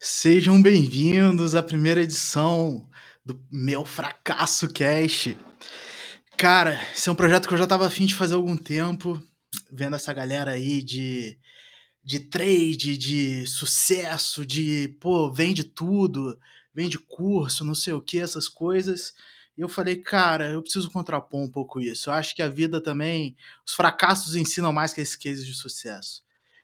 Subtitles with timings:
[0.00, 2.88] Sejam bem-vindos à primeira edição
[3.26, 5.36] do meu Fracasso Cast.
[6.36, 9.20] Cara, esse é um projeto que eu já estava afim de fazer há algum tempo,
[9.72, 11.36] vendo essa galera aí de,
[12.04, 16.38] de trade, de sucesso, de pô, vende tudo,
[16.72, 19.14] vende curso, não sei o que, essas coisas.
[19.56, 22.08] E eu falei, cara, eu preciso contrapor um pouco isso.
[22.08, 23.36] Eu acho que a vida também,
[23.66, 26.22] os fracassos ensinam mais que esses cases de sucesso,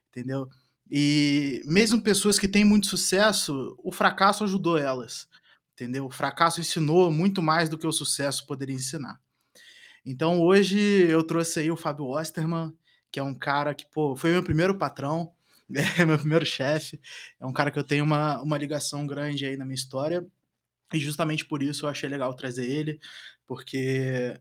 [0.09, 0.49] entendeu?
[0.91, 5.27] E mesmo pessoas que têm muito sucesso, o fracasso ajudou elas,
[5.73, 6.07] entendeu?
[6.07, 9.21] O fracasso ensinou muito mais do que o sucesso poderia ensinar.
[10.05, 12.73] Então hoje eu trouxe aí o Fábio Osterman,
[13.11, 15.33] que é um cara que, pô, foi meu primeiro patrão,
[15.99, 17.01] é meu primeiro chefe,
[17.41, 20.27] é um cara que eu tenho uma, uma ligação grande aí na minha história,
[20.93, 23.01] e justamente por isso eu achei legal trazer ele,
[23.47, 24.39] porque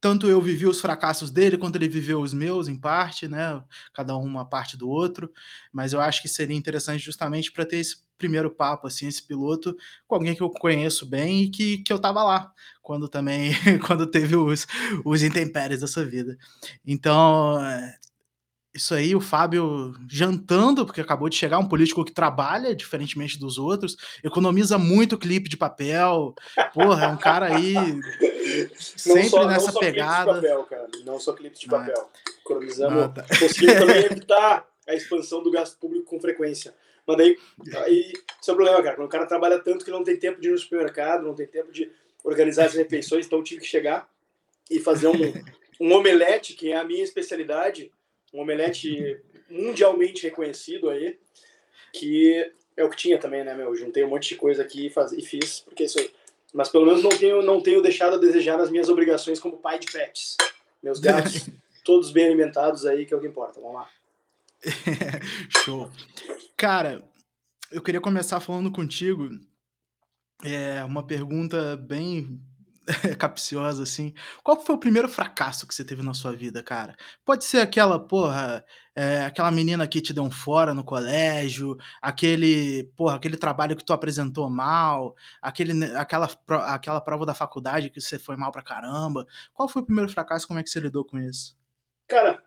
[0.00, 3.62] tanto eu vivi os fracassos dele quanto ele viveu os meus, em parte, né?
[3.92, 5.30] Cada um uma parte do outro.
[5.72, 9.76] Mas eu acho que seria interessante justamente para ter esse primeiro papo, assim, esse piloto,
[10.06, 13.52] com alguém que eu conheço bem e que, que eu estava lá quando também,
[13.86, 14.66] quando teve os,
[15.04, 16.36] os intempéries dessa vida.
[16.86, 17.58] Então,
[18.74, 23.58] isso aí, o Fábio jantando, porque acabou de chegar, um político que trabalha, diferentemente dos
[23.58, 26.34] outros, economiza muito clipe de papel.
[26.74, 27.74] Porra, é um cara aí
[28.78, 30.32] sempre só, nessa não pegada.
[30.32, 30.88] Só de papel, cara.
[31.04, 32.10] Não só clipe de ah, papel.
[32.40, 33.02] Economizamos.
[33.02, 33.22] Ah, tá.
[33.38, 36.74] Conseguimos também evitar a expansão do gasto público com frequência.
[37.06, 37.38] Mas daí,
[37.84, 38.96] aí, esse é o problema, cara.
[38.96, 41.46] Quando o cara trabalha tanto que não tem tempo de ir no supermercado, não tem
[41.46, 41.90] tempo de
[42.22, 44.08] organizar as refeições, então tive que chegar
[44.70, 45.12] e fazer um,
[45.80, 47.90] um omelete, que é a minha especialidade
[48.32, 51.18] um omelete mundialmente reconhecido aí,
[51.92, 53.74] que é o que tinha também, né, meu?
[53.74, 56.10] Juntei um monte de coisa aqui e, faz, e fiz, porque isso aí.
[56.52, 59.78] Mas pelo menos não tenho, não tenho deixado a desejar nas minhas obrigações como pai
[59.78, 60.36] de pets.
[60.82, 61.48] Meus gatos,
[61.84, 63.60] todos bem alimentados aí, que é o que importa.
[63.60, 63.90] Vamos lá.
[65.64, 65.90] Show.
[66.56, 67.02] Cara,
[67.70, 69.28] eu queria começar falando contigo.
[70.44, 72.40] É uma pergunta bem
[73.18, 74.14] capciosa, assim.
[74.42, 76.96] Qual foi o primeiro fracasso que você teve na sua vida, cara?
[77.24, 82.84] Pode ser aquela, porra, é, aquela menina que te deu um fora no colégio, aquele,
[82.96, 86.28] porra, aquele trabalho que tu apresentou mal, aquele, aquela,
[86.66, 89.26] aquela prova da faculdade que você foi mal pra caramba.
[89.52, 90.46] Qual foi o primeiro fracasso?
[90.46, 91.56] Como é que você lidou com isso?
[92.06, 92.42] Cara,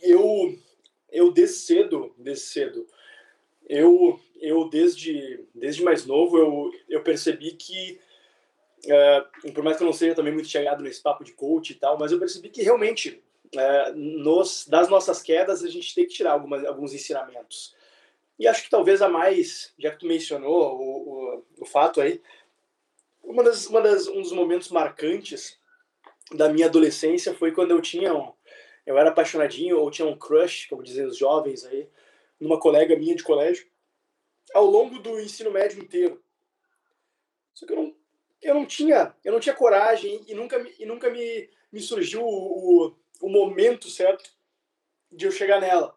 [0.00, 0.58] eu,
[1.10, 2.86] eu desde cedo, desde cedo,
[3.68, 8.00] eu, eu desde, desde mais novo, eu, eu percebi que,
[8.86, 11.74] uh, por mais que eu não seja também muito chegado nesse papo de coach e
[11.74, 13.22] tal, mas eu percebi que realmente,
[13.54, 17.76] uh, nos, das nossas quedas, a gente tem que tirar algumas, alguns ensinamentos.
[18.38, 22.22] E acho que talvez a mais, já que tu mencionou o, o, o fato aí,
[23.22, 25.58] uma das, uma das, um dos momentos marcantes
[26.32, 28.32] da minha adolescência foi quando eu tinha um,
[28.86, 31.86] eu era apaixonadinho ou tinha um crush, como dizem os jovens aí,
[32.40, 33.68] numa colega minha de colégio,
[34.54, 36.22] ao longo do ensino médio inteiro.
[37.54, 37.96] Só que eu não,
[38.40, 42.96] eu não tinha, eu não tinha coragem e nunca, e nunca me, me surgiu o,
[43.20, 44.30] o, momento certo
[45.10, 45.96] de eu chegar nela.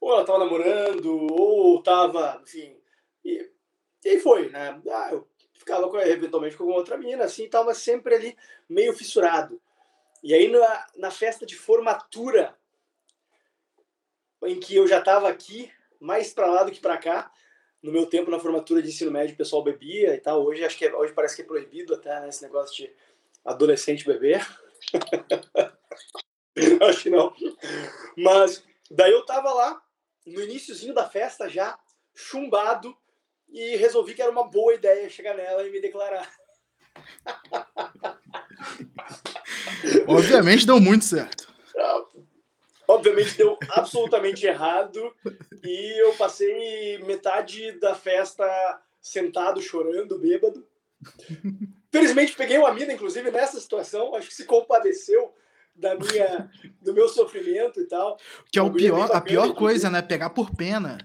[0.00, 2.76] Ou ela estava namorando, ou estava, enfim.
[3.24, 3.50] E,
[4.04, 4.80] e aí foi, né?
[4.90, 8.36] Ah, eu ficava com, eventualmente com outra menina, assim, estava sempre ali
[8.68, 9.60] meio fissurado.
[10.22, 12.56] E aí na, na festa de formatura
[14.46, 15.70] em que eu já estava aqui,
[16.00, 17.30] mais para lá do que para cá.
[17.82, 20.44] No meu tempo, na formatura de ensino médio, o pessoal bebia e tal.
[20.44, 22.92] Hoje, acho que é, hoje parece que é proibido até, né, esse negócio de
[23.44, 24.46] adolescente beber.
[26.88, 27.34] acho que não.
[28.16, 29.80] Mas daí eu tava lá,
[30.26, 31.78] no iníciozinho da festa já,
[32.14, 32.96] chumbado,
[33.48, 36.30] e resolvi que era uma boa ideia chegar nela e me declarar.
[40.06, 41.54] Obviamente deu muito certo.
[42.88, 45.14] Obviamente deu absolutamente errado
[45.64, 48.46] e eu passei metade da festa
[49.00, 50.66] sentado, chorando, bêbado.
[51.90, 55.34] Felizmente peguei uma mina, inclusive, nessa situação, acho que se compadeceu
[55.74, 58.18] da minha, do meu sofrimento e tal.
[58.50, 60.02] Que é o pior, a pior coisa, né?
[60.02, 60.98] Pegar por pena.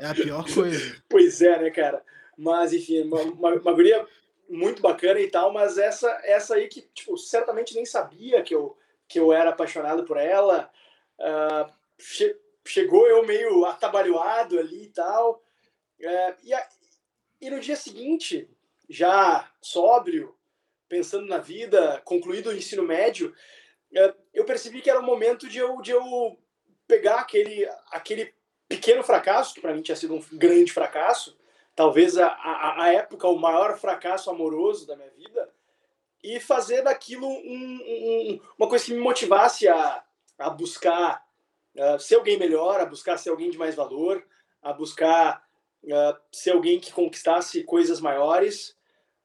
[0.00, 0.96] É a pior coisa.
[1.08, 2.02] Pois é, né, cara?
[2.36, 4.06] Mas, enfim, uma, uma, uma guria
[4.48, 8.76] muito bacana e tal, mas essa, essa aí que, tipo, certamente nem sabia que eu
[9.12, 10.70] que eu era apaixonado por ela.
[11.18, 12.34] Uh, che
[12.66, 15.42] chegou eu meio atabalhoado ali e tal.
[16.00, 16.68] Uh, e, a,
[17.40, 18.48] e no dia seguinte,
[18.88, 20.34] já sóbrio,
[20.88, 23.34] pensando na vida, concluído o ensino médio,
[23.92, 26.38] uh, eu percebi que era o momento de eu, de eu
[26.88, 28.34] pegar aquele, aquele
[28.66, 31.38] pequeno fracasso, que para mim tinha sido um grande fracasso,
[31.76, 35.52] talvez a, a, a época o maior fracasso amoroso da minha vida,
[36.22, 40.04] e fazer daquilo um, um, uma coisa que me motivasse a,
[40.38, 41.24] a buscar
[41.76, 44.24] uh, ser alguém melhor, a buscar ser alguém de mais valor,
[44.62, 45.44] a buscar
[45.84, 48.76] uh, ser alguém que conquistasse coisas maiores.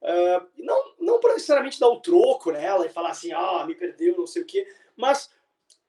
[0.01, 4.27] Uh, não, não necessariamente dar o troco nela e falar assim, ah, me perdeu, não
[4.27, 5.31] sei o quê, mas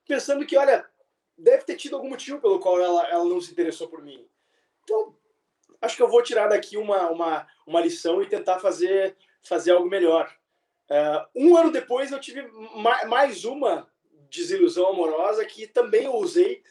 [0.06, 0.86] pensando que, olha,
[1.36, 4.26] deve ter tido algum motivo pelo qual ela, ela não se interessou por mim.
[4.84, 5.16] Então,
[5.80, 9.88] acho que eu vou tirar daqui uma, uma, uma lição e tentar fazer, fazer algo
[9.88, 10.30] melhor.
[10.90, 12.42] Uh, um ano depois, eu tive
[13.06, 13.86] mais uma
[14.30, 16.62] desilusão amorosa que também eu usei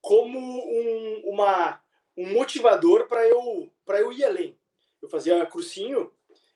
[0.00, 1.80] como um, uma,
[2.16, 4.58] um motivador para eu, eu ir além.
[5.02, 6.10] Eu fazia cursinho,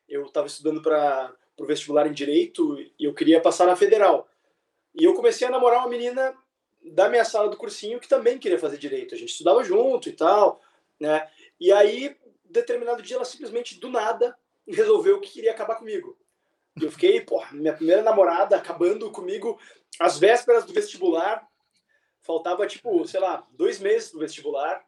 [0.08, 4.28] eu estava estudando para o vestibular em Direito e eu queria passar na Federal.
[4.94, 6.34] E eu comecei a namorar uma menina
[6.92, 9.14] da minha sala do cursinho que também queria fazer Direito.
[9.14, 10.60] A gente estudava junto e tal,
[10.98, 11.28] né?
[11.60, 14.36] E aí, determinado dia, ela simplesmente, do nada,
[14.66, 16.16] resolveu que queria acabar comigo.
[16.80, 19.60] Eu fiquei, porra, minha primeira namorada acabando comigo
[19.98, 21.46] às vésperas do vestibular.
[22.20, 24.84] Faltava, tipo, sei lá, dois meses do vestibular.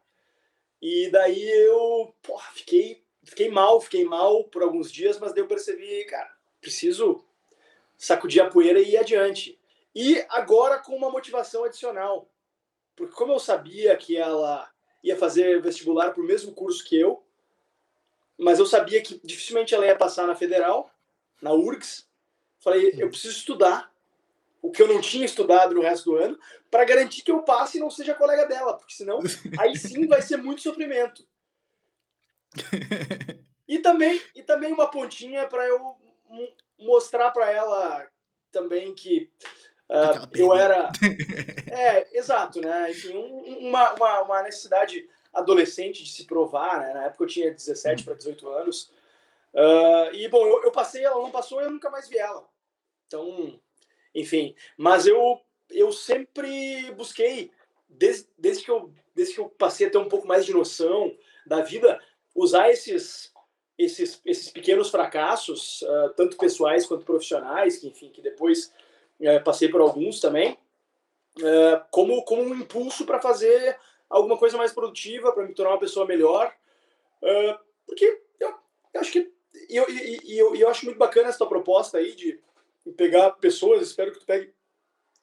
[0.81, 5.47] E daí eu, porra, fiquei, fiquei mal, fiquei mal por alguns dias, mas daí eu
[5.47, 6.29] percebi, cara,
[6.59, 7.23] preciso
[7.97, 9.59] sacudir a poeira e ir adiante.
[9.95, 12.29] E agora com uma motivação adicional.
[12.95, 14.69] Porque como eu sabia que ela
[15.03, 17.23] ia fazer vestibular para o mesmo curso que eu,
[18.37, 20.92] mas eu sabia que dificilmente ela ia passar na federal,
[21.43, 22.07] na URGS.
[22.59, 23.93] Falei, eu preciso estudar
[24.61, 26.39] o que eu não tinha estudado no resto do ano
[26.71, 29.19] para garantir que eu passe e não seja colega dela, porque senão
[29.59, 31.27] aí sim vai ser muito sofrimento.
[33.67, 35.97] E também e também uma pontinha para eu
[36.79, 38.07] mostrar para ela
[38.51, 39.29] também que
[39.89, 40.91] uh, eu era
[41.69, 42.91] é exato, né?
[42.91, 46.93] Enfim, um, uma, uma, uma necessidade adolescente de se provar, né?
[46.93, 48.91] Na época eu tinha 17 para 18 anos.
[49.53, 52.47] Uh, e, bom, eu, eu, passei, ela não passou eu nunca mais vi ela.
[53.07, 53.59] Então,
[54.13, 54.55] enfim.
[54.77, 55.39] Mas eu,
[55.69, 57.51] eu sempre busquei,
[57.87, 61.15] desde, desde, que eu, desde que eu passei a ter um pouco mais de noção
[61.45, 61.99] da vida,
[62.35, 63.33] usar esses,
[63.77, 68.73] esses, esses pequenos fracassos, uh, tanto pessoais quanto profissionais, que, enfim, que depois
[69.19, 70.57] uh, passei por alguns também,
[71.39, 73.77] uh, como, como um impulso para fazer
[74.09, 76.53] alguma coisa mais produtiva, para me tornar uma pessoa melhor.
[77.85, 78.53] Porque eu,
[78.93, 79.32] eu, acho que.
[79.69, 82.39] E eu, e, eu, eu acho muito bacana essa tua proposta aí de
[82.97, 84.53] pegar pessoas, espero que tu pegue.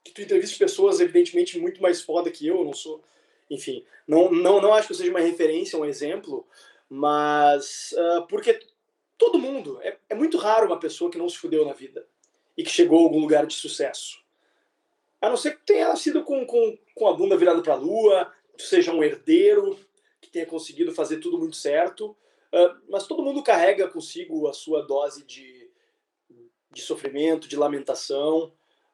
[0.03, 3.03] Que tu entreviste pessoas, evidentemente, muito mais foda que eu, eu não sou.
[3.51, 6.47] Enfim, não, não, não acho que eu seja uma referência, um exemplo,
[6.89, 7.93] mas.
[7.93, 8.61] Uh, porque
[9.19, 9.79] todo mundo.
[9.83, 12.07] É, é muito raro uma pessoa que não se fudeu na vida
[12.57, 14.19] e que chegou a algum lugar de sucesso.
[15.21, 18.33] A não ser que tenha sido com, com, com a bunda virada para a lua,
[18.57, 19.79] seja um herdeiro,
[20.21, 22.17] que tenha conseguido fazer tudo muito certo,
[22.89, 25.71] mas todo mundo carrega consigo a sua dose de,
[26.73, 28.53] de sofrimento, de lamentação,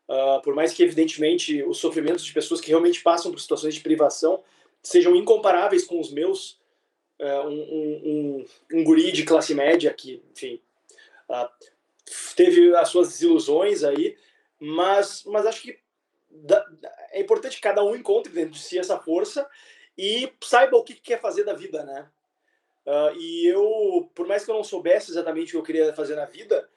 [0.09, 3.81] uh, por mais que, evidentemente, os sofrimentos de pessoas que realmente passam por situações de
[3.81, 4.43] privação
[4.83, 6.59] sejam incomparáveis com os meus,
[7.21, 10.61] uh, um, um, um, um, guri de classe média que, enfim,
[12.37, 14.17] teve as suas desilusões aí,
[14.59, 15.79] mas, mas acho que
[17.11, 19.49] é importante que cada um encontre dentro de si essa força
[19.97, 22.09] e saiba o que quer fazer da vida, né?
[22.87, 26.15] Uh, e eu, por mais que eu não soubesse exatamente o que eu queria fazer
[26.15, 26.69] na vida,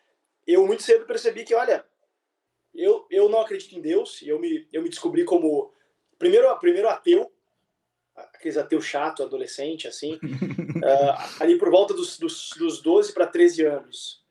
[0.48, 1.86] eu muito cedo percebi que, olha,
[2.74, 5.72] eu, eu não acredito em Deus, e eu me, eu me descobri como,
[6.18, 7.32] primeiro, primeiro ateu,
[8.16, 10.20] aqueles ateu chato, adolescente, assim, uh,
[11.40, 14.24] ali por volta dos, dos, dos 12 para 13 anos.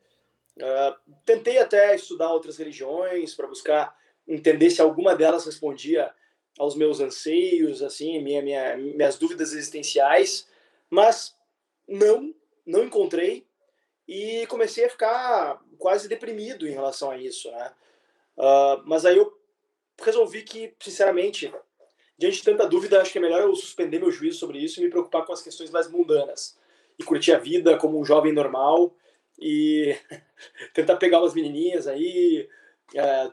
[0.57, 6.13] Uh, tentei até estudar outras religiões para buscar entender se alguma delas respondia
[6.59, 10.49] aos meus anseios, assim, minha, minha, minhas dúvidas existenciais,
[10.91, 11.38] mas
[11.89, 12.35] não,
[12.67, 13.47] não encontrei
[14.07, 17.73] e comecei a ficar quase deprimido em relação a isso, né?
[18.37, 19.37] Uh, mas aí eu
[20.01, 21.53] resolvi que, sinceramente,
[22.17, 24.85] diante de tanta dúvida, acho que é melhor eu suspender meu juízo sobre isso e
[24.85, 26.59] me preocupar com as questões mais mundanas
[26.99, 28.95] e curtir a vida como um jovem normal
[29.39, 29.97] e
[30.75, 32.49] tentar pegar umas menininhas aí,
[32.95, 33.33] uh,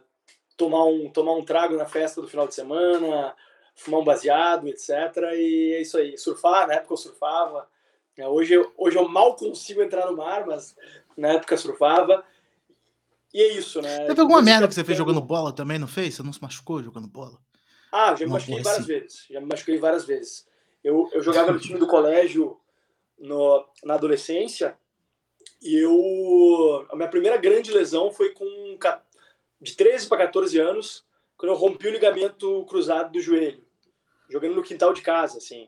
[0.57, 3.35] tomar um, tomar um trago na festa do final de semana,
[3.75, 4.89] fumar um baseado, etc.
[5.33, 6.17] E é isso aí.
[6.17, 7.67] Surfar, na época eu surfava.
[8.17, 10.75] É, hoje eu, hoje eu mal consigo entrar no mar, mas
[11.17, 12.23] na época surfava.
[13.33, 14.05] E é isso, né?
[14.05, 16.15] Teve alguma merda que você fez jogando bola também, não fez?
[16.15, 17.37] Você não se machucou jogando bola?
[17.91, 18.87] Ah, já me machuquei várias assim.
[18.87, 19.25] vezes.
[19.29, 20.47] Já me machuquei várias vezes.
[20.83, 22.57] Eu, eu jogava no time do colégio
[23.17, 24.77] no, na adolescência
[25.61, 26.85] e eu...
[26.89, 28.77] A minha primeira grande lesão foi com
[29.59, 31.05] de 13 para 14 anos,
[31.37, 33.63] quando eu rompi o ligamento cruzado do joelho,
[34.29, 35.67] jogando no quintal de casa, assim.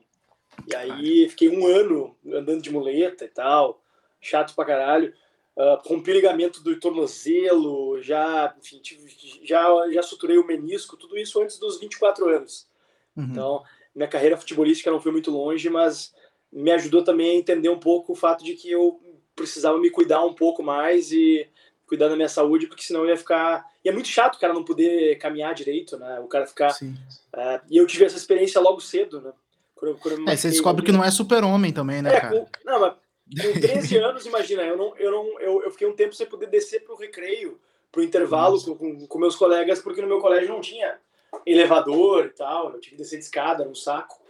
[0.66, 3.82] E aí fiquei um ano andando de muleta e tal,
[4.22, 5.14] chato pra caralho.
[5.56, 9.12] Uh, rompi o ligamento do tornozelo, já, enfim, tive,
[9.44, 12.68] já, já suturei o menisco, tudo isso antes dos 24 anos.
[13.16, 13.24] Uhum.
[13.32, 13.64] Então,
[13.96, 16.14] minha carreira futebolística não foi muito longe, mas
[16.52, 19.02] me ajudou também a entender um pouco o fato de que eu
[19.36, 21.48] precisava me cuidar um pouco mais e
[21.88, 23.66] cuidar da minha saúde, porque senão eu ia ficar.
[23.84, 26.20] E é muito chato o cara não poder caminhar direito, né?
[26.20, 26.72] O cara ficar.
[26.74, 29.34] Uh, e eu tive essa experiência logo cedo, né?
[29.78, 32.40] Quando, quando é, você descobre que não é super-homem também, né, é, cara?
[32.40, 35.96] Com, não, mas com 13 anos, imagina, eu, não, eu, não, eu, eu fiquei um
[35.96, 37.60] tempo sem poder descer pro recreio,
[37.92, 41.00] pro intervalo com, com, com meus colegas, porque no meu colégio não tinha
[41.46, 44.22] elevador e tal, eu tive que descer de escada, era um saco.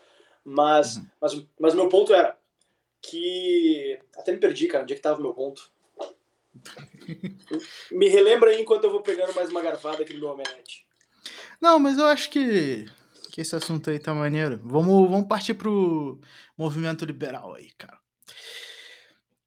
[0.44, 1.06] Mas, uhum.
[1.22, 2.38] mas, mas meu ponto era
[3.02, 4.00] que.
[4.16, 5.70] Até me perdi, cara, onde é que tava o meu ponto?
[7.92, 10.86] Me relembra aí enquanto eu vou pegando mais uma garfada aqui no meu omelete.
[11.62, 12.86] Não, mas eu acho que,
[13.38, 14.60] que esse assunto aí tá maneiro.
[14.64, 16.20] Vamos, vamos partir pro
[16.58, 17.96] movimento liberal aí, cara.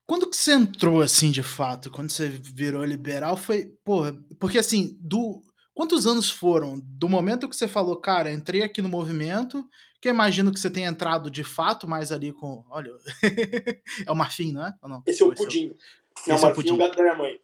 [0.06, 1.90] Quando que você entrou assim de fato?
[1.90, 5.42] Quando você virou liberal foi, porra, porque assim, do
[5.74, 9.68] quantos anos foram do momento que você falou, cara, entrei aqui no movimento,
[10.00, 12.92] que eu imagino que você tenha entrado de fato mais ali com, olha,
[14.06, 14.74] é o Marfim, não é?
[14.84, 15.02] Não?
[15.04, 15.74] Esse é o pudim.
[16.28, 17.40] Não, Esse Marfim é o, gato da minha mãe.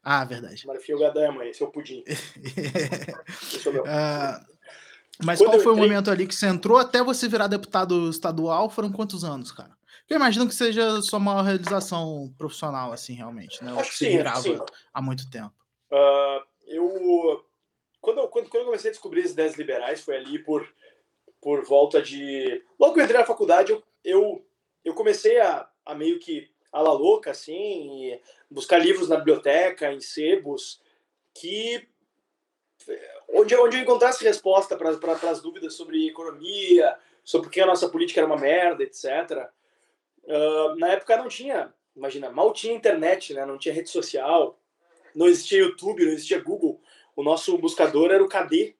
[0.00, 0.64] Ah, verdade.
[0.64, 2.04] Marfim é o gato da minha mãe, esse é o pudim.
[2.06, 3.82] esse é o meu.
[3.82, 4.57] Uh,
[5.22, 5.86] mas Quando qual foi entrei...
[5.86, 8.70] o momento ali que você entrou até você virar deputado estadual?
[8.70, 9.76] Foram quantos anos, cara?
[10.08, 13.74] Eu imagino que seja a sua maior realização profissional, assim, realmente, né?
[13.78, 14.58] Acho que você virava sim.
[14.94, 15.52] há muito tempo.
[15.92, 17.44] Uh, eu,
[18.00, 20.66] quando, eu, quando, quando eu comecei a descobrir as ideias liberais, foi ali por,
[21.42, 22.62] por volta de...
[22.78, 24.46] Logo que eu entrei na faculdade, eu, eu,
[24.84, 28.18] eu comecei a, a meio que a la louca, assim,
[28.50, 30.80] buscar livros na biblioteca, em sebos,
[31.34, 31.86] que
[33.28, 34.90] onde, onde eu encontrasse resposta para
[35.30, 39.48] as dúvidas sobre economia, sobre por que a nossa política era uma merda, etc.
[40.24, 43.44] Uh, na época não tinha, imagina, mal tinha internet, né?
[43.44, 44.58] não tinha rede social,
[45.14, 46.80] não existia YouTube, não existia Google.
[47.14, 48.76] O nosso buscador era o KD.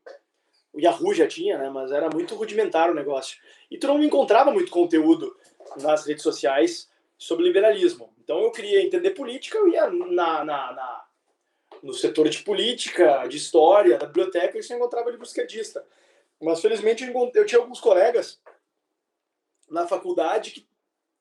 [0.73, 1.71] O Yahoo já tinha, né?
[1.71, 3.39] mas era muito rudimentar o negócio.
[3.71, 5.37] E tu não encontrava muito conteúdo
[5.77, 8.15] nas redes sociais sobre liberalismo.
[8.23, 11.08] Então eu queria entender política, eu ia na, na, na
[11.83, 15.85] no setor de política, de história, da biblioteca, e só encontrava livro esquerdista.
[16.41, 18.41] Mas felizmente eu, eu tinha alguns colegas
[19.69, 20.69] na faculdade que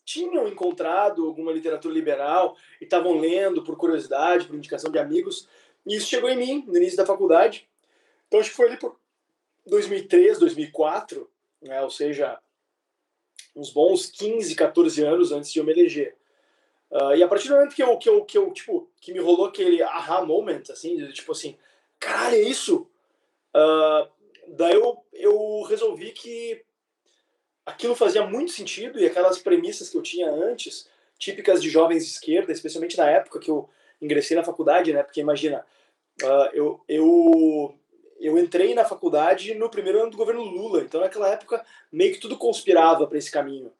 [0.05, 5.47] tinham encontrado alguma literatura liberal e estavam lendo por curiosidade, por indicação de amigos.
[5.85, 7.67] E isso chegou em mim no início da faculdade.
[8.27, 8.97] Então acho que foi ali por
[9.65, 11.29] 2003, 2004,
[11.61, 11.81] né?
[11.81, 12.39] ou seja,
[13.55, 16.16] uns bons 15, 14 anos antes de eu me eleger.
[16.91, 19.19] Uh, e a partir do momento que eu, que eu, que eu, tipo, que me
[19.19, 21.57] rolou aquele aha moment, assim, tipo assim,
[21.99, 22.87] caralho, é isso?
[23.55, 24.09] Uh,
[24.47, 26.63] daí eu, eu resolvi que
[27.65, 30.87] aquilo fazia muito sentido e aquelas premissas que eu tinha antes,
[31.19, 33.69] típicas de jovens de esquerda, especialmente na época que eu
[34.01, 35.03] ingressei na faculdade, né?
[35.03, 35.65] Porque imagina,
[36.23, 37.75] uh, eu, eu,
[38.19, 42.19] eu entrei na faculdade no primeiro ano do governo Lula, então naquela época meio que
[42.19, 43.73] tudo conspirava para esse caminho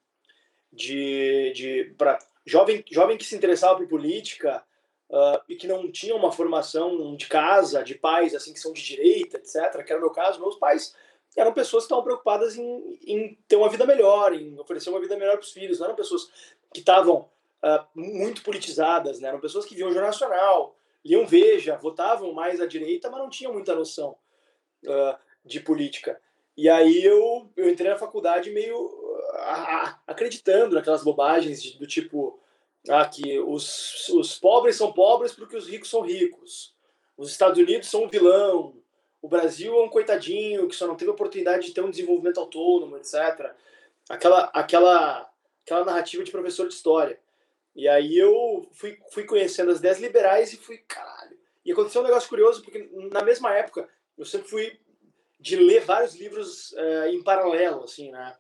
[0.74, 4.64] de, de para jovem jovem que se interessava por política
[5.10, 8.84] uh, e que não tinha uma formação de casa, de pais assim que são de
[8.84, 9.84] direita, etc.
[9.84, 10.96] Que era o meu caso, meus pais
[11.36, 15.16] eram pessoas que estavam preocupadas em, em ter uma vida melhor, em oferecer uma vida
[15.16, 15.78] melhor para os filhos.
[15.78, 16.32] Não eram pessoas
[16.74, 17.30] que estavam
[17.64, 19.28] uh, muito politizadas, né?
[19.28, 20.76] eram pessoas que viam o Jornal Nacional,
[21.06, 24.16] liam Veja, votavam mais à direita, mas não tinham muita noção
[24.86, 26.20] uh, de política.
[26.56, 28.76] E aí eu, eu entrei na faculdade meio
[30.06, 32.40] acreditando naquelas bobagens de, do tipo
[32.90, 36.76] ah, que os, os pobres são pobres porque os ricos são ricos.
[37.18, 38.76] Os Estados Unidos são um vilão,
[39.22, 42.98] o Brasil é um coitadinho que só não teve oportunidade de ter um desenvolvimento autônomo,
[42.98, 43.52] etc.
[44.10, 45.30] Aquela, aquela,
[45.66, 47.20] aquela narrativa de professor de história.
[47.76, 51.38] E aí eu fui, fui conhecendo as ideias liberais e fui, caralho.
[51.66, 54.80] E aconteceu um negócio curioso, porque na mesma época eu sempre fui
[55.40, 58.36] de ler vários livros é, em paralelo, assim, né?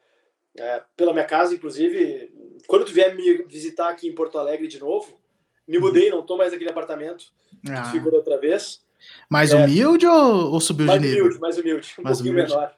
[0.57, 2.31] É, pela minha casa, inclusive.
[2.67, 5.19] Quando tu vier me visitar aqui em Porto Alegre de novo,
[5.67, 7.25] me mudei, não tô mais naquele apartamento
[7.69, 7.83] ah.
[7.83, 8.81] que ficou da outra vez.
[9.29, 11.25] Mais é, humilde ou, ou, subiu de nível?
[11.25, 12.53] Humilde, mais humilde, um mais pouquinho humilde.
[12.53, 12.73] menor.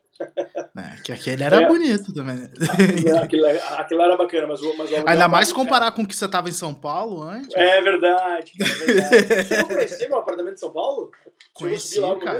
[0.77, 1.67] É, que aquele era é.
[1.67, 2.49] bonito também.
[3.23, 3.45] Aquilo,
[3.77, 6.73] aquilo, era bacana, mas, mas Ainda mais comparar com o que você estava em São
[6.73, 7.55] Paulo antes.
[7.55, 8.51] É verdade.
[8.59, 9.43] É verdade.
[9.47, 11.11] você não conhecia meu apartamento em São Paulo?
[11.53, 12.39] Conheci, lá cara.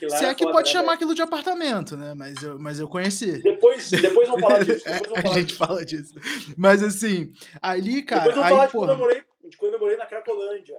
[0.00, 2.12] Você é que pode né, chamar aquilo de apartamento, né?
[2.14, 3.40] Mas eu, mas eu conheci.
[3.42, 4.84] Depois, depois vamos falar disso.
[4.84, 5.58] Vamos falar a gente disso.
[5.58, 6.14] fala disso.
[6.56, 8.24] Mas assim, ali, cara.
[8.24, 10.76] Depois vamos aí, falar de quando, eu morei, de quando eu morei na Cracolândia.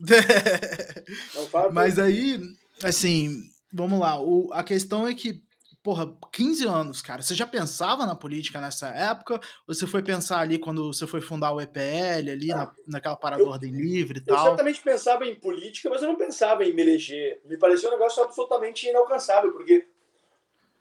[1.72, 2.40] Mas aí,
[2.82, 4.20] assim, vamos lá.
[4.20, 5.42] O, a questão é que,
[5.82, 7.22] porra, 15 anos, cara.
[7.22, 9.34] Você já pensava na política nessa época?
[9.66, 13.42] Ou você foi pensar ali quando você foi fundar o EPL, ali na, naquela parada
[13.42, 14.36] eu, ordem livre e tal?
[14.36, 17.40] Eu certamente pensava em política, mas eu não pensava em me eleger.
[17.44, 19.88] Me parecia um negócio absolutamente inalcançável, porque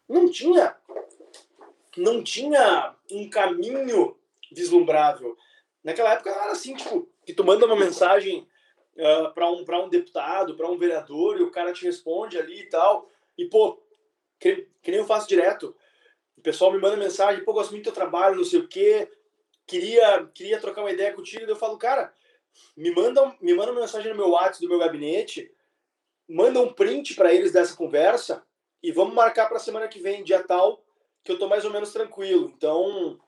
[0.07, 0.75] não tinha
[1.97, 4.15] não tinha um caminho
[4.51, 5.35] vislumbrável.
[5.83, 8.47] Naquela época era assim, tipo, que tu manda uma mensagem
[8.97, 12.61] uh, ah, para um, um deputado, para um vereador, e o cara te responde ali
[12.61, 13.09] e tal.
[13.37, 13.81] E, pô,
[14.39, 15.75] que, que nem eu faço direto.
[16.37, 19.11] O pessoal me manda mensagem, pô, gosto muito do teu trabalho, não sei o quê,
[19.67, 21.45] queria, queria trocar uma ideia contigo.
[21.45, 22.13] Eu falo, cara,
[22.75, 25.51] me manda, me manda uma mensagem no meu WhatsApp do meu gabinete,
[26.27, 28.43] manda um print para eles dessa conversa
[28.81, 30.83] e vamos marcar para a semana que vem, dia tal,
[31.23, 32.53] que eu tô mais ou menos tranquilo.
[32.55, 33.19] Então,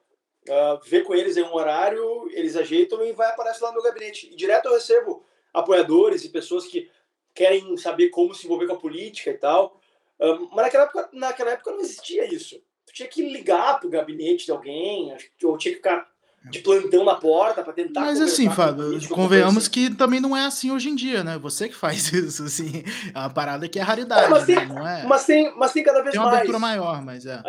[0.47, 3.83] uh, vê com eles em um horário, eles ajeitam e vai aparecer lá no meu
[3.83, 4.29] gabinete.
[4.31, 6.89] E direto eu recebo apoiadores e pessoas que
[7.33, 9.80] querem saber como se envolver com a política e tal.
[10.21, 12.61] Uh, mas naquela época, naquela época não existia isso.
[12.85, 16.07] Tu tinha que ligar pro gabinete de alguém, ou tinha que ficar
[16.49, 18.01] de plantão na porta para tentar.
[18.01, 21.37] Mas assim, Fábio, convenhamos que também não é assim hoje em dia, né?
[21.37, 22.83] Você que faz isso, assim.
[23.13, 24.65] É uma parada que é raridade, é, mas, tem, né?
[24.65, 25.03] não é?
[25.05, 26.17] Mas tem, mas tem cada vez mais.
[26.17, 27.41] Tem uma abertura maior, mas é.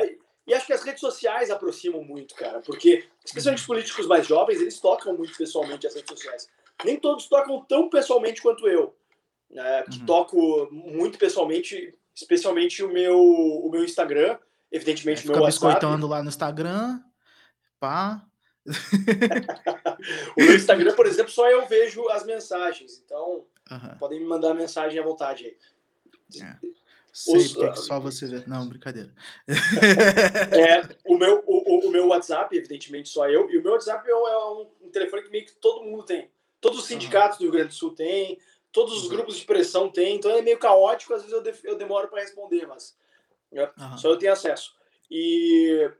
[0.46, 4.60] E acho que as redes sociais aproximam muito, cara, porque, especialmente os políticos mais jovens,
[4.60, 6.48] eles tocam muito pessoalmente as redes sociais.
[6.84, 8.94] Nem todos tocam tão pessoalmente quanto eu,
[9.48, 10.06] né, que uhum.
[10.06, 14.38] toco muito pessoalmente, especialmente o meu, o meu Instagram,
[14.70, 15.66] evidentemente é, o meu WhatsApp.
[15.66, 17.00] biscoitando lá no Instagram,
[17.78, 18.24] pá.
[20.36, 23.98] o meu Instagram, por exemplo, só eu vejo as mensagens, então uhum.
[23.98, 25.56] podem me mandar mensagem à vontade aí.
[26.40, 26.56] É.
[27.12, 28.42] Sei, Os, porque só você vê.
[28.46, 29.12] Não, brincadeira.
[29.46, 33.50] é, o, meu, o, o, meu WhatsApp, evidentemente, só eu.
[33.50, 36.30] E o meu WhatsApp é um, um telefone que meio que todo mundo tem.
[36.58, 37.38] Todos os sindicatos uhum.
[37.38, 38.38] do Rio Grande do Sul têm,
[38.72, 39.10] todos os uhum.
[39.10, 40.16] grupos de pressão têm.
[40.16, 42.96] Então é meio caótico, às vezes eu, de, eu demoro para responder, mas
[43.52, 43.98] uhum.
[43.98, 44.74] só eu tenho acesso.
[45.10, 45.90] E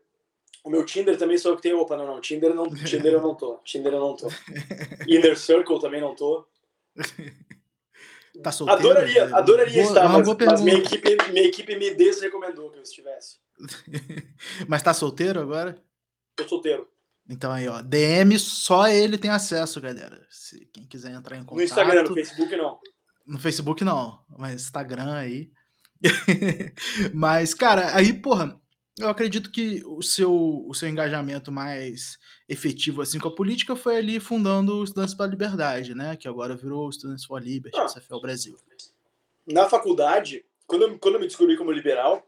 [0.65, 1.79] o meu Tinder também só eu que tenho.
[1.79, 2.21] Opa, não, não.
[2.21, 3.59] Tinder, não, Tinder eu não tô.
[3.59, 4.29] Tinder eu não tô.
[5.07, 6.47] Inner Circle também não tô.
[8.43, 8.81] Tá solteiro?
[8.81, 13.37] Adoraria, adoraria boa, estar, mas, mas minha, equipe, minha equipe me desrecomendou que eu estivesse.
[14.67, 15.77] mas tá solteiro agora?
[16.37, 16.89] Tô solteiro.
[17.29, 20.21] Então aí, ó, DM só ele tem acesso, galera.
[20.29, 21.57] Se quem quiser entrar em contato.
[21.57, 22.79] No Instagram, no Facebook não.
[23.27, 25.51] No Facebook não, mas Instagram aí.
[27.15, 28.61] mas, cara, aí, porra,
[28.99, 30.33] eu acredito que o seu,
[30.67, 35.27] o seu engajamento mais efetivo assim com a política foi ali fundando o Estudantes para
[35.27, 36.17] a Liberdade, né?
[36.17, 38.57] Que agora virou Estudantes for Liberty, ah, CFL Brasil.
[39.47, 42.27] Na faculdade, quando eu, quando eu me descobri como liberal,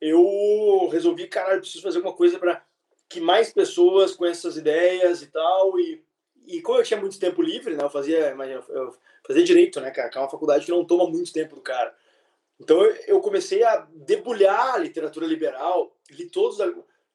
[0.00, 2.64] eu resolvi, cara, eu preciso fazer alguma coisa para
[3.12, 5.78] que mais pessoas com essas ideias e tal.
[5.78, 6.02] E,
[6.46, 7.84] e como eu tinha muito tempo livre, né?
[7.84, 8.96] Eu fazia, imagina, eu
[9.26, 10.08] fazia direito, né, cara?
[10.08, 11.94] Que é uma faculdade que não toma muito tempo do cara.
[12.58, 16.58] Então eu comecei a debulhar a literatura liberal, li todos,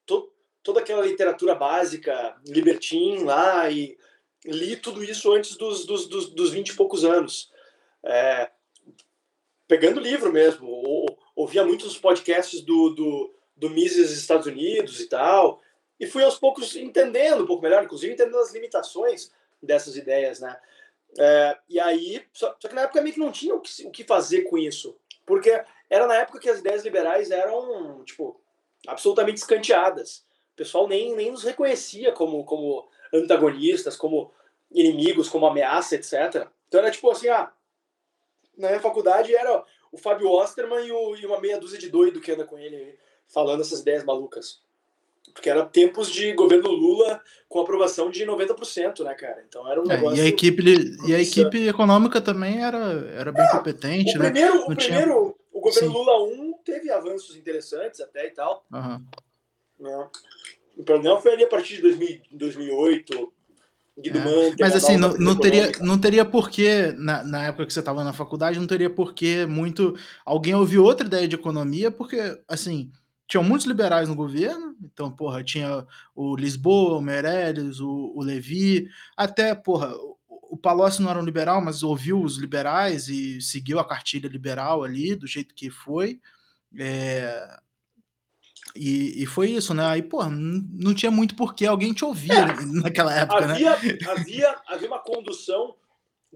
[0.06, 0.32] to,
[0.62, 3.98] toda aquela literatura básica, libertin lá, e
[4.46, 7.52] li tudo isso antes dos, dos, dos, dos 20 e poucos anos.
[8.04, 8.50] É,
[9.68, 15.62] pegando livro mesmo, ou, ouvia muitos podcasts do, do, do Mises Estados Unidos e tal,
[16.00, 19.32] e fui aos poucos entendendo um pouco melhor, inclusive entendendo as limitações
[19.62, 20.58] dessas ideias, né?
[21.18, 23.92] É, e aí, só, só, que na época meio que não tinha o que, o
[23.92, 24.96] que fazer com isso.
[25.26, 28.40] Porque era na época que as ideias liberais eram, tipo,
[28.88, 30.26] absolutamente escanteadas.
[30.54, 34.32] O pessoal nem, nem nos reconhecia como, como antagonistas, como
[34.72, 36.48] inimigos, como ameaça, etc.
[36.68, 37.52] Então era tipo assim, ah,
[38.58, 42.22] na minha faculdade era o Fábio Osterman e, o, e uma meia dúzia de doido
[42.22, 44.62] que anda com ele falando essas ideias malucas.
[45.38, 49.46] Porque era tempos de governo Lula com aprovação de 90%, né, cara?
[49.48, 50.18] Então era um negócio.
[50.20, 50.64] É, e, a equipe,
[51.08, 52.80] e a equipe econômica também era,
[53.16, 54.32] era bem é, competente, o né?
[54.32, 54.98] Primeiro, o tinha...
[54.98, 55.96] primeiro, o governo Sim.
[55.96, 58.66] Lula 1 teve avanços interessantes até e tal.
[58.74, 59.06] Uhum.
[59.80, 60.08] Né?
[60.76, 63.34] O problema foi ali a partir de 2000, 2008.
[64.00, 64.56] É.
[64.60, 68.14] Mas assim, não, não teria, não teria porquê, na, na época que você estava na
[68.14, 69.96] faculdade, não teria porquê muito
[70.26, 72.92] alguém ouvir outra ideia de economia, porque, assim,
[73.28, 75.86] tinham muitos liberais no governo, então, porra, tinha
[76.16, 79.94] o Lisboa, o Meirelles, o, o Levi, até, porra,
[80.50, 84.84] o Palocci não era um liberal, mas ouviu os liberais e seguiu a cartilha liberal
[84.84, 86.20] ali, do jeito que foi.
[86.80, 87.60] É...
[88.76, 89.84] E, e, foi isso, né?
[89.86, 93.54] Aí, pô, não, tinha muito porquê alguém te ouvir é, naquela época, né?
[93.54, 93.98] havia, né?
[94.08, 95.76] Havia, havia uma condução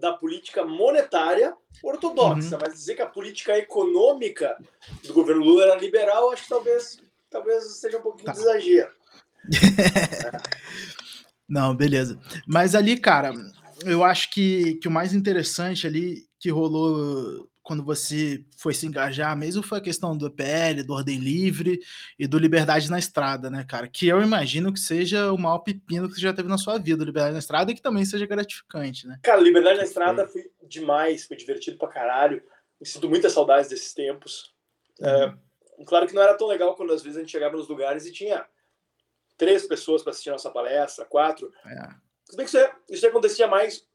[0.02, 2.62] da política monetária ortodoxa, uhum.
[2.62, 4.58] mas dizer que a política econômica
[5.06, 8.34] do governo Lula era liberal, acho que talvez, talvez seja um pouquinho tá.
[8.34, 8.92] de exagero.
[11.48, 12.20] Não, beleza.
[12.48, 13.34] Mas ali, cara,
[13.86, 19.38] eu acho que, que o mais interessante ali que rolou quando você foi se engajar
[19.38, 21.80] mesmo foi a questão do PL, do Ordem Livre
[22.17, 23.88] e do Liberdade na Estrada, né, cara?
[23.88, 27.04] Que eu imagino que seja o maior pepino que você já teve na sua vida,
[27.04, 29.19] Liberdade na Estrada, e que também seja gratificante, né?
[29.21, 32.41] Cara, Liberdade na Estrada foi demais, foi divertido pra caralho.
[32.80, 34.54] Me sinto muitas saudades desses tempos.
[35.00, 35.08] Uhum.
[35.08, 35.36] É,
[35.86, 38.12] claro que não era tão legal quando às vezes a gente chegava nos lugares e
[38.12, 38.45] tinha
[39.38, 41.54] três pessoas para assistir a nossa palestra, quatro.
[41.65, 41.88] É.
[42.26, 43.86] Tudo bem que isso, é, isso acontecia mais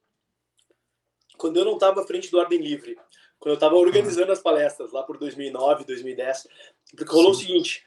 [1.36, 2.98] quando eu não estava à frente do Ordem Livre,
[3.38, 6.48] quando eu estava organizando as palestras lá por 2009, 2010,
[6.96, 7.40] porque rolou Sim.
[7.40, 7.86] o seguinte.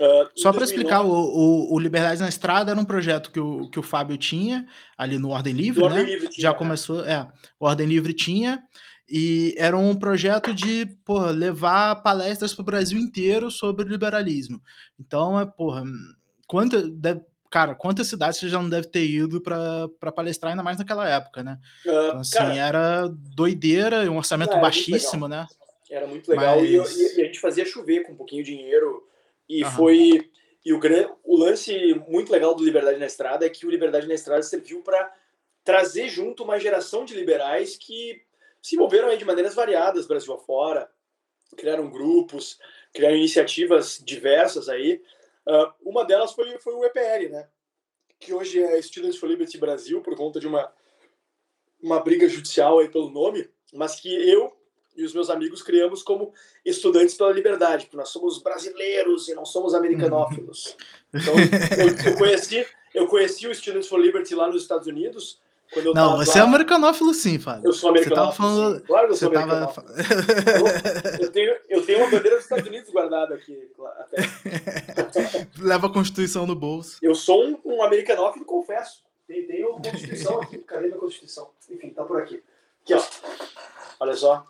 [0.00, 3.70] Uh, Só para explicar, o, o, o, Liberdade na Estrada era um projeto que o,
[3.70, 4.66] que o Fábio tinha
[4.98, 5.86] ali no Ordem Livre, né?
[5.86, 6.54] Ordem Livre tinha, Já é.
[6.54, 7.28] começou, é,
[7.60, 8.60] o Ordem Livre tinha,
[9.08, 14.60] e era um projeto de porra, levar palestras para o Brasil inteiro sobre liberalismo.
[14.98, 15.84] Então, é, porra,
[16.48, 17.20] quanta, deve,
[17.54, 21.40] cara, quantas cidades você já não deve ter ido para palestrar, ainda mais naquela época,
[21.40, 21.60] né?
[21.86, 25.46] Uh, então, assim, cara, era doideira, um orçamento baixíssimo, né?
[25.88, 26.58] Era muito legal.
[26.58, 26.96] Mas...
[26.96, 29.06] E, e, a gente fazia chover com um pouquinho de dinheiro.
[29.48, 29.70] E uhum.
[29.70, 30.30] foi.
[30.64, 34.08] E o, gran, o lance muito legal do Liberdade na Estrada é que o Liberdade
[34.08, 35.14] na Estrada serviu para
[35.62, 38.20] trazer junto uma geração de liberais que
[38.60, 40.90] se envolveram aí de maneiras variadas, Brasil afora,
[41.56, 42.58] criaram grupos,
[42.92, 45.00] criaram iniciativas diversas aí.
[45.46, 47.48] Uh, uma delas foi, foi o EPL, né?
[48.18, 50.72] Que hoje é Students for Liberty Brasil, por conta de uma,
[51.82, 54.56] uma briga judicial aí pelo nome, mas que eu
[54.96, 56.32] e os meus amigos criamos como
[56.64, 60.76] estudantes pela liberdade, porque nós somos brasileiros e não somos americanófilos.
[61.16, 61.32] Então,
[61.78, 65.38] eu, eu, conheci, eu conheci o Students for Liberty lá nos Estados Unidos.
[65.94, 66.44] Não, você lá...
[66.44, 67.68] é americanófilo sim, Fábio.
[67.68, 68.34] Eu sou americanófilo.
[68.34, 68.80] Falando...
[68.82, 69.86] Claro que eu sou você americanófilo.
[69.86, 71.22] Tava...
[71.22, 73.70] eu, tenho, eu tenho uma bandeira dos Estados Unidos guardada aqui.
[73.98, 74.16] Até.
[75.58, 76.98] Leva a Constituição no bolso.
[77.02, 79.02] Eu sou um, um americanófilo, confesso.
[79.26, 80.58] Tem, tem a Constituição aqui.
[80.58, 81.50] Cadê minha Constituição?
[81.70, 82.42] Enfim, tá por aqui.
[82.82, 83.02] Aqui, ó.
[84.00, 84.46] Olha só.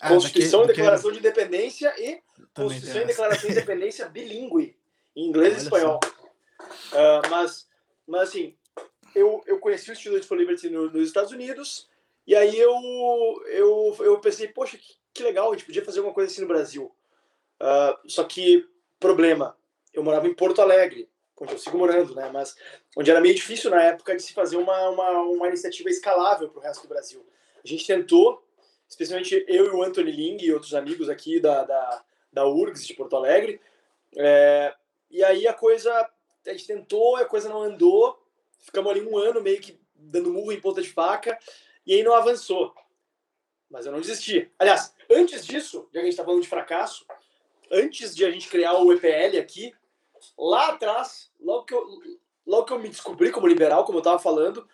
[0.00, 2.20] Ah, Constituição e Declaração de Independência e
[2.54, 4.76] Constituição e Declaração de Independência bilíngue,
[5.14, 6.00] em inglês Olha e espanhol.
[6.92, 7.68] Uh, mas,
[8.06, 8.55] mas, assim,
[9.16, 11.88] eu, eu conheci o Institute for Liberty no, nos Estados Unidos,
[12.26, 12.74] e aí eu,
[13.46, 16.48] eu, eu pensei, poxa, que, que legal, a gente podia fazer alguma coisa assim no
[16.48, 16.94] Brasil.
[17.60, 18.68] Uh, só que,
[19.00, 19.56] problema,
[19.94, 21.08] eu morava em Porto Alegre,
[21.40, 22.30] onde eu sigo morando, né?
[22.32, 22.54] Mas
[22.96, 26.60] onde era meio difícil na época de se fazer uma, uma, uma iniciativa escalável para
[26.60, 27.24] o resto do Brasil.
[27.64, 28.42] A gente tentou,
[28.88, 32.94] especialmente eu e o Anthony Ling e outros amigos aqui da, da, da URGS de
[32.94, 33.60] Porto Alegre.
[34.16, 34.74] É,
[35.10, 35.92] e aí a coisa,
[36.46, 38.18] a gente tentou, a coisa não andou,
[38.66, 41.38] ficamos ali um ano meio que dando murro em ponta de faca,
[41.86, 42.74] e aí não avançou.
[43.70, 44.50] Mas eu não desisti.
[44.58, 47.06] Aliás, antes disso, já que a gente está falando de fracasso,
[47.70, 49.72] antes de a gente criar o EPL aqui,
[50.38, 51.84] lá atrás, logo que eu,
[52.46, 54.68] logo que eu me descobri como liberal, como eu estava falando,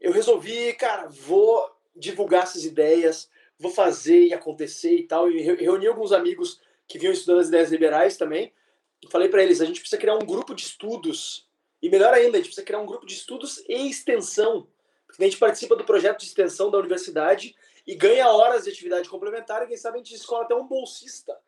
[0.00, 5.30] eu resolvi, cara, vou divulgar essas ideias, vou fazer e acontecer e tal.
[5.30, 8.52] E reuni alguns amigos que vinham estudando as ideias liberais também.
[9.10, 11.47] Falei para eles: a gente precisa criar um grupo de estudos.
[11.80, 14.68] E melhor ainda, a gente precisa criar um grupo de estudos e extensão.
[15.06, 17.54] Porque a gente participa do projeto de extensão da universidade
[17.86, 19.62] e ganha horas de atividade complementar.
[19.62, 21.38] E quem sabe a gente escola até um bolsista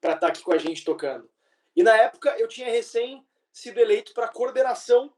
[0.00, 1.28] para estar tá aqui com a gente tocando.
[1.76, 5.12] E na época eu tinha recém sido eleito para coordenação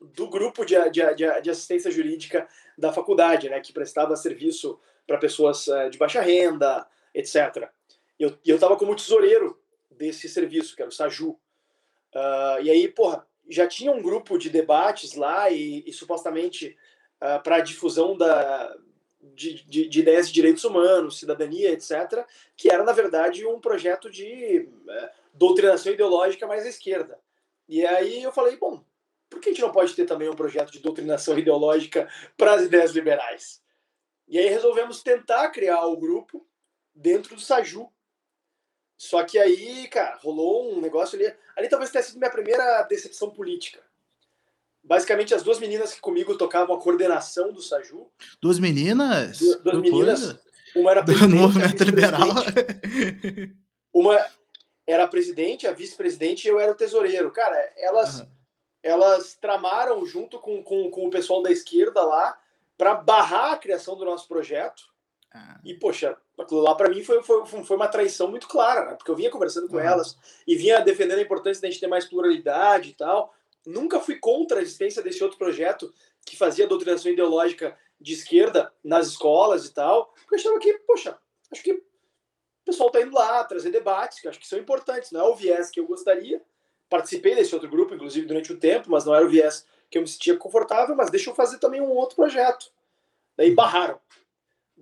[0.00, 1.02] do grupo de, de,
[1.40, 6.86] de, assistência jurídica da faculdade, né, que prestava serviço para pessoas uh, de baixa renda,
[7.14, 7.68] etc.
[8.18, 9.60] E eu estava como tesoureiro
[9.90, 11.30] desse serviço, que era o SAJU.
[12.14, 16.68] Uh, e aí, porra, já tinha um grupo de debates lá e, e supostamente
[17.20, 18.76] uh, ah, para a difusão da,
[19.20, 22.24] de, de, de, ideias de direitos humanos, cidadania, etc.,
[22.56, 27.18] que era, na verdade, um projeto de uh, doutrinação ideológica mais à esquerda.
[27.68, 28.84] E aí eu falei, bom,
[29.30, 32.62] por que a gente não pode ter também um projeto de doutrinação ideológica para as
[32.62, 33.62] ideias liberais?
[34.28, 36.46] E aí resolvemos tentar criar o grupo
[36.94, 37.90] dentro do Saju.
[39.02, 41.34] Só que aí, cara, rolou um negócio ali.
[41.56, 43.82] Ali talvez tenha sido minha primeira decepção política.
[44.80, 48.08] Basicamente, as duas meninas que comigo tocavam a coordenação do Saju.
[48.40, 49.40] Duas meninas?
[49.40, 50.38] Duas, duas meninas.
[50.76, 51.30] Uma era presidente.
[51.32, 52.28] Do movimento liberal.
[53.92, 54.24] Uma
[54.86, 57.32] era a presidente, a vice-presidente e eu era o tesoureiro.
[57.32, 58.26] Cara, elas, uhum.
[58.84, 62.38] elas tramaram junto com, com, com o pessoal da esquerda lá
[62.78, 64.84] para barrar a criação do nosso projeto.
[65.34, 65.58] Ah.
[65.64, 68.94] E, poxa, aquilo lá para mim foi, foi, foi uma traição muito clara, né?
[68.94, 69.82] porque eu vinha conversando com uhum.
[69.82, 73.34] elas e vinha defendendo a importância da gente ter mais pluralidade e tal.
[73.64, 75.92] Nunca fui contra a existência desse outro projeto
[76.24, 81.18] que fazia doutrinação ideológica de esquerda nas escolas e tal, porque eu achava que, poxa,
[81.50, 81.82] acho que o
[82.64, 85.70] pessoal está indo lá trazer debates, que acho que são importantes, não é o viés
[85.70, 86.40] que eu gostaria.
[86.88, 90.02] Participei desse outro grupo, inclusive, durante um tempo, mas não era o viés que eu
[90.02, 92.72] me sentia confortável, mas deixa eu fazer também um outro projeto.
[93.36, 94.00] Daí barraram.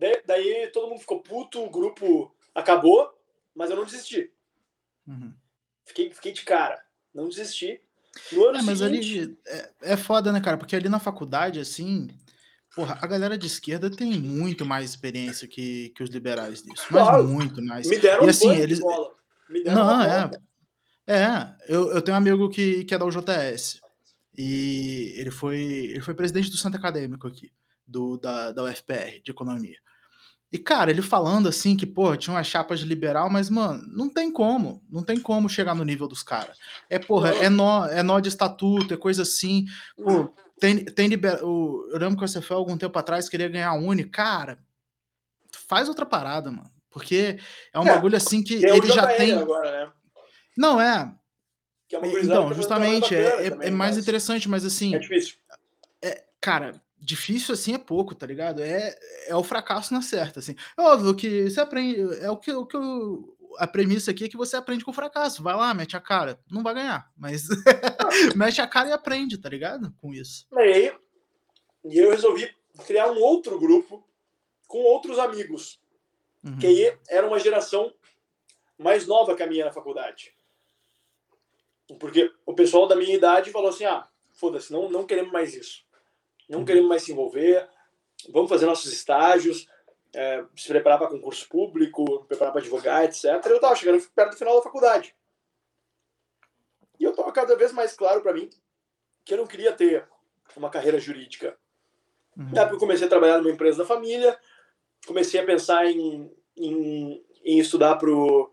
[0.00, 3.12] Daí, daí todo mundo ficou puto, o grupo acabou,
[3.54, 4.32] mas eu não desisti.
[5.06, 5.34] Uhum.
[5.84, 6.82] Fiquei, fiquei de cara,
[7.14, 7.80] não desisti.
[8.32, 9.20] No ano é, mas seguinte...
[9.20, 10.56] ali é, é foda, né, cara?
[10.56, 12.08] Porque ali na faculdade, assim,
[12.74, 16.86] porra, a galera de esquerda tem muito mais experiência que, que os liberais disso.
[16.90, 17.28] Mas claro.
[17.28, 17.86] muito mais.
[17.86, 18.78] Me deram e, assim, um eles...
[18.78, 19.14] de bola.
[19.50, 20.30] Me deram não, é.
[21.06, 23.80] É, eu, eu tenho um amigo que, que é da UJS.
[24.36, 27.52] e ele foi, ele foi presidente do Centro Acadêmico aqui,
[27.86, 29.76] do, da, da UFPR, de Economia.
[30.52, 34.08] E, cara, ele falando assim que, pô, tinha umas chapas de liberal, mas, mano, não
[34.08, 34.82] tem como.
[34.90, 36.58] Não tem como chegar no nível dos caras.
[36.88, 39.66] É, porra, é nó, é nó de estatuto, é coisa assim.
[39.96, 41.44] Pô, tem, tem liber...
[41.44, 44.04] o, eu lembro que algum tempo atrás, queria ganhar a Uni.
[44.04, 44.58] Cara,
[45.68, 46.70] faz outra parada, mano.
[46.90, 47.38] Porque
[47.72, 49.32] é um é, bagulho assim que ele já tem.
[49.34, 49.92] Agora, né?
[50.56, 51.14] Não, é.
[51.92, 53.98] é então, justamente, é, é, é, mais mas...
[53.98, 54.96] interessante, mas assim.
[54.96, 55.36] É difícil.
[56.02, 58.62] É, cara, difícil assim é pouco, tá ligado?
[58.62, 58.94] É,
[59.26, 60.54] é o fracasso na certa, assim.
[60.76, 64.28] É óbvio que você aprende, é o que, o que eu, a premissa aqui é
[64.28, 65.42] que você aprende com o fracasso.
[65.42, 66.38] Vai lá, mete a cara.
[66.50, 67.44] Não vai ganhar, mas
[68.36, 69.92] mete a cara e aprende, tá ligado?
[70.00, 70.46] Com isso.
[70.52, 70.94] E aí,
[71.84, 72.54] e eu resolvi
[72.86, 74.06] criar um outro grupo
[74.68, 75.80] com outros amigos,
[76.44, 76.58] uhum.
[76.58, 77.92] que aí era uma geração
[78.78, 80.34] mais nova que a minha na faculdade.
[81.98, 85.89] Porque o pessoal da minha idade falou assim: ah, foda-se, não, não queremos mais isso
[86.50, 87.68] não queremos mais se envolver,
[88.30, 89.66] vamos fazer nossos estágios,
[90.12, 93.24] é, se preparar para concurso público, preparar para advogar, etc.
[93.46, 95.14] Eu estava chegando perto do final da faculdade.
[96.98, 98.50] E eu estava cada vez mais claro para mim
[99.24, 100.06] que eu não queria ter
[100.56, 101.56] uma carreira jurídica.
[102.36, 102.50] Uhum.
[102.52, 104.38] Na época eu comecei a trabalhar numa empresa da família,
[105.06, 108.50] comecei a pensar em, em, em estudar para o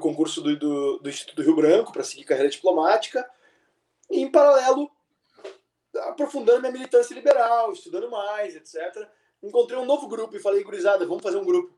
[0.00, 3.28] concurso do, do, do Instituto do Rio Branco, para seguir carreira diplomática.
[4.10, 4.90] E, em paralelo,
[6.04, 9.08] aprofundando minha militância liberal, estudando mais, etc.
[9.42, 11.76] Encontrei um novo grupo e falei, gurizada, vamos fazer um grupo.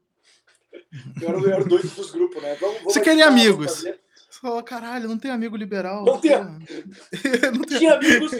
[1.20, 2.54] Eu era, eu era doido dos grupos, né?
[2.56, 3.82] Vamos, vamos Você queria amigos?
[3.82, 6.04] Você falou, caralho, não tem amigo liberal.
[6.04, 6.44] Não tinha.
[6.44, 8.32] não tinha amigos,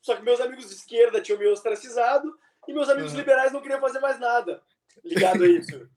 [0.00, 2.36] só que meus amigos de esquerda tinham me ostracizado
[2.68, 3.18] e meus amigos uhum.
[3.18, 4.62] liberais não queriam fazer mais nada
[5.04, 5.88] ligado a isso.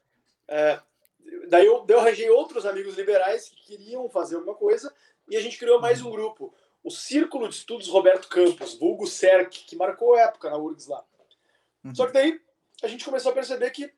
[0.49, 0.79] É,
[1.49, 4.93] daí, eu, daí eu arranjei outros amigos liberais que queriam fazer alguma coisa
[5.27, 6.55] e a gente criou mais um grupo
[6.87, 11.05] o Círculo de Estudos Roberto Campos, vulgo CERC, que marcou época na URGS lá.
[11.83, 11.93] Uhum.
[11.93, 12.41] Só que daí
[12.81, 13.93] a gente começou a perceber que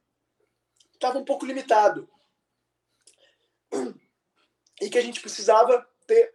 [0.95, 2.09] estava um pouco limitado.
[4.81, 6.33] E que a gente precisava ter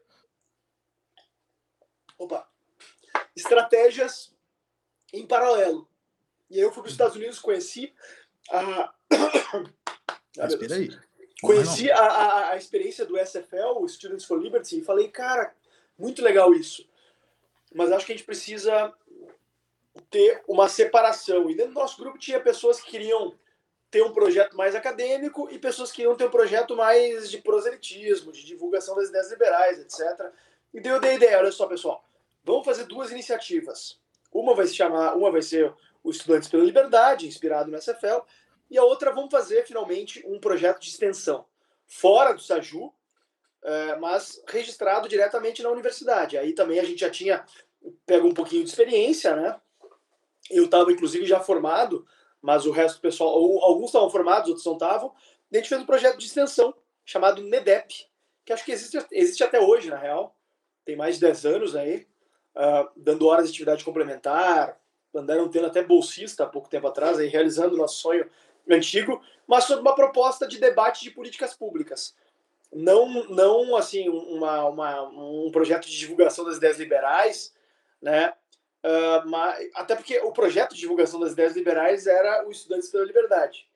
[2.17, 2.49] opa,
[3.35, 4.33] estratégias
[5.13, 5.91] em paralelo.
[6.49, 7.93] E aí eu fui para os Estados Unidos, conheci
[8.51, 8.95] a.
[10.37, 10.91] Ah, aí.
[11.41, 15.55] Conheci a, a, a, experiência do SFL, o Students for Liberty, e falei, cara,
[15.99, 16.89] muito legal isso.
[17.75, 18.93] Mas acho que a gente precisa
[20.11, 21.51] ter uma separação.
[21.51, 23.35] E dentro do nosso grupo tinha pessoas que queriam
[23.91, 28.33] ter um projeto mais acadêmico e pessoas que queriam ter um projeto mais de proselitismo,
[28.33, 30.33] de divulgação das ideias liberais, etc.
[30.73, 32.05] E deu a ideia, olha só, pessoal,
[32.43, 34.01] vamos fazer duas iniciativas.
[34.33, 38.23] Uma vai se chamar, uma vai ser o Estudantes pela Liberdade, inspirado no SFL,
[38.69, 41.47] e a outra vamos fazer finalmente um projeto de extensão
[41.87, 42.93] fora do Saju,
[44.01, 46.37] mas registrado diretamente na universidade.
[46.37, 47.45] Aí também a gente já tinha
[48.07, 49.57] pego um pouquinho de experiência, né?
[50.51, 52.07] Eu estava, inclusive, já formado,
[52.41, 53.31] mas o resto do pessoal,
[53.63, 55.15] alguns estavam formados, outros não estavam.
[55.53, 56.75] A gente fez um projeto de extensão
[57.05, 58.07] chamado NEDEP,
[58.45, 60.37] que acho que existe, existe até hoje, na real.
[60.85, 62.07] Tem mais de 10 anos aí,
[62.57, 64.79] uh, dando horas de atividade complementar,
[65.15, 68.29] andaram tendo até bolsista há pouco tempo atrás, aí, realizando o nosso sonho
[68.69, 72.15] antigo, mas sobre uma proposta de debate de políticas públicas
[72.75, 77.55] não, não assim, uma, uma, um projeto de divulgação das ideias liberais,
[78.03, 78.35] né?
[78.85, 83.05] Uh, mas, até porque o projeto de divulgação das ideias liberais era o Estudantes pela
[83.05, 83.67] Liberdade,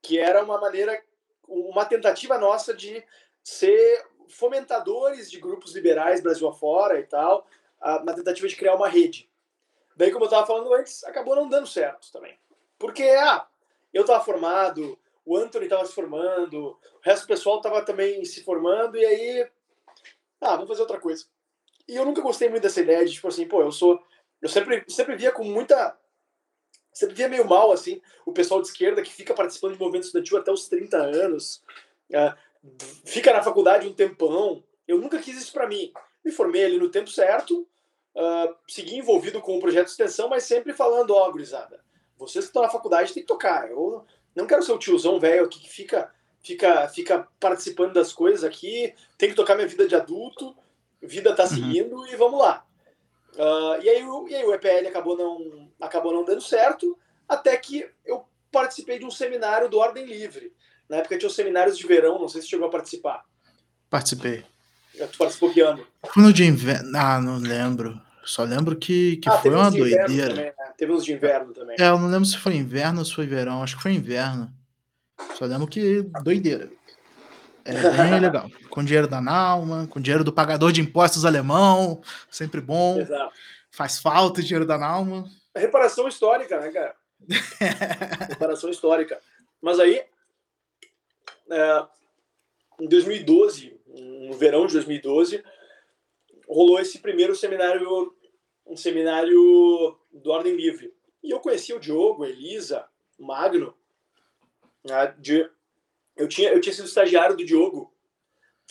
[0.00, 1.02] que era uma maneira,
[1.46, 3.04] uma tentativa nossa de
[3.42, 7.46] ser fomentadores de grupos liberais Brasil afora e tal,
[7.82, 9.28] uh, uma tentativa de criar uma rede.
[9.96, 12.38] Daí, como eu estava falando antes, acabou não dando certo também.
[12.78, 13.46] Porque, ah,
[13.92, 18.42] eu estava formado, o Anthony estava se formando, o resto do pessoal estava também se
[18.42, 19.50] formando, e aí,
[20.40, 21.24] ah, vamos fazer outra coisa.
[21.88, 24.02] E eu nunca gostei muito dessa ideia de, tipo assim, pô, eu sou.
[24.40, 25.98] Eu sempre, sempre via com muita.
[26.92, 30.38] Sempre via meio mal, assim, o pessoal de esquerda que fica participando de movimento estudantil
[30.38, 31.60] até os 30 anos,
[32.10, 34.62] uh, fica na faculdade um tempão.
[34.86, 35.92] Eu nunca quis isso para mim.
[36.24, 37.66] Me formei ali no tempo certo,
[38.14, 41.84] uh, segui envolvido com o projeto de extensão, mas sempre falando, ó, oh, gurizada,
[42.16, 43.68] vocês que estão na faculdade têm que tocar.
[43.68, 48.94] Eu não quero ser o tiozão velho que fica, fica, fica participando das coisas aqui,
[49.16, 50.56] tem que tocar minha vida de adulto,
[51.02, 51.48] vida tá uhum.
[51.48, 52.06] seguindo uhum.
[52.06, 52.64] e vamos lá.
[53.34, 56.96] Uh, e, aí, o, e aí o EPL acabou não, acabou não dando certo,
[57.28, 60.52] até que eu participei de um seminário do Ordem Livre.
[60.88, 63.24] Na época tinha os seminários de verão, não sei se chegou a participar.
[63.90, 64.44] Participei.
[64.92, 65.84] Tu participou que ano?
[66.16, 66.96] No de inverno.
[66.96, 68.00] Ah, não lembro.
[68.24, 70.28] Só lembro que, que ah, foi uma doideira.
[70.28, 70.52] Também, né?
[70.76, 71.76] Teve uns de inverno também.
[71.78, 73.62] É, eu não lembro se foi inverno ou se foi verão.
[73.62, 74.50] Acho que foi inverno.
[75.34, 76.70] Só lembro que doideira.
[77.64, 78.50] É bem legal.
[78.70, 83.00] Com dinheiro da Nauma, com dinheiro do pagador de impostos alemão, sempre bom.
[83.00, 83.32] Exato.
[83.70, 85.24] Faz falta o dinheiro da Nalma.
[85.54, 86.94] Reparação histórica, né, cara?
[88.28, 89.18] Reparação histórica.
[89.60, 90.02] Mas aí,
[91.50, 91.86] é,
[92.80, 93.80] em 2012,
[94.28, 95.42] no verão de 2012,
[96.48, 98.14] rolou esse primeiro seminário,
[98.66, 100.94] um seminário do Ordem Livre.
[101.22, 102.86] E eu conheci o Diogo, Elisa,
[103.18, 103.74] Magno.
[104.84, 105.48] Né, de,
[106.16, 107.92] eu, tinha, eu tinha sido estagiário do Diogo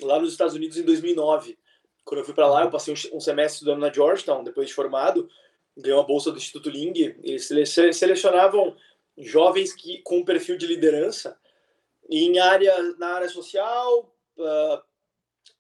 [0.02, 1.58] lá nos Estados Unidos em 2009.
[2.06, 4.74] Quando eu fui para lá, eu passei um, um semestre estudando na Georgetown, depois de
[4.74, 5.30] formado,
[5.78, 6.94] ganhei uma bolsa do Instituto Ling.
[7.24, 7.48] Eles
[7.94, 8.76] selecionavam
[9.18, 11.38] jovens que com perfil de liderança
[12.10, 14.82] em área na área social, uh,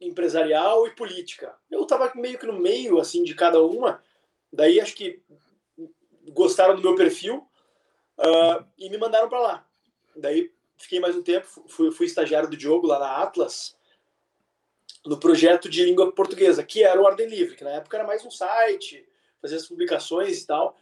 [0.08, 1.56] empresarial e política.
[1.70, 4.02] Eu estava meio que no meio assim de cada uma.
[4.52, 5.22] Daí acho que
[6.32, 7.48] gostaram do meu perfil
[8.18, 9.68] uh, e me mandaram para lá.
[10.16, 13.76] Daí fiquei mais um tempo, fui, fui estagiário do Diogo lá na Atlas
[15.06, 18.24] no projeto de língua portuguesa, que era o Ordem Livre, que na época era mais
[18.26, 19.06] um site,
[19.42, 20.78] fazia as publicações e tal.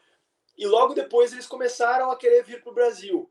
[0.58, 3.30] E logo depois eles começaram a querer vir para o Brasil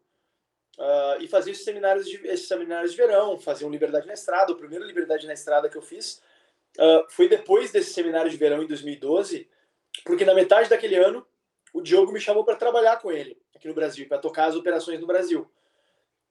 [0.81, 4.53] uh, e fazer esses seminários, de, esses seminários de verão, fazer um Liberdade na Estrada.
[4.53, 6.23] O primeiro Liberdade na Estrada que eu fiz
[6.79, 9.49] uh, foi depois desse seminário de verão em 2012,
[10.05, 11.27] porque na metade daquele ano
[11.73, 14.99] o Diogo me chamou para trabalhar com ele aqui no Brasil, para tocar as operações
[14.99, 15.49] no Brasil.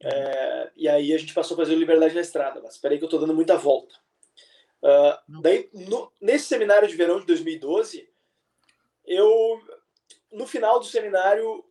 [0.01, 2.59] É, e aí a gente passou a fazer o Liberdade na Estrada.
[2.61, 3.93] Mas espera aí que eu estou dando muita volta.
[4.81, 8.09] Uh, daí, no, nesse seminário de verão de 2012,
[9.05, 9.61] eu,
[10.31, 11.63] no final do seminário,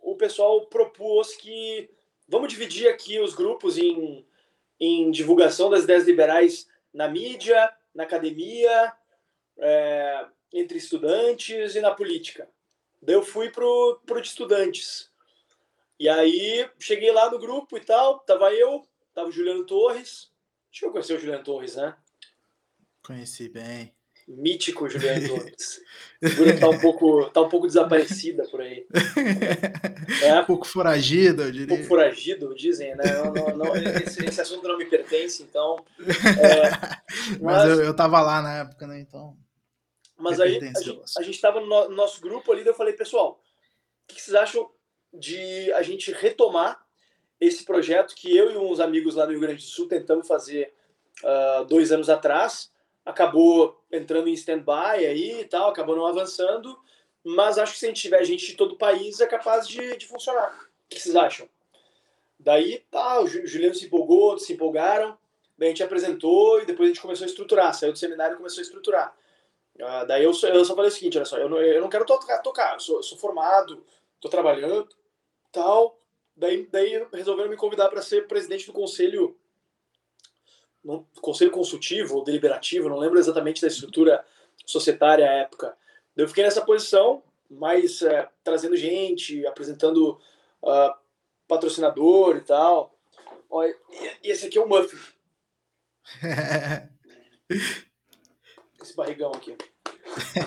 [0.00, 1.88] o pessoal propôs que
[2.28, 4.26] vamos dividir aqui os grupos em,
[4.78, 8.92] em divulgação das ideias liberais na mídia, na academia,
[9.58, 12.48] é, entre estudantes e na política.
[13.00, 15.10] Daí eu fui pro, pro de estudantes.
[15.98, 20.30] E aí cheguei lá no grupo e tal, tava eu, tava o Juliano Torres.
[20.70, 21.96] Que eu conheci o Juliano Torres, né?
[23.02, 23.95] Conheci bem.
[24.26, 25.80] Mítico Juliano Torres.
[26.18, 28.86] Figura tá um pouco, tá um pouco desaparecida por aí.
[30.22, 30.40] É.
[30.40, 31.66] Um pouco foragido, eu diria.
[31.66, 33.04] Um pouco foragido, dizem, né?
[33.04, 35.84] Não, não, não, esse, esse, assunto não me pertence, então.
[36.00, 36.70] É,
[37.30, 39.00] mas, mas eu, eu tava lá na época, né?
[39.00, 39.36] Então.
[40.16, 43.40] Mas aí a gente, a gente tava no, no nosso grupo ali, eu falei, pessoal,
[44.08, 44.70] o que vocês acham
[45.12, 46.80] de a gente retomar
[47.40, 50.72] esse projeto que eu e uns amigos lá no Rio Grande do Sul tentamos fazer
[51.22, 52.70] uh, dois anos atrás?
[53.06, 56.76] Acabou entrando em stand-by aí e tal, acabou não avançando,
[57.24, 59.96] mas acho que se a gente tiver gente de todo o país é capaz de,
[59.96, 60.68] de funcionar.
[60.84, 61.48] O que vocês acham?
[62.38, 65.16] Daí, tá, o Juliano se empolgou, se empolgaram,
[65.56, 68.36] daí a gente apresentou e depois a gente começou a estruturar, saiu do seminário e
[68.36, 69.16] começou a estruturar.
[69.76, 71.88] Uh, daí eu só, eu só falei o seguinte, olha só, eu não, eu não
[71.88, 73.84] quero tocar, tocar eu, sou, eu sou formado,
[74.16, 74.88] estou trabalhando,
[75.52, 75.98] tal,
[76.36, 79.36] daí, daí resolveram me convidar para ser presidente do conselho
[80.86, 84.24] no conselho consultivo ou deliberativo, não lembro exatamente da estrutura
[84.64, 85.76] societária à época.
[86.16, 90.18] Eu fiquei nessa posição, mais é, trazendo gente, apresentando
[90.62, 90.94] uh,
[91.48, 92.96] patrocinador e tal.
[94.22, 94.96] E esse aqui é o Muffin.
[98.80, 99.56] esse barrigão aqui.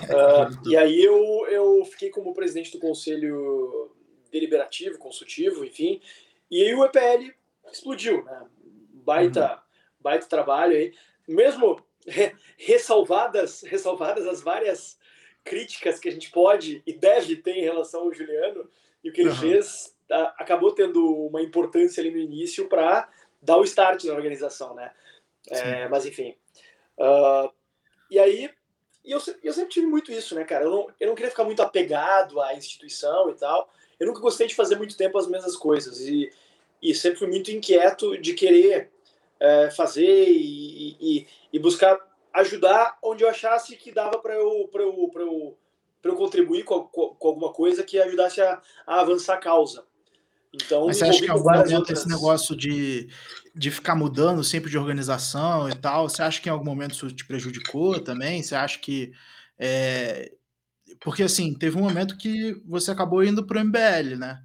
[0.09, 3.91] Uh, e aí eu, eu fiquei como presidente do conselho
[4.31, 6.01] deliberativo, consultivo, enfim.
[6.49, 7.31] E aí o EPL
[7.71, 8.47] explodiu, né?
[9.03, 9.68] Baita, uhum
[9.99, 10.93] baita trabalho aí.
[11.27, 11.83] Mesmo
[12.57, 14.97] ressalvadas, ressalvadas as várias
[15.43, 18.69] críticas que a gente pode e deve ter em relação ao Juliano
[19.03, 19.35] e o que ele uhum.
[19.35, 23.09] fez, a, acabou tendo uma importância ali no início para
[23.41, 24.91] dar o start na organização, né?
[25.49, 26.35] É, mas enfim.
[26.97, 27.49] Uh,
[28.11, 28.49] e aí,
[29.03, 30.65] e eu, eu sempre tive muito isso, né, cara?
[30.65, 33.71] Eu não, eu não queria ficar muito apegado à instituição e tal.
[33.99, 36.01] Eu nunca gostei de fazer muito tempo as mesmas coisas.
[36.01, 36.31] E,
[36.81, 38.91] e sempre fui muito inquieto de querer
[39.39, 41.97] é, fazer e, e, e, buscar
[42.33, 45.57] ajudar onde eu achasse que dava para eu, eu, eu,
[46.03, 49.83] eu contribuir com, com, com, alguma coisa que ajudasse a, a avançar a causa.
[50.53, 51.99] Então, Mas você acha que em algum momento outras...
[51.99, 53.07] esse negócio de,
[53.55, 57.11] de ficar mudando sempre de organização e tal, você acha que em algum momento isso
[57.11, 58.41] te prejudicou também?
[58.41, 59.11] Você acha que.
[59.57, 60.31] É...
[60.99, 64.43] Porque assim, teve um momento que você acabou indo para o MBL, né?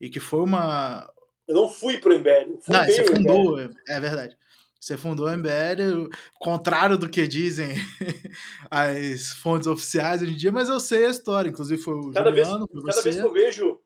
[0.00, 1.11] E que foi uma,
[1.52, 2.58] eu não fui para o MBL.
[2.66, 4.36] Não, você fundou, é verdade.
[4.80, 6.08] Você fundou o MBL,
[6.40, 7.68] contrário do que dizem
[8.68, 11.50] as fontes oficiais hoje em dia, mas eu sei a história.
[11.50, 13.80] Inclusive foi o cada Juliano, vez, Cada vez que eu vejo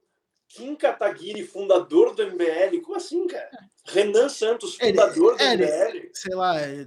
[0.49, 3.51] Kim Kataguiri, fundador do MBL, como assim, cara?
[3.85, 5.97] Renan Santos, fundador ele, do MBL.
[5.97, 6.87] Ele, sei lá, é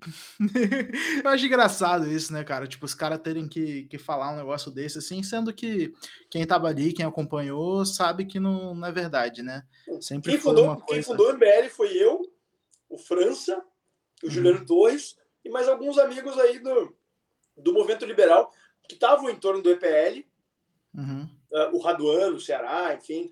[1.24, 2.66] eu acho engraçado isso, né, cara?
[2.66, 5.92] Tipo, os caras terem que, que falar um negócio desse, assim, sendo que
[6.30, 9.64] quem tava ali, quem acompanhou, sabe que não, não é verdade, né?
[10.00, 10.84] Sempre quem, fundou, coisa...
[10.86, 12.22] quem fundou o MBL foi eu,
[12.88, 13.56] o França,
[14.22, 14.30] o uhum.
[14.30, 16.94] Juliano Torres e mais alguns amigos aí do,
[17.56, 18.50] do movimento liberal
[18.88, 20.24] que estavam em torno do EPL,
[20.94, 21.28] Uhum.
[21.52, 23.30] uh, o Raduano, o Ceará, enfim.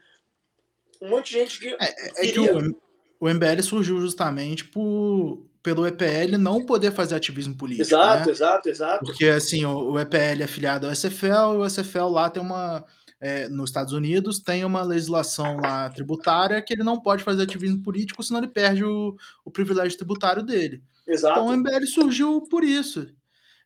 [1.01, 1.69] Um monte de gente que.
[1.81, 2.81] É, é que o,
[3.21, 7.88] o MBL surgiu justamente por, pelo EPL não poder fazer ativismo político.
[7.88, 8.32] Exato, né?
[8.32, 9.04] exato, exato.
[9.04, 12.84] Porque assim, o, o EPL é afiliado ao SFL, e o SFL lá tem uma.
[13.20, 17.82] É, nos Estados Unidos tem uma legislação lá tributária que ele não pode fazer ativismo
[17.82, 20.80] político, senão ele perde o, o privilégio tributário dele.
[21.04, 21.40] Exato.
[21.40, 23.09] Então o MBL surgiu por isso.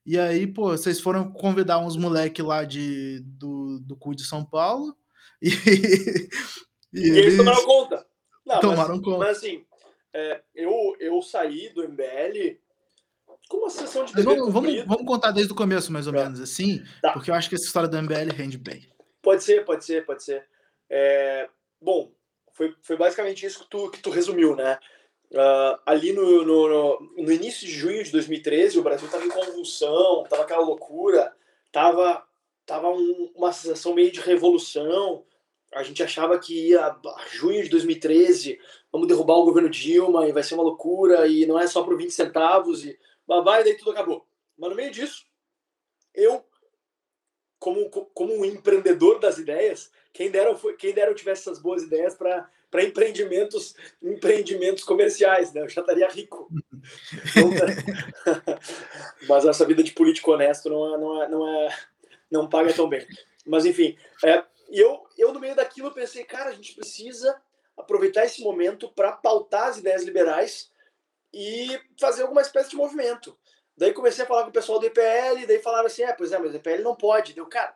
[0.06, 4.44] E aí, pô, vocês foram convidar uns moleques lá de, do, do CU de São
[4.44, 4.96] Paulo
[5.40, 5.50] e,
[6.92, 8.06] e, e eles tomaram conta.
[8.44, 9.18] Não, tomaram mas, conta.
[9.18, 9.64] Mas assim,
[10.14, 12.58] é, eu, eu saí do MBL
[13.48, 16.24] com uma sessão de vamos, vamos, vamos, contar desde o começo, mais ou tá.
[16.24, 17.12] menos, assim, tá.
[17.12, 18.88] porque eu acho que essa história do MBL rende bem.
[19.20, 20.46] Pode ser, pode ser, pode ser.
[20.88, 21.48] É,
[21.80, 22.12] bom,
[22.52, 24.78] foi, foi basicamente isso que tu, que tu resumiu, né?
[25.30, 29.30] Uh, ali no, no, no, no, início de junho de 2013, o Brasil estava em
[29.30, 31.34] convulsão, estava aquela loucura,
[31.66, 32.22] estava
[32.66, 35.24] tava um, uma sensação meio de revolução.
[35.74, 36.96] A gente achava que ia
[37.32, 38.60] junho de 2013,
[38.92, 41.96] vamos derrubar o governo Dilma e vai ser uma loucura e não é só por
[41.96, 44.26] 20 centavos e babá, e daí tudo acabou.
[44.58, 45.24] Mas no meio disso,
[46.14, 46.44] eu,
[47.58, 52.14] como, como um empreendedor das ideias, quem dera, quem dera eu tivesse essas boas ideias
[52.14, 55.60] para para empreendimentos empreendimentos comerciais, né?
[55.60, 56.48] Eu já estaria rico.
[59.28, 61.78] Mas essa vida de político honesto não é, não é, não é
[62.30, 63.06] não paga tão bem.
[63.46, 67.38] Mas enfim, é, eu eu no meio daquilo pensei, cara, a gente precisa
[67.76, 70.70] aproveitar esse momento para pautar as ideias liberais
[71.32, 73.36] e fazer alguma espécie de movimento.
[73.76, 76.38] Daí comecei a falar com o pessoal do EPL, daí falaram assim, é, pois é,
[76.38, 77.32] mas o EPL não pode.
[77.32, 77.74] Deu, cara,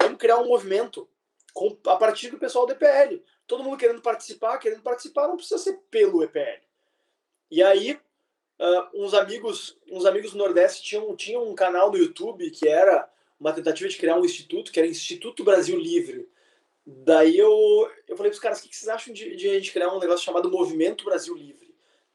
[0.00, 1.08] vamos criar um movimento
[1.54, 5.58] com, a partir do pessoal do EPL todo mundo querendo participar, querendo participar, não precisa
[5.58, 6.62] ser pelo EPL.
[7.50, 7.98] E aí,
[8.60, 13.10] uh, uns amigos uns amigos do Nordeste tinham, tinham um canal no YouTube que era
[13.40, 16.30] uma tentativa de criar um instituto, que era Instituto Brasil Livre.
[17.04, 17.50] Daí eu,
[18.08, 19.98] eu falei para os caras, o que vocês acham de, de a gente criar um
[19.98, 21.74] negócio chamado Movimento Brasil Livre?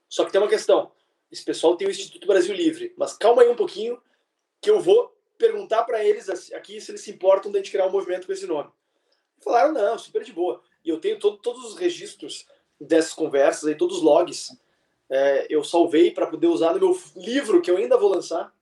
[0.09, 0.91] Só que tem uma questão,
[1.31, 4.01] esse pessoal tem o Instituto Brasil Livre, mas calma aí um pouquinho,
[4.61, 7.87] que eu vou perguntar para eles aqui se eles se importam de a gente criar
[7.87, 8.69] um movimento com esse nome.
[9.43, 12.45] Falaram, não, super de boa e eu tenho todo, todos os registros
[12.79, 14.55] dessas conversas, e todos os logs.
[15.09, 18.53] É, eu salvei para poder usar no meu livro que eu ainda vou lançar.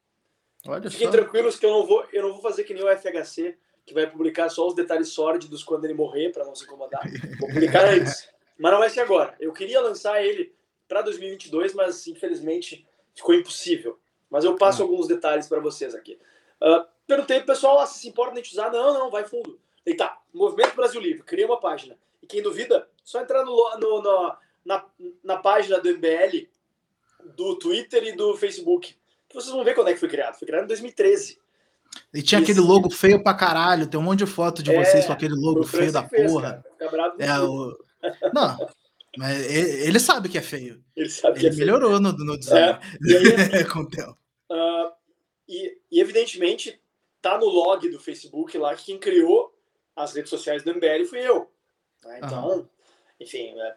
[0.66, 1.11] Olha Fiquem só.
[1.11, 4.09] tranquilos que eu não vou, eu não vou fazer que nem o FHC, que vai
[4.09, 7.03] publicar só os detalhes sórdidos quando ele morrer para não se incomodar.
[7.39, 9.36] Vou publicar antes, mas não vai ser agora.
[9.39, 10.53] Eu queria lançar ele
[10.88, 13.99] para 2022, mas infelizmente ficou impossível.
[14.29, 14.86] Mas eu passo Ah.
[14.86, 16.19] alguns detalhes para vocês aqui.
[16.61, 18.71] Uh, perguntei pro pessoal ah, se se importa de usar.
[18.71, 19.59] Não, não, vai fundo.
[19.86, 21.97] E tá, Movimento Brasil Livre, criei uma página.
[22.21, 24.86] E quem duvida, só entrar no, no, no, na,
[25.23, 26.47] na página do MBL,
[27.36, 28.95] do Twitter e do Facebook.
[29.27, 30.38] Que vocês vão ver quando é que foi criado.
[30.39, 31.39] Foi criado em 2013.
[32.14, 33.88] E tinha aquele logo feio pra caralho.
[33.88, 36.64] Tem um monte de foto de É, vocês com aquele logo feio da fez, porra.
[37.20, 37.78] É o.
[38.34, 38.58] Não,
[39.18, 40.84] mas ele, ele sabe que é feio.
[40.96, 41.66] Ele sabe que Ele é feio.
[41.66, 42.80] melhorou no, no design.
[43.02, 44.18] E aí, com o tempo.
[44.52, 44.94] Ah,
[45.48, 46.82] e, e, evidentemente
[47.22, 49.54] tá no log do Facebook lá que quem criou
[49.96, 51.50] as redes sociais do MBL fui eu.
[52.04, 52.20] né?
[52.24, 52.70] Então,
[53.20, 53.76] enfim, né?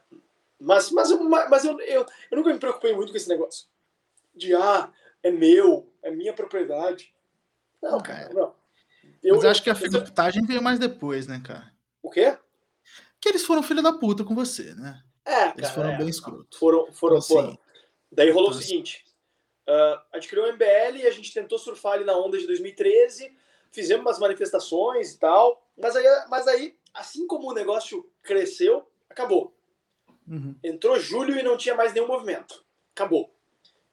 [0.61, 3.67] mas, mas, eu, mas eu, eu, eu nunca me preocupei muito com esse negócio
[4.35, 4.91] de ah,
[5.23, 7.13] é meu, é minha propriedade.
[7.83, 8.55] Não, cara, não.
[9.25, 11.73] Mas eu acho que a eu- filiputagem veio mais depois, né, cara?
[12.03, 12.37] O quê?
[13.21, 15.03] Que eles foram filha da puta com você, né?
[15.25, 15.97] É, Eles cara, foram é.
[15.99, 16.59] bem escrotos.
[16.59, 17.49] Foram, foram, Então, foram.
[17.49, 17.59] assim,
[18.13, 19.05] Daí rolou Então, o seguinte:
[19.67, 22.47] ah, a gente criou o MBL e a gente tentou surfar ali na onda de
[22.47, 23.37] 2013,
[23.73, 29.53] fizemos umas manifestações e tal, mas aí, mas aí assim como o negócio cresceu, acabou.
[30.29, 30.55] uhum.
[30.63, 32.65] Entrou julho e não tinha mais nenhum movimento.
[32.95, 33.35] Acabou.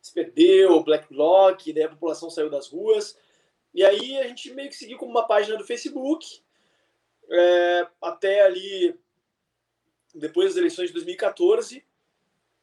[0.02, 3.18] Se perdeu, Black Bloc, daí a população saiu das ruas.
[3.74, 6.42] E aí a gente meio que seguiu como uma página do Facebook,
[7.30, 8.98] é, até ali
[10.14, 11.84] depois das eleições de 2014.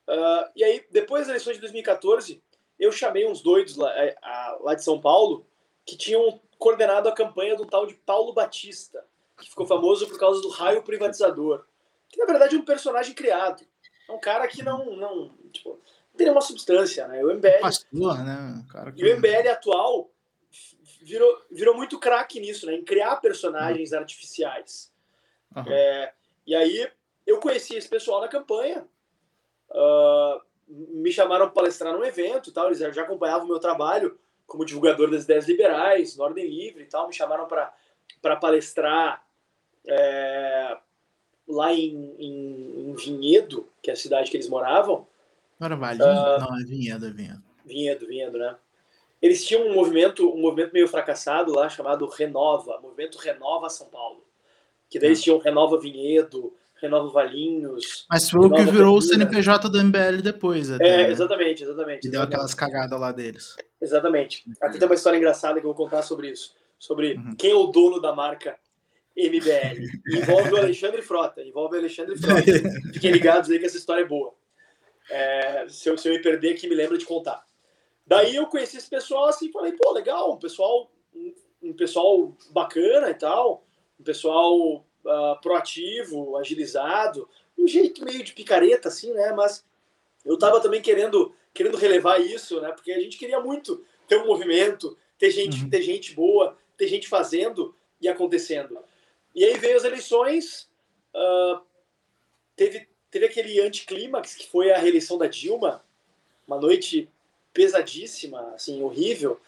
[0.06, 2.42] Ah, e aí, depois das eleições de 2014,
[2.78, 5.46] eu chamei uns doidos lá, é, a- lá de São Paulo
[5.84, 9.04] que tinham coordenado a campanha do tal de Paulo Batista,
[9.38, 11.64] que ficou famoso por causa do raio privatizador,
[12.08, 13.64] que na verdade é um personagem criado.
[14.08, 17.24] É um cara que não, não, tipo, não tem nenhuma substância, né?
[17.24, 18.64] O MBL, Pastor, né?
[18.70, 19.00] Cara que...
[19.02, 20.10] e o MBL atual
[21.00, 22.74] virou, virou muito craque nisso, né?
[22.74, 24.92] Em criar personagens artificiais.
[25.56, 25.72] Aham.
[25.72, 26.12] É,
[26.46, 26.90] e aí
[27.26, 28.86] eu conheci esse pessoal na campanha,
[29.70, 32.66] ah, me chamaram para palestrar num evento, tal.
[32.66, 36.86] Eles já acompanhavam o meu trabalho como divulgador das ideias liberais, na Ordem Livre e
[36.86, 37.06] tal.
[37.06, 39.24] Me chamaram para palestrar
[39.86, 40.76] é,
[41.48, 45.06] lá em, em, em Vinhedo, que é a cidade que eles moravam.
[46.04, 46.38] Ah.
[46.40, 47.42] Não, é Vinhedo, é Vinhedo.
[47.64, 48.56] Vinhedo, Vinhedo, né?
[49.20, 54.24] Eles tinham um movimento, um movimento meio fracassado lá chamado Renova, movimento Renova São Paulo.
[54.88, 58.06] Que daí eles tinham Renova Vinhedo, Renova Valinhos.
[58.08, 60.70] Mas foi o que virou o CNPJ do MBL depois.
[60.70, 62.08] Até, é, exatamente, exatamente.
[62.08, 63.56] E deu aquelas cagadas lá deles.
[63.80, 64.44] Exatamente.
[64.60, 66.54] Aqui tem uma história engraçada que eu vou contar sobre isso.
[66.78, 67.36] Sobre uhum.
[67.36, 68.58] quem é o dono da marca
[69.14, 69.84] MBL.
[70.16, 71.42] Envolve o Alexandre Frota.
[71.42, 72.42] Envolve o Alexandre Frota.
[72.94, 74.32] Fiquem ligados aí que essa história é boa.
[75.10, 77.42] É, se, eu, se eu me perder aqui, me lembra de contar.
[78.10, 81.32] Daí eu conheci esse pessoal assim, falei, pô, legal, um pessoal, um,
[81.62, 83.64] um pessoal bacana e tal,
[84.00, 89.32] um pessoal uh, proativo, agilizado, um jeito meio de picareta, assim, né?
[89.32, 89.64] Mas
[90.24, 92.72] eu tava também querendo, querendo relevar isso, né?
[92.72, 95.70] Porque a gente queria muito ter um movimento, ter gente, uhum.
[95.70, 98.76] ter gente boa, ter gente fazendo e acontecendo.
[99.32, 100.68] E aí veio as eleições,
[101.14, 101.60] uh,
[102.56, 105.84] teve, teve aquele anticlímax que foi a reeleição da Dilma,
[106.44, 107.08] uma noite
[107.52, 109.40] pesadíssima, assim, horrível.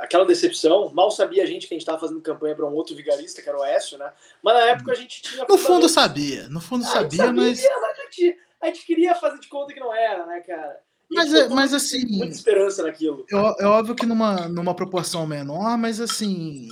[0.00, 2.96] Aquela decepção, mal sabia a gente que a gente estava fazendo campanha para um outro
[2.96, 4.12] vigarista, que era o Écio, né?
[4.42, 5.44] Mas na época a gente tinha.
[5.48, 7.64] No fundo sabia, no fundo sabia, sabia, mas.
[7.64, 10.80] A gente, a gente queria fazer de conta que não era, né, cara?
[11.08, 12.04] Mas, é, mas assim.
[12.06, 13.24] Muita esperança naquilo.
[13.32, 16.68] É, é óbvio que numa, numa proporção menor, mas assim.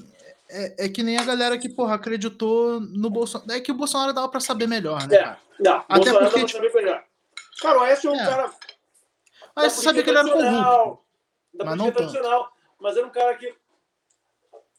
[0.48, 3.52] É, é, que nem a galera que, porra, acreditou no Bolsonaro.
[3.52, 5.16] É que o Bolsonaro dava pra saber melhor, né?
[5.16, 7.04] É, não, Até Bolsonaro porque, dava pra saber melhor.
[7.60, 8.26] Cara, o Écio é um é.
[8.26, 8.52] cara
[9.56, 11.04] mas você sabia que ele era corrupto.
[11.54, 12.44] Da mas não tradicional.
[12.44, 12.56] Tanto.
[12.78, 13.56] Mas era um cara que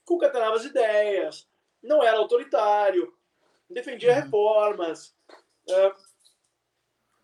[0.05, 1.47] concatenava as ideias,
[1.83, 3.13] não era autoritário,
[3.69, 4.21] defendia uhum.
[4.21, 5.15] reformas,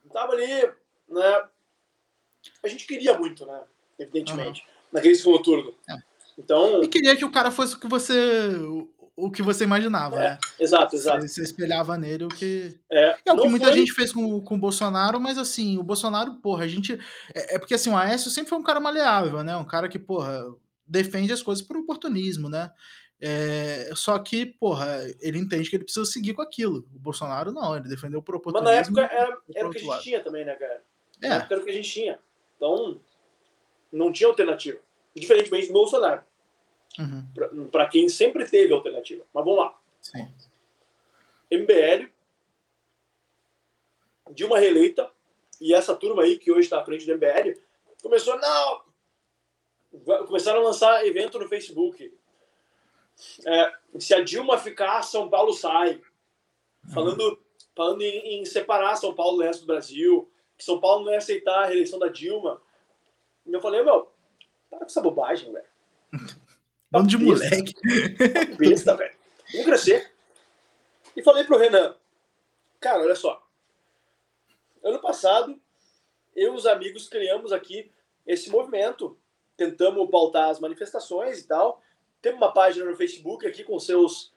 [0.03, 0.73] estava é, ali,
[1.07, 1.49] né?
[2.61, 3.63] A gente queria muito, né?
[3.97, 4.67] Evidentemente, uhum.
[4.91, 5.75] naquele segundo turno.
[5.89, 5.95] É.
[6.37, 8.49] Então, e queria que o cara fosse o que você
[9.15, 10.37] o que você imaginava, é, né?
[10.59, 11.21] Exato, exato.
[11.21, 12.75] Você, você, espelhava nele o que.
[12.91, 13.77] É, é o que muita foi...
[13.77, 16.99] gente fez com, com o Bolsonaro, mas assim, o Bolsonaro, porra, a gente.
[17.33, 19.55] É, é, porque assim, o Aécio sempre foi um cara maleável, né?
[19.55, 20.43] Um cara que, porra,
[20.85, 22.71] defende as coisas por oportunismo, né?
[23.21, 26.85] É, só que, porra, ele entende que ele precisa seguir com aquilo.
[26.93, 28.75] O Bolsonaro não, ele defendeu por oportunismo.
[28.75, 30.03] Mas na época era, era o que a gente lado.
[30.03, 30.83] tinha também, né, cara?
[31.21, 31.37] Na é.
[31.37, 32.19] época era o que a gente tinha.
[32.57, 32.99] Então,
[33.91, 34.79] não tinha alternativa.
[35.15, 36.23] Diferentemente do Bolsonaro.
[36.99, 37.67] Uhum.
[37.69, 39.25] Para quem sempre teve alternativa.
[39.33, 39.79] Mas vamos lá.
[40.01, 40.27] Sim.
[41.51, 42.09] MBL,
[44.31, 45.11] Dilma reeleita,
[45.61, 47.59] e essa turma aí que hoje está à frente do MBL
[48.01, 48.81] começou, não!
[50.25, 52.13] Começaram a lançar evento no Facebook.
[53.45, 56.01] É, se a Dilma ficar, São Paulo sai.
[56.93, 57.39] Falando,
[57.75, 61.19] falando em, em, separar São Paulo do resto do Brasil, que São Paulo não ia
[61.19, 62.61] aceitar a reeleição da Dilma.
[63.45, 64.11] E eu falei, meu,
[64.69, 65.65] para com essa bobagem, velho.
[66.93, 67.73] Bando de moleque.
[68.55, 69.15] Besta, velho.
[69.51, 70.11] Vamos crescer.
[71.15, 71.95] E falei pro Renan,
[72.79, 73.43] cara, olha só.
[74.83, 75.59] Ano passado,
[76.35, 77.91] eu e os amigos criamos aqui
[78.27, 79.17] esse movimento.
[79.57, 81.81] Tentamos pautar as manifestações e tal.
[82.21, 84.31] Temos uma página no Facebook aqui com seus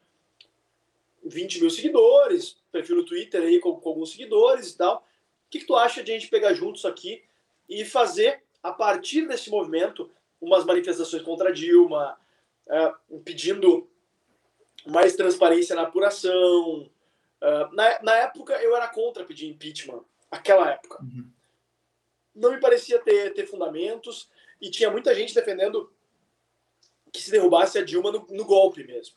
[1.26, 5.07] 20 mil seguidores, perfil no Twitter aí com, com alguns seguidores e tal.
[5.46, 7.22] O que, que tu acha de a gente pegar juntos aqui
[7.68, 12.18] e fazer, a partir desse movimento, umas manifestações contra a Dilma,
[12.68, 12.92] é,
[13.24, 13.88] pedindo
[14.86, 16.90] mais transparência na apuração.
[17.40, 21.02] É, na, na época, eu era contra pedir impeachment, aquela época.
[21.02, 21.28] Uhum.
[22.34, 24.28] Não me parecia ter, ter fundamentos
[24.60, 25.92] e tinha muita gente defendendo
[27.12, 29.16] que se derrubasse a Dilma no, no golpe mesmo.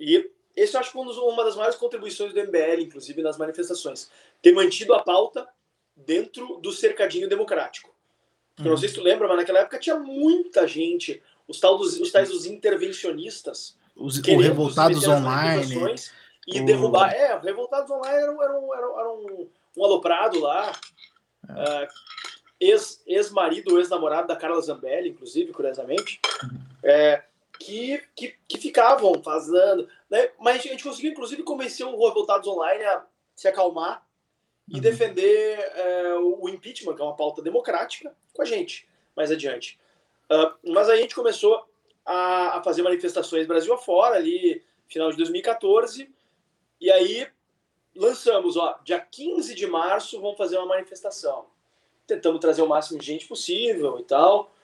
[0.00, 4.10] E esse eu acho que foi uma das maiores contribuições do MBL, inclusive nas manifestações,
[4.42, 5.48] ter mantido a pauta
[5.94, 7.94] dentro do cercadinho democrático.
[8.58, 8.64] Uhum.
[8.64, 11.98] Eu não sei se tu lembra, mas naquela época tinha muita gente os, tal dos,
[11.98, 13.76] os tais dos intervencionistas.
[13.96, 15.94] Os, o Revoltados Online.
[16.46, 16.64] E o...
[16.64, 17.12] derrubar.
[17.12, 20.72] É, o Revoltados Online era, um, era, um, era um, um aloprado lá.
[21.48, 21.84] É.
[21.84, 21.88] Uh,
[23.06, 26.20] ex-marido, ex ex-namorado da Carla Zambelli, inclusive, curiosamente.
[26.82, 27.22] É,
[27.58, 29.88] que, que, que, ficavam fazendo.
[30.10, 30.30] Né?
[30.38, 34.04] Mas a gente conseguiu, inclusive, convencer o Revoltados Online a se acalmar
[34.68, 34.80] e uhum.
[34.80, 38.86] defender é, o impeachment, que é uma pauta democrática, com a gente
[39.16, 39.78] mais adiante.
[40.30, 41.64] Uh, mas aí a gente começou
[42.04, 46.10] a, a, fazer manifestações Brasil afora, ali, final de 2014,
[46.80, 47.26] e aí
[47.94, 51.46] lançamos, ó, dia 15 de março vamos fazer uma manifestação.
[52.06, 54.54] Tentamos trazer o máximo de gente possível e tal.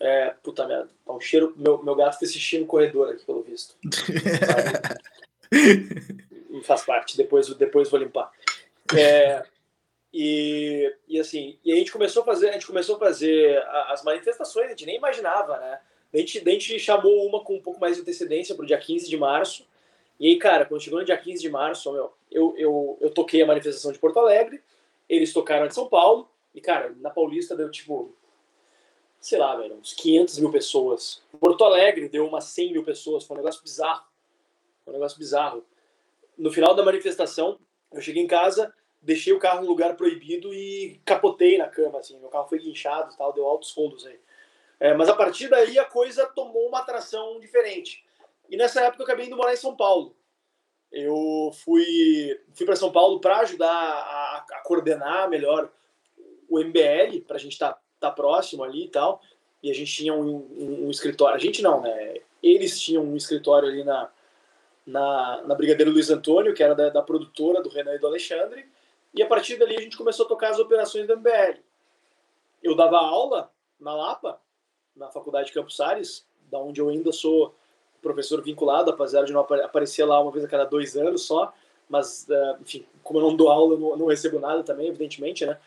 [0.00, 1.52] É, puta merda, tá um cheiro.
[1.56, 3.74] Meu, meu gato fez xixi no corredor aqui, pelo visto.
[6.64, 8.30] faz parte, depois, depois vou limpar.
[8.96, 9.44] É,
[10.20, 13.56] e, e assim, e a gente começou a fazer, a gente começou a fazer
[13.86, 15.80] as manifestações, a gente nem imaginava, né?
[16.12, 18.78] A gente, a gente chamou uma com um pouco mais de antecedência para o dia
[18.78, 19.64] 15 de março.
[20.18, 23.42] E aí, cara, quando chegou no dia 15 de março, meu, eu, eu, eu toquei
[23.42, 24.60] a manifestação de Porto Alegre,
[25.08, 28.12] eles tocaram de São Paulo, e, cara, na Paulista deu tipo
[29.20, 31.22] sei lá, velho, uns 500 mil pessoas.
[31.38, 34.04] Porto Alegre deu umas 100 mil pessoas, foi um negócio bizarro.
[34.84, 35.64] Foi um negócio bizarro.
[36.36, 37.56] No final da manifestação,
[37.92, 42.18] eu cheguei em casa, deixei o carro no lugar proibido e capotei na cama, assim.
[42.18, 44.18] Meu carro foi guinchado tal, deu altos fundos aí.
[44.80, 48.04] É, mas a partir daí a coisa tomou uma atração diferente.
[48.48, 50.14] E nessa época eu acabei indo morar em São Paulo.
[50.90, 55.70] Eu fui, fui para São Paulo para ajudar a, a, coordenar melhor
[56.48, 59.20] o MBL, para a gente estar tá, tá próximo ali e tal.
[59.62, 61.36] E a gente tinha um, um, um, escritório.
[61.36, 62.14] A gente não, né?
[62.42, 64.08] Eles tinham um escritório ali na,
[64.86, 68.66] na, na Brigadeiro Luiz Antônio, que era da, da produtora do Renan e do Alexandre.
[69.18, 71.58] E a partir dali a gente começou a tocar as operações do MBL.
[72.62, 73.50] Eu dava aula
[73.80, 74.40] na Lapa,
[74.94, 77.52] na Faculdade Campos Ares, da onde eu ainda sou
[78.00, 81.52] professor vinculado, apesar de não aparecer lá uma vez a cada dois anos só,
[81.88, 85.58] mas, uh, enfim, como eu não dou aula, eu não, recebo nada também, evidentemente, né?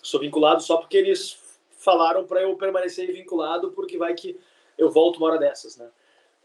[0.00, 1.36] Sou vinculado só porque eles
[1.72, 4.38] falaram para eu permanecer vinculado, porque vai que
[4.78, 5.90] eu volto uma hora dessas, né?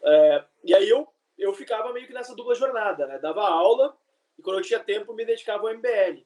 [0.01, 3.19] Uh, e aí eu, eu ficava meio que nessa dupla jornada, né?
[3.19, 3.95] Dava aula
[4.39, 6.25] e quando eu tinha tempo me dedicava ao MBL.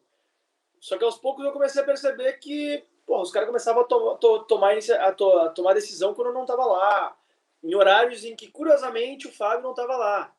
[0.82, 4.18] Só que aos poucos eu comecei a perceber que pô, os caras começavam a, to
[4.18, 7.16] to tomar, a, to a tomar decisão quando eu não estava lá
[7.64, 10.34] em horários em que, curiosamente, o Fábio não estava lá.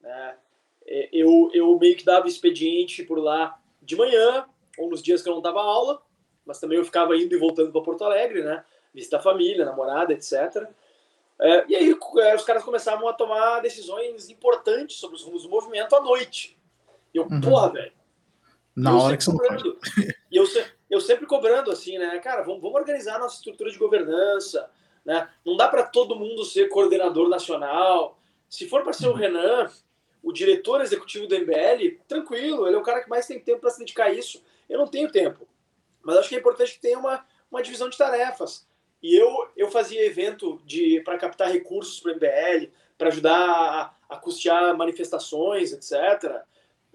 [0.00, 0.36] Né?
[1.12, 4.44] Eu, eu meio que dava expediente por lá de manhã,
[4.76, 6.02] ou nos dias que eu não dava aula,
[6.44, 8.64] mas também eu ficava indo e voltando para Porto Alegre, né?
[8.92, 10.68] Visitar a família, namorada, etc.
[11.40, 15.48] É, e aí é, os caras começavam a tomar decisões importantes sobre os rumos do
[15.48, 16.58] movimento à noite.
[17.14, 17.40] E eu, uhum.
[17.40, 17.92] porra, velho.
[18.76, 19.78] Na hora que você cobrando.
[20.30, 20.44] E eu,
[20.90, 22.18] eu sempre cobrando assim, né?
[22.18, 24.70] Cara, vamos, vamos organizar nossa estrutura de governança,
[25.04, 25.28] né?
[25.44, 28.18] Não dá para todo mundo ser coordenador nacional.
[28.48, 29.16] Se for para ser o uhum.
[29.16, 29.70] Renan,
[30.22, 33.70] o diretor executivo do MBL, tranquilo, ele é o cara que mais tem tempo para
[33.70, 34.42] se dedicar a isso.
[34.68, 35.46] Eu não tenho tempo.
[36.02, 38.66] Mas acho que é importante que tenha uma, uma divisão de tarefas.
[39.02, 43.94] E eu, eu fazia evento de para captar recursos para o MBL, para ajudar a,
[44.08, 46.42] a, custear manifestações, etc.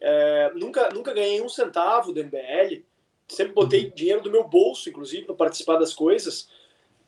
[0.01, 2.83] É, nunca, nunca ganhei um centavo do MBL.
[3.27, 3.91] Sempre botei uhum.
[3.95, 6.49] dinheiro do meu bolso, inclusive, para participar das coisas.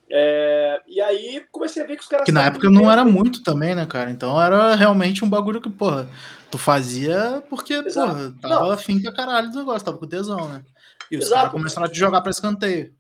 [0.09, 2.25] É, e aí comecei a ver que os caras.
[2.25, 4.11] Que na época não era muito também, né, cara?
[4.11, 6.07] Então era realmente um bagulho que, porra,
[6.51, 8.13] tu fazia porque, Exato.
[8.13, 8.71] porra, tava não.
[8.71, 10.63] afim pra caralho do negócio, tava com tesão, né?
[11.09, 12.93] E os caras começaram a te jogar pra escanteio.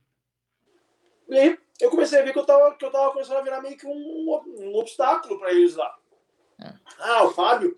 [1.29, 3.61] E aí eu comecei a ver que eu tava, que eu tava começando a virar
[3.61, 5.93] meio que um, um obstáculo para eles lá.
[6.61, 6.73] É.
[6.99, 7.77] Ah, o Fábio,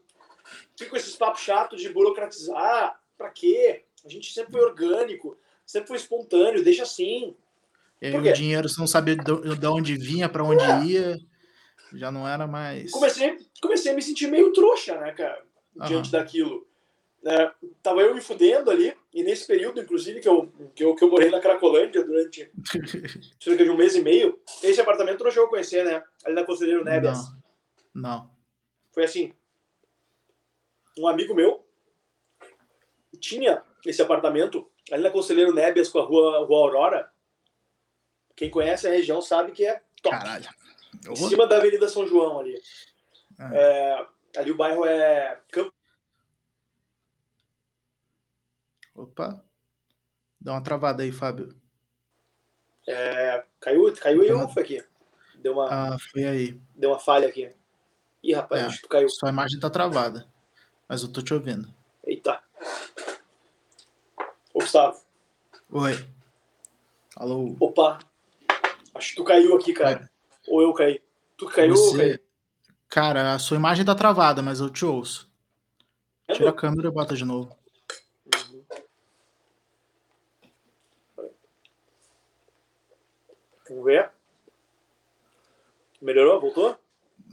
[0.78, 3.84] fica com esses papos chatos de burocratizar, pra quê?
[4.06, 7.36] A gente sempre foi orgânico, sempre foi espontâneo, deixa assim.
[8.02, 10.84] E aí o dinheiro, você não sabia de onde vinha, para onde é.
[10.84, 11.20] ia,
[11.94, 12.92] já não era mais.
[12.92, 15.42] Comecei, comecei a me sentir meio trouxa, né, cara,
[15.88, 16.12] diante uhum.
[16.12, 16.68] daquilo.
[17.28, 17.52] É,
[17.82, 21.10] tava eu me fudendo ali, e nesse período, inclusive, que eu, que eu, que eu
[21.10, 22.52] morei na Cracolândia durante
[23.42, 26.04] cerca de um mês e meio, esse apartamento não chegou a conhecer, né?
[26.24, 27.18] Ali na Conselheiro Neves.
[27.96, 28.02] Não.
[28.02, 28.30] não.
[28.94, 29.34] Foi assim.
[30.98, 31.66] Um amigo meu
[33.20, 37.12] tinha esse apartamento ali na Conselheiro Nebias com a rua, rua Aurora.
[38.36, 40.18] Quem conhece a região sabe que é top.
[40.18, 40.50] Caralho.
[41.10, 42.62] Em cima da Avenida São João ali.
[43.40, 43.58] É.
[43.58, 44.08] É,
[44.40, 45.74] ali o bairro é Campo.
[48.94, 49.44] Opa.
[50.40, 51.56] Dá uma travada aí, Fábio.
[52.88, 54.86] É, caiu, caiu aí ou foi aqui?
[55.36, 55.68] Deu uma.
[55.70, 56.62] Ah, foi aí.
[56.76, 57.52] Deu uma falha aqui.
[58.24, 59.10] Ih, rapaz, é, acho que tu caiu.
[59.10, 60.32] Sua imagem tá travada.
[60.88, 61.68] Mas eu tô te ouvindo.
[62.04, 62.42] Eita.
[64.54, 65.02] Ô, Gustavo.
[65.72, 65.94] Oi.
[67.16, 67.56] Alô.
[67.60, 68.00] Opa.
[68.94, 70.10] Acho que tu caiu aqui, cara.
[70.48, 71.02] Ou eu caí.
[71.36, 71.92] Tu caiu Você...
[71.92, 72.20] ou caiu?
[72.88, 75.30] Cara, a sua imagem tá travada, mas eu te ouço.
[76.28, 77.58] É Tira a câmera e bota de novo.
[78.26, 78.66] Uhum.
[83.68, 84.12] Vamos ver.
[86.02, 86.40] Melhorou?
[86.40, 86.80] Voltou?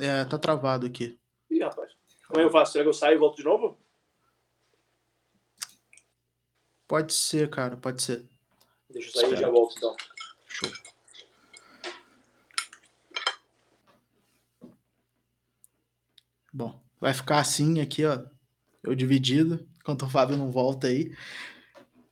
[0.00, 1.18] É, tá travado aqui.
[1.50, 1.92] Ih, rapaz.
[2.32, 2.72] Como é que eu faço?
[2.72, 3.78] Será que eu saio e volto de novo?
[6.88, 8.26] Pode ser, cara, pode ser.
[8.88, 9.94] Deixa eu sair e já volto então.
[10.48, 10.70] Show.
[16.50, 18.24] Bom, vai ficar assim aqui, ó.
[18.82, 21.14] Eu dividido, enquanto o Fábio não volta aí.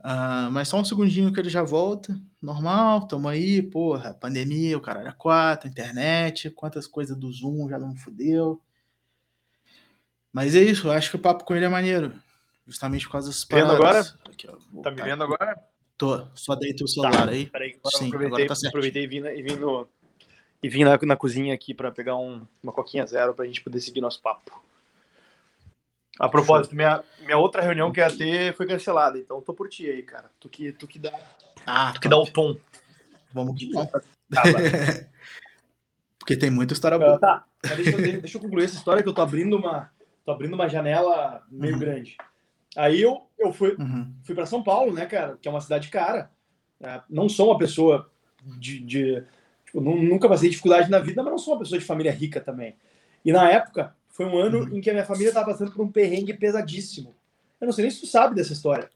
[0.00, 2.20] Uh, mas só um segundinho que ele já volta.
[2.42, 7.78] Normal, tamo aí, porra, pandemia, o caralho é quatro, internet, quantas coisas do Zoom já
[7.78, 8.60] não fudeu.
[10.32, 12.12] Mas é isso, eu acho que o papo com ele é maneiro.
[12.66, 13.72] Justamente por causa das paradas.
[13.72, 14.00] Vendo agora?
[14.32, 15.58] Aqui, ó, tá me vendo agora?
[15.98, 17.46] Tô, só dei teu celular tá, aí.
[17.46, 19.88] Peraí, agora Sim, aproveitei, agora tá aproveitei e vim, e vim no,
[20.62, 23.60] e vim na, na cozinha aqui para pegar um, uma coquinha zero para a gente
[23.60, 24.62] poder seguir nosso papo.
[26.18, 29.88] A propósito, minha, minha outra reunião que ia ter foi cancelada, então tô por ti
[29.88, 30.30] aí, cara.
[30.38, 31.18] Tu que, tu que dá,
[31.66, 32.56] ah, tu que dá o tom.
[33.32, 33.90] Vamos que vamos.
[36.18, 37.16] Porque tem muita história boa.
[37.16, 39.90] Uh, tá, deixa, eu, deixa eu concluir essa história que eu tô abrindo uma,
[40.24, 41.80] tô abrindo uma janela meio uhum.
[41.80, 42.16] grande.
[42.76, 44.12] Aí eu, eu fui, uhum.
[44.22, 46.30] fui para São Paulo, né, cara, que é uma cidade cara.
[46.80, 48.10] É, não sou uma pessoa
[48.58, 48.80] de.
[48.80, 49.24] de
[49.66, 52.76] tipo, nunca passei dificuldade na vida, mas não sou uma pessoa de família rica também.
[53.24, 54.76] E na época, foi um ano uhum.
[54.76, 57.14] em que a minha família estava passando por um perrengue pesadíssimo.
[57.60, 58.90] Eu não sei nem se tu sabe dessa história.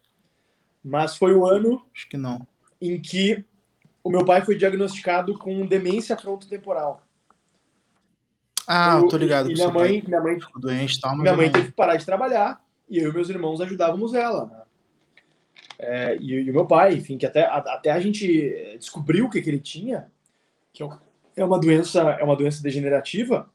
[0.82, 1.84] Mas foi o ano.
[1.94, 2.46] Acho que não.
[2.80, 3.44] Em que
[4.02, 7.03] o meu pai foi diagnosticado com demência frontotemporal.
[8.66, 9.50] Ah, eu, tô ligado.
[9.50, 12.98] E minha mãe, minha mãe, doente, tal, minha mãe teve que parar de trabalhar e
[12.98, 14.46] eu e meus irmãos ajudávamos ela.
[14.46, 14.62] Né?
[15.78, 19.42] É, e, e, o meu pai, enfim, que até, até a gente descobriu o que,
[19.42, 20.06] que ele tinha,
[20.72, 20.88] que é,
[21.36, 23.50] é uma doença, é uma doença degenerativa,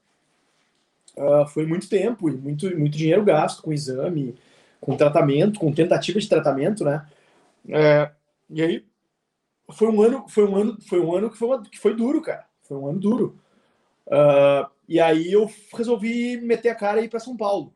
[1.18, 4.36] uh, foi muito tempo e muito, muito dinheiro gasto com exame,
[4.80, 7.06] com tratamento, com tentativa de tratamento, né?
[7.68, 8.12] É,
[8.50, 8.86] e aí
[9.72, 12.22] foi um ano, foi um ano, foi um ano que foi, uma, que foi duro,
[12.22, 12.46] cara.
[12.64, 13.38] Foi um ano duro.
[14.10, 17.74] Uh, e aí eu resolvi meter a cara e ir para São Paulo.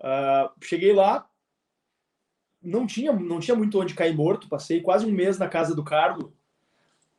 [0.00, 1.26] Uh, cheguei lá,
[2.62, 4.48] não tinha, não tinha muito onde cair morto.
[4.48, 6.34] Passei quase um mês na casa do Carlo,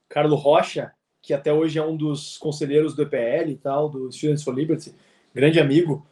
[0.07, 4.43] Carlo Rocha, que até hoje é um dos conselheiros do EPL e tal, do Students
[4.43, 4.93] for Liberty,
[5.33, 6.05] grande amigo.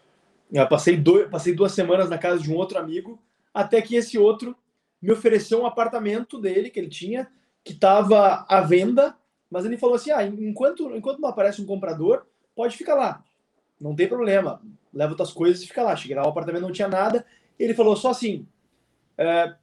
[0.51, 3.21] Eu passei, passei duas semanas na casa de um outro amigo,
[3.53, 4.55] até que esse outro
[5.01, 7.31] me ofereceu um apartamento dele que ele tinha,
[7.63, 9.15] que estava à venda,
[9.49, 12.25] mas ele falou assim: ah, enquanto, enquanto não aparece um comprador,
[12.55, 13.23] pode ficar lá.
[13.79, 14.61] Não tem problema.
[14.93, 15.95] Leva outras coisas e fica lá.
[15.95, 17.25] Cheguei lá, o apartamento não tinha nada.
[17.59, 18.47] Ele falou só assim:
[19.17, 19.55] é,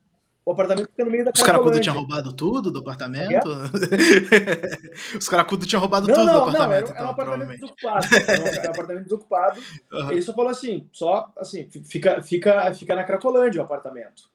[0.45, 3.49] o apartamento fica no meio da Os caracudos tinham roubado tudo do apartamento?
[3.49, 5.17] É?
[5.17, 6.69] Os caracudos tinham roubado não, tudo não, do apartamento.
[6.69, 8.07] Não, era, então, era um apartamento desocupado.
[8.27, 9.61] Era um apartamento desocupado.
[9.93, 10.11] Uhum.
[10.11, 14.31] Ele só falou assim: só assim, fica, fica, fica na Cracolândia o apartamento.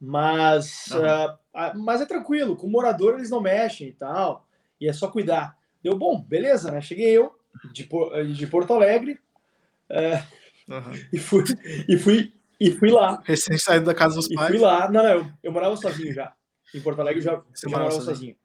[0.00, 1.00] Mas, uhum.
[1.00, 4.43] uh, mas é tranquilo, com o morador eles não mexem e tal.
[4.84, 5.56] E é só cuidar.
[5.82, 6.80] Deu bom, beleza, né?
[6.80, 7.34] Cheguei eu
[7.72, 7.88] de,
[8.34, 9.18] de Porto Alegre.
[10.68, 10.92] uhum.
[11.12, 11.44] e, fui,
[11.88, 13.22] e fui e fui lá.
[13.24, 14.50] Recém saído da casa dos e pais.
[14.50, 14.90] Fui lá.
[14.90, 16.32] Não, não, eu, eu morava sozinho já.
[16.74, 18.14] Em Porto Alegre eu já, Você eu morava sozinho.
[18.14, 18.36] sozinho.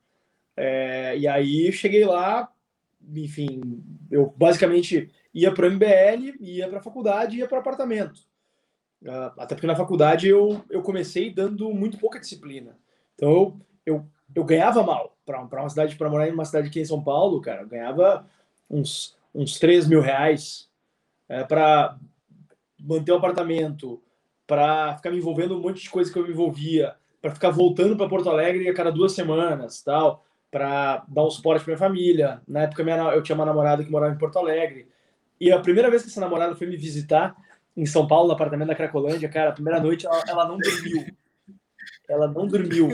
[0.56, 2.50] É, e aí cheguei lá,
[3.16, 8.28] enfim, eu basicamente ia para o MBL, ia para a faculdade, ia para o apartamento.
[9.02, 12.78] Uh, até porque na faculdade eu, eu comecei dando muito pouca disciplina.
[13.16, 15.18] Então eu, eu, eu ganhava mal.
[15.48, 18.26] Para uma cidade, para morar em uma cidade aqui em São Paulo, cara, eu ganhava
[18.68, 20.68] uns, uns 3 mil reais
[21.28, 21.98] é, para
[22.80, 24.02] manter o apartamento,
[24.48, 27.96] para ficar me envolvendo um monte de coisa que eu me envolvia, para ficar voltando
[27.96, 32.42] para Porto Alegre a cada duas semanas, tal, para dar um suporte para minha família.
[32.48, 34.88] Na época minha, eu tinha uma namorada que morava em Porto Alegre.
[35.40, 37.36] E a primeira vez que essa namorada foi me visitar
[37.78, 41.06] em São Paulo, no apartamento da Cracolândia, cara, a primeira noite ela, ela não dormiu.
[42.08, 42.90] Ela não dormiu.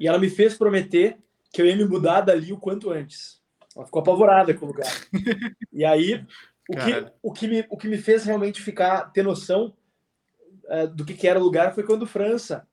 [0.00, 1.16] E ela me fez prometer
[1.56, 3.40] que eu ia me mudar dali o quanto antes.
[3.74, 4.92] Ela ficou apavorada com o lugar.
[5.72, 6.22] E aí,
[6.68, 9.74] o que, o, que me, o que me fez realmente ficar, ter noção
[10.64, 12.68] uh, do que, que era o lugar foi quando França,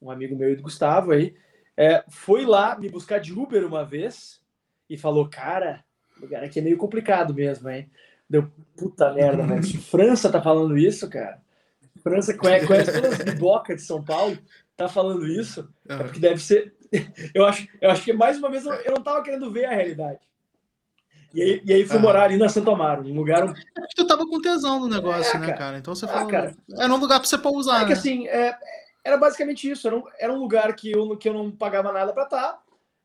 [0.00, 1.34] um amigo meu e do Gustavo aí,
[1.76, 4.40] é, foi lá me buscar de Uber uma vez
[4.88, 5.84] e falou: Cara,
[6.16, 7.90] o lugar aqui é meio complicado mesmo, hein?
[8.30, 9.80] Deu puta merda, velho.
[9.82, 11.42] França tá falando isso, cara.
[12.04, 14.38] França conhece, conhece todas as bibocas de São Paulo,
[14.76, 16.74] tá falando isso, é porque deve ser.
[17.34, 19.74] Eu acho, eu acho que mais uma vez eu, eu não tava querendo ver a
[19.74, 20.20] realidade.
[21.32, 22.00] E aí, e aí fui ah.
[22.00, 23.44] morar ali na Santo Amaro, um lugar.
[23.44, 25.78] Acho que tu tava com tesão no negócio, é, né, cara?
[25.78, 26.28] Então você ah, falou.
[26.28, 27.76] Cara, era um lugar pra você pousar.
[27.76, 27.86] É né?
[27.86, 28.54] que assim, é,
[29.02, 29.86] era basicamente isso.
[29.86, 32.62] Era um, era um lugar que eu, que eu não pagava nada pra estar,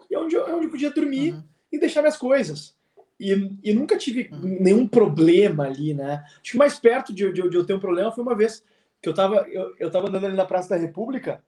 [0.10, 1.44] e onde eu, onde eu podia dormir uhum.
[1.72, 2.76] e deixar minhas coisas.
[3.20, 4.58] E, e nunca tive uhum.
[4.60, 6.24] nenhum problema ali, né?
[6.42, 8.64] Acho que mais perto de, de, de, eu ter um problema foi uma vez
[9.02, 11.42] que eu tava, eu, eu tava andando ali na Praça da República.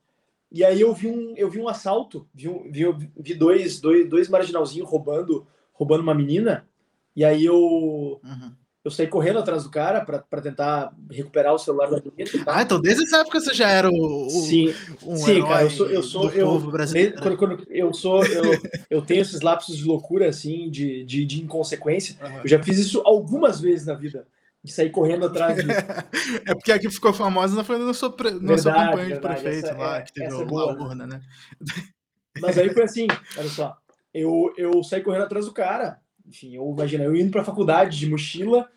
[0.51, 4.09] E aí eu vi um, eu vi um assalto, vi, um, vi, vi dois, dois,
[4.09, 6.67] dois marginalzinhos roubando, roubando uma menina.
[7.15, 8.51] E aí eu, uhum.
[8.83, 12.43] eu saí correndo atrás do cara para tentar recuperar o celular da menina.
[12.47, 14.25] Ah, então desde essa época você já era o.
[14.25, 14.73] o sim,
[15.05, 15.87] um sim, cara, eu sou.
[15.87, 17.21] Eu, sou, eu, brasileiro.
[17.21, 18.25] Quando, quando, eu sou.
[18.25, 18.43] Eu,
[18.89, 22.15] eu tenho esses lapsos de loucura, assim, de, de, de inconsequência.
[22.23, 22.39] Uhum.
[22.41, 24.25] Eu já fiz isso algumas vezes na vida
[24.69, 25.63] de sair correndo atrás de...
[26.45, 28.29] É porque aqui ficou famosa foi no seu, pre...
[28.31, 31.21] verdade, seu campanha de prefeito essa, lá, é, que teve uma é urna, né?
[32.39, 33.07] Mas aí foi assim,
[33.37, 33.75] olha só,
[34.13, 37.97] eu, eu saí correndo atrás do cara, enfim, eu imagino, eu indo para a faculdade
[37.97, 38.69] de mochila,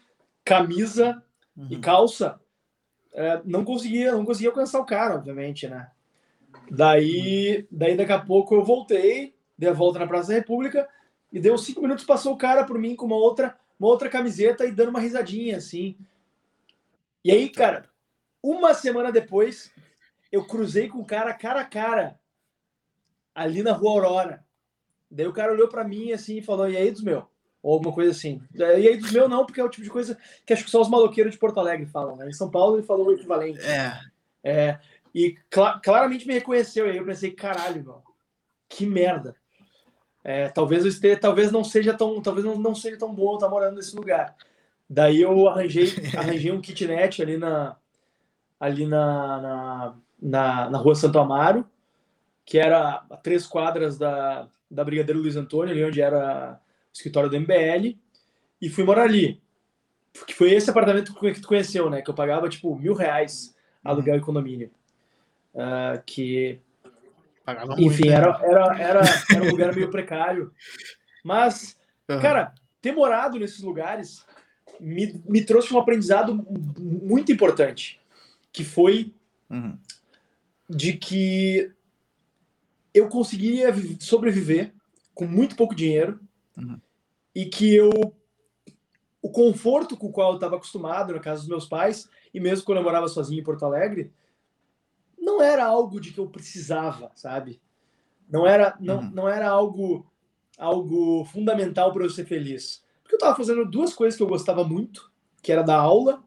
[0.43, 1.23] camisa
[1.55, 1.69] uhum.
[1.71, 2.41] e calça,
[3.13, 5.91] é, não conseguia, não conseguia alcançar o cara, obviamente, né?
[6.71, 10.89] Daí, daí daqui a pouco eu voltei, dei a volta na Praça da República
[11.31, 14.65] e deu cinco minutos passou o cara por mim com uma outra, uma outra camiseta
[14.65, 15.97] e dando uma risadinha assim.
[17.25, 17.89] E aí, cara,
[18.43, 19.73] uma semana depois
[20.31, 22.19] eu cruzei com o cara cara a cara
[23.35, 24.45] ali na Rua Aurora
[25.13, 27.29] Daí o cara olhou para mim assim e falou: E aí dos meu?
[27.63, 28.41] Ou alguma coisa assim.
[28.55, 30.81] E aí dos meu não, porque é o tipo de coisa que acho que só
[30.81, 32.17] os maloqueiros de Porto Alegre falam.
[32.17, 32.29] Né?
[32.29, 33.61] Em São Paulo ele falou o equivalente.
[33.61, 34.01] É.
[34.43, 34.79] é
[35.15, 36.87] e cl claramente me reconheceu.
[36.87, 38.03] E aí eu pensei: Caralho, meu,
[38.69, 39.37] que merda.
[40.25, 43.49] É, talvez eu esteja, talvez não seja tão, talvez não, não seja tão bom estar
[43.49, 44.37] morando nesse lugar.
[44.89, 47.77] Daí eu arranjei, arranjei um kitnet ali na,
[48.61, 51.67] ali na, na, na, na rua Santo Amaro,
[52.45, 57.29] que era a três quadras da, da Brigadeiro Luiz Antônio, ali onde era o escritório
[57.29, 57.99] do MBL,
[58.61, 59.43] e fui morar ali.
[60.27, 62.03] Que foi esse apartamento que tu conheceu, né?
[62.03, 64.71] Que eu pagava tipo mil reais aluguel e condomínio.
[65.55, 66.61] Uh, que
[67.45, 70.53] Pagava Enfim, muito, era, era, era, era um lugar meio precário.
[71.25, 71.77] Mas,
[72.09, 72.21] uhum.
[72.21, 74.25] cara, ter morado nesses lugares
[74.79, 76.35] me, me trouxe um aprendizado
[76.79, 78.01] muito importante,
[78.53, 79.15] que foi
[79.49, 79.79] uhum.
[80.69, 81.73] de que
[82.93, 84.73] eu conseguiria sobreviver
[85.15, 86.21] com muito pouco dinheiro
[86.57, 86.81] uhum.
[87.35, 87.91] e que eu
[89.21, 92.65] o conforto com o qual eu estava acostumado na casa dos meus pais e mesmo
[92.65, 94.13] quando eu morava sozinho em Porto Alegre
[95.23, 97.61] não era algo de que eu precisava, sabe?
[98.29, 99.11] Não era, não, uhum.
[99.11, 100.05] não era algo,
[100.59, 102.83] algo fundamental para eu ser feliz.
[103.03, 105.11] Porque eu estava fazendo duas coisas que eu gostava muito,
[105.41, 106.23] que era dar aula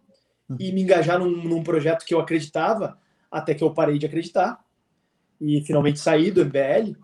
[0.50, 0.58] uhum.
[0.60, 2.98] e me engajar num, num, projeto que eu acreditava,
[3.30, 4.64] até que eu parei de acreditar
[5.41, 6.96] e finalmente saí do MBL.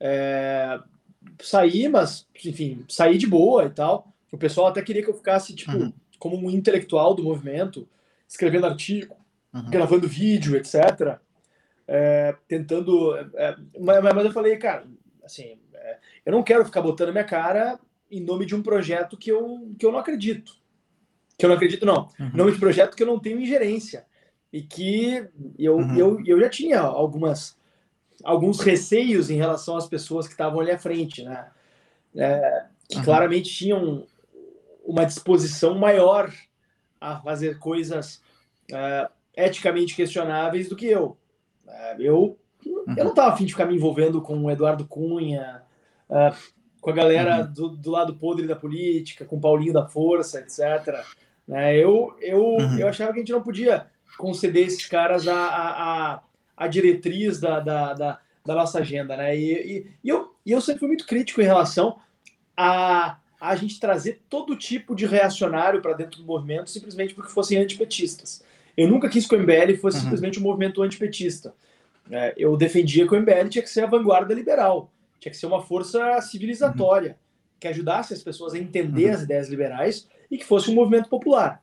[0.00, 0.80] É,
[1.42, 4.10] saí, mas, enfim, saí de boa e tal.
[4.32, 5.92] O pessoal até queria que eu ficasse, tipo, uhum.
[6.18, 7.86] como um intelectual do movimento,
[8.26, 9.19] escrevendo artigo,
[9.52, 9.70] uhum.
[9.70, 11.18] gravando vídeo, etc.
[11.86, 13.16] É, tentando.
[13.34, 14.86] É, mas, mas, eu falei, cara,
[15.24, 17.78] assim, é, eu não quero ficar botando minha cara
[18.10, 20.52] em nome de um projeto que eu, que eu não acredito.
[21.38, 22.08] Que eu não acredito, não.
[22.18, 22.26] Uhum.
[22.26, 24.04] Em nome de projeto que eu não tenho ingerência.
[24.52, 25.28] E que
[25.58, 25.96] eu, uhum.
[25.96, 27.58] eu, eu já tinha algumas
[28.22, 31.50] alguns receios em relação às pessoas que estavam ali à frente, né?
[32.14, 33.04] É, que uhum.
[33.04, 34.06] claramente tinham
[34.84, 36.32] uma disposição maior
[37.00, 38.20] a fazer coisas
[38.70, 41.16] é, eticamente questionáveis do que eu.
[41.66, 45.62] É, eu, eu não estava afim de ficar me envolvendo com o Eduardo Cunha,
[46.08, 46.36] uh,
[46.80, 47.52] com a galera uhum.
[47.52, 51.04] do, do, lado podre da política, com o Paulinho da Força, etc.
[51.46, 51.76] Né?
[51.76, 52.78] Eu, eu, uhum.
[52.78, 53.86] eu achava que a gente não podia
[54.18, 56.20] conceder esses caras a, a, a,
[56.56, 59.16] a diretriz da, da, da, da, nossa agenda.
[59.16, 59.36] Né?
[59.36, 61.98] E, e, e, eu, e eu sempre fui muito crítico em relação
[62.56, 67.58] a, a gente trazer todo tipo de reacionário para dentro do movimento simplesmente porque fossem
[67.58, 68.42] antipetistas.
[68.76, 70.02] Eu nunca quis que o MBL fosse uhum.
[70.04, 71.54] simplesmente um movimento antipetista.
[72.10, 74.90] É, eu defendia que o MBL tinha que ser a vanguarda liberal,
[75.20, 77.16] tinha que ser uma força civilizatória, uhum.
[77.60, 79.14] que ajudasse as pessoas a entender uhum.
[79.14, 81.62] as ideias liberais e que fosse um movimento popular.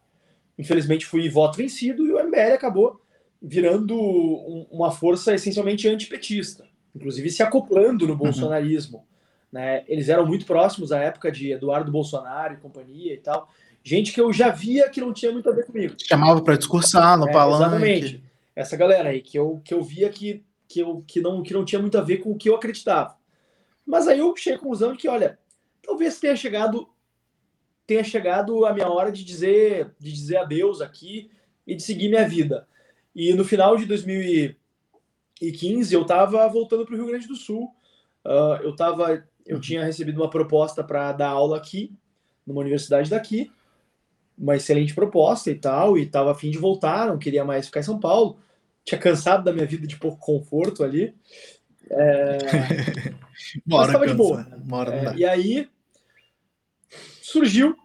[0.58, 3.00] Infelizmente fui voto vencido e o MBL acabou
[3.42, 8.20] virando um, uma força essencialmente antipetista, inclusive se acoplando no uhum.
[8.20, 9.06] bolsonarismo.
[9.52, 9.84] Né?
[9.88, 13.50] Eles eram muito próximos à época de Eduardo Bolsonaro e companhia e tal
[13.88, 15.96] gente que eu já via que não tinha muito a ver comigo.
[15.98, 17.64] Chamava para discursar no é, palanque.
[17.64, 18.24] Exatamente.
[18.54, 21.64] Essa galera aí, que eu, que eu via que, que, eu, que, não, que não
[21.64, 23.16] tinha muito a ver com o que eu acreditava.
[23.86, 25.40] Mas aí eu cheguei à conclusão de que, olha,
[25.82, 26.90] talvez tenha chegado
[27.86, 31.32] tenha chegado a minha hora de dizer de dizer adeus aqui
[31.66, 32.68] e de seguir minha vida.
[33.16, 37.74] E no final de 2015 eu estava voltando para o Rio Grande do Sul.
[38.26, 39.62] Uh, eu tava, eu uhum.
[39.62, 41.96] tinha recebido uma proposta para dar aula aqui
[42.46, 43.50] numa universidade daqui
[44.38, 47.84] uma excelente proposta e tal, e estava afim de voltar, não queria mais ficar em
[47.84, 48.38] São Paulo,
[48.86, 51.16] tinha cansado da minha vida de pouco conforto ali.
[51.90, 52.38] É...
[53.66, 54.46] mas estava de boa.
[54.92, 55.70] É, e aí
[57.22, 57.76] surgiu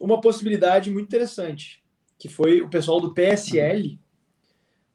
[0.00, 1.82] uma possibilidade muito interessante,
[2.18, 4.00] que foi o pessoal do PSL.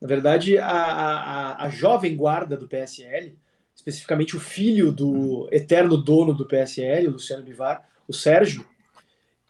[0.02, 3.38] Na verdade, a, a, a jovem guarda do PSL,
[3.74, 8.66] especificamente o filho do eterno dono do PSL, o Luciano Bivar, o Sérgio,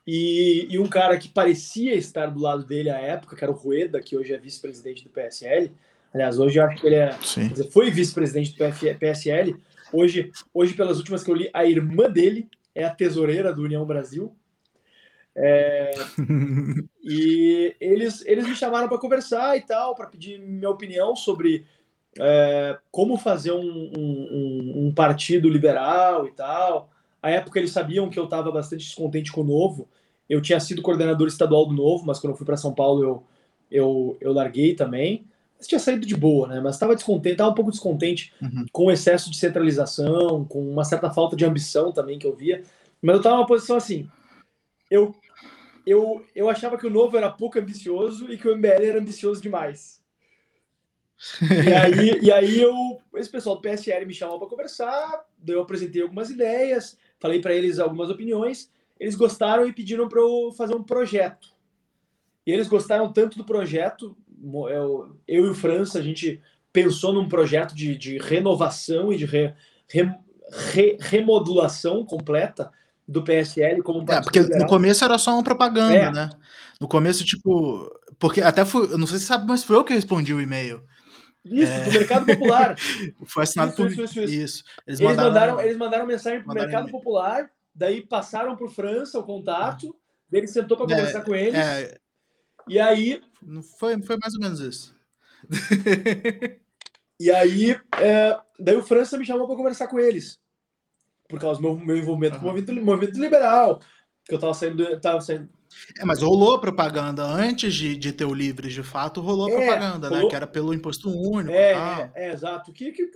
[0.07, 3.55] e, e, um cara que parecia estar do lado dele à época, que era o
[3.55, 5.69] Rueda, que hoje é vice-presidente do PSL.
[6.13, 7.09] Aliás, hoje eu acho que ele é,
[7.49, 9.55] dizer, foi vice-presidente do PSL.
[9.91, 13.85] Hoje, hoje, pelas últimas que eu li, a irmã dele é a tesoureira do União
[13.85, 14.33] Brasil.
[15.35, 15.91] É,
[17.03, 21.65] e eles, eles me chamaram para conversar e tal, para pedir minha opinião sobre
[22.19, 26.89] é, como fazer um, um, um, partido liberal e tal.
[27.21, 29.89] A época eles sabiam que eu estava bastante descontente com o Novo,
[30.29, 33.23] eu tinha sido coordenador estadual do Novo, mas quando eu fui para São Paulo eu,
[33.71, 35.25] eu, eu larguei também.
[35.57, 36.59] Mas tinha saído de boa, né?
[36.59, 38.65] Mas estava descontente, estava um pouco descontente uhum.
[38.71, 42.63] com o excesso de centralização, com uma certa falta de ambição também que eu via.
[43.01, 44.07] Mas eu estava numa posição assim.
[44.89, 45.15] Eu,
[45.85, 49.41] eu, eu achava que o Novo era pouco ambicioso e que o MBL era ambicioso
[49.41, 49.99] demais.
[51.41, 56.03] E aí, e aí eu, esse pessoal do PSL me chamou para conversar, eu apresentei
[56.03, 60.83] algumas ideias, falei para eles algumas opiniões, eles gostaram e pediram para eu fazer um
[60.83, 61.49] projeto.
[62.45, 66.41] E eles gostaram tanto do projeto, eu, eu e o França, a gente
[66.71, 69.53] pensou num projeto de, de renovação e de re,
[69.87, 70.09] re,
[70.71, 72.71] re, remodulação completa
[73.07, 74.61] do PSL como um é, porque liberal.
[74.61, 76.11] no começo era só uma propaganda, é.
[76.11, 76.29] né?
[76.79, 77.89] No começo, tipo,
[78.19, 80.41] porque até foi, eu não sei se você sabe, mas foi eu que respondi o
[80.41, 80.83] e-mail.
[81.43, 81.83] Isso, é...
[81.85, 82.75] do Mercado Popular.
[83.25, 84.29] foi assinado isso, por isso, isso, isso.
[84.29, 89.19] Eles, eles mandaram, mandaram, eles mandaram mensagem para o Mercado Popular, daí passaram por França
[89.19, 89.95] o contato,
[90.31, 91.55] ele sentou para é, conversar com eles.
[91.55, 91.97] É...
[92.67, 93.21] E aí.
[93.79, 94.95] Foi, foi mais ou menos isso.
[97.19, 100.39] e aí, é, daí o França me chamou para conversar com eles.
[101.29, 102.41] Por causa do meu, meu envolvimento uhum.
[102.41, 103.79] com o movimento, movimento liberal.
[104.25, 105.47] Que eu tava saindo, tava saindo.
[105.99, 110.09] É, mas rolou propaganda antes de, de ter o Livres, de fato, rolou é, propaganda,
[110.09, 110.15] né?
[110.15, 110.23] rolou...
[110.23, 110.29] né?
[110.29, 111.51] Que era pelo imposto único.
[111.51, 112.73] É, é, é, exato.
[112.73, 113.07] Que, que,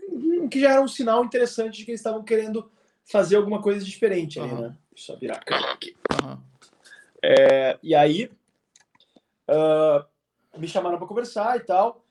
[0.50, 2.70] que já era um sinal interessante de que eles estavam querendo
[3.12, 4.46] fazer alguma coisa diferente uhum.
[4.46, 4.76] ali, né?
[4.94, 5.96] Deixa eu virar a câmera aqui.
[6.24, 6.38] Uhum.
[7.24, 8.32] É, e aí,
[9.50, 10.06] uh,
[10.58, 12.04] me chamaram para conversar e tal,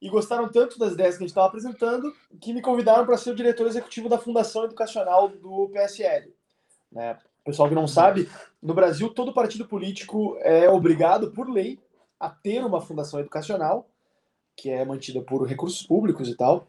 [0.00, 3.30] e gostaram tanto das ideias que a gente estava apresentando que me convidaram para ser
[3.30, 6.34] o diretor executivo da Fundação Educacional do PSL.
[6.90, 7.18] Né?
[7.44, 8.28] Pessoal que não sabe,
[8.62, 11.78] no Brasil todo partido político é obrigado por lei
[12.18, 13.88] a ter uma fundação educacional
[14.56, 16.66] que é mantida por recursos públicos e tal.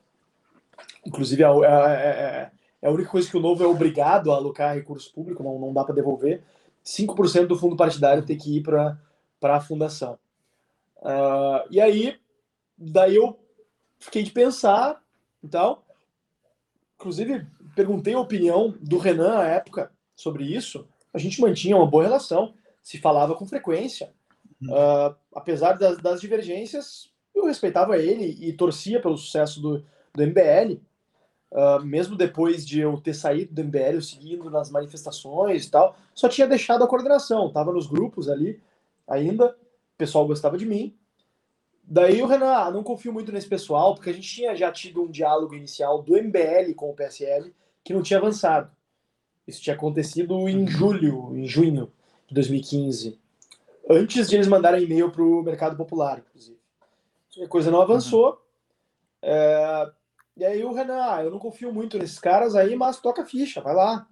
[1.06, 2.52] Inclusive é, é,
[2.88, 5.74] é, a única coisa que o novo é obrigado a alocar recurso público, não, não
[5.74, 6.44] dá para devolver.
[6.86, 8.98] 5% do fundo partidário tem que ir para
[9.42, 10.18] a fundação.
[10.98, 12.18] Uh, e aí,
[12.78, 13.38] daí eu
[14.00, 15.02] fiquei de pensar
[15.44, 15.86] e tal.
[16.96, 20.88] Inclusive, perguntei a opinião do Renan à época sobre isso.
[21.14, 24.12] A gente mantinha uma boa relação, se falava com frequência.
[24.64, 30.82] Uh, apesar das, das, divergências, eu respeitava ele e torcia pelo sucesso do, do MBL.
[31.52, 35.72] Uh, ah, mesmo depois de eu ter saído do MBL, eu seguindo nas manifestações e
[35.72, 38.62] tal, só tinha deixado a coordenação, estava nos grupos ali
[39.08, 40.96] ainda o pessoal gostava de mim.
[41.84, 45.02] Daí o Renan, ah, não confio muito nesse pessoal, porque a gente tinha já tido
[45.02, 48.70] um diálogo inicial do MBL com o PSL que não tinha avançado.
[49.48, 51.92] Isso tinha acontecido em julho, em junho
[52.28, 53.18] de 2015.
[53.90, 56.60] Antes de eles mandarem e-mail para o Mercado Popular, inclusive.
[57.42, 58.32] A coisa não avançou.
[58.32, 58.38] Uhum.
[59.22, 59.92] É...
[60.38, 63.60] E aí o Renan, ah, eu não confio muito nesses caras aí, mas toca ficha,
[63.60, 64.08] vai lá.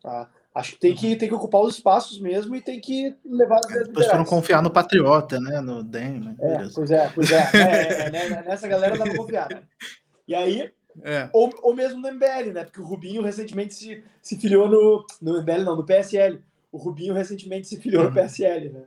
[0.00, 0.30] Tá?
[0.54, 3.66] Acho que tem que, tem que ocupar os espaços mesmo e tem que levar as
[3.66, 5.60] ideias Depois foram confiar no Patriota, né?
[5.60, 6.20] No DEM.
[6.20, 6.36] Né?
[6.38, 7.50] É, pois é, pois é.
[7.52, 9.62] é, é, é nessa galera dá pra confiar, né?
[10.28, 10.72] E aí,
[11.02, 11.28] é.
[11.32, 12.64] ou, ou mesmo no MBL, né?
[12.64, 15.04] Porque o Rubinho recentemente se, se filiou no.
[15.20, 16.40] No MBL, não, no PSL.
[16.70, 18.10] O Rubinho recentemente se filiou uhum.
[18.10, 18.82] no PSL, né?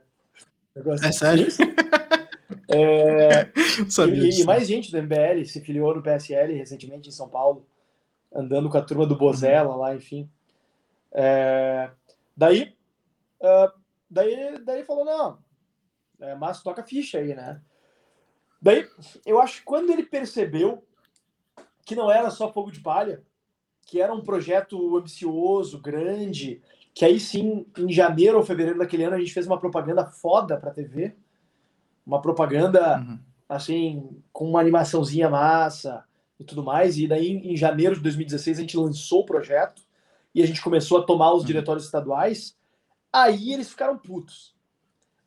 [0.74, 1.48] Negócio é sério?
[2.68, 3.50] É,
[4.12, 7.66] e, e, mais gente do MBL se filiou no PSL recentemente em São Paulo,
[8.32, 10.30] andando com a turma do Bozella lá, enfim.
[11.12, 11.90] É,
[12.36, 12.76] daí,
[13.40, 13.72] uh,
[14.10, 15.38] daí, daí falou, não,
[16.20, 17.60] é, Márcio toca ficha aí, né?
[18.60, 18.86] Daí,
[19.24, 20.84] eu acho que quando ele percebeu
[21.86, 23.22] que não era só fogo de palha,
[23.86, 26.60] que era um projeto ambicioso, grande,
[26.92, 30.58] que aí sim, em janeiro ou fevereiro daquele ano, a gente fez uma propaganda foda
[30.58, 31.16] pra TV,
[32.08, 33.18] uma propaganda, uhum.
[33.46, 36.02] assim, com uma animaçãozinha massa
[36.40, 39.82] e tudo mais, e daí em janeiro de 2016 a gente lançou o projeto,
[40.34, 41.46] e a gente começou a tomar os uhum.
[41.46, 42.56] diretórios estaduais,
[43.12, 44.54] aí eles ficaram putos.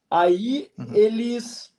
[0.09, 0.93] Aí uhum.
[0.95, 1.73] eles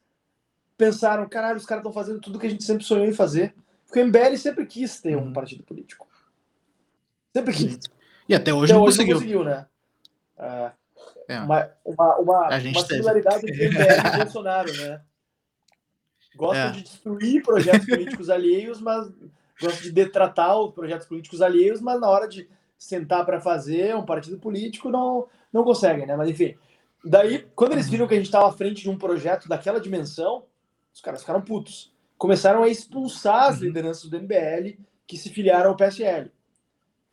[0.76, 3.54] pensaram, caralho, os caras estão fazendo tudo que a gente sempre sonhou em fazer.
[3.86, 5.28] Porque o MBL sempre quis ter uhum.
[5.28, 6.08] um partido político.
[7.34, 7.78] Sempre quis.
[8.28, 9.14] E até hoje, até não, hoje conseguiu.
[9.14, 9.44] não conseguiu.
[9.44, 9.66] né?
[10.38, 10.72] É,
[11.28, 11.40] é.
[11.40, 15.00] Uma, uma, uma, uma similaridade entre o MBL e Bolsonaro, né?
[16.34, 16.70] Gostam é.
[16.72, 19.10] de destruir projetos políticos alheios, mas
[19.60, 22.48] gostam de detratar os projetos políticos alheios, mas na hora de
[22.78, 26.16] sentar para fazer um partido político, não, não conseguem, né?
[26.16, 26.56] Mas enfim.
[27.04, 30.44] Daí, quando eles viram que a gente estava à frente de um projeto daquela dimensão,
[30.92, 31.92] os caras ficaram putos.
[32.16, 33.66] Começaram a expulsar as uhum.
[33.66, 36.30] lideranças do MBL que se filiaram ao PSL.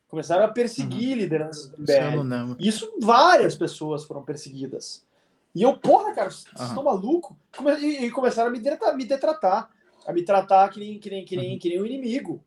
[0.10, 1.18] Começaram a perseguir uhum.
[1.18, 2.56] lideranças do MBL.
[2.60, 5.06] Isso, várias pessoas foram perseguidas.
[5.54, 6.66] E eu, porra, cara, vocês uhum.
[6.66, 7.38] estão malucos?
[7.80, 9.70] E, começaram a me detratar, me detratar,
[10.08, 11.60] a me tratar que nem, que nem, que nem, uhum.
[11.60, 12.44] que nem um inimigo.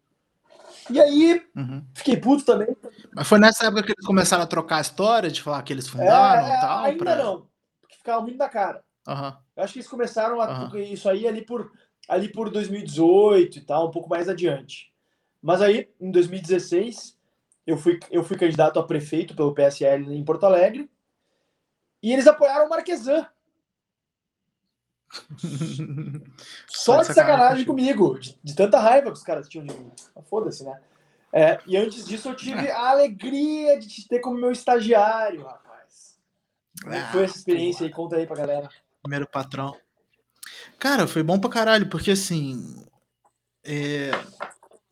[0.91, 1.85] E aí, uhum.
[1.95, 2.77] fiquei puto também.
[3.15, 5.89] Mas foi nessa época que eles começaram a trocar a história, de falar que eles
[5.89, 6.85] fundaram é, e tal?
[6.85, 7.17] Ainda pra...
[7.17, 7.47] não,
[7.81, 8.83] porque ficava muito na cara.
[9.07, 9.33] Uhum.
[9.57, 10.79] Eu acho que eles começaram a, uhum.
[10.79, 11.71] isso aí ali por,
[12.09, 14.93] ali por 2018 e tal, um pouco mais adiante.
[15.41, 17.17] Mas aí, em 2016,
[17.67, 20.91] eu fui, eu fui candidato a prefeito pelo PSL em Porto Alegre,
[22.03, 23.27] e eles apoiaram o Marquesan.
[26.67, 29.93] Só de sacanagem comigo, de, de, tanta raiva que os caras tinham de mim.
[30.25, 30.81] Foda-se, né?
[31.33, 36.19] É, e antes disso eu tive a alegria de te ter como meu estagiário, rapaz.
[36.83, 37.93] Como que foi essa experiência aí?
[37.93, 38.69] Conta aí pra galera.
[39.03, 39.77] Primeiro patrão.
[40.79, 42.85] Cara, foi bom pra caralho, porque assim.
[43.65, 44.11] é,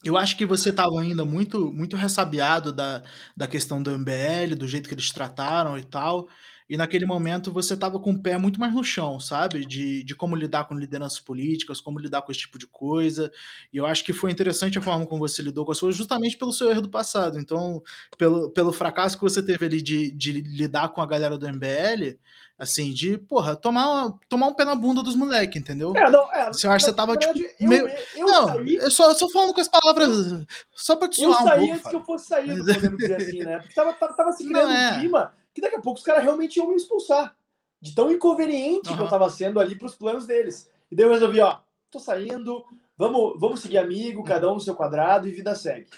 [0.05, 3.03] eu acho que você estava ainda muito, muito ressabiado da,
[3.37, 6.29] da questão do MBL, do jeito que eles trataram e tal.
[6.71, 9.67] E naquele momento você estava com o pé muito mais no chão, sabe?
[9.67, 13.31] De, de como lidar com lideranças políticas, como lidar com esse tipo de coisa.
[13.73, 16.39] E eu acho que foi interessante a forma como você lidou com as coisas, justamente
[16.39, 17.41] pelo seu erro do passado.
[17.41, 17.83] Então,
[18.17, 22.17] pelo, pelo fracasso que você teve ali de, de lidar com a galera do MBL,
[22.61, 25.97] assim, de, porra, tomar, tomar um pé na bunda dos moleques, entendeu?
[25.97, 28.75] É, não, é, Você acha que você tava, tipo, verdade, eu, meio- eu, não, saí,
[28.77, 30.45] eu só, só falando com as palavras,
[30.75, 31.75] só pra te eu um saí pouco.
[31.75, 33.59] antes que eu fosse sair, podemos dizer assim, né?
[33.61, 34.91] Porque tava, tava, tava se criando Não, é.
[34.93, 37.35] um clima que daqui a pouco os caras realmente iam me expulsar.
[37.81, 40.71] De tão inconveniente que eu tava sendo ali pros planos deles.
[40.93, 42.63] E daí eu resolvi, ó, tô saindo,
[42.95, 45.89] vamos, vamos seguir amigo, cada um no seu quadrado e vida segue.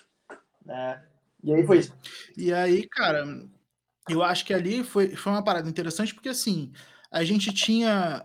[0.64, 1.02] Né?
[1.42, 1.92] E aí foi isso.
[2.36, 3.26] E aí, cara,
[4.08, 6.72] eu acho que ali foi, foi uma parada interessante, porque assim,
[7.10, 8.24] a gente tinha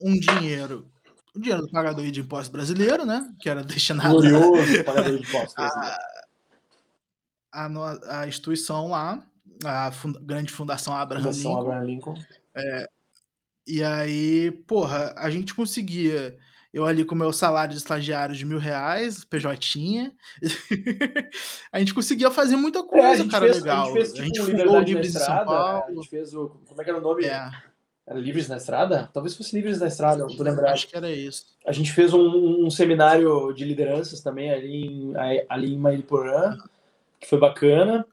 [0.00, 0.90] um dinheiro,
[1.34, 3.32] o dinheiro do pagador de imposto brasileiro, né?
[3.40, 5.54] Que era destinado Glorioso pagador de impostos.
[5.56, 5.98] a,
[7.52, 9.22] a, no- a instituição lá,
[9.64, 11.60] a funda- grande fundação Abraham Fundação Lincoln.
[11.62, 12.14] Abraham Lincoln.
[13.66, 16.38] E aí, porra, a gente conseguia.
[16.72, 20.12] Eu ali com meu salário de estagiário de mil reais, PJ.
[21.72, 23.82] a gente conseguia fazer muita É, a coisa, gente cara, fez, legal.
[23.82, 25.94] a gente fez a tipo gente fundou o na Livres de São Estrada, a Paulo.
[25.94, 26.48] gente fez o...
[26.66, 27.24] Como é que era o nome?
[27.24, 27.50] É,
[28.06, 29.10] Era Livres na Estrada?
[29.12, 30.72] Talvez fosse Livres na Estrada, não tô lembrado.
[30.72, 31.46] acho que era isso.
[31.66, 35.12] A gente fez um, um seminário de lideranças também ali em,
[35.48, 36.56] ali em Mairiporã,
[37.20, 38.06] que foi bacana.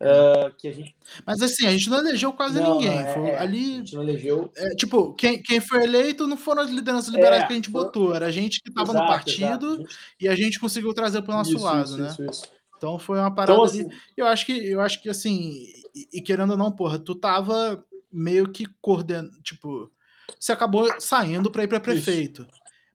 [0.00, 0.94] Ah, que a gente,
[1.26, 2.90] Mas assim, a gente não elegeu quase Não, ninguém.
[2.94, 3.76] não, é- foi é, a ali.
[3.76, 4.52] gente não elegeu.
[4.56, 7.70] é, tipo, quem, quem foi eleito não foram as lideranças liberais É, que a gente
[7.70, 9.84] foram- botou, era a gente que estava no partido exato.
[10.20, 12.08] e a gente conseguiu trazer para o nosso Isso, lado, isso, né?
[12.08, 12.42] isso, isso.
[12.76, 13.80] Então foi uma parada Então, ali.
[13.86, 17.14] assim, Eu acho que, eu acho que assim, e, e querendo ou não, porra, tu
[17.14, 17.82] tava
[18.12, 19.90] meio que coordenando, tipo,
[20.38, 22.46] você acabou saindo para ir para prefeito.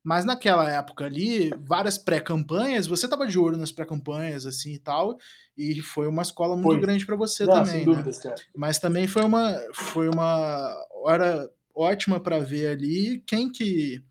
[0.04, 5.18] Mas naquela época ali, várias pré-campanhas, você tava de olho nas pré-campanhas, assim e tal,
[5.56, 6.82] e foi uma escola muito Foi.
[6.82, 7.86] grande para você não, também, sem né?
[7.86, 8.36] dúvidas, cara.
[8.56, 14.04] Mas também foi uma, foi uma hora ótima para ver ali quem que,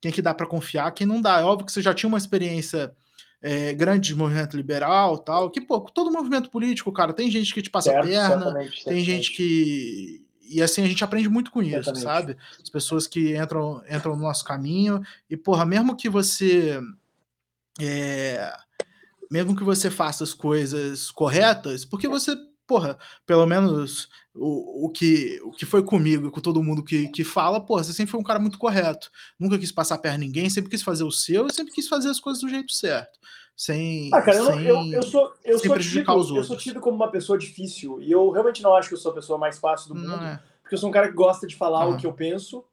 [0.00, 1.40] quem que dá para confiar, quem não dá.
[1.40, 2.94] É óbvio que você já tinha uma experiência
[3.42, 7.60] é, grande de movimento liberal tal, que, pô, todo movimento político, cara, tem gente que
[7.60, 10.23] te passa a Certo, perna, certamente, tem gente que.
[10.48, 12.02] E assim, a gente aprende muito com isso, Certamente.
[12.02, 12.36] sabe?
[12.62, 16.80] As pessoas que entram, entram no nosso caminho, e, porra, mesmo que você.
[17.80, 18.54] é,
[19.30, 22.36] mesmo que você faça as coisas corretas, porque você,
[22.66, 27.08] porra, pelo menos o, o, que, o que foi comigo e com todo mundo que,
[27.08, 29.10] que fala, porra, você sempre foi um cara muito correto.
[29.38, 32.10] Nunca quis passar a perna em ninguém, sempre quis fazer o seu sempre quis fazer
[32.10, 33.18] as coisas do jeito certo.
[33.56, 34.10] Sem.
[34.12, 34.66] Ah, cara, sem...
[34.66, 38.02] eu, eu sou, eu, sou tido, eu sou tido como uma pessoa difícil.
[38.02, 40.24] E eu realmente não acho que eu sou a pessoa mais fácil do mundo.
[40.24, 40.40] É.
[40.62, 41.94] porque eu sou um cara que gosta de falar Aham.
[41.94, 42.64] o que eu penso.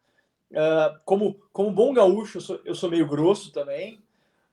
[0.55, 4.01] Ah, como, como bom gaúcho, eu sou, eu sou meio grosso também.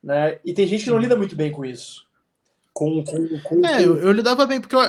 [0.01, 0.39] Né?
[0.45, 2.07] E tem gente que não lida muito bem com isso.
[2.73, 4.79] Com, com, com, É, eu, eu lidava bem, porque eu,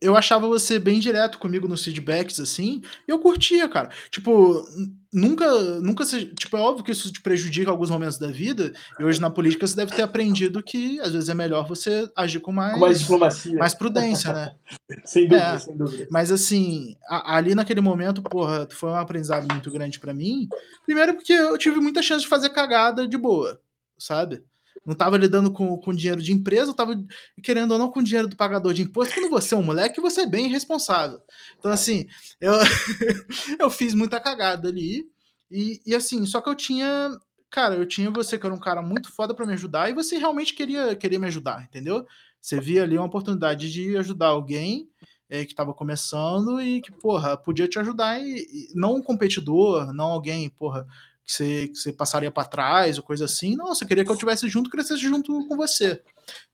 [0.00, 3.88] eu, achava você bem direto comigo nos feedbacks, assim, e eu curtia, cara.
[4.10, 4.64] Tipo,
[5.12, 5.50] nunca,
[5.80, 9.04] nunca se, Tipo, é óbvio que isso te prejudica em alguns momentos da vida, e
[9.04, 12.52] hoje na política você deve ter aprendido que às vezes é melhor você agir com
[12.52, 13.58] mais, com mais diplomacia.
[13.58, 14.54] mais prudência, né?
[15.04, 15.58] Sem dúvida, É.
[15.58, 16.06] sem dúvida.
[16.10, 20.46] Mas assim, a- ali naquele momento, porra, foi um aprendizado muito grande pra mim.
[20.84, 23.60] Primeiro porque eu tive muita chance de fazer cagada de boa,
[23.98, 24.42] sabe?
[24.84, 27.02] Não tava lidando com, com dinheiro de empresa, eu tava
[27.42, 29.14] querendo ou não com dinheiro do pagador de imposto.
[29.14, 31.20] Quando você é um moleque, você é bem irresponsável.
[31.58, 32.06] Então, assim,
[32.40, 32.52] eu,
[33.58, 35.08] eu fiz muita cagada ali.
[35.50, 37.10] E, e assim, só que eu tinha.
[37.50, 40.18] Cara, eu tinha você que era um cara muito foda pra me ajudar e você
[40.18, 42.04] realmente queria, queria me ajudar, entendeu?
[42.40, 44.90] Você via ali uma oportunidade de ajudar alguém
[45.28, 49.92] é, que estava começando e que, porra, podia te ajudar e, e não um competidor,
[49.92, 50.86] não alguém, porra,
[51.24, 53.56] que você, que você passaria para trás ou coisa assim.
[53.56, 56.02] Não, você queria que eu tivesse junto, crescesse junto com você.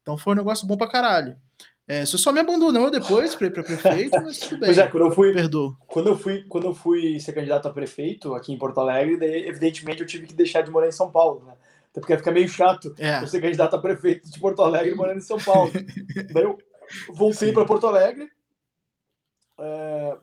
[0.02, 1.36] Então foi um negócio bom pra caralho.
[1.88, 4.68] É, você só me abandonou depois para ir para prefeito, mas tudo bem.
[4.70, 5.76] Pois é, quando eu fui, Perdoa.
[5.88, 9.48] quando eu fui, quando eu fui ser candidato a prefeito aqui em Porto Alegre, daí,
[9.48, 11.54] evidentemente eu tive que deixar de morar em São Paulo, né?
[11.90, 15.18] Até porque fica meio chato É, eu ser candidato a prefeito de Porto Alegre morando
[15.18, 15.72] em São Paulo.
[16.32, 16.56] daí eu
[17.12, 18.30] voltei para Porto Alegre.
[19.58, 20.16] é,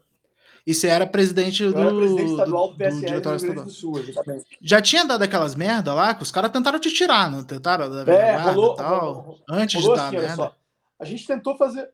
[0.67, 3.45] e você era presidente do, era presidente estadual do, do PSL do Rio diretório Grande
[3.45, 3.65] estadual.
[3.65, 4.57] do Sul, exatamente.
[4.61, 7.89] Já tinha dado aquelas merda lá que os caras tentaram te tirar, não tentaram?
[7.89, 10.35] Da É, rolou- e tal, rolou- antes Rolou de dar assim, merda.
[10.35, 10.55] só.
[10.99, 11.89] A gente tentou fazer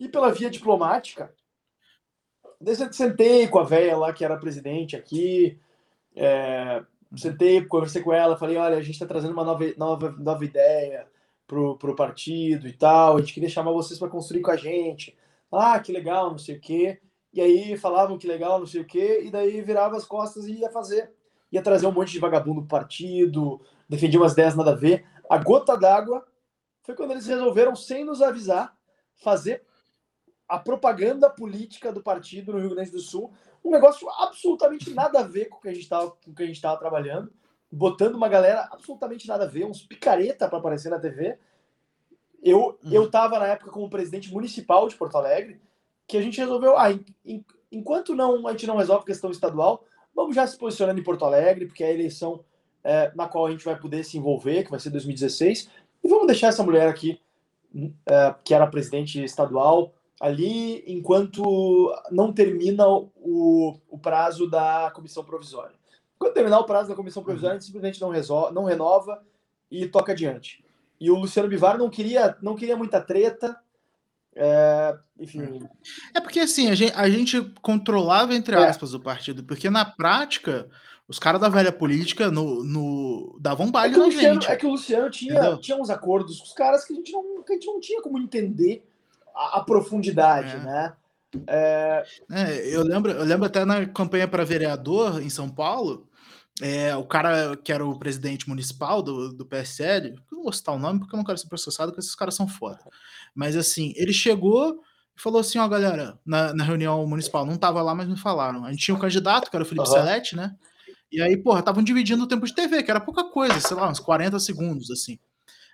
[0.00, 1.34] ir pela via diplomática.
[2.60, 5.58] Daí eu sentei com a velha lá que era presidente aqui.
[6.16, 6.82] é,
[7.16, 11.06] sentei, conversei com ela, falei, olha, a gente está trazendo uma nova, nova, nova ideia.
[11.46, 15.14] pro, pro partido e tal, a gente queria chamar vocês para construir com a gente.
[15.52, 17.00] Ah, que legal, não sei o quê.
[17.34, 20.60] E aí falavam que legal, não sei o quê, e daí virava as costas e
[20.60, 21.12] ia fazer.
[21.50, 25.04] Ia trazer um monte de vagabundo pro partido, defendia umas ideias nada a ver.
[25.28, 26.24] A gota d'água
[26.82, 28.76] foi quando eles resolveram, sem nos avisar,
[29.16, 29.64] fazer
[30.48, 33.32] a propaganda política do partido no Rio Grande do Sul,
[33.64, 36.42] um negócio absolutamente nada a ver com o que a gente estava com o que
[36.42, 37.32] a gente estava trabalhando,
[37.68, 41.36] botando uma galera absolutamente nada a ver, uns picareta para aparecer na TV.
[42.40, 42.92] Eu uhum.
[42.92, 45.60] eu estava na época como presidente municipal de Porto Alegre,
[46.06, 49.30] que a gente resolveu, ah, em, em, enquanto não a gente não resolve a questão
[49.30, 52.44] estadual, vamos já se posicionando em Porto Alegre, porque é a eleição
[52.82, 55.70] é, na qual a gente vai poder se envolver, que vai ser 2016,
[56.02, 57.20] e vamos deixar essa mulher aqui,
[58.06, 65.74] é, que era presidente estadual, ali enquanto não termina o, o prazo da comissão provisória.
[66.18, 69.22] Quando terminar o prazo da comissão provisória, a gente simplesmente não, resolve, não renova
[69.70, 70.64] e toca adiante.
[71.00, 73.58] E o Luciano Bivar não queria, não queria muita treta.
[74.36, 75.60] É, enfim.
[76.14, 78.58] É porque assim, a gente, a gente controlava, entre é.
[78.58, 78.96] aspas, é.
[78.96, 80.68] o partido, porque na prática,
[81.06, 84.50] os caras da velha política no, no, davam baile é na Luciano, gente.
[84.50, 87.42] É que o Luciano tinha, tinha uns acordos com os caras que a gente não,
[87.42, 88.84] que a gente não tinha como entender
[89.34, 90.58] a, a profundidade, é.
[90.58, 90.92] né?
[91.46, 92.04] É...
[92.30, 96.06] É, eu, lembro, eu lembro até na campanha para vereador em São Paulo,
[96.60, 100.74] é, o cara que era o presidente municipal do, do PSL, eu não vou citar
[100.74, 102.78] o nome porque eu não quero ser processado, porque esses caras são foda.
[103.34, 104.80] Mas assim, ele chegou
[105.16, 108.64] e falou assim: ó, galera, na, na reunião municipal, não tava lá, mas me falaram.
[108.64, 110.36] A gente tinha um candidato, que era o Felipe uhum.
[110.36, 110.56] Né?
[111.10, 113.88] E aí, porra, estavam dividindo o tempo de TV, que era pouca coisa, sei lá,
[113.90, 115.18] uns 40 segundos, assim.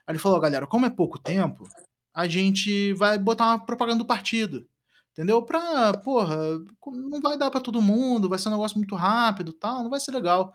[0.06, 1.68] Aí ele falou, galera, como é pouco tempo,
[2.12, 4.66] a gente vai botar uma propaganda do partido.
[5.12, 5.42] Entendeu?
[5.42, 6.36] Pra, porra,
[6.86, 10.00] não vai dar para todo mundo, vai ser um negócio muito rápido tal, não vai
[10.00, 10.52] ser legal.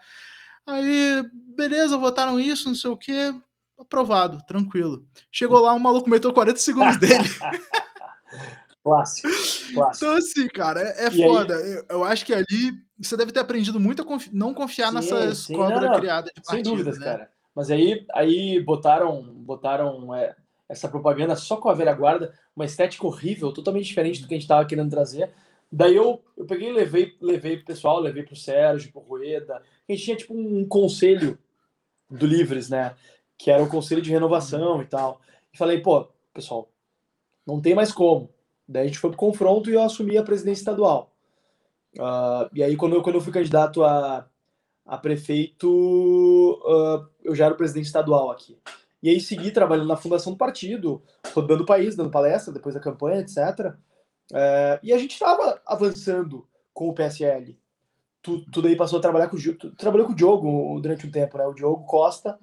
[0.66, 1.24] Aí,
[1.56, 3.34] beleza, votaram isso, não sei o que,
[3.78, 5.06] aprovado, tranquilo.
[5.32, 7.24] Chegou lá, o maluco meteu 40 segundos dele.
[8.84, 9.28] clássico,
[9.74, 10.06] clássico.
[10.06, 11.56] Então, assim, cara, é, é foda.
[11.56, 14.96] Eu, eu, acho que ali você deve ter aprendido muito a confi não confiar sim,
[14.96, 17.06] nessa sim, cobra criada de partido, Sem dúvidas, né?
[17.06, 17.30] cara.
[17.54, 20.36] Mas aí, aí botaram, botaram é,
[20.68, 24.38] essa propaganda só com a velha guarda, uma estética horrível, totalmente diferente do que a
[24.38, 25.32] gente estava querendo trazer.
[25.72, 29.58] Daí eu, eu peguei e levei, levei pro pessoal, levei pro Sérgio, pro Rueda.
[29.58, 31.38] A gente tinha tipo um conselho
[32.10, 32.96] do Livres, né?
[33.38, 35.20] Que era o conselho de renovação e tal.
[35.54, 36.70] E falei, pô, pessoal,
[37.46, 38.30] não tem mais como.
[38.68, 41.14] Daí a gente foi pro confronto e eu assumi a presidência estadual.
[41.98, 44.28] Uh, e aí, quando eu, quando eu fui candidato a,
[44.86, 48.58] a prefeito, uh, eu já era o presidente estadual aqui.
[49.02, 51.04] E aí segui trabalhando na fundação do partido,
[51.34, 53.76] rodando o país, dando palestra depois da campanha, etc.
[54.34, 57.58] É, e a gente estava avançando com o PSL.
[58.22, 61.12] Tu, tu daí passou a trabalhar com o tu trabalhou com o Diogo durante um
[61.12, 61.46] tempo, né?
[61.46, 62.40] O Diogo Costa.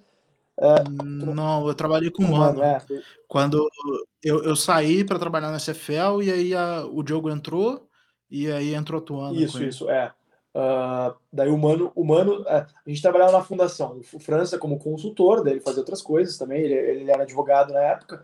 [0.59, 2.63] É, não, eu trabalhei com o Mano.
[2.63, 2.81] É.
[3.27, 3.69] Quando
[4.23, 7.89] eu, eu saí para trabalhar na CFL e aí a, o Diogo entrou
[8.31, 9.43] e aí entrou atuando.
[9.43, 10.13] Isso, isso, é.
[10.55, 14.79] Uh, daí o Mano, o Mano é, a gente trabalhava na fundação, o França como
[14.79, 18.23] consultor, daí ele fazia outras coisas também, ele, ele era advogado na época,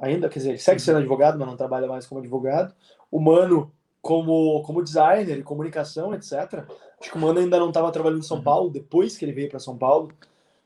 [0.00, 2.74] ainda, quer dizer, ele segue sendo advogado, mas não trabalha mais como advogado.
[3.10, 3.72] O Mano
[4.02, 6.64] como, como designer e comunicação, etc.
[7.00, 8.42] Acho que o Mano ainda não estava trabalhando em São uhum.
[8.42, 10.12] Paulo, depois que ele veio para São Paulo,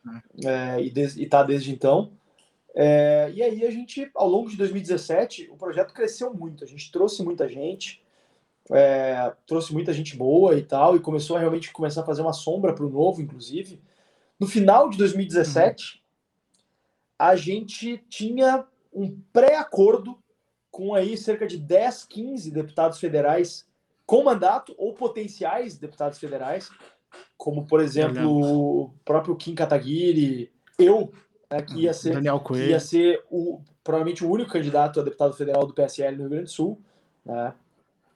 [0.04, 0.20] uhum.
[0.48, 0.92] é, e,
[1.22, 2.12] está desde então.
[2.74, 6.90] É, e aí a gente, ao longo de 2017, o projeto cresceu muito, a gente
[6.90, 8.02] trouxe muita gente,
[8.70, 12.32] é, trouxe muita gente boa e tal, e começou a realmente começar a fazer uma
[12.32, 13.80] sombra para o novo, inclusive.
[14.38, 16.00] No final de 2017, uhum.
[17.18, 20.18] a gente tinha um pré-acordo
[20.70, 23.66] com aí cerca de 10, 15 deputados federais
[24.04, 26.70] com mandato ou potenciais deputados federais,
[27.36, 31.12] como por exemplo o próprio Kim Kataguiri, eu,
[31.50, 35.66] né, que ia ser, que ia ser o, provavelmente o único candidato a deputado federal
[35.66, 36.80] do PSL no Rio Grande do Sul,
[37.24, 37.54] né?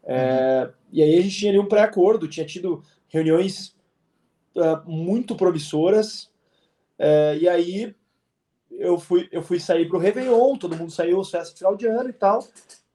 [0.05, 0.72] É, uhum.
[0.93, 3.77] E aí a gente tinha ali um pré-acordo, tinha tido reuniões
[4.56, 6.31] uh, muito promissoras,
[6.98, 7.94] é, e aí
[8.70, 11.86] eu fui, eu fui sair para o Réveillon, todo mundo saiu, festa de final de
[11.86, 12.47] ano e tal,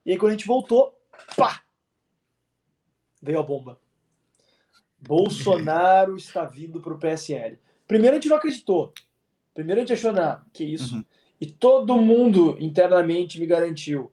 [0.05, 0.93] e aí quando a gente voltou,
[1.35, 1.61] pá!
[3.21, 3.79] Veio a bomba.
[4.99, 7.59] Bolsonaro está vindo para o PSL.
[7.87, 8.93] Primeiro a gente não acreditou.
[9.53, 10.95] Primeiro a gente achou, não, que isso.
[10.95, 11.05] Uhum.
[11.39, 14.11] E todo mundo internamente me garantiu.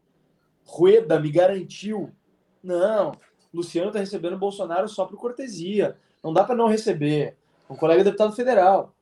[0.64, 2.14] Rueda me garantiu
[2.62, 3.12] não,
[3.52, 5.96] Luciano está recebendo Bolsonaro só por cortesia.
[6.22, 7.36] Não dá para não receber.
[7.68, 8.94] Um colega deputado federal,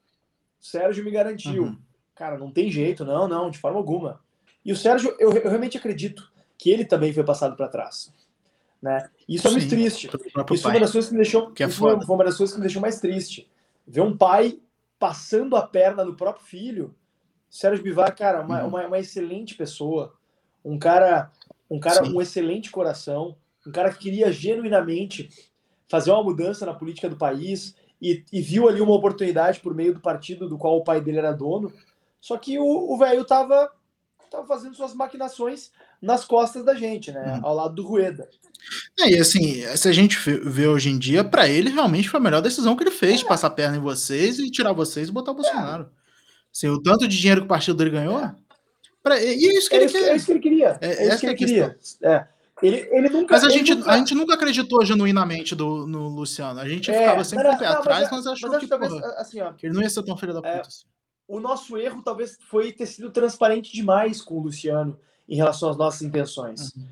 [0.61, 1.65] Sérgio me garantiu.
[1.65, 1.79] Uhum.
[2.15, 4.21] Cara, não tem jeito, não, não, de forma alguma.
[4.65, 8.13] E o Sérgio, eu, eu realmente acredito que ele também foi passado para trás.
[8.81, 9.09] Né?
[9.29, 10.07] Isso é muito triste.
[10.07, 12.61] Isso foi uma das coisas que me deixou, que é foi uma das coisas que
[12.61, 13.51] me deixou mais triste.
[13.87, 14.61] Ver um pai
[14.99, 16.95] passando a perna no próprio filho
[17.51, 18.69] Sérgio Bivar, cara, uma, Uhum.
[18.69, 20.15] uma, uma excelente pessoa,
[20.65, 21.33] um cara,
[21.69, 22.15] um cara, Sim.
[22.15, 25.29] um excelente coração, um cara que queria genuinamente
[25.89, 29.93] fazer uma mudança na política do país e, e viu ali uma oportunidade por meio
[29.95, 31.73] do partido do qual o pai dele era dono.
[32.21, 33.71] Só que o velho tava,
[34.31, 35.71] tava fazendo suas maquinações
[36.01, 37.35] nas costas da gente, né?
[37.35, 37.47] Uhum.
[37.47, 38.29] Ao lado do Rueda.
[38.99, 42.23] É, e assim, se a gente vê- hoje em dia, pra ele realmente foi a
[42.23, 45.33] melhor decisão que ele fez, passar a perna em vocês e tirar vocês e botar
[45.33, 45.91] o Bolsonaro.
[46.55, 48.21] Assim, o tanto de dinheiro que o partido dele ganhou,
[49.03, 50.11] pra, e é isso que É ele isso, que- quer.
[50.13, 50.79] é isso que ele queria.
[50.81, 51.79] É, É, que é ele queria.
[52.03, 52.27] É.
[52.63, 53.35] Ele, ele nunca.
[53.35, 56.61] Mas a gente, nunca- a gente nunca acreditou genuinamente do, no Luciano.
[56.61, 58.67] A gente É, ficava sempre com o pé não, atrás, mas, mas, achou mas que,
[58.67, 60.49] talvez, porra, assim, ó, que ele não ia ser tão filho da puta.
[60.55, 60.85] É, assim.
[61.27, 65.77] o nosso erro talvez foi ter sido transparente demais com o Luciano em relação às
[65.77, 66.75] nossas intenções.
[66.75, 66.87] Uhum.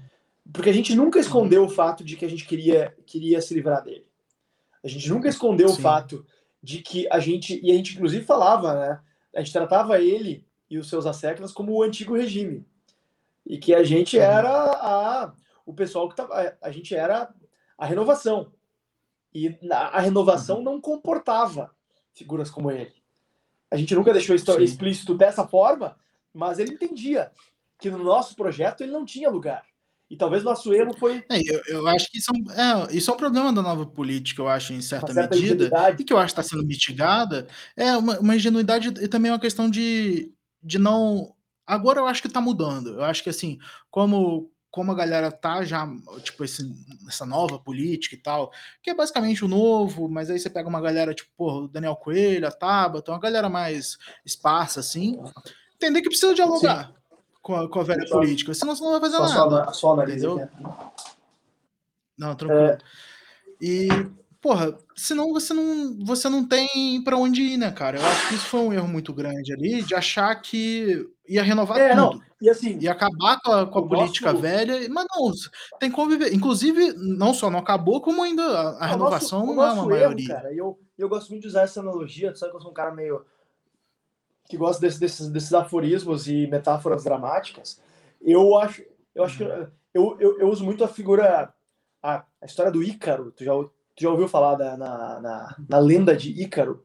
[0.52, 3.82] Porque a gente nunca escondeu o fato de que a gente queria, queria se livrar
[3.84, 4.06] dele.
[4.82, 5.74] A gente nunca escondeu Sim.
[5.78, 6.24] o fato
[6.62, 9.00] de que a gente, e a gente inclusive falava, né?
[9.36, 12.64] A gente tratava ele e os seus asseclas como o antigo regime.
[13.46, 14.22] E que a gente Uhum.
[14.22, 15.32] era a,
[15.68, 16.56] o pessoal que tava.
[16.62, 17.32] A gente era
[17.76, 18.50] a renovação.
[19.34, 20.02] E a Uhum.
[20.02, 21.70] renovação não comportava
[22.14, 22.94] figuras como ele.
[23.70, 24.62] A gente nunca deixou isso Sim.
[24.62, 25.94] explícito dessa forma,
[26.32, 27.30] mas ele entendia
[27.78, 29.62] que no nosso projeto ele não tinha lugar.
[30.10, 32.50] E talvez nosso erro foi É, eu, eu acho que isso é, um,
[32.86, 36.02] é, isso é um problema da nova política, eu acho, em certa, certa medida, ingenuidade.
[36.02, 37.46] e que eu acho que está sendo mitigada,
[37.76, 40.32] é uma, uma ingenuidade e também uma questão de,
[40.62, 41.34] de não.
[41.66, 42.94] Agora eu acho que está mudando.
[42.94, 43.58] Eu acho que assim,
[43.90, 45.88] como, como a galera tá já,
[46.22, 46.70] tipo, esse,
[47.08, 50.80] essa nova política e tal, que é basicamente o novo, mas aí você pega uma
[50.80, 53.96] galera, tipo, porra, o Daniel Coelho, a Tabata, uma galera mais
[54.26, 55.18] esparsa, assim,
[55.74, 56.92] entender que precisa dialogar
[57.40, 59.64] com a, com a velha Só- política, senão você não vai fazer Só, só, nada.
[59.66, 60.44] na- só análise entendeu?
[60.44, 60.64] aqui.
[62.18, 62.78] Não, tranquilo.
[63.60, 63.88] E,
[64.48, 67.98] porra, senão você não, você não tem pra onde ir, né, cara?
[67.98, 71.78] Eu acho que isso foi um erro muito grande ali, de achar que ia renovar
[71.78, 71.96] É, tudo.
[72.00, 72.20] não.
[72.40, 75.30] E assim, Ia acabar com a, com a política nosso- velha, mas não,
[75.78, 76.32] tem que conviver.
[76.32, 79.90] Inclusive, não só não acabou, como ainda a, a renovação nosso- não é uma erro,
[79.90, 80.28] maioria.
[80.28, 82.94] Cara, eu, eu gosto muito de usar essa analogia, sabe que eu sou um cara
[82.94, 83.24] meio.
[84.48, 87.78] que gosta desse- desses, desses aforismos e metáforas dramáticas.
[88.22, 88.82] Eu acho,
[89.14, 89.66] eu acho que Uhum.
[89.92, 91.52] eu, eu, eu uso muito a figura.
[92.02, 93.32] A, a história do Ícaro.
[93.32, 93.52] Tu já,
[93.98, 96.84] tu já ouviu falar da, na, na, na lenda de Ícaro?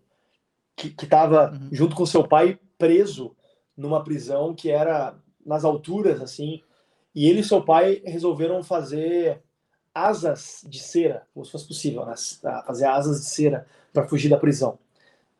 [0.76, 1.70] Que, que tava Uhum.
[1.72, 3.36] junto com seu pai preso
[3.78, 5.16] numa prisão que era
[5.46, 6.62] nas alturas, assim.
[7.14, 9.42] E ele e seu pai resolveram fazer
[9.94, 12.16] asas de cera, como se fosse possível, né?
[12.44, 14.80] Ah, fazer asas de cera para fugir da prisão.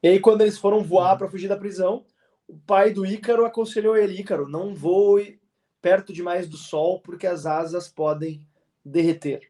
[0.04, 1.18] E aí, quando eles foram voar Uhum.
[1.18, 2.06] para fugir da prisão,
[2.48, 5.40] o pai do Ícaro aconselhou ele: Ícaro, não voe
[5.82, 8.46] perto demais do sol, porque as asas podem
[8.86, 9.50] derreter.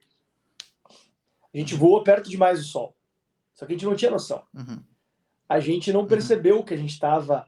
[1.53, 2.95] A gente voou perto demais do sol.
[3.53, 4.43] Só que a gente não tinha noção.
[4.53, 4.81] Uhum.
[5.47, 7.45] A gente não percebeu que a gente estava.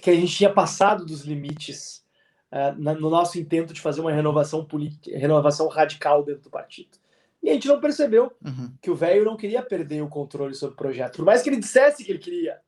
[0.00, 2.02] que a gente tinha passado dos limites
[2.78, 6.96] na- no nosso intento de fazer uma renovação política, renovação radical dentro do partido.
[7.42, 8.72] E a gente não percebeu Uhum.
[8.80, 11.58] que o velho não queria perder o controle sobre o projeto, por mais que ele
[11.58, 12.60] dissesse que ele queria.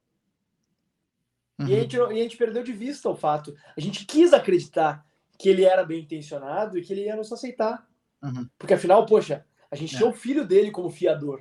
[1.58, 1.68] E, a Uhum.
[1.70, 3.56] gente, e a gente perdeu de vista o fato.
[3.74, 5.06] A gente quis acreditar
[5.38, 7.88] que ele era bem intencionado e que ele ia nos aceitar.
[8.22, 8.46] Uhum.
[8.58, 9.98] Porque afinal, poxa, a gente É.
[9.98, 11.40] tinha o filho dele como fiador.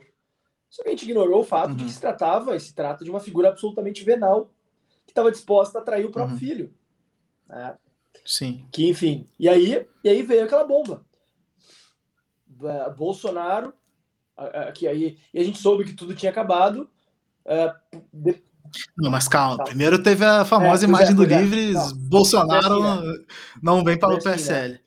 [0.70, 1.88] Só que a gente ignorou o fato de Uhum.
[1.88, 4.52] que se tratava, e se trata de uma figura absolutamente venal
[5.06, 6.40] que estava disposta a trair o próprio Uhum.
[6.40, 6.74] filho.
[7.48, 7.78] né?
[8.26, 8.66] Sim.
[8.72, 9.28] Que, enfim.
[9.40, 11.06] E aí, e aí veio aquela bomba.
[12.48, 13.72] Ba- Bolsonaro,
[14.74, 16.90] que aí, e a gente soube que tudo tinha acabado.
[17.48, 17.72] é,
[18.12, 18.44] de-
[18.98, 19.58] Não, mas calma.
[19.58, 19.66] Tá.
[19.66, 21.42] Primeiro teve a famosa É, imagem é, do é.
[21.44, 21.92] Livres.
[21.92, 23.24] Bolsonaro
[23.62, 24.20] não vem para o?
[24.20, 24.80] PSL.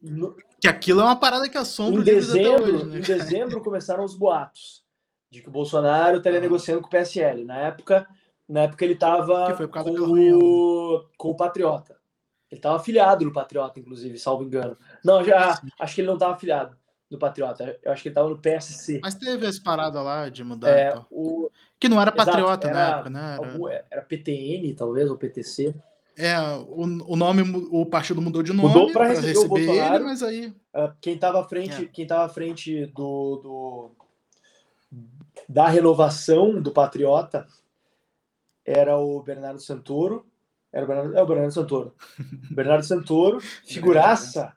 [0.00, 2.98] no- Que aquilo é uma parada que assombra em dezembro, hoje, né?
[2.98, 4.82] em dezembro começaram os boatos
[5.30, 6.42] de que o Bolsonaro estaria Ah.
[6.42, 7.44] negociando com o PSL.
[7.44, 8.06] Na época,
[8.48, 9.90] na época ele estava com,
[10.36, 11.96] o- com o Patriota.
[12.50, 14.76] Ele estava afiliado no Patriota, inclusive, salvo engano.
[15.04, 16.76] Não, já acho que ele não estava afiliado
[17.08, 17.78] no Patriota.
[17.82, 18.98] Eu acho que ele estava no PSC.
[19.02, 21.06] Mas teve essa parada lá de mudar É, tal.
[21.10, 23.34] o, Que não era Exato, patriota na era época, né?
[23.40, 25.74] Era, algum- era PTN, talvez, ou PTC.
[26.26, 26.38] É,
[26.68, 29.94] o, o nome, o partido mudou de nome Mudou para receber receber, Bolsonaro.
[29.96, 30.54] ele, mas aí.
[30.72, 31.86] Ah, quem estava à frente, É.
[31.86, 33.90] quem tava à frente do, do-
[35.48, 37.46] da renovação do Patriota
[38.64, 40.26] era o Bernardo Santoro.
[40.72, 41.94] Era o Bernardo, é o Bernardo Santoro.
[42.50, 44.52] Bernardo Santoro, figuraça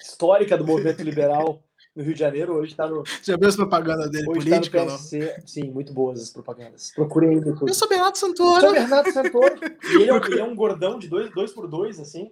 [0.00, 1.62] histórica do movimento liberal
[1.94, 4.50] no Rio de Janeiro, hoje está no, Já viu as propagandas dele hoje tá no
[4.50, 4.78] política?
[4.84, 4.96] não?
[4.96, 5.42] PSC.
[5.46, 6.90] Sim, muito boas as propagandas.
[6.94, 7.68] Procurem YouTube.
[7.68, 8.72] Eu sou Bernardo Sou Santoro.
[8.72, 9.54] Bernardo Santoro.
[9.92, 12.30] E ele é, um, ele é um gordão de dois, dois por dois, assim.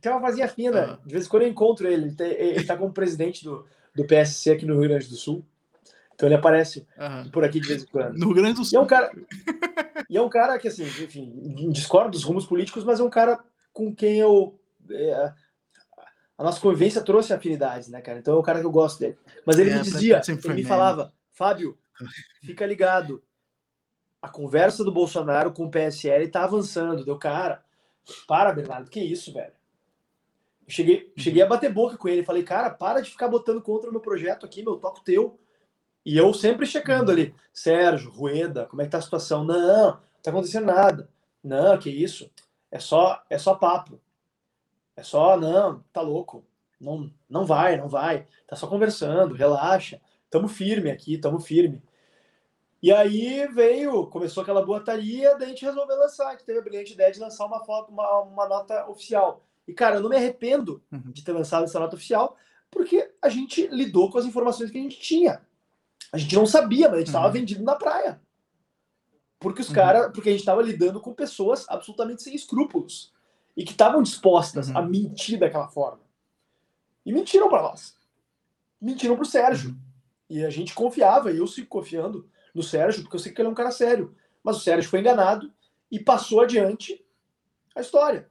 [0.00, 0.98] Tem uma vazinha fina.
[0.98, 0.98] Ah.
[1.06, 2.14] De vez em quando eu encontro ele.
[2.18, 5.44] Ele, ele tá como presidente do, do PSC aqui no Rio Grande do Sul.
[6.14, 7.28] Então ele aparece Aham.
[7.30, 8.16] por aqui de vez em quando.
[8.16, 8.82] No Rio Grande do E é Sul.
[8.82, 9.10] um cara.
[10.08, 13.38] E é um cara que, assim, enfim, discorda dos rumos políticos, mas é um cara
[13.72, 14.58] com quem eu.
[14.90, 15.32] É,
[16.40, 18.18] a nossa convivência trouxe afinidades, né, cara?
[18.18, 19.18] Então é um cara que eu gosto dele.
[19.44, 21.78] Mas ele é, me dizia, ele me falava, Fábio,
[22.42, 23.22] fica ligado.
[24.22, 27.04] A conversa do Bolsonaro com o PSL tá avançando.
[27.04, 27.62] Deu, cara,
[28.26, 29.52] para, Bernardo, que isso, velho?
[30.66, 32.24] Eu cheguei, cheguei a bater boca com ele.
[32.24, 35.38] Falei, cara, para de ficar botando contra o meu projeto aqui, meu toco teu.
[36.06, 39.44] E eu sempre checando ali, Sérgio, Rueda, como é que tá a situação?
[39.44, 41.06] Não, não tá acontecendo nada.
[41.44, 42.30] Não, que isso?
[42.70, 44.00] É só, é só papo.
[45.00, 46.44] É só, não, tá louco.
[46.78, 48.26] Não, não vai, não vai.
[48.46, 49.98] Tá só conversando, relaxa.
[50.28, 51.82] Tamo firme aqui, tamo firme.
[52.82, 56.92] E aí veio, começou aquela boataria, daí a gente resolveu lançar, que teve a brilhante
[56.92, 59.42] ideia de lançar uma foto, uma, uma nota oficial.
[59.66, 61.10] E, cara, eu não me arrependo uhum.
[61.10, 62.36] de ter lançado essa nota oficial,
[62.70, 65.40] porque a gente lidou com as informações que a gente tinha.
[66.12, 67.32] A gente não sabia, mas a gente estava uhum.
[67.32, 68.20] vendido na praia.
[69.38, 69.74] Porque os uhum.
[69.74, 73.18] caras, porque a gente estava lidando com pessoas absolutamente sem escrúpulos
[73.60, 74.78] e que estavam dispostas uhum.
[74.78, 76.00] a mentir daquela forma.
[77.04, 77.94] E mentiram para nós.
[78.80, 79.72] Mentiram para o Sérgio.
[79.72, 79.80] Uhum.
[80.30, 83.48] E a gente confiava, e eu sigo confiando no Sérgio, porque eu sei que ele
[83.48, 84.16] é um cara sério.
[84.42, 85.52] Mas o Sérgio foi enganado
[85.90, 87.04] e passou adiante
[87.76, 88.29] a história.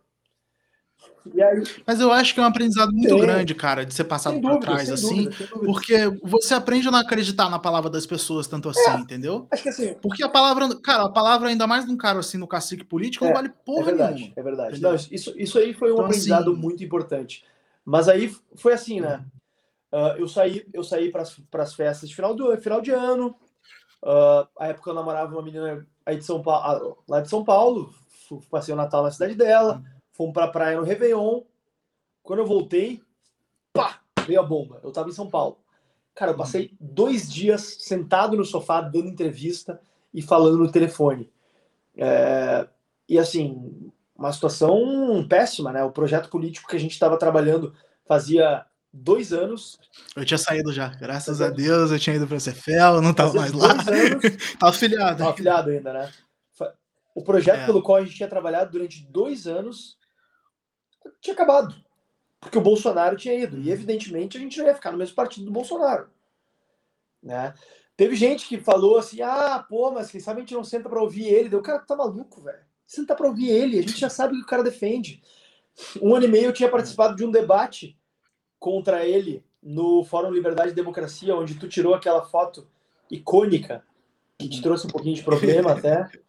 [1.36, 1.64] Aí...
[1.86, 3.20] Mas eu acho que é um aprendizado muito Tem.
[3.20, 7.50] grande, cara, de ser passado para trás, assim, dúvida, porque você aprende a não acreditar
[7.50, 9.48] na palavra das pessoas tanto assim, é, entendeu?
[9.52, 9.94] Acho que assim.
[10.02, 13.26] Porque a palavra, cara, a palavra, ainda mais de um cara assim no cacique político,
[13.26, 14.34] é, não vale porra é verdade, nenhuma.
[14.36, 14.82] É verdade.
[14.82, 16.60] Não, isso, isso aí foi um então, aprendizado assim...
[16.60, 17.46] muito importante.
[17.86, 19.24] Mas aí foi assim, né?
[19.92, 21.24] Uh, eu saí, eu saí para
[21.64, 23.36] as festas de final, do, final de ano.
[24.04, 27.94] Uh, a época eu namorava uma menina aí de São Paulo, lá de São Paulo,
[28.50, 29.84] passei o Natal na cidade dela.
[30.20, 31.44] Fomos pra praia no Réveillon.
[32.22, 33.02] Quando eu voltei,
[33.72, 34.82] pá, veio a bomba.
[34.84, 35.60] Eu tava em São Paulo.
[36.14, 39.80] Cara, eu passei dois dias sentado no sofá, dando entrevista
[40.14, 41.32] e falando no telefone.
[41.96, 42.68] É...
[43.08, 45.86] E assim, uma situação péssima, né?
[45.86, 47.74] O projeto político que a gente estava trabalhando
[48.06, 49.80] fazia dois anos.
[50.18, 53.34] Eu tinha saído já, graças a Deus, eu tinha ido para a Cefel, não estava
[53.36, 53.72] mais lá.
[53.72, 53.86] Anos,
[54.60, 55.18] tava afiliado.
[55.20, 56.12] Tava afiliado ainda, né?
[57.16, 57.66] O projeto é.
[57.66, 59.98] pelo qual a gente tinha trabalhado durante dois anos
[61.22, 61.76] tinha acabado.
[62.40, 63.58] Porque o Bolsonaro tinha ido.
[63.60, 66.10] E, evidentemente, a gente não ia ficar no mesmo partido do Bolsonaro.
[67.22, 67.54] Né?
[67.98, 71.02] Teve gente que falou assim: ah, pô, mas quem sabe a gente não senta para
[71.02, 71.56] ouvir ele.
[71.56, 72.64] O cara tá maluco, velho.
[72.88, 73.78] Senta para ouvir ele.
[73.78, 75.22] A gente já sabe o que o cara defende.
[76.02, 77.98] Um ano e meio eu tinha participado de um debate
[78.58, 82.68] contra ele no Fórum Liberdade e Democracia, onde tu tirou aquela foto
[83.12, 83.84] icônica
[84.38, 86.10] que te trouxe um pouquinho de problema até.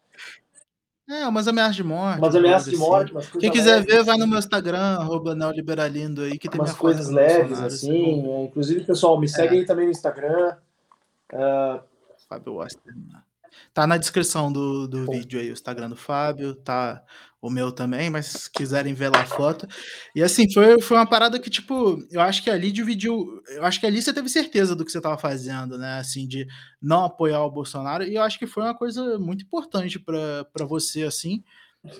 [1.11, 2.19] É, umas ameaças de morte.
[2.19, 3.11] Umas ameaças de morte.
[3.11, 6.73] Umas Quem quiser leves, ver, vai no meu Instagram, arroba neoliberalindo aí, que tem umas
[6.73, 8.25] coisas leves, assim.
[8.25, 9.59] É, inclusive, pessoal, me segue é.
[9.59, 10.55] aí também no Instagram.
[11.33, 11.81] Uh...
[12.29, 13.09] Fábio Osterman.
[13.73, 17.03] Tá na descrição do, do vídeo aí, o Instagram do Fábio, tá
[17.41, 19.67] o meu também, mas se quiserem ver lá a foto.
[20.15, 23.41] E assim, foi, foi uma parada que, tipo, eu acho que ali dividiu.
[23.49, 25.97] Eu acho que ali você teve certeza do que você estava fazendo, né?
[25.97, 26.45] Assim, de
[26.81, 28.03] não apoiar o Bolsonaro.
[28.03, 31.43] E eu acho que foi uma coisa muito importante para você, assim,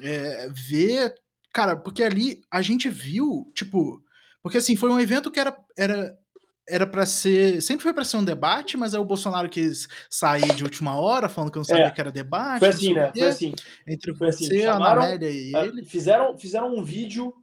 [0.03, 1.13] é, ver.
[1.51, 4.03] Cara, porque ali a gente viu, tipo.
[4.43, 6.17] Porque assim, foi um evento que era, era
[6.67, 7.61] era para ser.
[7.61, 11.29] Sempre foi para ser um debate, mas aí o Bolsonaro quis sair de última hora,
[11.29, 12.59] falando que não sabia é, que era debate.
[12.59, 13.11] Foi assim, né?
[13.11, 13.53] Foi assim.
[13.87, 15.85] Entre foi assim, você, chamaram, a Amélia e é, ele.
[15.85, 17.33] Fizeram, fizeram um vídeo,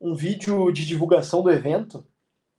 [0.00, 2.06] um vídeo de divulgação do evento,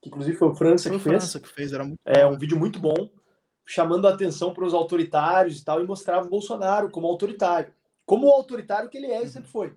[0.01, 1.15] que inclusive foi o França foi que fez.
[1.15, 2.33] França que fez, era muito É, bom.
[2.33, 3.09] um vídeo muito bom,
[3.65, 7.73] chamando a atenção para os autoritários e tal, e mostrava o Bolsonaro como autoritário.
[8.05, 9.75] Como o autoritário que ele é e sempre foi.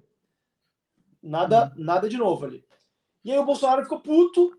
[1.22, 1.84] Nada, uhum.
[1.84, 2.64] nada de novo ali.
[3.24, 4.56] E aí o Bolsonaro ficou puto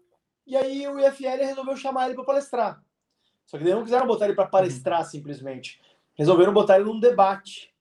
[0.51, 2.83] e aí o IFL resolveu chamar ele para palestrar.
[3.45, 5.05] Só que daí não quiseram botar ele para palestrar uhum.
[5.05, 5.79] simplesmente.
[6.13, 7.73] Resolveram botar ele num debate.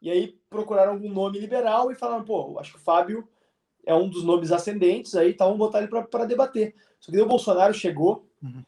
[0.00, 3.28] E aí procuraram algum nome liberal e falaram, pô, acho que o Fábio
[3.84, 6.74] é um dos nomes ascendentes aí, então vamos botar ele para debater.
[6.98, 8.64] Só que daí o Bolsonaro chegou uhum.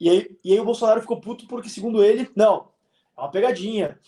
[0.00, 2.70] e, aí, e aí o Bolsonaro ficou puto porque, segundo ele, não,
[3.18, 4.00] é uma pegadinha.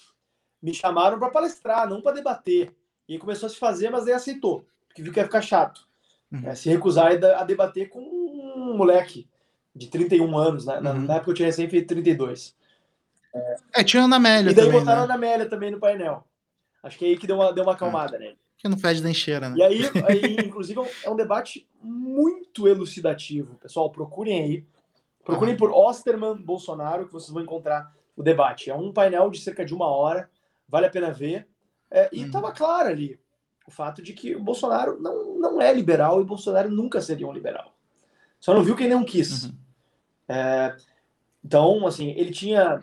[0.62, 2.74] Me chamaram para palestrar, não para debater.
[3.06, 5.86] E aí começou a se fazer, mas aí aceitou, porque viu que ia ficar chato.
[6.32, 6.48] Uhum.
[6.48, 8.17] É, se recusar a debater com
[8.78, 9.28] moleque
[9.74, 10.80] de 31 anos, né?
[10.80, 11.02] Na, uhum.
[11.02, 12.56] na época eu tinha recém feito 32.
[13.34, 15.02] É, é tinha Ana Amélia E daí também, botaram né?
[15.02, 16.24] a Ana Amélia também no painel.
[16.82, 18.18] Acho que é aí que deu uma, deu uma acalmada é.
[18.18, 18.38] nele.
[18.56, 19.56] Que não fede nem cheira, né?
[19.56, 23.54] E aí, aí inclusive, é um debate muito elucidativo.
[23.56, 24.66] Pessoal, procurem aí.
[25.24, 28.70] Procurem por Osterman Bolsonaro, que vocês vão encontrar o debate.
[28.70, 30.28] É um painel de cerca de uma hora,
[30.66, 31.46] vale a pena ver.
[31.90, 32.54] É, e estava uhum.
[32.54, 33.20] claro ali
[33.66, 37.28] o fato de que o Bolsonaro não, não é liberal e o Bolsonaro nunca seria
[37.28, 37.74] um liberal.
[38.40, 39.44] Só não viu quem não quis.
[39.44, 39.52] Uhum.
[40.28, 40.76] É,
[41.44, 42.80] então, assim, ele tinha.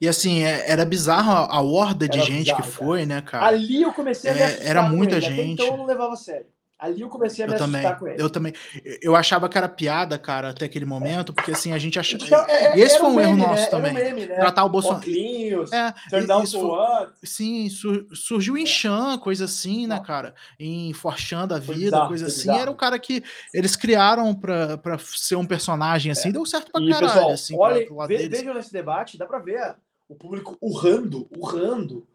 [0.00, 3.20] E assim, é, era bizarro a, a horda de Era gente bizarro, que foi, né,
[3.20, 3.46] cara?
[3.46, 5.16] Ali eu comecei a É, era com muita.
[5.16, 5.52] Até gente.
[5.52, 6.46] então eu não levava a sério.
[6.84, 8.22] Ali eu comecei a me Eu também, assustar com ele.
[8.22, 8.52] eu também.
[9.00, 12.24] Eu achava que era piada, cara, até aquele momento, porque assim, a gente achava.
[12.24, 13.66] Então, é- E esse foi um erro meme, nosso né?
[13.68, 13.92] também.
[13.92, 14.34] Um meme, né?
[14.36, 15.00] Tratar o Bolsonaro.
[15.00, 17.12] Óculos, É, turn down isso for?
[17.22, 20.34] Sim, sur- surgiu em Chan, coisa assim, né, cara?
[20.60, 22.50] Em Forchan da vida, bizarro, coisa assim.
[22.56, 26.80] Era o cara que eles criaram pra, pra ser um personagem assim, deu certo pra
[26.82, 28.38] E, caralho, pessoal, assim, lado ve- deles.
[28.40, 29.74] vejam nesse debate, dá pra ver
[30.08, 32.06] o público urrando, urrando,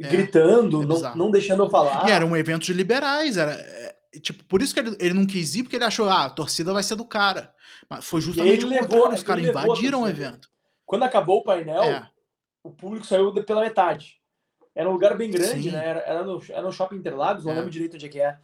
[0.00, 2.08] É, gritando, é não, não deixando eu falar.
[2.08, 3.52] E era um evento de liberais, era.
[4.20, 6.72] Tipo, por isso que ele, ele não quis ir, porque ele achou, ah, a torcida
[6.72, 7.52] vai ser do cara.
[7.88, 10.48] Mas foi justamente o contrário, os ele caras invadiram o evento.
[10.86, 12.08] Quando acabou o painel, É,
[12.62, 14.16] o público saiu pela metade.
[14.74, 15.70] Era um lugar bem grande, Sim.
[15.70, 15.86] né?
[15.86, 17.56] Era, era, no, era no Shopping Interlagos, não É.
[17.56, 18.36] lembro direito onde é que é.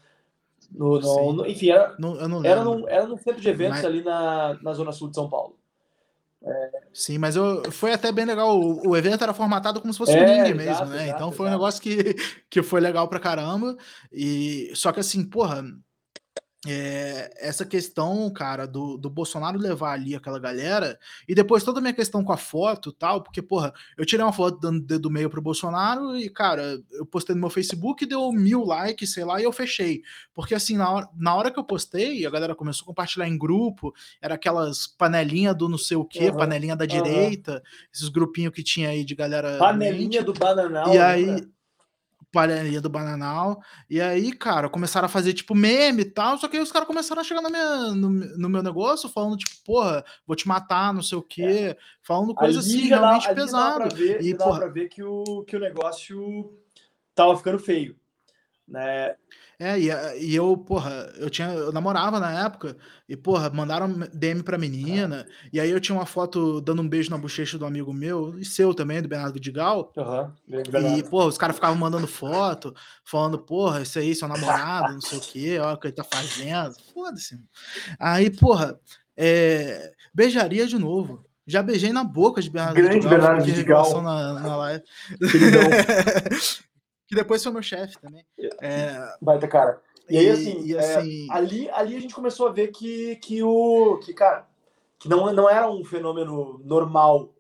[0.70, 3.76] No, no- no- enfim, era, não, eu não era, num, era num centro de eventos
[3.78, 5.59] Mas- ali na, na Zona Sul de São Paulo.
[6.92, 8.58] Sim, mas eu, foi até bem legal.
[8.60, 11.04] O, o evento era formatado como se fosse um É, ringue exato, mesmo, né?
[11.04, 11.58] exato, então foi um exato.
[11.58, 12.14] negócio que,
[12.50, 13.76] que foi legal pra caramba.
[14.12, 15.62] E só que assim, porra,
[16.66, 21.81] é, essa questão, cara, do, do Bolsonaro levar ali aquela galera, e depois toda a
[21.81, 25.31] minha questão com a foto tal, porque, porra, eu tirei uma foto dando dedo meio
[25.31, 29.45] pro Bolsonaro e, cara, eu postei no meu Facebook, deu mil likes, sei lá, e
[29.45, 30.03] eu fechei.
[30.35, 33.39] Porque, assim, na hora, na hora que eu postei, a galera começou a compartilhar em
[33.39, 36.95] grupo, era aquelas panelinha do não sei o quê, Aham, panelinha da aham.
[36.95, 37.62] direita,
[37.93, 39.57] esses grupinhos que tinha aí de galera.
[39.59, 40.24] Panelinha doente.
[40.24, 40.89] do Bananal.
[40.89, 41.07] E lembra?
[41.07, 41.49] aí,
[42.32, 43.61] panelinha do Bananal.
[43.89, 46.39] E aí, cara, começaram a fazer tipo meme e tal.
[46.39, 49.36] Só que aí os caras começaram a chegar na minha, no, no meu negócio, falando,
[49.36, 51.77] tipo, porra, vou te matar, não sei o quê.
[52.02, 53.28] Falando coisa assim, dá- realmente
[53.94, 56.52] ver, E, dava porra, pra ver que o, que o negócio
[57.15, 57.97] tava ficando feio.
[58.66, 59.15] Né?
[59.62, 59.91] É, e,
[60.24, 65.27] e eu, porra, eu tinha, eu namorava na época, e, porra, mandaram DM pra menina,
[65.53, 68.45] e aí eu tinha uma foto dando um beijo na bochecha do amigo meu, e
[68.45, 69.39] seu também, do Bernardo
[69.99, 72.74] Aham, grande E, porra, os caras ficavam mandando foto,
[73.05, 76.05] falando, porra, esse aí, seu namorado, não sei o quê, ó, o que ele tá
[76.05, 76.74] fazendo.
[76.95, 77.39] Foda-se.
[77.99, 78.81] Aí, porra,
[79.15, 81.23] é, beijaria de novo.
[81.47, 84.85] Já beijei na boca de Bernardo Grande Vidigal, Bernardo revelação Na, na live.
[87.11, 88.24] Que depois foi meu chefe também.
[88.62, 89.82] É, baita cara.
[90.09, 93.43] E aí, assim, e, é, assim, ali, ali a gente começou a ver que, que
[93.43, 93.99] o.
[93.99, 94.47] Que, cara,
[94.97, 97.35] que não, não era um fenômeno normal.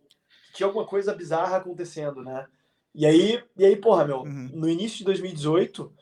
[0.48, 2.46] Que tinha alguma coisa bizarra acontecendo, né?
[2.92, 4.50] E aí, e aí porra, meu, Uhum.
[4.52, 5.92] no início de 2018,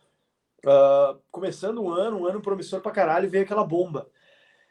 [0.67, 4.09] ah, começando um ano, um ano promissor pra caralho, veio aquela bomba.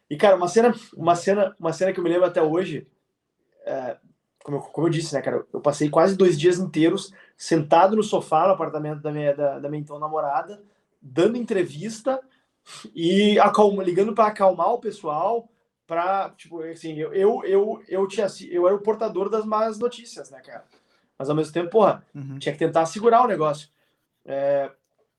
[0.10, 2.88] E, cara, uma cena, uma cena, uma cena que eu me lembro até hoje,
[3.64, 3.98] é,
[4.44, 8.02] como, eu, como eu disse, né, cara, eu passei quase dois dias inteiros sentado no
[8.02, 10.62] sofá no apartamento da minha, da, da minha então namorada,
[11.00, 12.20] dando entrevista
[12.96, 15.48] e acalma, ligando para acalmar o pessoal,
[15.86, 20.32] para tipo assim, eu, eu, eu, eu, tinha, eu era o portador das más notícias,
[20.32, 20.66] né, cara?
[21.18, 23.70] Mas ao mesmo tempo, porra, uhum, tinha que tentar segurar o negócio.
[24.26, 24.72] É,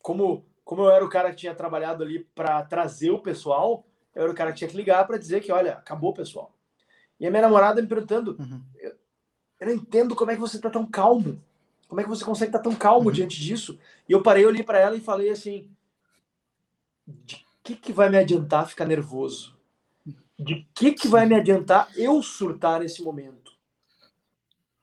[0.03, 3.85] como, como eu era o cara que tinha trabalhado ali para trazer o pessoal,
[4.15, 6.53] eu era o cara que tinha que ligar para dizer que, olha, acabou, pessoal.
[7.19, 8.63] E a minha namorada me perguntando, uhum.
[9.61, 11.43] eu não entendo como é que você tá tão calmo.
[11.89, 13.13] Como é que você consegue estar tão calmo Uhum.
[13.15, 13.79] diante disso?
[14.09, 15.71] E eu parei, olhei para ela e falei assim:
[17.07, 19.57] de que que vai me adiantar ficar nervoso?
[20.39, 23.53] De que que vai me adiantar eu surtar nesse momento?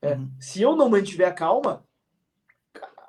[0.02, 0.32] É, Uhum.
[0.40, 1.84] Se eu não mantiver a calma,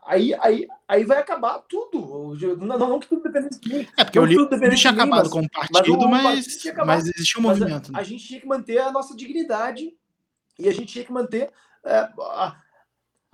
[0.04, 2.34] aí, aí, aí vai acabar tudo.
[2.56, 3.88] Não, não, não que tudo dependesse de mim.
[3.96, 6.86] É, porque Não o tudo livro tinha acabado mas- mas partido, o mas, partido acabado.
[6.86, 7.88] mas existia um Mas movimento.
[7.88, 7.98] a, né?
[7.98, 9.94] a gente tinha que manter a nossa dignidade
[10.58, 11.50] e a gente tinha que manter
[11.84, 12.56] é, a,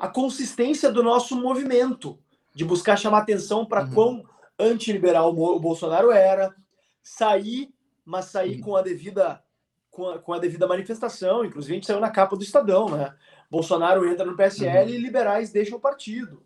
[0.02, 2.18] a consistência do nosso movimento,
[2.52, 3.94] de buscar chamar atenção para Uhum.
[3.94, 4.24] quão
[4.58, 6.52] antiliberal o Bolsonaro era,
[7.00, 7.72] sair,
[8.04, 8.60] mas sair Uhum.
[8.62, 9.40] com a devida
[9.92, 13.14] com a, com a devida manifestação, inclusive a gente saiu na capa do Estadão, né?
[13.50, 14.96] Bolsonaro entra no PSL Uhum.
[14.96, 16.42] e liberais deixam o partido.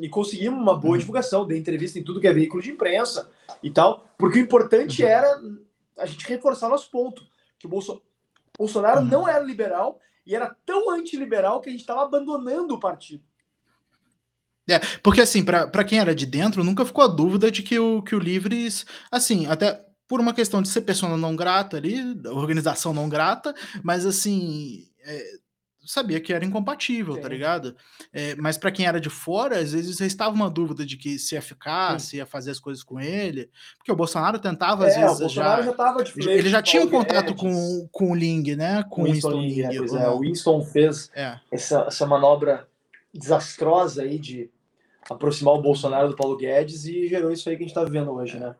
[0.00, 0.98] E conseguimos uma boa Uhum.
[0.98, 3.28] divulgação, dei entrevista em tudo que é veículo de imprensa
[3.64, 5.08] e tal, porque o importante Uhum.
[5.08, 5.40] era
[5.98, 7.26] a gente reforçar nosso ponto,
[7.58, 8.00] que o Bolso-
[8.56, 9.06] Bolsonaro Uhum.
[9.06, 9.98] não era liberal
[10.28, 13.24] e era tão antiliberal que a gente estava abandonando o partido.
[15.02, 18.14] Porque, assim, pra quem era de dentro, nunca ficou a dúvida de que o, que
[18.14, 23.08] o Livres, assim, até por uma questão de ser persona não grata ali, organização não
[23.08, 25.38] grata, mas, assim, é,
[25.90, 27.28] sabia que era incompatível, tá Sim.
[27.28, 27.76] ligado?
[28.12, 31.34] É, mas pra quem era de fora, às vezes restava uma dúvida de que se
[31.34, 32.06] ia ficar, Sim.
[32.06, 35.18] se ia fazer as coisas com ele, porque o Bolsonaro tentava, às É, o vezes,
[35.20, 38.54] Bolsonaro já estava de flerte ele já tinha um contrato Guedes, com, com o Ling,
[38.54, 38.84] né?
[38.90, 39.96] Com o Winston Winston Ling, Ling.
[39.96, 41.38] é, é, o Winston fez É.
[41.50, 42.68] essa, essa manobra
[43.14, 44.50] desastrosa aí de
[45.10, 48.12] aproximar o Bolsonaro do Paulo Guedes e gerou isso aí que a gente está vivendo
[48.12, 48.54] hoje, né?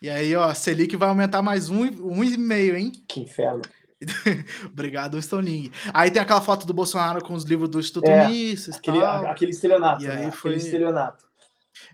[0.00, 2.92] E aí, ó, a Selic vai aumentar mais um, um e meio, hein?
[3.08, 3.62] Que inferno.
[4.72, 5.72] Obrigado, Winston Ling.
[5.92, 9.26] Aí tem aquela foto do Bolsonaro com os livros do Instituto É, Mises Aquele, tal.
[9.26, 10.02] aquele estelionato.
[10.02, 10.12] E né?
[10.12, 11.26] aí Aquele foi- estelionato.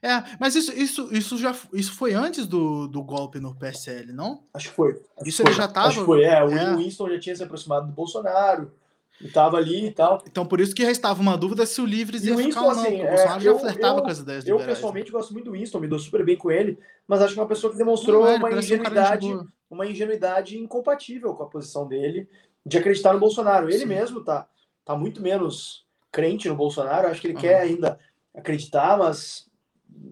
[0.03, 4.43] É, mas isso, isso, isso já isso foi antes do, do golpe no PSL, não?
[4.55, 4.93] Acho que foi.
[4.93, 5.63] Acho Isso que ele foi.
[5.63, 5.89] já tava?
[5.89, 6.43] Acho que foi, é.
[6.43, 6.75] O É.
[6.77, 8.73] Winston já tinha se aproximado do Bolsonaro.
[9.21, 10.23] E tava ali e tal.
[10.27, 12.65] Então por isso que restava uma dúvida se o Livres E ia o ficar Winston,
[12.65, 12.83] ou não.
[12.83, 14.67] assim, o é, Bolsonaro já eu- flertava eu- com as ideias Eu, liberais.
[14.69, 14.75] né?
[14.75, 17.43] pessoalmente, gosto muito do Winston, me dou super bem com ele, mas acho que é
[17.43, 19.47] uma pessoa que demonstrou Não, ele uma um ingenuidade, boa.
[19.71, 22.29] uma ingenuidade incompatível com a posição dele
[22.67, 23.69] de acreditar no Bolsonaro.
[23.69, 23.87] Ele Sim.
[23.87, 24.49] mesmo tá,
[24.85, 27.41] tá muito menos crente no Bolsonaro, acho que ele Aham.
[27.43, 27.99] quer ainda
[28.35, 29.47] acreditar, mas,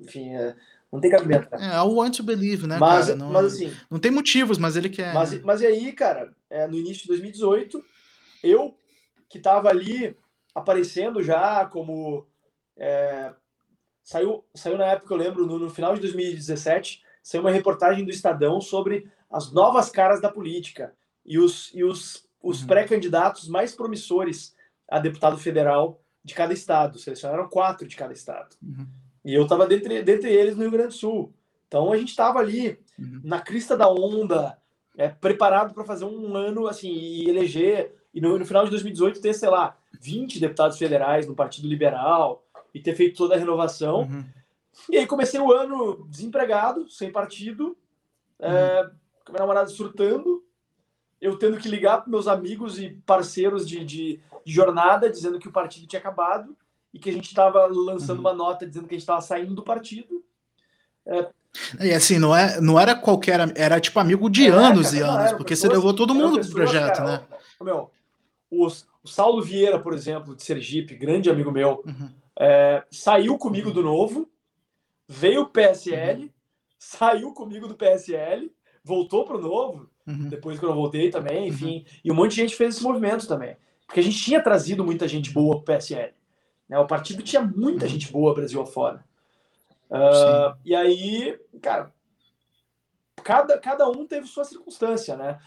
[0.01, 0.55] enfim, é,
[0.93, 1.49] não tem cabimento.
[1.51, 1.73] né?
[1.73, 3.17] É, é o anti-believe, né, mas, cara?
[3.19, 5.13] Não, mas assim, não tem motivos, mas ele quer.
[5.13, 5.41] mas, né?
[5.45, 7.83] mas e aí, cara, é, no início de 2018,
[8.43, 8.77] eu
[9.33, 10.15] que estava ali
[10.55, 12.27] aparecendo já como.
[12.77, 13.33] é,
[14.03, 18.11] saiu, saiu na época, eu lembro, no, no final de 2017, saiu uma reportagem do
[18.11, 20.95] Estadão sobre as novas caras da política
[21.25, 22.67] e os, e os, os Uhum.
[22.67, 24.55] pré-candidatos mais promissores
[24.87, 26.99] a deputado federal de cada estado.
[26.99, 28.55] Selecionaram quatro de cada estado.
[28.63, 28.87] Uhum,
[29.25, 31.33] E eu estava dentre, dentre eles no Rio Grande do Sul.
[31.69, 33.23] Então a gente estava ali uhum.
[33.25, 34.59] na crista da onda,
[34.99, 39.21] é, preparado para fazer um ano assim e eleger e no, no final de 2018
[39.21, 42.45] ter, sei lá, 20 deputados federais no Partido Liberal
[42.75, 44.03] e ter feito toda a renovação.
[44.03, 44.25] Uhum.
[44.91, 47.77] E aí comecei o ano desempregado, sem partido,
[48.39, 48.89] é,
[49.25, 50.43] com minha namorada surtando,
[51.21, 55.47] eu tendo que ligar para meus amigos e parceiros de, de, de jornada dizendo que
[55.49, 56.57] o partido tinha acabado
[56.93, 58.25] e que a gente estava lançando Uhum.
[58.25, 60.23] uma nota dizendo que a gente estava saindo do partido.
[61.81, 63.39] E assim, não, é, não era qualquer.
[63.57, 66.41] Era tipo amigo de É, anos cara, e anos, eram porque você levou todo mundo
[66.41, 67.23] pro projeto, cara, né?
[67.61, 67.91] meu,
[68.53, 72.11] os- o Saulo Vieira, por exemplo, de Sergipe, grande amigo meu, Uhum.
[72.39, 74.31] é, saiu comigo do novo,
[75.09, 76.31] veio o PSL, Uhum.
[76.79, 78.53] saiu comigo do PSL,
[78.85, 80.29] voltou pro novo, Uhum.
[80.29, 83.57] depois que eu voltei também, enfim, e um monte de gente fez esse movimento também.
[83.87, 86.13] Porque a gente tinha trazido muita gente boa pro PSL.
[86.69, 86.79] né?
[86.79, 87.91] O partido tinha muita Uhum.
[87.91, 89.05] gente boa Brasil afora.
[89.91, 91.93] Ah, e aí, cara,
[93.23, 95.39] cada, cada um teve sua circunstância, né?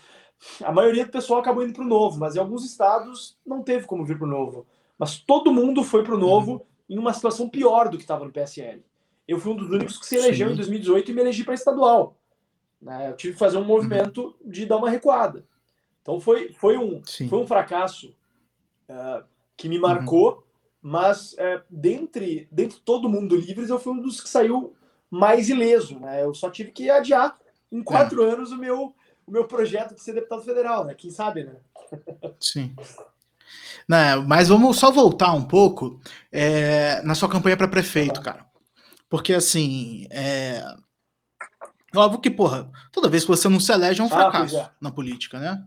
[0.63, 3.85] A maioria do pessoal acabou indo para o novo, mas em alguns estados não teve
[3.85, 4.65] como vir para o novo.
[4.97, 6.61] Mas todo mundo foi para o novo Uhum.
[6.89, 8.83] em uma situação pior do que estava no PSL.
[9.27, 10.53] Eu fui um dos únicos que se elegeu Sim.
[10.53, 12.15] em 2018 e me elegi para estadual.
[12.81, 13.09] né?
[13.09, 15.45] Eu tive que fazer um movimento de dar uma recuada.
[16.01, 17.27] Então foi, foi, um, Sim.
[17.27, 18.15] foi um fracasso
[18.87, 19.23] ah,
[19.57, 20.45] que me marcou,
[20.79, 24.75] mas é, dentre, dentre todo mundo do Livres, eu fui um dos que saiu
[25.09, 25.99] mais ileso.
[25.99, 26.23] Né?
[26.23, 27.35] Eu só tive que adiar
[27.71, 28.93] em quatro anos o meu,
[29.27, 30.93] o meu projeto de ser deputado federal, né?
[30.93, 31.55] Quem sabe, né?
[32.39, 32.75] Sim.
[33.87, 35.99] Né, mas vamos só voltar um pouco
[36.31, 38.45] é, na sua campanha para prefeito, cara.
[39.09, 40.63] Porque assim, é...
[41.95, 44.69] óbvio que, porra, toda vez que você não se elege é um Ah, fracasso é.
[44.81, 45.63] na política, né?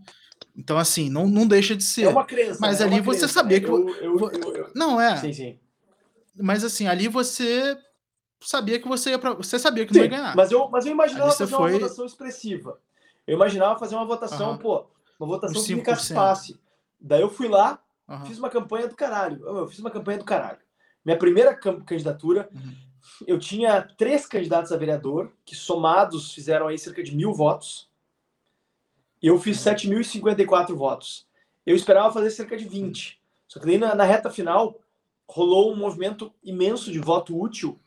[0.55, 2.03] Então, assim, não, não deixa de ser.
[2.05, 2.59] É uma crença.
[2.59, 2.85] Mas né?
[2.85, 3.65] É ali você crença, sabia né?
[3.65, 5.17] que- Eu, eu, eu, Não, é.
[5.17, 5.59] Sim, sim.
[6.35, 7.77] Mas assim, ali você
[8.41, 9.33] sabia que você ia pra...
[9.33, 10.35] Você sabia que não ia Sim, ganhar.
[10.35, 12.77] mas eu, mas eu imaginava fazer foi- uma votação expressiva.
[13.29, 14.57] Eu imaginava fazer uma votação, Aham.
[14.57, 14.85] pô,
[15.19, 15.85] uma votação que me 5%.
[15.85, 16.59] caspasse.
[16.99, 18.25] Daí eu fui lá, Aham.
[18.25, 19.45] fiz uma campanha do caralho.
[19.45, 20.57] Eu, eu fiz uma campanha do caralho.
[21.05, 22.73] Minha primeira candidatura, Uhum.
[23.27, 27.87] eu tinha três candidatos a vereador, que somados fizeram aí cerca de mil votos.
[29.21, 31.27] E eu fiz 7.054 votos.
[31.65, 33.21] Eu esperava fazer cerca de 20.
[33.47, 34.79] Só que daí na, na reta final
[35.27, 37.79] rolou um movimento imenso de voto útil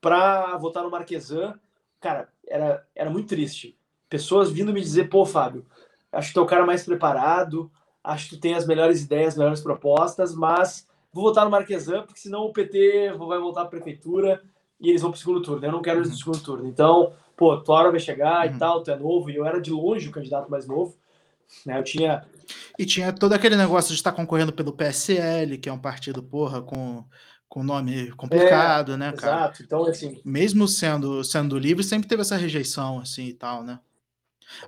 [0.00, 1.58] para votar no Marquesan.
[2.00, 3.78] Cara, era, era muito triste.
[4.14, 5.66] Pessoas vindo me dizer, pô, Fábio,
[6.12, 7.68] acho que tu é o cara mais preparado,
[8.04, 12.02] acho que tu tem as melhores ideias, as melhores propostas, mas vou votar no Marquesan,
[12.02, 14.40] porque senão o PT vai voltar para a prefeitura
[14.80, 15.66] e eles vão para o segundo turno.
[15.66, 16.68] Eu não quero eles no segundo turno.
[16.68, 18.54] Então, pô, tua hora vai chegar Uhum.
[18.54, 20.94] e tal, tu é novo, e eu era de longe o candidato mais novo.
[21.66, 21.76] Né?
[21.80, 22.24] Eu tinha.
[22.78, 26.62] E tinha todo aquele negócio de estar concorrendo pelo PSL, que é um partido, porra,
[26.62, 27.04] com,
[27.48, 29.38] com nome complicado, né, cara?
[29.38, 29.62] Exato.
[29.64, 33.80] Então, assim, Mesmo sendo, sendo livre, sempre teve essa rejeição, assim, e tal, né?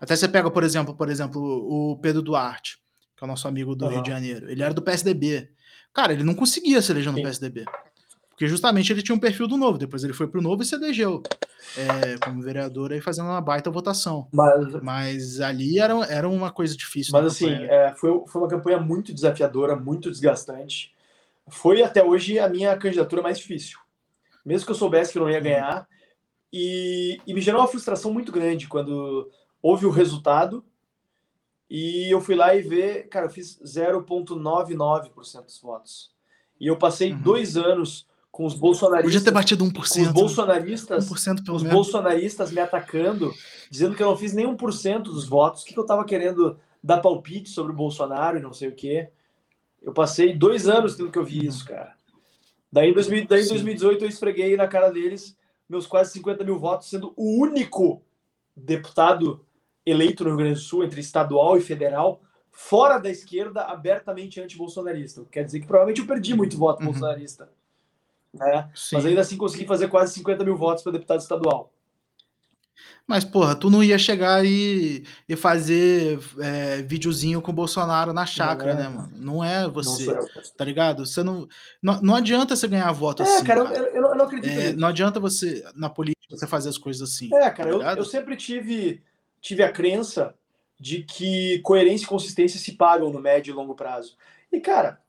[0.01, 2.78] Até você pega, por exemplo, por exemplo, o Pedro Duarte,
[3.16, 4.03] que é o nosso amigo do Rio Aham.
[4.03, 4.51] de Janeiro.
[4.51, 5.51] Ele era do PSDB.
[5.93, 7.24] Cara, ele não conseguia se eleger no Sim.
[7.24, 7.65] PSDB.
[8.31, 9.78] Porque justamente ele tinha um perfil do Novo.
[9.78, 11.23] Depois ele foi pro Novo e se elegeu
[11.74, 14.28] é, como vereador aí fazendo uma baita votação.
[14.31, 17.12] mas, Mas ali era, era uma coisa difícil.
[17.12, 20.94] mas assim, é, foi, foi uma campanha muito desafiadora, muito desgastante.
[21.48, 23.78] Foi até hoje a minha candidatura mais difícil.
[24.44, 25.89] Mesmo que eu soubesse que eu não ia ganhar.
[26.53, 29.31] E, e me gerou uma frustração muito grande quando
[29.62, 30.65] houve o resultado
[31.69, 36.11] e eu fui lá e ver, cara, eu fiz 0,99% dos votos.
[36.61, 37.20] E eu passei Uhum.
[37.20, 40.07] dois anos com os Podia bolsonaristas, ter batido com 1%.
[40.07, 41.74] os bolsonaristas 1% pelo os menos.
[41.77, 43.33] bolsonaristas me atacando,
[43.70, 45.65] dizendo que eu não fiz nem 1% dos votos.
[45.65, 49.09] Que, que eu estava querendo dar palpite sobre o Bolsonaro e não sei o quê.
[49.83, 51.95] Eu passei dois anos tendo que ouvir isso, cara.
[52.70, 55.37] Daí em, 2000, daí, em 2018 eu esfreguei na cara deles
[55.69, 58.03] meus quase 50 mil votos, sendo o único
[58.55, 59.45] deputado
[59.86, 65.24] eleito no Rio Grande do Sul, entre estadual e federal, fora da esquerda, abertamente anti-bolsonarista.
[65.30, 66.86] Quer dizer que provavelmente eu perdi muito voto uhum.
[66.86, 67.48] bolsonarista.
[68.34, 68.68] Né?
[68.92, 71.72] Mas ainda assim consegui fazer quase 50 mil votos para deputado estadual.
[73.06, 78.26] Mas, porra, tu não ia chegar e, e fazer é, videozinho com o Bolsonaro na
[78.26, 78.74] chácara, é.
[78.74, 79.12] né, mano?
[79.14, 80.26] Não é você, não
[80.56, 81.06] tá ligado?
[81.06, 81.48] Você não,
[81.80, 82.00] não.
[82.02, 83.44] Não adianta você ganhar voto é, assim.
[83.44, 83.78] Cara, cara.
[83.78, 87.08] Eu, eu, eu, não acredito é, Não adianta você, na política, você fazer as coisas
[87.08, 87.32] assim.
[87.32, 89.02] É, cara, tá eu, eu sempre tive,
[89.47, 90.35] tive a crença
[90.78, 94.16] de que coerência e consistência se pagam no médio e longo prazo.
[94.51, 95.01] E, cara,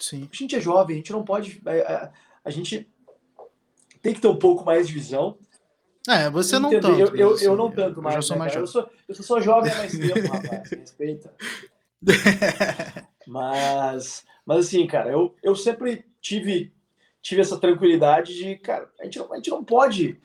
[0.00, 0.28] Sim.
[0.30, 1.62] a gente é jovem, a gente não pode.
[1.64, 2.12] A, a,
[2.44, 2.90] a gente
[4.02, 5.38] tem que ter um pouco mais de visão.
[6.08, 6.88] É, você não tanto.
[6.98, 8.16] Eu, eu, eu não tanto mais.
[8.16, 10.70] Eu, sou, né, mais eu, sou, eu sou só jovem há mais tempo, rapaz.
[10.70, 11.32] Respeita.
[13.26, 16.72] mas, mas assim, cara, eu, eu sempre tive,
[17.22, 20.20] tive essa tranquilidade de, cara, a gente, não, a gente não pode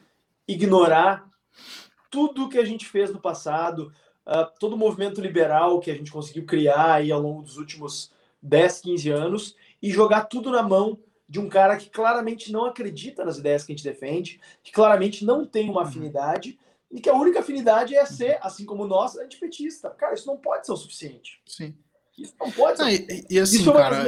[0.48, 1.31] ignorar
[2.12, 3.92] tudo que a gente fez no passado,
[4.28, 8.12] uh, todo o movimento liberal que a gente conseguiu criar aí ao longo dos últimos
[8.42, 13.24] 10, 15 anos e jogar tudo na mão de um cara que claramente não acredita
[13.24, 15.88] nas ideias que a gente defende, que claramente não tem uma uhum.
[15.88, 16.60] afinidade
[16.92, 19.90] e que a única afinidade é ser, assim como nós, antipetista.
[19.92, 21.42] Cara, isso não pode ser o suficiente.
[21.48, 21.74] Sim.
[22.18, 22.84] Isso não pode ser.
[22.84, 24.04] Não, e, e, assim, isso cara,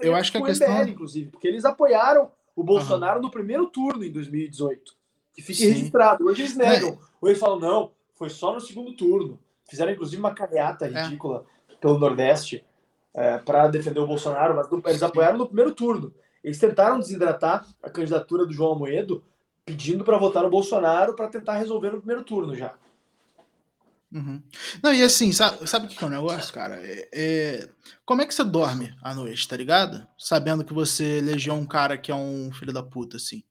[0.00, 0.70] eu acho que a questão...
[0.70, 3.22] MBL, inclusive, porque eles apoiaram o Bolsonaro uhum.
[3.22, 4.95] no primeiro turno em 2018.
[5.36, 5.68] Que fique Sim.
[5.68, 6.24] registrado.
[6.24, 6.88] Hoje eles negam.
[6.88, 6.98] É.
[7.20, 9.38] Ou eles falam, não, foi só no segundo turno.
[9.68, 10.88] Fizeram, inclusive, uma carreata é.
[10.88, 11.74] ridícula é.
[11.74, 12.64] pelo Nordeste
[13.14, 16.12] é, para defender o Bolsonaro, mas eles apoiaram no primeiro turno.
[16.42, 19.24] Eles tentaram desidratar a candidatura do João Amoedo,
[19.64, 22.74] pedindo para votar no Bolsonaro para tentar resolver no primeiro turno já.
[24.12, 24.40] Uhum.
[24.82, 26.80] Não, e assim, sabe, sabe o que é o negócio, cara?
[26.82, 27.68] É, é,
[28.04, 30.06] como é que você dorme à noite, tá ligado?
[30.16, 33.42] Sabendo que você elegeu um cara que é um filho da puta, assim.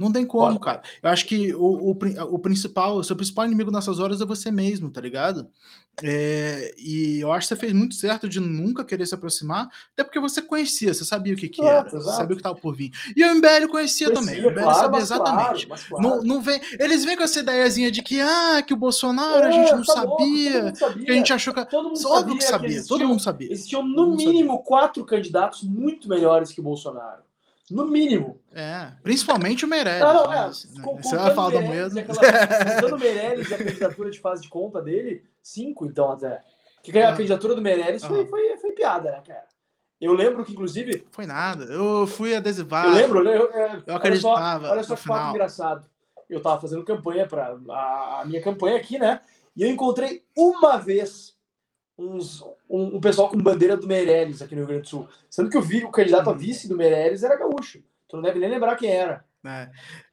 [0.00, 0.60] Não tem como, Pode.
[0.60, 0.82] cara.
[1.02, 4.50] Eu acho que o, o, o, principal, o seu principal inimigo nessas horas é você
[4.50, 5.46] mesmo, tá ligado?
[6.02, 10.02] É, e eu acho que você fez muito certo de nunca querer se aproximar, até
[10.02, 12.74] porque você conhecia, você sabia o que, que era, você sabia o que estava por
[12.74, 12.90] vir.
[13.14, 15.66] E o MBL conhecia, também, o MBL claro, sabia exatamente.
[15.66, 16.02] Claro, claro.
[16.02, 19.48] Não, não vem, eles vêm com essa ideiazinha de que, ah, que o Bolsonaro é,
[19.48, 21.64] a gente não tá sabia, louco, sabia, que a gente achou que.
[21.66, 23.52] Todo mundo sabia, que sabia, todo mundo sabia.
[23.52, 24.64] Existiam no mínimo sabia.
[24.64, 27.29] quatro candidatos muito melhores que o Bolsonaro.
[27.70, 28.40] No mínimo.
[28.52, 30.00] É, principalmente o Meirelles.
[30.00, 30.52] Não, não, é, né?
[31.02, 32.04] Você vai falar do mesmo.
[32.04, 36.40] Contando o Meirelles e a candidatura de fase de conta dele, cinco, então, até.
[36.82, 37.16] Que a é.
[37.16, 39.44] candidatura do Meirelles foi, foi, foi piada, né, cara?
[40.00, 41.06] Eu lembro que, inclusive.
[41.10, 41.64] Foi nada.
[41.64, 42.88] Eu fui adesivado.
[42.88, 43.36] Eu lembro, né?
[43.36, 44.68] Eu, eu, eu acreditava.
[44.68, 45.86] Olha só, olha só que fato engraçado.
[46.28, 49.20] Eu tava fazendo campanha para a, a minha campanha aqui, né?
[49.54, 51.34] E eu encontrei uma vez
[52.00, 55.08] uns, um, um, pessoal com bandeira do Meirelles aqui no Rio Grande do Sul.
[55.28, 56.38] Sendo que eu vi o candidato a uhum.
[56.38, 57.82] vice do Meirelles era gaúcho.
[58.08, 59.24] Tu não deve nem lembrar quem era.
[59.44, 59.70] É,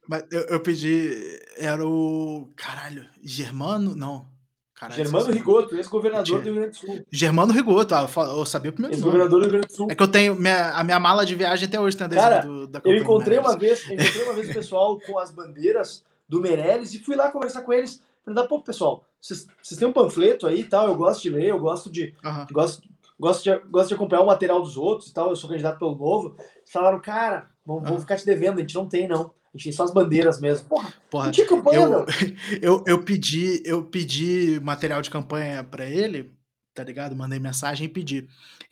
[0.07, 1.39] mas eu, eu, pedi.
[1.57, 2.49] Era o.
[2.55, 3.95] Caralho, Germano?
[3.95, 4.27] Não.
[4.73, 7.05] Caralho, Germano Rigoto, ex-governador do Rio Grande do Sul.
[7.11, 8.07] Germano Rigoto, ah,
[8.37, 9.87] eu sabia o primeiro Ex-governador do Rio Grande do Sul.
[9.89, 10.35] É que eu tenho.
[10.35, 13.57] Minha, a minha mala de viagem até hoje tem Cara, do, da Eu encontrei uma
[13.57, 17.63] vez, encontrei uma vez o pessoal com as bandeiras do Meirelles e fui lá conversar
[17.63, 18.01] com eles.
[18.23, 21.49] Falei, pô, pessoal, vocês, vocês têm um panfleto aí e tal, eu gosto de ler,
[21.49, 22.47] eu gosto de, uhum.
[22.51, 22.87] gosto,
[23.19, 25.95] gosto, de, gosto de acompanhar o material dos outros e tal, eu sou candidato pelo
[25.95, 26.35] Novo.
[26.71, 27.99] Falaram, cara, vamos, uhum.
[27.99, 29.31] ficar te devendo, a gente não tem, não.
[29.53, 30.67] A gente tem só as bandeiras mesmo.
[30.67, 32.05] Porra, Porra tinha campanha, eu,
[32.61, 36.31] eu, eu, pedi, eu pedi material de campanha para ele,
[36.73, 37.15] tá ligado?
[37.15, 38.27] Mandei mensagem e pedi.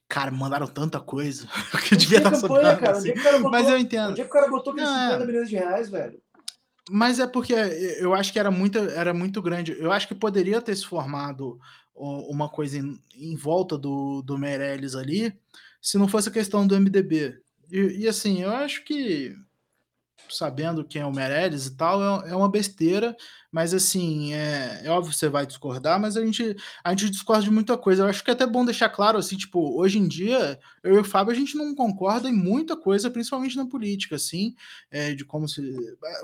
[0.07, 1.47] Cara, mandaram tanta coisa
[1.88, 2.97] que devia estar campanha, cara.
[2.97, 3.13] Assim.
[3.13, 4.11] Botou, Mas eu entendo.
[4.11, 5.26] Onde é que o cara botou aqueles 50 é...
[5.26, 6.22] milhões de reais, velho?
[6.90, 9.76] Mas é porque eu acho que era muito, era muito grande.
[9.80, 11.60] Eu acho que poderia ter se formado
[11.95, 15.34] uma coisa em, em volta do, do Meirelles ali,
[15.82, 17.40] se não fosse a questão do MDB.
[17.72, 19.36] E, e assim, eu acho que
[20.29, 23.15] sabendo quem é o Meirelles e tal, é, é uma besteira,
[23.51, 27.43] mas assim, é, é óbvio que você vai discordar, mas a gente, a gente discorda
[27.43, 28.03] de muita coisa.
[28.03, 30.99] Eu acho que é até bom deixar claro, assim, tipo, hoje em dia, eu e
[30.99, 34.55] o Fábio, a gente não concorda em muita coisa, principalmente na política, assim,
[34.91, 35.61] é, de como se,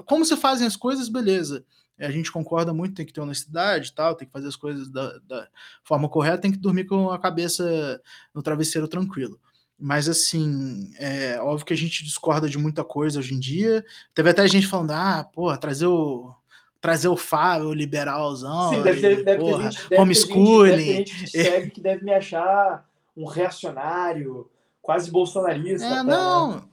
[0.05, 1.65] como se fazem as coisas, beleza.
[1.97, 5.19] A gente concorda muito, tem que ter honestidade tal, tem que fazer as coisas da,
[5.19, 5.47] da
[5.84, 8.01] forma correta, tem que dormir com a cabeça
[8.34, 9.39] no travesseiro tranquilo.
[9.82, 13.84] Mas, assim, é óbvio que a gente discorda de muita coisa hoje em dia.
[14.14, 16.32] Teve até gente falando, ah, pô, trazer o,
[16.80, 18.70] trazer o Fábio, o liberalzão.
[18.70, 20.76] Sim, deve ter, deve porra, ter gente, deve homeschooling.
[20.76, 22.86] Ter gente, deve ter gente que segue que deve me achar
[23.18, 24.49] um reacionário,
[24.82, 25.86] quase bolsonarista.
[25.86, 26.64] É, não.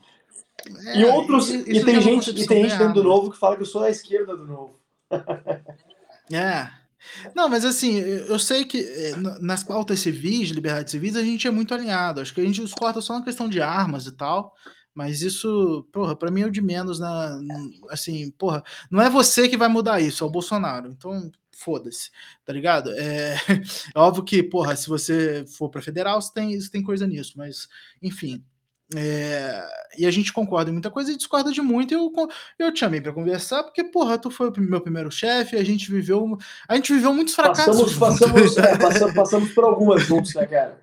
[0.86, 1.48] É, e outros.
[1.48, 3.80] E, e tem gente, e tem gente dentro do novo que fala que eu sou
[3.80, 4.78] da esquerda do novo.
[6.30, 6.70] é.
[7.34, 11.50] Não, mas assim, eu sei que eh, nas pautas civis, liberdade civis, a gente é
[11.50, 12.20] muito alinhado.
[12.20, 14.54] Acho que a gente discorda só na questão de armas e tal.
[14.94, 17.38] Mas isso, porra, pra mim é o de menos na.
[17.88, 20.88] Assim, porra, não é você que vai mudar isso, é o Bolsonaro.
[20.88, 22.10] Então, foda-se,
[22.44, 22.90] tá ligado?
[22.92, 23.36] É,
[23.94, 27.34] é, óbvio que, porra, se você for para federal, você tem, você tem coisa nisso,
[27.36, 27.68] mas,
[28.02, 28.44] enfim.
[28.96, 31.92] É, e a gente concorda em muita coisa e discorda de muito.
[31.92, 32.10] Eu,
[32.58, 35.90] eu te chamei para conversar, porque, porra, tu foi o meu primeiro chefe, a gente
[35.90, 36.38] viveu.
[36.66, 37.96] A gente viveu muitos fracassos.
[37.96, 40.78] Passamos, passamos, é, passamos, passamos por algumas juntos, né, cara?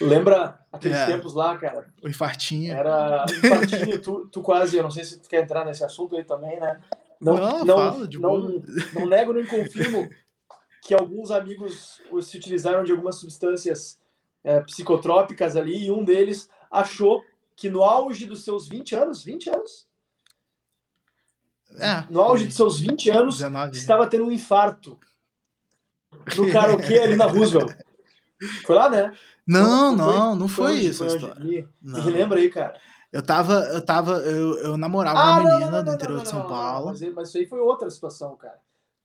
[0.00, 1.86] Lembra aqueles é, tempos lá, cara?
[2.02, 2.72] O infartinho.
[2.72, 6.24] Era infartinho, tu, tu quase, eu não sei se tu quer entrar nesse assunto aí
[6.24, 6.80] também, né?
[7.20, 8.62] Não, não, não, fala, não,
[8.94, 10.08] não, nego nem confirmo
[10.82, 13.98] que alguns amigos se utilizaram de algumas substâncias
[14.42, 17.22] é, psicotrópicas ali e um deles achou
[17.60, 19.86] que no auge dos seus 20 anos, 20 anos?
[21.78, 23.76] É, no auge dos seus 20 anos, 19.
[23.76, 24.98] estava tendo um infarto
[26.38, 27.76] no karaokê ali na Roosevelt.
[28.64, 29.14] Foi lá, né?
[29.46, 31.06] Não, não, não, não foi, foi isso.
[31.06, 32.04] Foi não.
[32.06, 32.80] Lembra aí, cara.
[33.12, 36.48] Eu tava, eu tava, eu, eu namorava ah, uma menina não, do interior de São
[36.48, 36.86] Paulo.
[36.86, 38.58] Mas, mas isso aí foi outra situação, cara.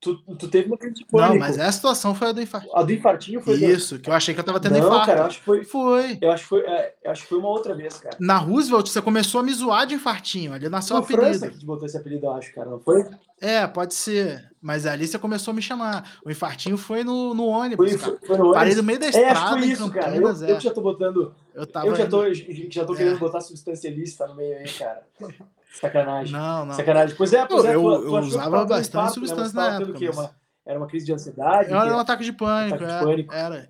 [0.06, 1.34] Tu, tu teve uma crise de pânico.
[1.34, 2.76] Não, mas essa situação foi a do infartinho.
[2.76, 3.56] A do infartinho foi.
[3.56, 5.06] Isso, que eu achei que eu tava tendo não, infarto.
[5.08, 5.64] Cara, eu acho que foi.
[5.64, 6.18] Foi.
[6.22, 8.16] Eu acho que foi, é, acho que foi uma outra vez, cara.
[8.20, 10.54] Na Roosevelt, você começou a me zoar de infartinho.
[10.54, 11.24] Ali nasceu o apelido.
[11.24, 13.04] França que te botou esse apelido, eu acho, cara, não foi?
[13.42, 14.48] É, pode ser.
[14.62, 16.20] Mas ali você começou a me chamar.
[16.24, 17.90] O infartinho foi no, no ônibus.
[17.90, 18.58] Foi, foi, foi no ônibus.
[18.60, 19.28] Parei no meio da estrada.
[19.28, 20.16] É, acho que foi isso, cara.
[20.16, 20.52] Eu, é.
[20.52, 21.34] eu já tô botando.
[21.56, 22.98] Eu, tava eu já tô, já tô é.
[22.98, 25.02] querendo botar substância lista no meio aí, cara.
[25.80, 26.32] Sacanagem.
[26.32, 26.74] Não, não.
[26.74, 27.16] Sacanagem.
[27.16, 27.76] Pois é, pois é.
[27.76, 29.10] Eu, tu, eu, tu usava bastante né?
[29.10, 29.70] substância né?
[29.70, 30.00] na época.
[30.00, 30.18] Mas...
[30.18, 30.36] Uma,
[30.66, 31.72] era uma crise de ansiedade?
[31.72, 32.76] Era um ataque de pânico.
[32.76, 33.34] Ataque de é, pânico.
[33.34, 33.70] Era.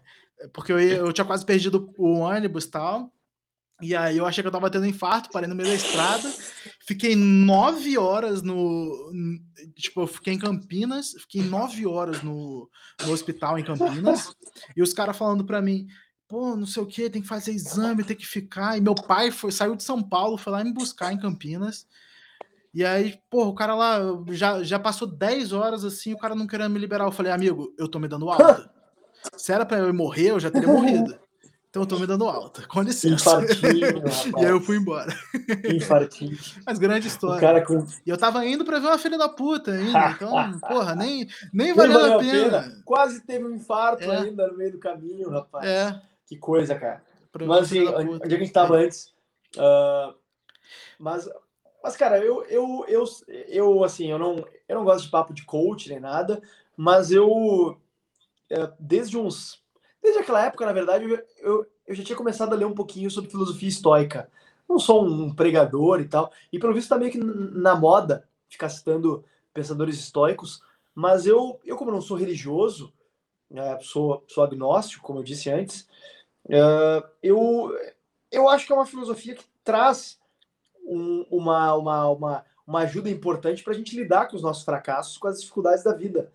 [0.53, 3.11] Porque eu, eu tinha quase perdido o ônibus e tal.
[3.82, 6.32] E aí eu achei que eu tava tendo infarto, parei no meio da estrada.
[6.88, 9.11] Fiquei nove horas no.
[9.76, 12.69] Tipo, eu fiquei em Campinas, fiquei nove horas no,
[13.06, 14.34] no hospital em Campinas.
[14.77, 15.88] e os caras falando para mim,
[16.27, 18.77] pô, não sei o que, tem que fazer exame, tem que ficar.
[18.77, 21.88] E meu pai foi, saiu de São Paulo, foi lá me buscar em Campinas.
[22.73, 23.99] E aí, pô, o cara lá
[24.31, 27.06] já, já passou 10 horas assim, o cara não querendo me liberar.
[27.06, 28.69] Eu falei, amigo, eu tô me dando alta.
[29.38, 31.18] Se era pra eu morrer, eu já teria morrido.
[31.76, 32.65] Então eu tô me dando alta.
[32.68, 33.41] Com licença.
[34.39, 35.14] e aí eu fui embora.
[35.73, 36.38] Infartinho.
[36.65, 37.41] Mas grande história.
[37.41, 37.85] cara com...
[38.06, 40.11] E eu tava indo pra ver uma filha da puta ainda.
[40.11, 40.31] Então,
[40.65, 42.61] porra, nem, nem valeu, valeu a pena.
[42.61, 42.81] pena.
[42.85, 44.18] Quase teve um infarto é.
[44.19, 45.65] ainda no meio do caminho, rapaz.
[45.65, 46.02] É.
[46.27, 47.03] Que coisa, cara.
[47.45, 48.85] Mas assim, onde a gente tava é.
[48.85, 49.14] antes.
[49.56, 50.15] Uh,
[50.97, 51.30] mas
[51.85, 55.45] mas, cara, eu, eu, eu, eu, assim, eu não, eu não gosto de papo de
[55.45, 56.41] coach nem nada,
[56.76, 57.77] mas eu,
[58.49, 59.64] é, desde uns.
[60.02, 63.11] Desde aquela época, na verdade, eu, eu, eu já tinha começado a ler um pouquinho
[63.11, 64.31] sobre filosofia estoica.
[64.68, 68.69] Não sou um pregador e tal, e pelo visto tá meio que na moda ficar
[68.69, 69.23] citando
[69.53, 70.64] pensadores estoicos,
[70.95, 72.91] mas eu, eu como não sou religioso,
[73.53, 75.88] é, sou, sou agnóstico, como eu disse antes,
[76.49, 77.76] é, eu,
[78.31, 80.19] eu acho que é uma filosofia que traz
[80.85, 85.17] um, uma, uma, uma, uma ajuda importante para a gente lidar com os nossos fracassos,
[85.17, 86.31] com as dificuldades da vida.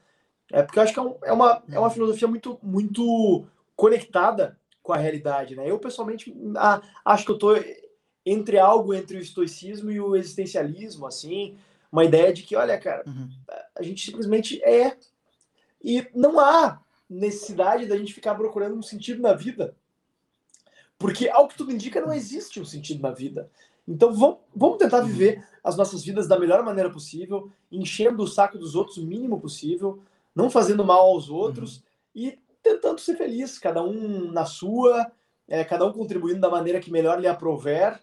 [0.53, 3.47] É porque eu acho que é, um, é, uma, é uma filosofia muito, muito
[3.77, 5.71] conectada com a realidade, né?
[5.71, 7.57] Eu, pessoalmente, a, acho que eu estou
[8.27, 11.57] entre algo entre o estoicismo e o existencialismo, assim,
[11.91, 13.29] uma ideia de que, olha, cara, uhum.
[13.77, 14.97] a gente simplesmente é.
[15.83, 19.75] E não há necessidade da gente ficar procurando um sentido na vida.
[21.01, 23.51] Porque, ao que tudo indica, não existe um sentido na vida.
[23.89, 28.59] Então vamos, vamos tentar viver as nossas vidas da melhor maneira possível, enchendo o saco
[28.59, 30.03] dos outros o mínimo possível,
[30.37, 31.83] não fazendo mal aos outros uhum.
[32.15, 35.11] e tentando ser feliz, cada um na sua,
[35.49, 37.99] é, cada um contribuindo da maneira que melhor lhe aprover.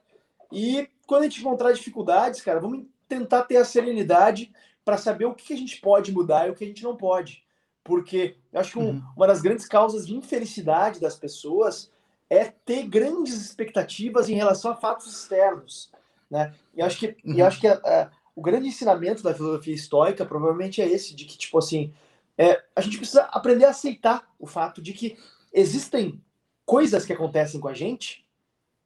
[0.51, 4.51] E quando a gente encontrar dificuldades, cara, vamos tentar ter a serenidade
[4.83, 7.43] para saber o que a gente pode mudar e o que a gente não pode.
[7.83, 9.03] Porque eu acho que um, uhum.
[9.15, 11.91] uma das grandes causas de infelicidade das pessoas
[12.29, 15.91] é ter grandes expectativas em relação a fatos externos,
[16.29, 16.53] né?
[16.73, 17.33] E acho que, uhum.
[17.35, 21.25] e acho que a, a, o grande ensinamento da filosofia estoica provavelmente é esse, de
[21.25, 21.93] que, tipo assim,
[22.37, 25.17] é, a gente precisa aprender a aceitar o fato de que
[25.51, 26.21] existem
[26.65, 28.27] coisas que acontecem com a gente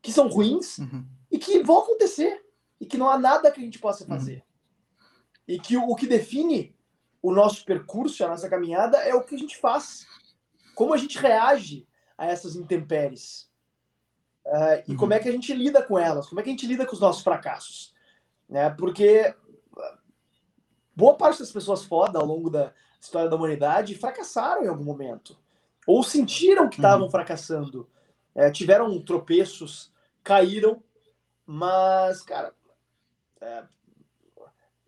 [0.01, 1.05] que são ruins uhum.
[1.29, 2.43] e que vão acontecer
[2.79, 4.09] e que não há nada que a gente possa uhum.
[4.09, 4.37] fazer.
[4.37, 5.11] Uhum.
[5.47, 6.75] E que o, o que define
[7.21, 10.07] o nosso percurso, a nossa caminhada, é o que a gente faz.
[10.73, 11.87] Como a gente reage
[12.21, 13.49] a essas intempéries?
[14.45, 14.97] Uh, e uhum.
[14.97, 16.27] como é que a gente lida com elas?
[16.27, 17.95] Como é que a gente lida com os nossos fracassos?
[18.47, 18.69] Né?
[18.69, 19.33] Porque
[20.95, 25.35] boa parte das pessoas foda ao longo da história da humanidade fracassaram em algum momento.
[25.87, 27.11] Ou sentiram que estavam uhum.
[27.11, 27.89] fracassando.
[28.35, 29.91] É, tiveram tropeços,
[30.23, 30.81] caíram,
[31.43, 32.53] mas, cara,
[33.41, 33.63] é,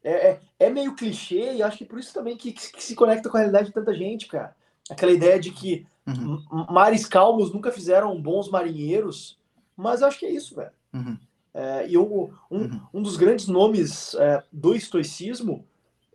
[0.04, 3.38] é, é, meio clichê e acho que por isso também que, que, se conecta com
[3.38, 4.56] a realidade de tanta gente, cara.
[4.90, 6.66] aquela ideia de que uhum.
[6.70, 9.38] mares calmos nunca fizeram bons marinheiros,
[9.76, 10.72] mas eu acho que é isso, velho.
[10.94, 11.18] Uhum.
[11.54, 12.82] É, e um, uhum.
[12.94, 15.66] um dos grandes nomes é, do estoicismo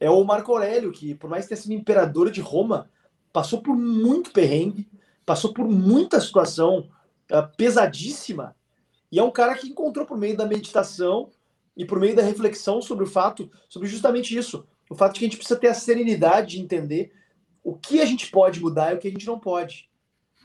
[0.01, 2.89] é o Marco Aurélio, que por mais que tenha sido imperador de Roma,
[3.33, 4.89] passou por muito perrengue,
[5.25, 6.89] passou por muita situação
[7.29, 8.57] é, pesadíssima,
[9.11, 11.31] e é um cara que encontrou por meio da meditação
[11.77, 15.25] e por meio da reflexão sobre o fato, sobre justamente isso, o fato de que
[15.25, 17.13] a gente precisa ter a serenidade de entender
[17.63, 19.89] o que a gente pode mudar e o que a gente não pode.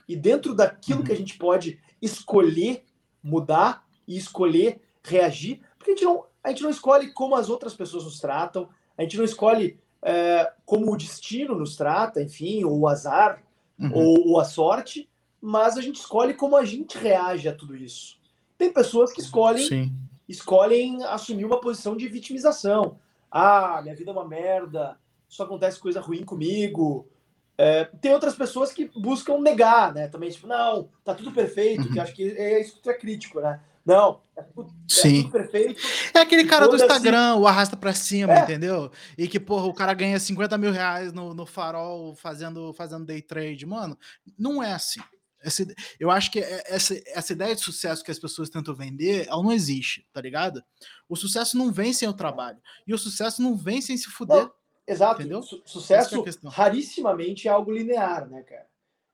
[0.07, 1.05] E dentro daquilo uhum.
[1.05, 2.83] que a gente pode escolher
[3.23, 7.73] mudar e escolher reagir, porque a gente não, a gente não escolhe como as outras
[7.73, 12.79] pessoas nos tratam, a gente não escolhe é, como o destino nos trata, enfim, ou
[12.79, 13.41] o azar,
[13.79, 13.91] uhum.
[13.93, 15.09] ou, ou, a sorte,
[15.41, 18.19] mas a gente escolhe como a gente reage a tudo isso.
[18.57, 19.95] Tem pessoas que escolhem, Sim.
[20.27, 22.99] escolhem assumir uma posição de vitimização.
[23.31, 24.97] Ah, minha vida é uma merda,
[25.33, 27.09] só acontece coisa ruim comigo.
[27.57, 30.07] É, tem outras pessoas que buscam negar, né?
[30.07, 31.93] Também, tipo, não, tá tudo perfeito, uhum.
[31.93, 33.59] que acho que é isso que é crítico, né?
[33.85, 35.19] Não, é tudo, Sim.
[35.19, 35.81] É tudo perfeito.
[36.13, 38.43] É aquele cara do Instagram, o arrasta pra cima, é.
[38.43, 38.91] entendeu?
[39.17, 43.21] E que, porra, o cara ganha 50 mil reais no, no farol fazendo, fazendo day
[43.21, 43.65] trade.
[43.65, 43.97] Mano,
[44.37, 45.01] não é assim.
[45.41, 45.65] Essa,
[45.99, 49.43] eu acho que é, essa, essa ideia de sucesso que as pessoas tentam vender, ela
[49.43, 50.63] não existe, tá ligado?
[51.09, 52.59] O sucesso não vem sem o trabalho.
[52.87, 54.43] E o sucesso não vem sem se fuder.
[54.43, 54.51] Não,
[54.87, 55.21] exato.
[55.21, 55.41] Entendeu?
[55.41, 58.67] Su sucesso é rarissimamente é algo linear, né, cara?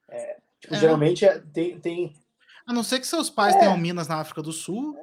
[0.09, 0.79] É, tipo, é.
[0.79, 2.13] Geralmente é, tem, tem,
[2.69, 3.59] a não ser que seus pais é.
[3.59, 4.95] tenham minas na África do Sul,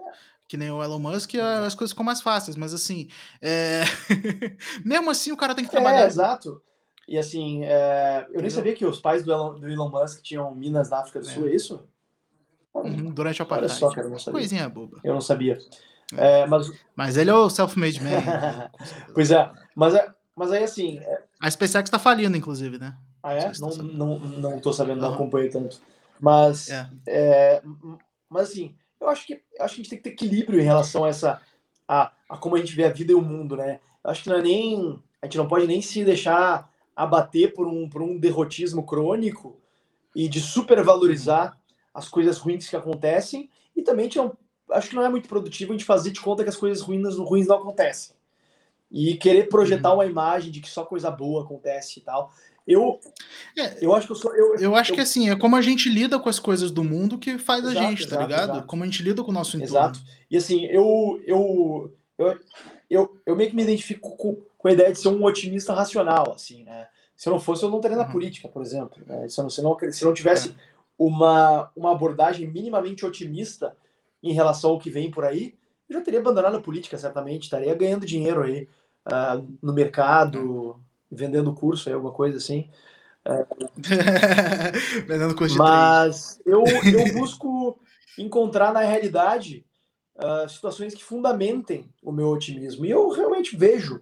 [0.47, 2.56] que nem o Elon Musk, as coisas ficam mais fáceis.
[2.56, 3.09] Mas assim,
[3.43, 3.82] é...
[4.86, 6.02] mesmo assim o cara tem que trabalhar.
[6.02, 6.62] É, exato.
[7.09, 8.24] E assim, é...
[8.30, 11.18] eu nem sabia que os pais do Elon, do Elon Musk tinham minas na África
[11.18, 11.84] do Sul, é, é isso?
[12.72, 13.72] Uhum, durante a apartheid.
[13.72, 14.40] Olha só, cara, não sabia.
[14.40, 15.01] Coisinha boba.
[15.02, 15.59] Eu não sabia.
[16.16, 16.43] É.
[16.43, 16.70] é, mas...
[16.94, 18.10] mas ele é o self-made man.
[18.10, 18.70] Né?
[19.12, 21.00] pois é, mas, é, mas aí assim...
[21.40, 22.94] A SpaceX está falindo, inclusive, né?
[23.22, 23.52] Ah, é?
[23.58, 25.80] Não, não, não tô sabendo, não acompanhei tanto.
[26.20, 26.88] Mas, é.
[27.06, 27.62] É,
[28.28, 30.64] mas assim, eu acho que eu acho que a gente tem que ter equilíbrio em
[30.64, 31.40] relação a essa
[31.86, 33.80] a, a como a gente vê a vida e o mundo, né?
[34.02, 37.66] Eu acho que não é nem a gente não pode nem se deixar abater por
[37.66, 39.60] um por um derrotismo crônico
[40.14, 41.58] e de supervalorizar
[41.92, 44.36] as coisas ruins que acontecem e também não,
[44.70, 47.16] acho que não é muito produtivo a gente fazer de conta que as coisas ruins,
[47.16, 48.15] ruins não acontecem
[48.90, 49.96] e querer projetar uhum.
[49.96, 52.32] uma imagem de que só coisa boa acontece e tal.
[52.66, 52.98] Eu,
[53.56, 54.34] é, eu acho que eu sou.
[54.34, 56.82] Eu, eu acho eu, que assim, é como a gente lida com as coisas do
[56.82, 58.50] mundo que faz exato, a gente, tá exato, ligado?
[58.50, 58.66] Exato.
[58.66, 59.76] Como a gente lida com o nosso entorno.
[59.76, 60.00] Exato.
[60.28, 62.40] E assim, eu, eu, eu,
[62.90, 66.32] eu, eu meio que me identifico com, com a ideia de ser um otimista racional,
[66.34, 66.88] assim, né?
[67.16, 68.10] Se eu não fosse, eu não estaria na uhum.
[68.10, 69.00] política, por exemplo.
[69.06, 69.28] Né?
[69.28, 70.52] Se, eu não, se, não, se não tivesse é.
[70.98, 73.76] uma, uma abordagem minimamente otimista
[74.22, 75.54] em relação ao que vem por aí,
[75.88, 77.44] eu já teria abandonado a política, certamente.
[77.44, 78.68] Estaria ganhando dinheiro aí
[79.06, 80.80] uh, no mercado,
[81.10, 82.68] vendendo curso aí, alguma coisa assim.
[83.24, 83.46] É...
[85.06, 87.78] vendendo curso de Mas eu, eu busco
[88.18, 89.64] encontrar na realidade
[90.16, 92.84] uh, situações que fundamentem o meu otimismo.
[92.84, 94.00] E eu realmente vejo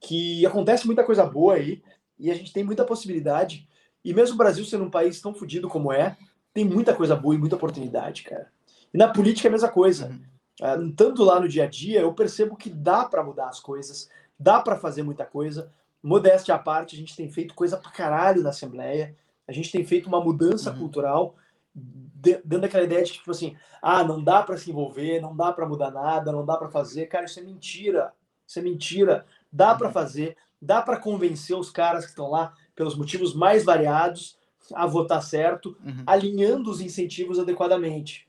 [0.00, 1.82] que acontece muita coisa boa aí
[2.18, 3.68] e a gente tem muita possibilidade.
[4.04, 6.16] E mesmo o Brasil sendo um país tão fodido como é,
[6.54, 8.50] tem muita coisa boa e muita oportunidade, cara.
[8.92, 10.06] E na política é a mesma coisa.
[10.06, 10.37] Uhum.
[10.60, 14.10] Uh, tanto lá no dia a dia, eu percebo que dá para mudar as coisas,
[14.38, 15.70] dá para fazer muita coisa
[16.02, 19.16] modéstia à parte, a gente tem feito coisa pra caralho na Assembleia,
[19.46, 20.78] a gente tem feito uma mudança uhum.
[20.78, 21.34] cultural,
[22.44, 25.66] dando aquela ideia de tipo assim, ah, não dá para se envolver, não dá para
[25.66, 27.06] mudar nada, não dá para fazer.
[27.06, 28.12] Cara, isso é mentira.
[28.46, 29.24] Isso é mentira.
[29.50, 29.78] Dá uhum.
[29.78, 34.36] para fazer, dá para convencer os caras que estão lá pelos motivos mais variados
[34.74, 36.02] a votar certo, uhum.
[36.06, 38.27] alinhando os incentivos adequadamente.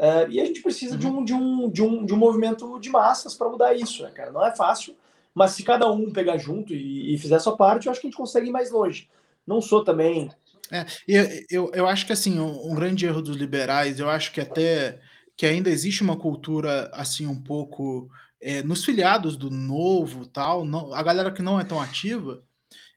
[0.00, 2.88] Uh, e a gente precisa de, um, de, um, de, um, de um movimento de
[2.88, 4.32] massas para mudar isso, né, cara?
[4.32, 4.96] Não é fácil,
[5.34, 8.06] mas se cada um pegar junto e, e fizer a sua parte, eu acho que
[8.06, 9.10] a gente consegue ir mais longe.
[9.46, 10.30] Não sou também.
[10.72, 14.32] É, eu, eu, eu acho que assim, um, um grande erro dos liberais, eu acho
[14.32, 14.98] que até
[15.36, 18.08] que ainda existe uma cultura assim um pouco
[18.40, 22.42] é, nos filiados do novo tal, não, a galera que não é tão ativa,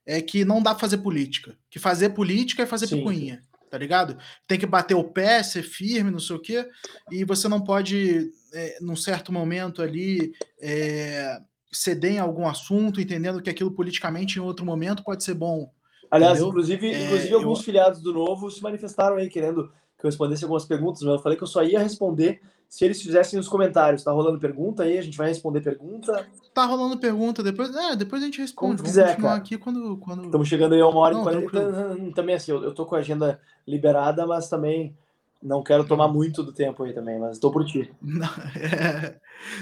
[0.06, 1.58] é que não dá pra fazer política.
[1.70, 2.98] Que fazer política é fazer Sim.
[2.98, 3.42] picuinha,
[3.74, 4.16] tá ligado?
[4.48, 6.70] Tem que bater o pé, ser firme, não sei o quê,
[7.10, 10.32] e você não pode, é, num certo momento ali,
[10.62, 11.40] é,
[11.72, 15.74] ceder em algum assunto, entendendo que aquilo politicamente em outro momento pode ser bom.
[16.12, 16.50] Aliás, entendeu?
[16.50, 17.66] inclusive, é, inclusive alguns eu...
[17.66, 19.74] filiados do Novo se manifestaram aí querendo
[20.04, 23.02] que eu respondesse algumas perguntas, mas eu falei que eu só ia responder se eles
[23.02, 24.04] fizessem os comentários.
[24.04, 24.98] Tá rolando pergunta aí?
[24.98, 26.28] A gente vai responder pergunta.
[26.54, 28.78] Tá rolando pergunta, depois, é, depois a gente responde.
[28.78, 29.36] Como quiser, cara.
[29.36, 30.26] aqui quando, quando.
[30.26, 31.98] Estamos chegando aí a uma hora e quarenta.
[32.14, 34.94] Também assim, eu, eu tô com a agenda liberada, mas também
[35.42, 37.90] não quero tomar muito do tempo aí também, mas estou por ti.
[38.02, 39.16] Não, é...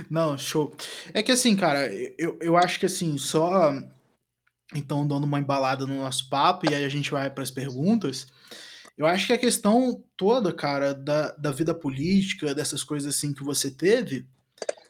[0.09, 0.71] Não, show.
[1.13, 1.87] É que assim, cara,
[2.17, 3.73] eu, eu acho que assim, só
[4.73, 8.27] então dando uma embalada no nosso papo, e aí a gente vai para as perguntas.
[8.97, 13.43] Eu acho que a questão toda, cara, da, da vida política, dessas coisas assim que
[13.43, 14.27] você teve,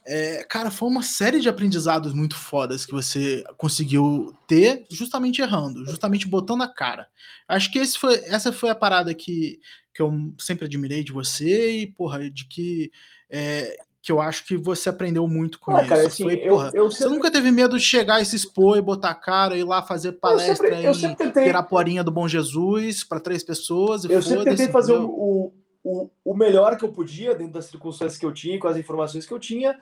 [0.05, 5.85] é, cara, foi uma série de aprendizados muito fodas que você conseguiu ter justamente errando,
[5.85, 7.07] justamente botando a cara.
[7.47, 9.59] Acho que foi, essa foi a parada que,
[9.93, 12.91] que eu sempre admirei de você e, porra, de que
[13.29, 15.89] é, que eu acho que você aprendeu muito com ah, isso.
[15.89, 17.09] Cara, assim, foi, eu, porra, eu sempre...
[17.09, 19.83] Você nunca teve medo de chegar e se expor e botar a cara, ir lá
[19.83, 21.43] fazer palestra eu sempre, eu sempre tentei...
[21.43, 24.03] Piraporinha do Bom Jesus para três pessoas.
[24.05, 25.53] eu sempre tentei fazer o,
[25.83, 29.25] o, o melhor que eu podia, dentro das circunstâncias que eu tinha, com as informações
[29.27, 29.79] que eu tinha,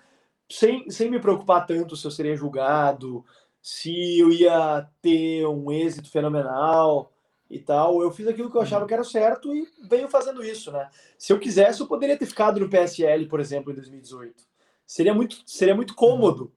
[0.52, 3.24] sem, sem me preocupar tanto se eu seria julgado,
[3.62, 7.12] se eu ia ter um êxito fenomenal
[7.50, 8.02] e tal.
[8.02, 10.90] Eu fiz aquilo que eu achava que era certo e venho fazendo isso, né?
[11.18, 14.44] Se eu quisesse, eu poderia ter ficado no PSL, por exemplo, em 2018.
[14.86, 16.52] Seria muito, seria muito cômodo.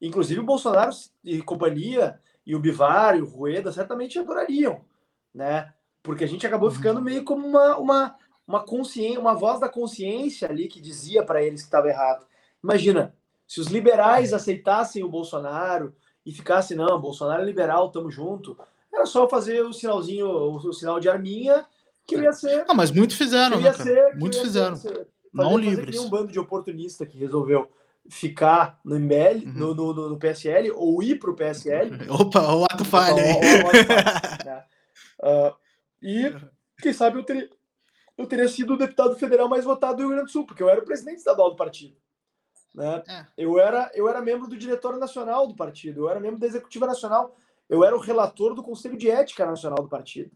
[0.00, 0.90] Inclusive o Bolsonaro
[1.24, 4.84] e companhia, e o Bivar, e o Rueda, certamente adorariam,
[5.32, 5.72] né?
[6.02, 6.74] Porque a gente acabou uhum.
[6.74, 8.16] ficando meio como uma, uma,
[8.46, 12.26] uma consciência, uma voz da consciência ali que dizia para eles que estava errado.
[12.62, 13.14] Imagina,
[13.46, 15.94] se os liberais aceitassem o Bolsonaro
[16.26, 18.58] e ficassem, não, Bolsonaro é liberal, tamo junto,
[18.92, 21.64] era só fazer o sinalzinho, o, sinal de arminha,
[22.06, 22.64] que ia ser.
[22.68, 23.72] Ah, mas muitos fizeram, né?
[23.72, 24.76] Ser, muitos fizeram.
[24.76, 25.96] Ser, não fazer, livres.
[25.96, 27.70] Fazer um bando de oportunista que resolveu
[28.08, 29.52] ficar no MBL, uhum.
[29.52, 31.90] no, no, no, PSL, ou ir para o PSL.
[32.10, 33.22] Opa, o ato falha.
[33.22, 34.64] Né?
[35.20, 35.54] Uh,
[36.02, 36.34] e,
[36.80, 37.48] quem sabe, eu teria,
[38.18, 40.68] eu teria sido o deputado federal mais votado do Rio Grande do Sul, porque eu
[40.68, 41.96] era o presidente estadual do partido.
[42.74, 43.02] Né?
[43.08, 43.26] É.
[43.36, 46.86] Eu, era, eu era membro do diretório nacional do partido, eu era membro da executiva
[46.86, 47.36] nacional,
[47.68, 50.30] eu era o relator do Conselho de Ética Nacional do partido.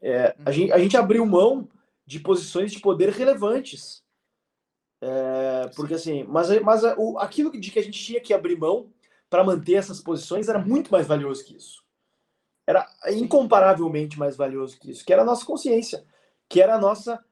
[0.00, 1.68] É, a, gente, a gente abriu mão
[2.06, 4.04] de posições de poder relevantes.
[5.00, 8.92] É, porque assim, mas, mas o, aquilo de que a gente tinha que abrir mão
[9.28, 11.84] para manter essas posições era muito mais valioso que isso.
[12.66, 16.04] Era incomparavelmente mais valioso que isso, que era a nossa consciência,
[16.48, 17.22] que era a nossa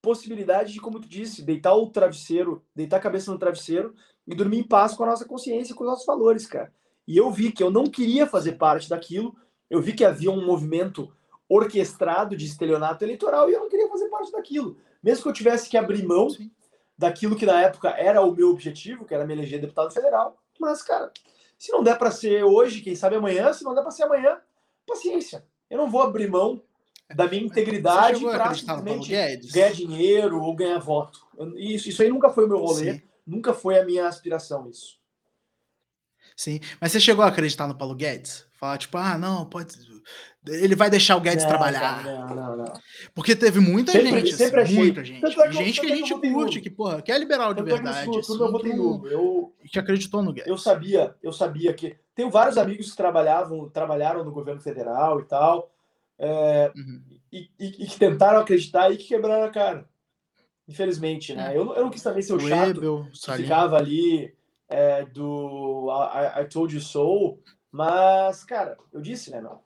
[0.00, 3.94] possibilidade de, como tu disse, deitar o travesseiro, deitar a cabeça no travesseiro
[4.26, 6.72] e dormir em paz com a nossa consciência, com os nossos valores, cara.
[7.06, 9.34] E eu vi que eu não queria fazer parte daquilo,
[9.68, 11.12] eu vi que havia um movimento
[11.48, 14.76] orquestrado de estelionato eleitoral e eu não queria fazer parte daquilo.
[15.02, 16.50] Mesmo que eu tivesse que abrir mão Sim.
[16.96, 20.38] daquilo que na época era o meu objetivo, que era me eleger deputado federal.
[20.58, 21.12] Mas, cara,
[21.58, 24.38] se não der para ser hoje, quem sabe amanhã, se não der para ser amanhã,
[24.86, 25.44] paciência.
[25.68, 26.62] Eu não vou abrir mão
[27.14, 29.10] da minha integridade para simplesmente
[29.52, 31.26] ganhar dinheiro ou ganhar voto.
[31.56, 33.02] Isso, isso aí nunca foi o meu rolê, Sim.
[33.26, 35.01] nunca foi a minha aspiração isso.
[36.36, 38.46] Sim, mas você chegou a acreditar no Paulo Guedes?
[38.54, 39.74] Falar tipo, ah, não, pode.
[40.46, 42.04] Ele vai deixar o Guedes não, trabalhar.
[42.04, 42.72] Não, não, não.
[43.14, 45.24] Porque teve muita sempre, gente, sempre assim, muita gente.
[45.24, 48.16] É gente que a gente curte, que, porra, que é liberal de verdade.
[48.16, 50.48] É assim, eu, eu, que acreditou no Guedes.
[50.48, 51.96] Eu sabia, eu sabia que.
[52.14, 55.72] Tenho vários amigos que trabalhavam, trabalharam no governo federal e tal
[56.22, 57.02] é, uhum.
[57.32, 59.88] e, e, e, que tentaram acreditar e que quebraram a cara.
[60.68, 61.52] Infelizmente, né?
[61.52, 61.58] É.
[61.58, 64.32] Eu, eu não quis também ser o, chato Ebel, que ficava ali
[64.72, 67.38] é, do I, I, Told You So,
[67.70, 69.60] mas, cara, eu disse, né, meu?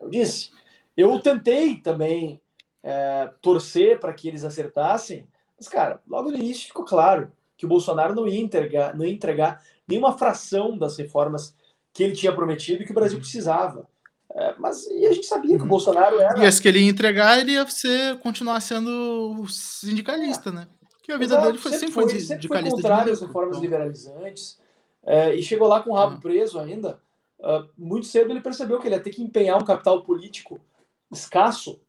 [0.00, 0.50] Eu disse.
[0.96, 2.40] Eu tentei também
[2.82, 7.68] é, torcer para que eles acertassem, mas, cara, logo no início ficou claro que o
[7.68, 11.54] Bolsonaro não ia entregar, não ia entregar nenhuma fração das reformas
[11.92, 13.22] que ele tinha prometido e que o Brasil uhum.
[13.22, 13.86] precisava.
[14.32, 15.68] É, mas e a gente sabia que o uhum.
[15.68, 16.38] Bolsonaro era.
[16.40, 20.52] E as que ele ia entregar, ele ia ser, continuar sendo sindicalista, é.
[20.52, 20.68] né?
[21.12, 23.62] A vida Exato, dele foi sempre, foi, sempre foi contrário às reformas então.
[23.62, 24.58] liberalizantes.
[25.04, 26.20] É, e chegou lá com o rabo uhum.
[26.20, 27.00] preso ainda.
[27.38, 30.60] Uh, muito cedo ele percebeu que ele ia ter que empenhar um capital político
[31.10, 31.80] escasso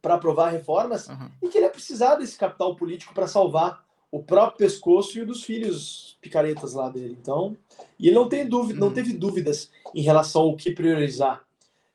[0.00, 1.30] para aprovar reformas uhum.
[1.42, 5.26] e que ele ia precisar desse capital político para salvar o próprio pescoço e o
[5.26, 7.18] dos filhos picaretas lá dele.
[7.20, 7.56] Então,
[7.98, 8.86] e ele não tem dúvida, uhum.
[8.86, 11.44] não teve dúvidas em relação ao que priorizar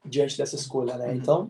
[0.06, 1.07] diante dessa escolha, né?
[1.07, 1.15] Uhum.
[1.15, 1.49] Então,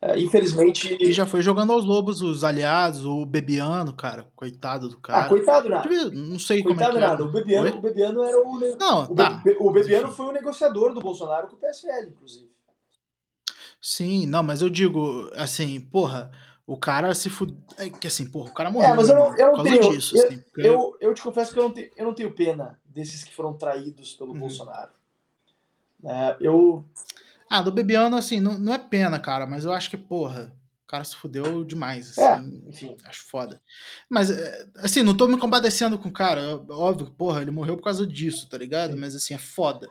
[0.00, 0.96] é, infelizmente.
[1.00, 4.26] E já foi jogando aos lobos os aliados, o Bebiano, cara.
[4.36, 5.24] Coitado do ah, cara.
[5.24, 5.88] Ah, coitado nada.
[6.12, 7.24] Não sei coitado como é nada.
[7.24, 8.76] O Bebiano, o Bebiano era o.
[8.76, 9.30] Não, o, tá.
[9.44, 9.56] Be...
[9.58, 12.48] o Bebiano foi o negociador do Bolsonaro com o PSL, inclusive.
[13.80, 16.30] Sim, não, mas eu digo, assim, porra,
[16.64, 17.56] o cara se fudeu.
[17.76, 18.90] É que assim, porra, o cara morreu.
[18.90, 19.90] É, mas eu não, eu não tenho.
[19.90, 22.78] Disso, eu, assim, eu, eu, te confesso que eu não, tenho, eu não tenho pena
[22.84, 24.38] desses que foram traídos pelo uhum.
[24.38, 24.92] Bolsonaro.
[26.04, 26.84] É, eu,
[27.50, 30.52] ah, do Bebiano, assim, não, não é pena, cara, mas eu acho que, porra,
[30.84, 32.96] o cara se fudeu demais, é, assim, é, enfim.
[33.04, 33.60] acho foda.
[34.08, 37.84] Mas, é, assim, não tô me compadecendo com o cara, óbvio, porra, ele morreu por
[37.84, 38.96] causa disso, tá ligado?
[38.96, 39.88] Mas, assim, é foda.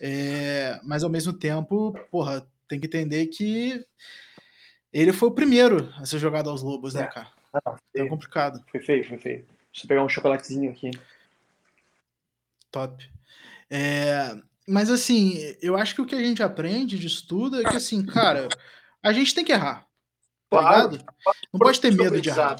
[0.00, 3.84] É, mas, ao mesmo tempo, porra, tem que entender que
[4.92, 7.06] ele foi o primeiro a ser jogado aos lobos, né, é.
[7.06, 7.28] cara?
[7.52, 8.62] Ah, é complicado.
[8.70, 9.46] Foi feio, foi feio.
[9.72, 10.90] Deixa eu pegar um chocolatezinho aqui.
[12.70, 13.10] Top.
[13.70, 14.36] É,
[14.68, 18.04] Mas assim, eu acho que o que a gente aprende de estudo é que assim,
[18.04, 18.48] cara,
[19.02, 19.86] a gente tem que errar.
[20.50, 21.14] Tá claro, ligado?
[21.52, 22.56] Não pode ter medo de errar.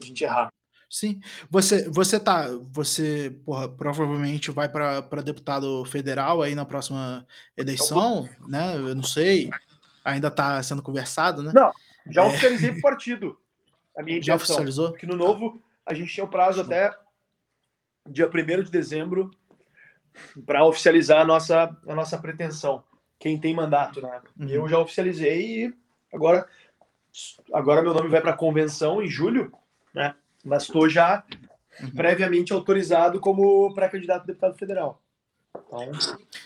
[0.00, 0.52] A gente errar.
[0.88, 1.20] Sim.
[1.48, 2.48] Você, você tá.
[2.72, 7.24] Você, porra, provavelmente vai para deputado federal aí na próxima
[7.56, 8.74] eleição, né?
[8.74, 9.50] Eu não sei.
[10.04, 11.52] Ainda está sendo conversado, né?
[11.54, 11.70] Não,
[12.10, 12.26] já é...
[12.26, 13.38] oficializei para o partido.
[13.96, 14.90] A minha já oficializou?
[14.90, 16.92] Porque no novo a gente tinha o prazo até
[18.08, 19.30] dia 1 de dezembro
[20.46, 22.82] para oficializar a nossa, a nossa pretensão.
[23.18, 24.20] Quem tem mandato, né?
[24.38, 24.48] Uhum.
[24.48, 25.74] Eu já oficializei e
[26.12, 26.46] agora,
[27.52, 29.52] agora meu nome vai para a convenção em julho,
[29.94, 30.14] né?
[30.44, 31.22] Mas estou já
[31.82, 31.90] uhum.
[31.90, 35.02] previamente autorizado como pré-candidato a deputado federal.
[35.66, 35.90] Então...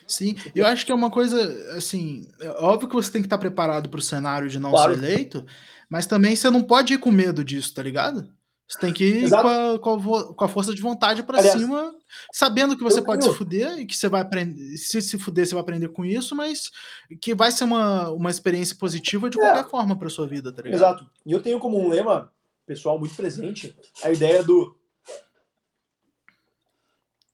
[0.06, 3.38] Sim, eu acho que é uma coisa assim, é óbvio que você tem que estar
[3.38, 4.94] preparado para o cenário de não claro.
[4.94, 5.46] ser eleito,
[5.88, 8.28] mas também você não pode ir com medo disso, tá ligado?
[8.66, 9.78] Você tem que ir com a,
[10.34, 11.94] com a, força de vontade para cima,
[12.32, 14.76] sabendo que você pode se fuder e que você vai aprender.
[14.78, 16.70] Se se fuder, você vai aprender com isso, mas
[17.20, 19.42] que vai ser uma, uma experiência positiva de é.
[19.42, 20.78] qualquer forma para sua vida, tá ligado?
[20.78, 21.10] Exato.
[21.26, 22.32] E eu tenho como um lema
[22.64, 24.74] pessoal muito presente a ideia do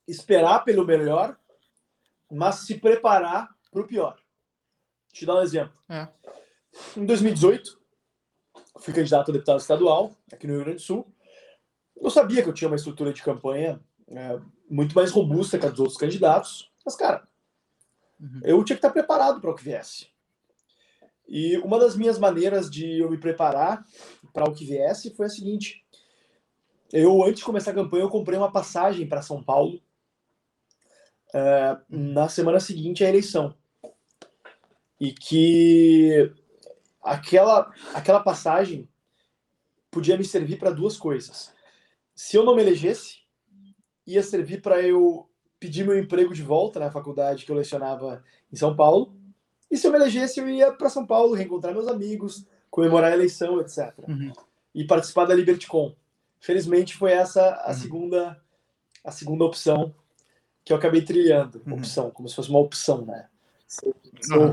[0.07, 1.39] esperar pelo melhor,
[2.31, 4.19] mas se preparar para o pior.
[5.11, 5.73] Eu te dar um exemplo.
[5.89, 6.09] É.
[6.97, 7.81] Em 2018,
[8.81, 11.07] fui candidato a deputado estadual aqui no Rio Grande do Sul.
[12.01, 15.69] Eu sabia que eu tinha uma estrutura de campanha é, muito mais robusta que a
[15.69, 17.29] dos outros candidatos, mas, cara,
[18.19, 18.41] uhum.
[18.43, 20.09] eu tinha que estar preparado para o que viesse.
[21.29, 23.85] E uma das minhas maneiras de eu me preparar
[24.33, 25.85] para o que viesse foi a seguinte:
[26.93, 29.81] eu, antes de começar a campanha, eu comprei uma passagem para São Paulo
[31.33, 33.55] é, na semana seguinte à eleição.
[34.99, 36.33] E que
[37.03, 38.89] aquela, aquela passagem
[39.91, 41.55] podia me servir para duas coisas.
[42.21, 43.21] Se eu não me elegesse,
[44.07, 45.27] ia servir para eu
[45.59, 48.23] pedir meu emprego de volta na faculdade que eu lecionava
[48.53, 49.19] em São Paulo
[49.71, 53.15] e se eu me elegesse, eu ia para São Paulo, reencontrar meus amigos, comemorar a
[53.15, 53.95] eleição, etc.
[54.07, 54.35] Uhum.
[54.75, 55.97] E participar da LibertyCon.
[56.39, 57.75] Felizmente foi essa a uhum.
[57.75, 58.43] segunda
[59.03, 59.95] a segunda opção
[60.63, 61.63] que eu acabei trilhando.
[61.67, 61.73] Uhum.
[61.75, 63.29] Opção, como se fosse uma opção, né?
[64.13, 64.53] Então,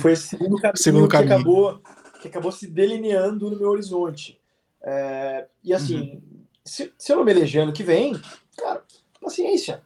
[0.00, 1.82] foi esse segundo caminho, segundo caminho, que acabou
[2.22, 4.40] que acabou se delineando no meu horizonte.
[4.80, 6.35] É, e assim, uhum.
[6.66, 8.20] Se, se eu não me eleger ano que vem,
[8.56, 8.82] cara,
[9.20, 9.82] paciência.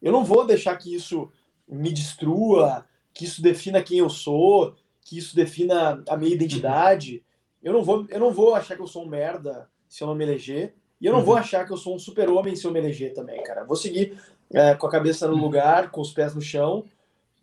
[0.00, 1.32] Eu não vou deixar que isso
[1.66, 7.24] me destrua, que isso defina quem eu sou, que isso defina a minha identidade.
[7.62, 10.14] Eu não vou, eu não vou achar que eu sou um merda se eu não
[10.14, 10.74] me eleger.
[11.00, 11.26] E eu não uhum.
[11.26, 13.64] vou achar que eu sou um super-homem se eu me eleger também, cara.
[13.64, 14.18] vou seguir
[14.52, 16.84] é, com a cabeça no lugar, com os pés no chão.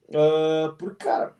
[0.09, 1.33] Uh, porque, cara.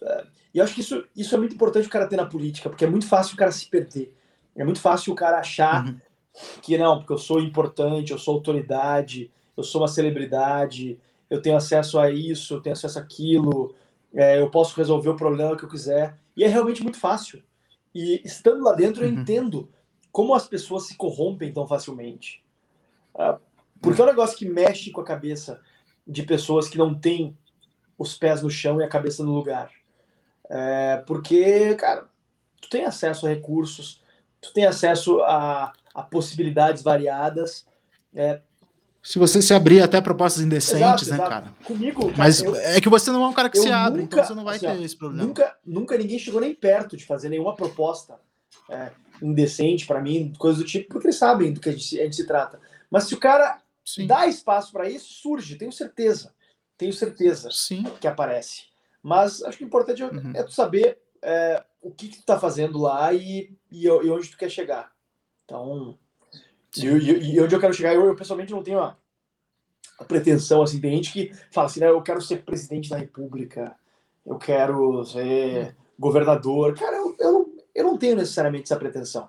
[0.00, 2.68] Uh, e eu acho que isso, isso é muito importante o cara ter na política,
[2.68, 4.14] porque é muito fácil o cara se perder.
[4.56, 6.00] É muito fácil o cara achar uhum.
[6.62, 10.98] Que não, porque eu sou importante, eu sou autoridade, eu sou uma celebridade,
[11.28, 13.74] eu tenho acesso a isso, eu tenho acesso àquilo,
[14.12, 16.18] é, eu posso resolver o problema que eu quiser.
[16.36, 17.42] E é realmente muito fácil.
[17.94, 19.20] E estando lá dentro, eu uhum.
[19.20, 19.68] entendo
[20.12, 22.42] como as pessoas se corrompem tão facilmente.
[23.16, 23.38] Ah,
[23.80, 25.60] porque é um negócio que mexe com a cabeça
[26.06, 27.36] de pessoas que não têm
[27.96, 29.70] os pés no chão e a cabeça no lugar.
[30.48, 32.08] É, porque, cara,
[32.60, 34.02] tu tem acesso a recursos,
[34.40, 37.66] tu tem acesso a, a possibilidades variadas.
[38.14, 38.40] É,
[39.02, 41.30] se você se abrir até propostas indecentes, exato, né, exato.
[41.30, 41.54] cara?
[41.64, 44.16] Comigo, cara, Mas eu, é que você não é um cara que se abre, nunca,
[44.16, 45.26] então você não vai assim, ter esse problema.
[45.26, 48.20] Nunca, nunca ninguém chegou nem perto de fazer nenhuma proposta
[48.68, 48.90] é,
[49.22, 52.16] indecente para mim, coisa do tipo, porque eles sabem do que a gente, a gente
[52.16, 52.60] se trata.
[52.90, 54.06] Mas se o cara Sim.
[54.06, 56.34] dá espaço para isso, surge, tenho certeza.
[56.76, 57.84] Tenho certeza Sim.
[58.00, 58.64] que aparece.
[59.02, 60.32] Mas acho que o importante é, uhum.
[60.34, 64.28] é tu saber é, o que, que tu tá fazendo lá e, e, e onde
[64.28, 64.92] tu quer chegar.
[65.50, 65.98] Então,
[66.76, 68.96] e, e, e, onde eu quero chegar, eu, eu pessoalmente não tenho a,
[69.98, 73.74] a, pretensão, assim, tem gente que fala assim, né, eu quero ser presidente da república,
[74.24, 76.74] eu quero ser governador.
[76.78, 79.28] Cara, eu, eu, não, eu não tenho necessariamente essa pretensão.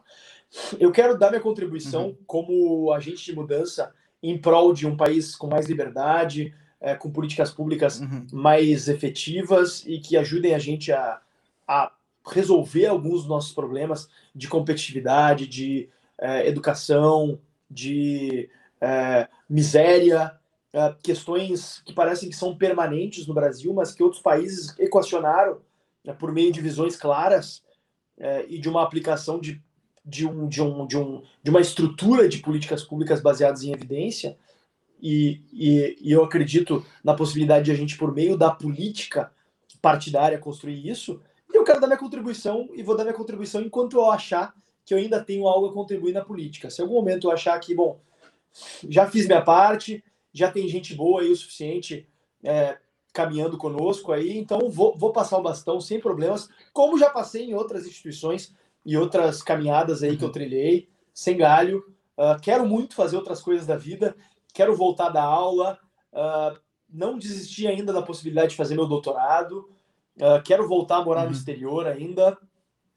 [0.79, 2.17] Eu quero dar minha contribuição uhum.
[2.27, 3.91] como agente de mudança
[4.21, 8.27] em prol de um país com mais liberdade, é, com políticas públicas uhum.
[8.31, 11.19] mais efetivas e que ajudem a gente a,
[11.67, 11.91] a
[12.29, 15.89] resolver alguns dos nossos problemas de competitividade, de
[16.21, 17.39] é, educação,
[17.69, 18.49] de
[18.79, 20.37] é, miséria,
[20.71, 25.59] é, questões que parecem que são permanentes no Brasil, mas que outros países equacionaram
[26.05, 27.63] né, por meio de visões claras
[28.17, 29.61] é, e de uma aplicação de,
[30.05, 34.37] de, um, de, um, de, um, de uma estrutura de políticas públicas baseadas em evidência.
[35.01, 39.31] E, e, e eu acredito na possibilidade de a gente, por meio da política
[39.81, 41.19] partidária, construir isso.
[41.51, 44.53] E eu quero dar minha contribuição e vou dar minha contribuição enquanto eu achar
[44.91, 46.69] que eu ainda tenho algo a contribuir na política.
[46.69, 48.01] Se algum momento eu achar que, bom,
[48.89, 50.03] já fiz minha parte,
[50.33, 52.05] já tem gente boa aí o suficiente
[52.43, 52.77] é,
[53.13, 57.53] caminhando conosco aí, então vou, vou passar o bastão sem problemas, como já passei em
[57.53, 58.53] outras instituições
[58.85, 60.33] e outras caminhadas aí que eu uhum.
[60.33, 61.85] trilhei, sem galho.
[62.17, 64.17] Uh, quero muito fazer outras coisas da vida,
[64.53, 65.79] quero voltar da aula,
[66.11, 66.59] uh,
[66.89, 69.69] não desisti ainda da possibilidade de fazer meu doutorado,
[70.17, 71.27] uh, quero voltar a morar uhum.
[71.27, 72.37] no exterior ainda,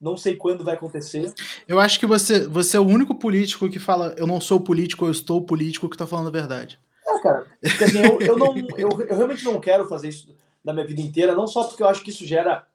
[0.01, 1.33] não sei quando vai acontecer.
[1.67, 5.07] Eu acho que você, você é o único político que fala eu não sou político,
[5.07, 6.79] eu estou político que está falando a verdade.
[7.07, 7.47] É, cara.
[7.61, 10.35] Porque, assim, eu, eu, não, eu, eu, realmente não quero fazer isso
[10.65, 12.67] na minha vida inteira, não só porque eu acho que isso gera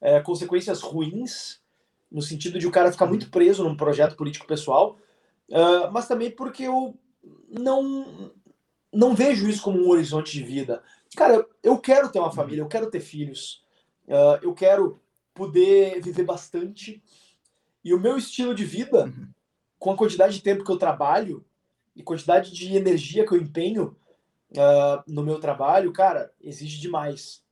[0.00, 1.60] é, consequências ruins,
[2.10, 4.98] no sentido de o cara ficar muito preso num projeto político pessoal,
[5.48, 6.94] uh, mas também porque eu
[7.48, 8.32] não,
[8.92, 10.82] não vejo isso como um horizonte de vida.
[11.16, 13.64] Cara, eu quero ter uma família, eu quero ter filhos,
[14.08, 15.00] uh, eu quero
[15.34, 17.02] poder viver bastante.
[17.84, 19.28] E o meu estilo de vida, uhum.
[19.78, 21.44] com a quantidade de tempo que eu trabalho,
[21.94, 23.96] e quantidade de energia que eu empenho
[24.52, 27.42] uh, no meu trabalho, cara, exige demais.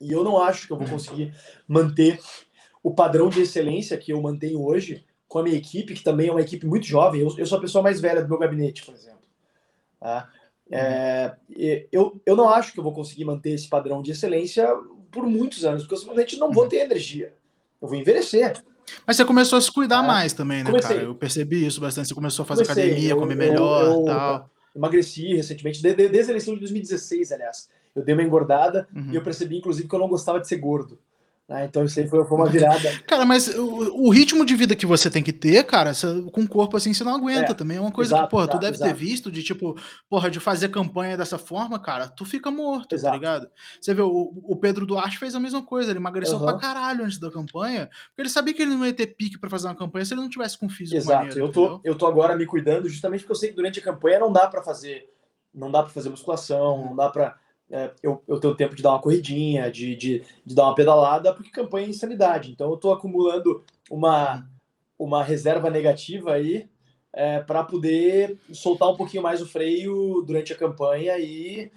[0.00, 1.34] E eu não acho que eu vou conseguir
[1.66, 2.20] manter
[2.82, 6.30] o padrão de excelência que eu mantenho hoje com a minha equipe, que também é
[6.30, 7.20] uma equipe muito jovem.
[7.20, 9.22] Eu, eu sou a pessoa mais velha do meu gabinete, por exemplo.
[9.98, 10.30] Tá?
[10.70, 11.36] É,
[11.90, 14.68] eu, eu não acho que eu vou conseguir manter esse padrão de excelência
[15.10, 17.34] por muitos anos, porque eu simplesmente não vou ter energia.
[17.80, 18.62] Eu vou envelhecer.
[19.06, 20.06] Mas você começou a se cuidar é.
[20.06, 20.96] mais também, né, Comecei.
[20.96, 21.08] cara?
[21.08, 22.08] Eu percebi isso bastante.
[22.08, 22.84] Você começou a fazer Comecei.
[22.84, 24.50] academia, eu, comer melhor eu, eu, tal.
[24.74, 27.68] Emagreci recentemente, desde, desde a eleição de 2016, aliás.
[27.94, 29.10] Eu dei uma engordada uhum.
[29.12, 30.98] e eu percebi, inclusive, que eu não gostava de ser gordo.
[31.48, 31.64] Né?
[31.64, 32.90] Então isso aí foi, foi, uma virada.
[33.08, 36.42] Cara, mas o, o, ritmo de vida que você tem que ter, cara, você, com
[36.42, 37.78] o corpo assim, você não aguenta é, também.
[37.78, 38.90] É uma coisa exato, que, porra, exato, tu deve exato.
[38.90, 39.74] ter visto de tipo,
[40.10, 43.48] porra, de fazer campanha dessa forma, cara, tu fica morto, tá ligado?
[43.80, 46.44] Você vê, o, o, Pedro Duarte fez a mesma coisa, ele emagreceu uhum.
[46.44, 49.48] pra caralho antes da campanha, porque ele sabia que ele não ia ter pique pra
[49.48, 52.06] fazer uma campanha se ele não tivesse com físico Exato, maneiro, eu, tô, eu tô
[52.06, 55.08] agora me cuidando justamente porque eu sei que durante a campanha não dá pra fazer,
[55.54, 57.36] não dá pra fazer musculação, não dá pra
[57.70, 61.34] é, eu, eu tenho tempo de dar uma corridinha, de, de, de dar uma pedalada,
[61.34, 62.50] porque campanha é insanidade.
[62.50, 64.48] Então eu estou acumulando uma,
[64.98, 66.68] uma reserva negativa aí
[67.12, 71.70] é, para poder soltar um pouquinho mais o freio durante a campanha e.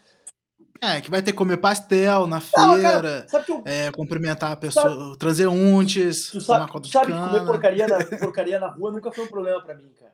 [0.84, 3.64] É, que vai ter que comer pastel na feira, Não, eu...
[3.66, 5.18] é, cumprimentar a pessoa, sabe...
[5.20, 9.28] traseuntes, tu sabe, tu sabe que comer porcaria na, porcaria na rua nunca foi um
[9.28, 10.14] problema para mim, cara.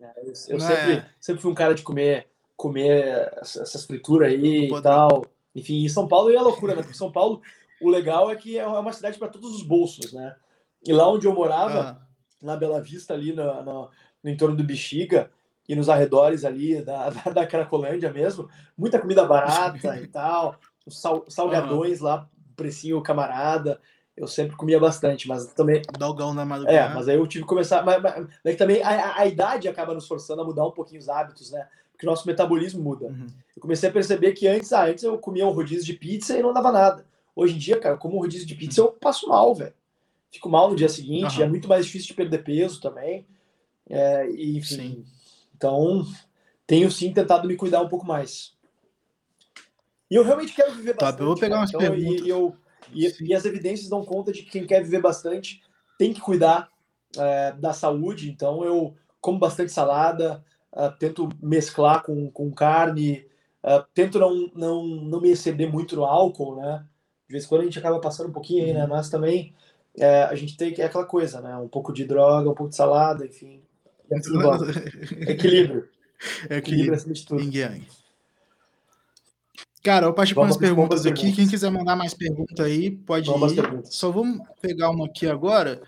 [0.00, 1.06] É, eu, eu sempre, é.
[1.20, 2.29] sempre fui um cara de comer
[2.60, 5.24] comer essas frituras aí e tal.
[5.54, 6.82] Enfim, em São Paulo é loucura, né?
[6.82, 7.40] Porque São Paulo,
[7.80, 10.36] o legal é que é uma cidade para todos os bolsos, né?
[10.86, 12.06] E lá onde eu morava, ah.
[12.42, 13.90] na Bela Vista, ali no, no,
[14.22, 15.30] no, entorno do Bexiga
[15.66, 20.56] e nos arredores ali da, da, da Cracolândia mesmo, muita comida barata e tal,
[20.86, 22.04] sal, salgadões ah.
[22.04, 23.80] lá, precinho camarada.
[24.14, 25.80] Eu sempre comia bastante, mas também.
[25.98, 26.76] Dogão na madrugada.
[26.76, 27.82] É, mas aí eu tive que começar.
[27.82, 31.00] Mas, mas, mas também a, a, a idade acaba nos forçando a mudar um pouquinho
[31.00, 31.66] os hábitos, né?
[32.00, 33.08] Que o nosso metabolismo muda.
[33.08, 33.26] Uhum.
[33.54, 36.42] Eu comecei a perceber que antes, ah, antes eu comia um rodízio de pizza e
[36.42, 37.04] não dava nada.
[37.36, 39.74] Hoje em dia, cara, como um rodízio de pizza, eu passo mal, velho.
[40.32, 41.44] Fico mal no dia seguinte, uhum.
[41.44, 43.26] é muito mais difícil de perder peso também.
[43.86, 44.76] É, e, enfim.
[44.76, 45.04] Sim.
[45.54, 46.06] Então,
[46.66, 48.54] tenho sim tentado me cuidar um pouco mais.
[50.10, 51.18] E eu realmente quero viver bastante.
[51.18, 52.26] Tá, eu vou pegar umas então, perguntas.
[52.26, 52.56] E, eu,
[52.94, 55.60] e, e, as evidências dão conta de que quem quer viver bastante
[55.98, 56.70] tem que cuidar
[57.18, 58.30] é, da saúde.
[58.30, 63.26] Então, eu como bastante salada, uh, tento mesclar com, com carne,
[63.64, 66.84] uh, tento não, não, não me exceder muito no álcool, né?
[67.26, 68.82] De vez em quando a gente acaba passando um pouquinho aí, né?
[68.82, 68.90] Uhum.
[68.90, 69.54] Mas também
[69.98, 71.56] é, a gente tem que é aquela coisa, né?
[71.56, 73.62] Um pouco de droga, um pouco de salada, enfim.
[74.12, 74.32] Assim
[75.30, 75.88] Equilíbrio.
[76.48, 77.42] É equilíbrio acima de tudo.
[79.82, 81.14] Cara, eu parti para umas perguntas aqui.
[81.14, 81.36] Perguntas.
[81.36, 83.62] Quem quiser mandar mais pergunta aí, pode vamos ir.
[83.84, 85.80] Só vamos pegar uma aqui agora.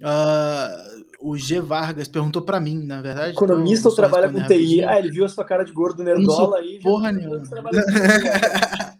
[0.00, 3.32] Uh, o G Vargas perguntou para mim, na verdade.
[3.32, 4.84] Economista ou trabalha com TI?
[4.84, 6.80] Ah, ele viu a sua cara de gordo nerdola aí.
[6.80, 7.42] Porra nenhuma.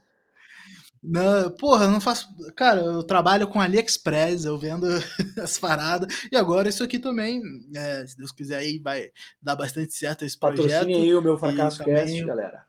[1.08, 2.28] Não, porra, eu não faço.
[2.56, 4.86] Cara, eu trabalho com AliExpress, eu vendo
[5.40, 6.12] as paradas.
[6.32, 7.40] E agora isso aqui também,
[7.76, 9.10] é, se Deus quiser, aí vai
[9.40, 10.66] dar bastante certo esse projeto.
[10.66, 12.64] Patrocine aí o meu fracasso cast, galera.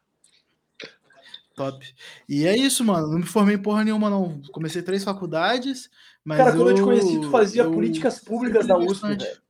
[1.56, 1.84] Top.
[2.30, 3.08] E é isso, mano.
[3.08, 4.40] Não me formei porra nenhuma, não.
[4.52, 5.90] Comecei três faculdades.
[6.28, 9.42] Mas Cara, quando eu, eu te conheci, tu fazia eu, políticas públicas na USP, velho.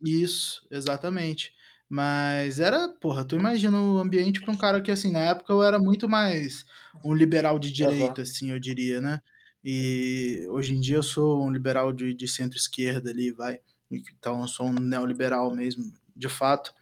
[0.00, 1.52] Isso, exatamente.
[1.88, 5.60] Mas era, porra, tu imagina o ambiente para um cara que, assim, na época eu
[5.60, 6.64] era muito mais
[7.04, 9.20] um liberal de direita, assim, eu diria, né?
[9.64, 13.58] E hoje em dia eu sou um liberal de, de centro-esquerda ali, vai.
[13.90, 16.72] Então eu sou um neoliberal mesmo, de fato.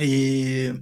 [0.00, 0.74] E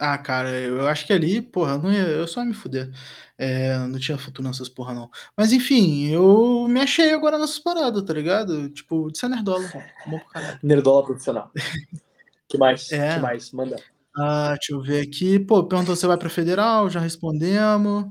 [0.00, 2.90] ah, cara, eu acho que ali, porra, não ia, eu só ia me fuder.
[3.36, 5.10] É, não tinha futuro nessas porra, não.
[5.36, 8.70] Mas enfim, eu me achei agora nessas paradas, tá ligado?
[8.70, 9.62] Tipo, de ser nerdola.
[10.08, 10.18] Bom
[10.62, 11.50] nerdola profissional.
[12.48, 12.90] que mais?
[12.90, 13.14] É.
[13.14, 13.52] que mais?
[13.52, 13.76] Manda.
[14.16, 15.38] Ah, deixa eu ver aqui.
[15.38, 18.06] Pô, perguntou se você vai pra federal, já respondemos.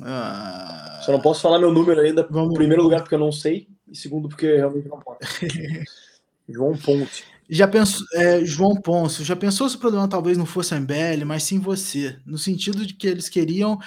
[0.00, 2.26] Ah, Só não posso falar meu número ainda.
[2.30, 2.54] Vamos...
[2.54, 3.66] Primeiro lugar, porque eu não sei.
[3.88, 5.18] E segundo, porque realmente não posso.
[6.48, 7.24] João Ponte.
[7.54, 11.26] Já pensou, é, João Ponce, já pensou se o problema talvez não fosse a MBL,
[11.26, 13.78] mas sim você, no sentido de que eles queriam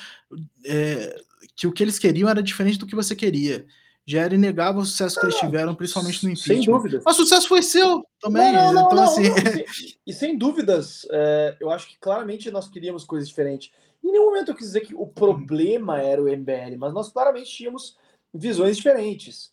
[0.64, 1.20] é,
[1.56, 3.66] que o que eles queriam era diferente do que você queria.
[4.06, 6.62] Já era inegável o sucesso que eles tiveram, principalmente no impeachment.
[6.62, 7.02] Sem dúvidas.
[7.04, 8.54] Mas o sucesso foi seu também.
[8.54, 9.24] Não, não, então, não, assim...
[10.06, 13.72] E sem dúvidas, é, eu acho que claramente nós queríamos coisas diferentes.
[14.04, 17.50] Em nenhum momento eu quis dizer que o problema era o MBL, mas nós claramente
[17.50, 17.98] tínhamos
[18.32, 19.52] visões diferentes.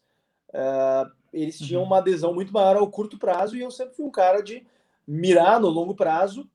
[0.50, 1.86] Uh, eles tinham uhum.
[1.86, 4.66] uma adesão muito maior ao curto prazo e eu sempre fui um cara de
[5.06, 6.48] mirar no longo prazo,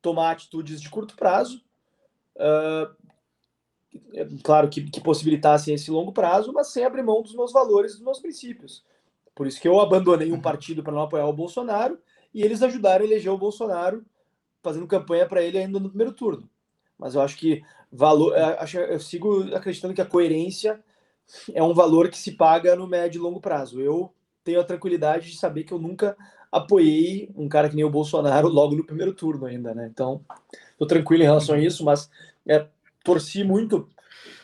[0.00, 1.62] tomar atitudes de curto prazo,
[2.36, 2.96] uh,
[4.42, 8.02] claro que, que possibilitassem esse longo prazo, mas sem abrir mão dos meus valores, dos
[8.02, 8.84] meus princípios.
[9.34, 10.40] Por isso que eu abandonei um uhum.
[10.40, 11.98] partido para não apoiar o Bolsonaro
[12.32, 14.04] e eles ajudaram a eleger o Bolsonaro,
[14.62, 16.48] fazendo campanha para ele ainda no primeiro turno.
[16.98, 20.82] Mas eu acho que valor, eu, eu sigo acreditando que a coerência
[21.52, 23.80] é um valor que se paga no médio e longo prazo.
[23.80, 24.12] Eu
[24.44, 26.16] tenho a tranquilidade de saber que eu nunca
[26.50, 29.88] apoiei um cara que nem o Bolsonaro logo no primeiro turno ainda, né?
[29.92, 30.24] Então,
[30.78, 32.10] tô tranquilo em relação a isso, mas
[32.46, 32.66] é,
[33.04, 33.88] torci muito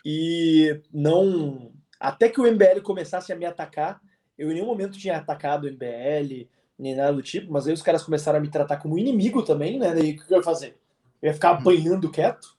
[0.05, 1.73] e não.
[1.98, 4.01] Até que o MBL começasse a me atacar,
[4.36, 6.48] eu em nenhum momento tinha atacado o MBL,
[6.78, 9.78] nem nada do tipo, mas aí os caras começaram a me tratar como inimigo também,
[9.78, 9.94] né?
[9.94, 10.77] Daí o que eu ia fazer?
[11.23, 12.55] Eu ia ficar apanhando quieto?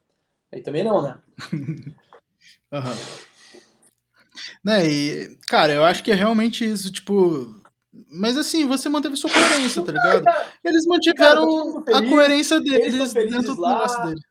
[0.52, 1.18] Aí também não, né?
[2.72, 3.35] uhum.
[4.66, 7.62] Né, e, cara, eu acho que é realmente isso, tipo.
[8.12, 10.26] Mas assim, você manteve sua coerência, tá ligado?
[10.64, 14.22] Eles mantiveram cara, a coerência deles dentro do lá, negócio dele.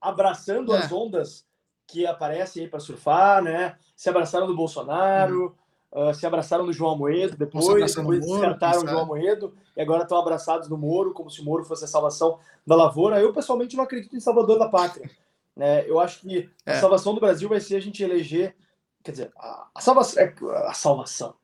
[0.00, 0.78] abraçando é.
[0.78, 1.44] as ondas
[1.86, 3.76] que aparecem aí para surfar, né?
[3.94, 5.54] Se abraçaram do Bolsonaro,
[5.94, 6.08] hum.
[6.08, 10.18] uh, se abraçaram do João Moedo, depois, depois descartaram o João Moedo e agora estão
[10.18, 13.20] abraçados no Moro, como se o Moro fosse a salvação da lavoura.
[13.20, 15.10] Eu, pessoalmente, não acredito em Salvador da Pátria.
[15.54, 15.86] Né?
[15.86, 16.72] Eu acho que é.
[16.72, 18.56] a salvação do Brasil vai ser a gente eleger
[19.04, 20.22] Quer dizer, a, a salvação.
[20.22, 20.34] É,
[20.66, 21.34] a salvação.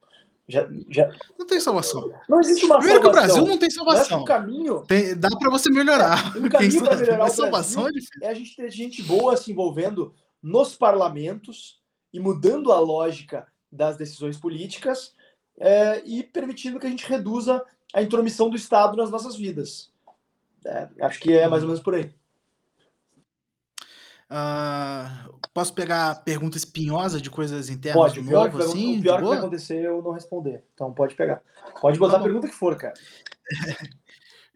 [0.48, 1.14] Já, já...
[1.38, 2.12] Não tem salvação.
[2.28, 3.26] Não existe uma Primeiro salvação.
[3.26, 4.22] que o Brasil não tem salvação.
[4.22, 4.84] O caminho.
[4.86, 6.36] Tem, dá para você melhorar.
[6.36, 7.90] O caminho para melhorar o salvação é,
[8.22, 10.12] é a gente ter gente boa se envolvendo
[10.42, 11.80] nos parlamentos
[12.12, 15.14] e mudando a lógica das decisões políticas
[15.58, 17.64] é, e permitindo que a gente reduza
[17.94, 19.92] a intromissão do Estado nas nossas vidas.
[20.64, 22.12] É, acho que é mais ou menos por aí.
[24.30, 28.98] Uh, posso pegar pergunta espinhosa de coisas internas pode, de novo, pior assim?
[28.98, 30.62] O pior que vai acontecer é eu não responder.
[30.72, 31.42] Então pode pegar.
[31.80, 32.94] Pode botar a pergunta que for, cara.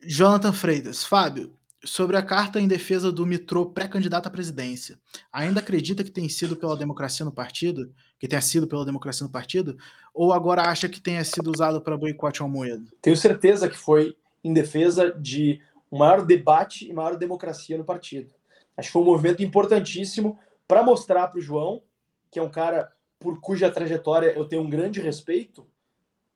[0.07, 1.03] Jonathan Freitas.
[1.03, 4.97] Fábio, sobre a carta em defesa do Mitrô pré-candidato à presidência.
[5.33, 7.93] Ainda acredita que tem sido pela democracia no partido?
[8.19, 9.77] Que tenha sido pela democracia no partido?
[10.13, 12.91] Ou agora acha que tenha sido usado para boicote ao Moedo?
[13.03, 15.61] Tenho certeza que foi em defesa de
[15.91, 18.31] um maior debate e maior democracia no partido.
[18.77, 21.83] Acho que foi um movimento importantíssimo para mostrar para o João,
[22.31, 25.67] que é um cara por cuja trajetória eu tenho um grande respeito,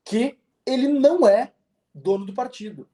[0.04, 1.52] que ele não é
[1.94, 2.88] dono do partido.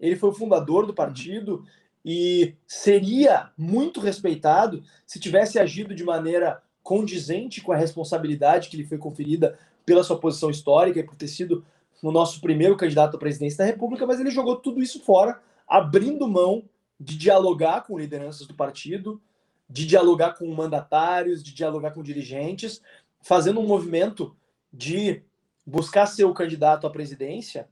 [0.00, 1.64] Ele foi o fundador do partido
[2.04, 8.86] e seria muito respeitado se tivesse agido de maneira condizente com a responsabilidade que lhe
[8.86, 11.64] foi conferida pela sua posição histórica e por ter sido
[12.02, 16.28] o nosso primeiro candidato à presidência da República, mas ele jogou tudo isso fora, abrindo
[16.28, 16.64] mão
[16.98, 19.20] de dialogar com lideranças do partido,
[19.68, 22.80] de dialogar com mandatários, de dialogar com dirigentes,
[23.20, 24.36] fazendo um movimento
[24.72, 25.22] de
[25.66, 27.68] buscar ser o candidato à presidência,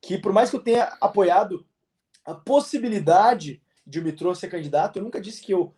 [0.00, 1.66] que por mais que eu tenha apoiado
[2.24, 5.74] a possibilidade de o Mitro ser candidato, eu nunca disse que eu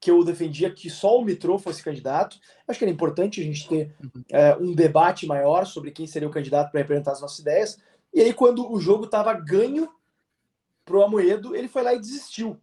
[0.00, 2.38] que eu defendia que só o Mitro fosse candidato.
[2.68, 3.94] Acho que era importante a gente ter
[4.30, 7.78] é, um debate maior sobre quem seria o candidato para representar as nossas ideias.
[8.12, 9.88] E aí, quando o jogo estava ganho
[10.84, 12.60] pro Amoedo, ele foi lá e desistiu.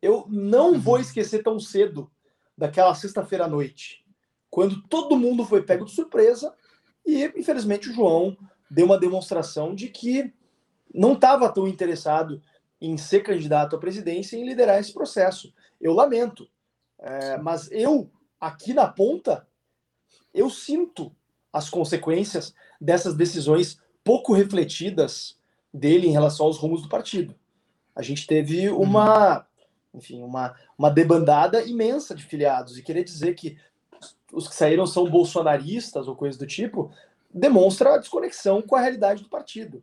[0.00, 0.80] Eu não uhum.
[0.80, 2.10] vou esquecer tão cedo
[2.56, 4.04] daquela sexta-feira à noite,
[4.50, 6.54] quando todo mundo foi pego de surpresa
[7.04, 8.36] e, infelizmente, o João
[8.70, 10.32] deu uma demonstração de que
[10.94, 12.40] não estava tão interessado
[12.80, 15.52] em ser candidato à presidência e em liderar esse processo.
[15.80, 16.48] Eu lamento,
[16.98, 19.46] é, mas eu, aqui na ponta,
[20.32, 21.14] eu sinto
[21.52, 25.38] as consequências dessas decisões pouco refletidas
[25.74, 27.34] dele em relação aos rumos do partido.
[27.96, 28.80] A gente teve uhum.
[28.80, 29.46] uma,
[29.92, 32.78] enfim, uma, uma debandada imensa de filiados.
[32.78, 33.58] E querer dizer que
[34.32, 36.92] os que saíram são bolsonaristas ou coisa do tipo,
[37.32, 39.82] demonstra a desconexão com a realidade do partido,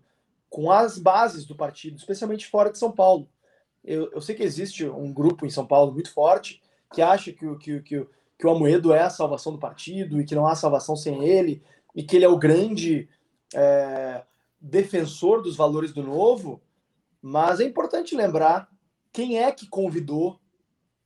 [0.49, 3.27] com as bases do partido, especialmente fora de São Paulo.
[3.83, 6.61] Eu, eu sei que existe um grupo em São Paulo muito forte
[6.93, 8.07] que acha que, que, que,
[8.37, 11.63] que o Amoedo é a salvação do partido e que não há salvação sem ele,
[11.95, 13.07] e que ele é o grande
[13.53, 14.23] é,
[14.61, 16.61] defensor dos valores do novo,
[17.21, 18.69] mas é importante lembrar
[19.11, 20.39] quem é que convidou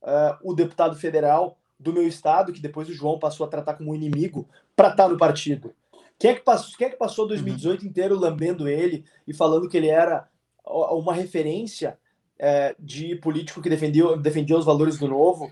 [0.02, 3.94] uh, o deputado federal do meu estado, que depois o João passou a tratar como
[3.94, 5.74] inimigo, para estar tá no partido?
[6.18, 7.88] Quem é, que passou, quem é que passou 2018 uhum.
[7.88, 10.28] inteiro lambendo ele e falando que ele era
[10.64, 11.98] uma referência
[12.38, 15.50] é, de político que defendia, defendia os valores do novo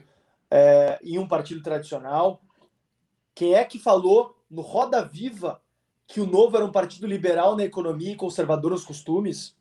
[0.51, 2.41] é, em um partido tradicional?
[3.35, 5.61] Quem é que falou no Roda Viva
[6.07, 9.57] que o Novo era um partido liberal na economia e conservador nos costumes?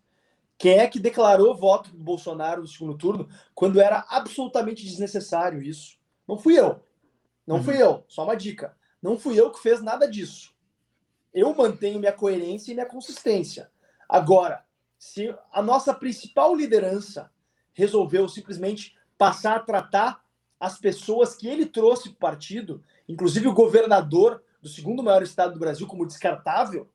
[0.58, 5.98] Quem é que declarou voto do Bolsonaro no segundo turno quando era absolutamente desnecessário isso?
[6.28, 6.82] Não fui eu.
[7.46, 7.64] Não uhum.
[7.64, 8.04] fui eu.
[8.08, 8.76] Só uma dica.
[9.02, 10.54] Não fui eu que fez nada disso.
[11.34, 13.72] Eu mantenho minha coerência e minha consistência.
[14.08, 14.64] Agora,
[14.98, 17.32] se a nossa principal liderança
[17.74, 20.24] resolveu simplesmente passar a tratar
[20.60, 25.54] as pessoas que ele trouxe para o partido, inclusive o governador do segundo maior estado
[25.54, 26.90] do Brasil, como descartável,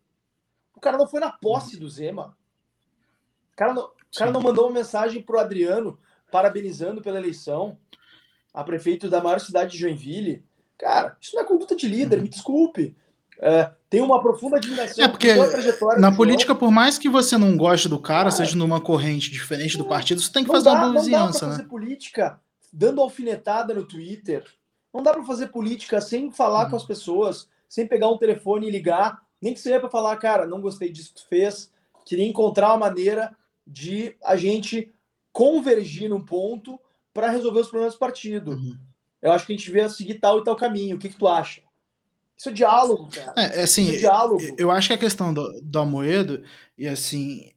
[0.75, 2.35] o cara não foi na posse do Zema.
[3.53, 5.99] O cara não, o cara não mandou uma mensagem para o Adriano
[6.33, 7.79] parabenizando pela eleição
[8.55, 10.43] a prefeito da maior cidade de Joinville.
[10.79, 12.97] Cara, isso não é conduta de líder, me desculpe.
[13.41, 15.35] É, tem uma profunda admiração é porque
[15.99, 19.85] na política, por mais que você não goste do cara, seja numa corrente diferente do
[19.85, 21.53] partido, você tem que fazer dá, uma vizinhança, né?
[21.53, 22.41] fazer política
[22.73, 24.45] dando alfinetada no Twitter.
[24.93, 26.71] Não dá para fazer política sem falar hum.
[26.71, 30.47] com as pessoas, sem pegar um telefone e ligar, nem que seja para falar, cara,
[30.47, 31.71] não gostei disso que tu fez,
[32.05, 33.37] queria encontrar uma maneira
[33.67, 34.93] de a gente
[35.33, 36.81] convergir num ponto
[37.13, 38.53] para resolver os problemas do partido.
[38.53, 38.79] Uhum.
[39.21, 40.97] Eu acho que a gente devia seguir tal e tal caminho.
[40.97, 41.63] O que, que tu acha?
[42.37, 43.35] Isso é diálogo, cara.
[43.37, 44.41] É, é assim, é diálogo.
[44.57, 46.45] Eu acho que a questão do, do Amoedo,
[46.77, 47.53] e assim,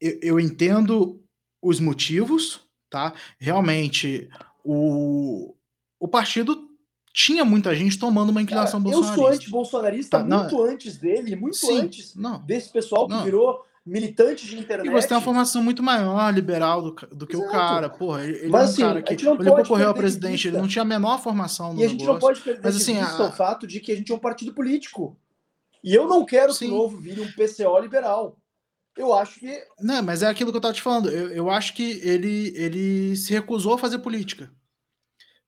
[0.00, 1.22] eu, eu entendo
[1.62, 2.60] os motivos,
[2.90, 3.14] tá?
[3.38, 4.28] Realmente,
[4.64, 5.54] o,
[6.00, 6.67] o partido
[7.12, 9.20] tinha muita gente tomando uma inclinação cara, bolsonarista.
[9.20, 13.14] Eu sou anti-bolsonarista tá, muito não, antes dele, muito sim, antes não, desse pessoal que
[13.14, 13.24] não.
[13.24, 14.86] virou militante de internet.
[14.86, 17.48] E você tem uma formação muito maior, liberal, do, do que Exato.
[17.48, 17.88] o cara.
[17.88, 20.68] Porra, ele, ele Mas, é um assim, cara que ele concorreu a presidente, ele não
[20.68, 22.12] tinha a menor formação no E a gente negócio.
[22.12, 23.22] não pode perder Mas, assim, a...
[23.22, 25.16] o fato de que a gente é um partido político.
[25.82, 26.66] E eu não quero Sim.
[26.66, 28.36] que o Novo vire um PCO liberal.
[28.96, 29.64] Eu acho que.
[29.80, 31.08] Não, mas é aquilo que eu tava te falando.
[31.08, 34.52] Eu, eu acho que ele, ele se recusou a fazer política.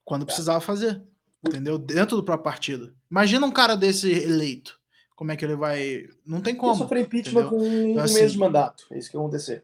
[0.05, 0.27] Quando tá.
[0.27, 1.03] precisava fazer.
[1.47, 1.79] Entendeu?
[1.79, 2.95] Dentro do próprio partido.
[3.11, 4.81] Imagina um cara desse eleito
[5.21, 6.07] como é que ele vai.
[6.25, 6.73] Não tem como.
[6.73, 7.59] Ele sofreu impeachment entendeu?
[7.59, 8.87] com um então, assim, mês de mandato.
[8.91, 9.63] É isso que vai acontecer.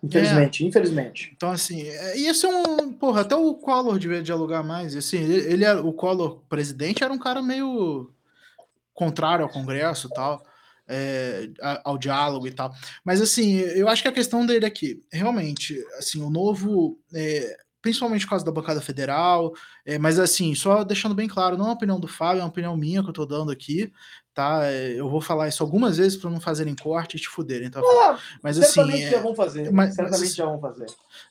[0.00, 0.66] Infelizmente, é.
[0.68, 1.32] infelizmente.
[1.34, 2.92] Então, assim, é, ia ser um.
[2.92, 4.94] Porra, até o Collor devia dialogar mais.
[4.94, 8.12] Assim, ele, ele era, o Collor, presidente, era um cara meio
[8.94, 10.40] contrário ao Congresso e tal,
[10.86, 11.50] é,
[11.82, 12.72] ao diálogo e tal.
[13.04, 16.96] Mas, assim, eu acho que a questão dele aqui, realmente, assim, o novo.
[17.12, 19.52] É, principalmente por causa da bancada federal,
[19.84, 22.48] é, mas assim, só deixando bem claro, não é uma opinião do Fábio, é uma
[22.48, 23.92] opinião minha que eu tô dando aqui,
[24.32, 24.64] tá?
[24.64, 27.80] É, eu vou falar isso algumas vezes para não fazerem corte e te fuderem, tá?
[27.80, 29.10] Ah, mas assim, certamente é...
[29.10, 30.34] já vão fazer, mas, certamente mas...
[30.34, 30.86] já vão fazer.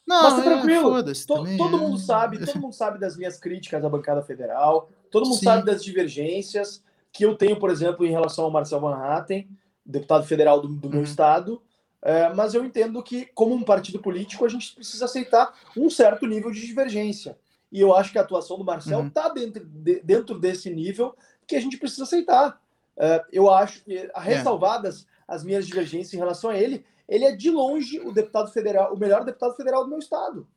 [0.06, 2.02] Não, mas tá é, tranquilo, to, todo mundo é.
[2.02, 5.46] sabe, todo mundo sabe das minhas críticas à bancada federal, todo mundo Sim.
[5.46, 6.84] sabe das divergências
[7.14, 9.50] que eu tenho, por exemplo, em relação ao Marcel Van Hatten,
[9.86, 11.06] deputado federal do, do meu uhum.
[11.06, 11.62] estado,
[12.02, 16.26] é, mas eu entendo que, como um partido político, a gente precisa aceitar um certo
[16.26, 17.38] nível de divergência.
[17.72, 19.34] E eu acho que a atuação do Marcel está uhum.
[19.34, 21.16] dentro, de, dentro desse nível
[21.48, 22.60] que a gente precisa aceitar.
[22.98, 24.12] Uh, eu acho que, é.
[24.16, 25.34] ressalvadas é.
[25.34, 28.98] as minhas divergências em relação a ele, ele é de longe o deputado federal, o
[28.98, 30.48] melhor deputado federal do meu estado.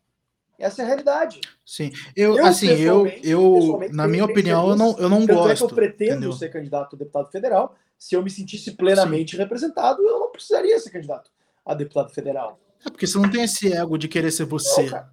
[0.58, 1.40] Essa é a realidade.
[1.64, 5.50] Sim, eu, eu assim, eu, eu na minha opinião, eu não, eu não gosto.
[5.50, 6.32] É que eu pretendo entendeu?
[6.32, 7.74] ser candidato a deputado federal.
[7.98, 9.38] Se eu me sentisse plenamente Sim.
[9.38, 11.30] representado, eu não precisaria ser candidato
[11.64, 12.60] a deputado federal.
[12.84, 14.90] É porque você não tem esse ego de querer ser você.
[14.90, 15.04] Não,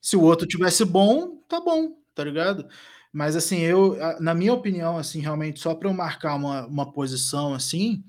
[0.00, 2.66] Se o outro tivesse bom, tá bom, tá ligado?
[3.12, 7.54] Mas assim, eu, na minha opinião, assim, realmente, só para eu marcar uma, uma posição
[7.54, 8.04] assim,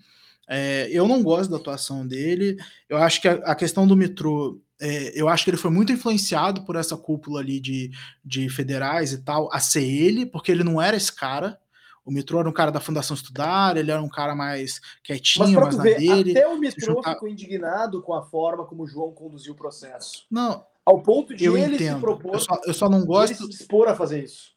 [0.47, 2.57] é, eu não gosto da atuação dele.
[2.87, 5.91] Eu acho que a, a questão do metrô, é, eu acho que ele foi muito
[5.91, 7.91] influenciado por essa cúpula ali de,
[8.23, 11.59] de federais e tal, a ser ele, porque ele não era esse cara.
[12.05, 15.75] O Mitro era um cara da Fundação Estudar, ele era um cara mais quietinho, mais
[15.75, 16.31] na ver, dele.
[16.31, 17.15] Até o Mitro juntar...
[17.15, 20.25] ficou indignado com a forma como o João conduziu o processo.
[20.31, 20.65] Não.
[20.85, 21.95] Ao ponto de eu ele entendo.
[21.95, 22.35] se propor.
[22.35, 23.31] Eu só, eu só não gosto.
[23.31, 24.55] Ele se dispor a fazer isso.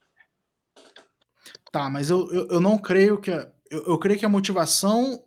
[1.72, 3.32] Tá, mas eu, eu, eu não creio que.
[3.32, 5.20] A, eu, eu creio que a motivação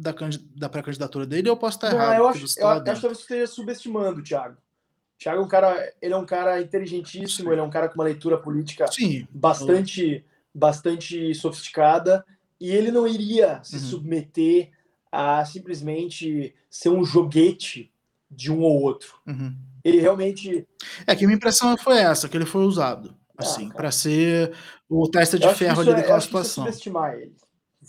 [0.00, 0.14] da,
[0.56, 2.16] da pré-candidatura dele eu posso estar não, errado.
[2.16, 4.54] Eu acho, eu acho que você esteja subestimando o Thiago.
[4.54, 7.52] O Thiago é um cara, ele é um cara inteligentíssimo, Sim.
[7.52, 9.28] ele é um cara com uma leitura política Sim.
[9.30, 10.24] bastante,
[10.54, 12.24] bastante sofisticada,
[12.58, 13.82] e ele não iria se uhum.
[13.82, 14.70] submeter
[15.12, 17.92] a simplesmente ser um joguete
[18.30, 19.14] de um ou outro.
[19.26, 19.54] Uhum.
[19.84, 20.66] Ele realmente.
[21.06, 23.14] É que a minha impressão foi essa, que ele foi usado.
[23.36, 24.52] Ah, assim, ah, para ser
[24.88, 26.64] o testa de ferro ali é, daquela situação.
[26.64, 27.34] subestimar ele,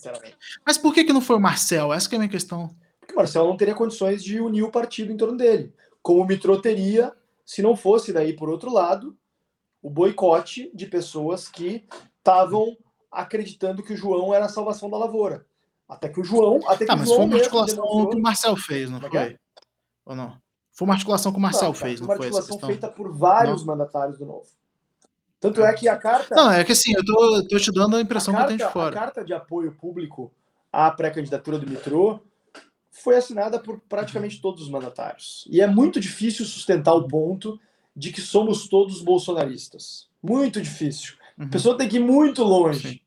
[0.01, 0.37] sinceramente.
[0.65, 1.93] Mas por que, que não foi o Marcel?
[1.93, 2.75] Essa é a minha questão.
[2.99, 5.73] Porque o Marcel não teria condições de unir o partido em torno dele.
[6.01, 7.13] Como o Mitro teria,
[7.45, 9.15] se não fosse daí por outro lado,
[9.81, 11.85] o boicote de pessoas que
[12.17, 12.75] estavam
[13.11, 15.45] acreditando que o João era a salvação da lavoura.
[15.87, 16.59] Até que o João.
[16.67, 19.17] Até que o mas João foi uma articulação que o Marcel fez, não é foi?
[19.17, 19.37] é?
[20.05, 20.37] Ou não?
[20.71, 22.69] Foi uma articulação que o Marcel Não, cara, fez, foi não uma foi essa articulação
[22.69, 24.47] feita por vários mandatários do Novo.
[25.41, 26.35] Tanto é que a carta.
[26.35, 28.57] Não, é que assim, eu tô, tô te dando a impressão a que carta, tenho
[28.59, 28.93] de a fora.
[28.93, 30.31] carta de apoio público
[30.71, 32.21] à pré-candidatura do Mitrô
[32.91, 35.47] foi assinada por praticamente todos os mandatários.
[35.49, 37.59] E é muito difícil sustentar o ponto
[37.95, 40.07] de que somos todos bolsonaristas.
[40.21, 41.15] Muito difícil.
[41.35, 41.45] Uhum.
[41.45, 42.99] A pessoa tem que ir muito longe, Sim.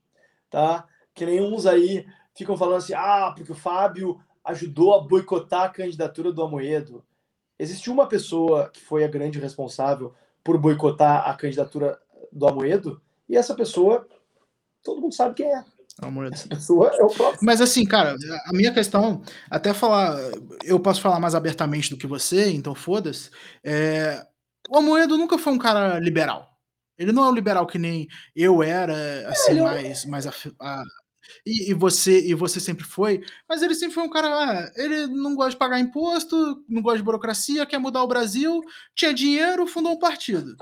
[0.51, 0.87] tá?
[1.15, 2.05] Que nem uns aí
[2.35, 7.05] ficam falando assim, ah, porque o Fábio ajudou a boicotar a candidatura do Amoedo.
[7.57, 10.13] Existiu uma pessoa que foi a grande responsável
[10.43, 11.99] por boicotar a candidatura
[12.35, 14.07] do Amoedo, e essa pessoa,
[14.83, 15.65] todo mundo sabe quem é.
[16.35, 17.39] Essa pessoa é o próprio.
[17.43, 18.17] Mas assim, cara,
[18.47, 20.19] a minha questão, até falar,
[20.65, 23.31] eu posso falar mais abertamente do que você, então foda-se.
[23.63, 24.27] é,
[24.69, 26.51] o Amoedo nunca foi um cara liberal.
[26.99, 30.83] Ele não é um liberal que nem eu era, assim, é mais, mais afi- a-
[31.47, 35.07] e, e você e você sempre foi, mas ele sempre foi um cara, ah, ele
[35.07, 38.61] não gosta de pagar imposto, não gosta de burocracia, quer mudar o Brasil,
[38.95, 40.57] tinha dinheiro, fundou um partido.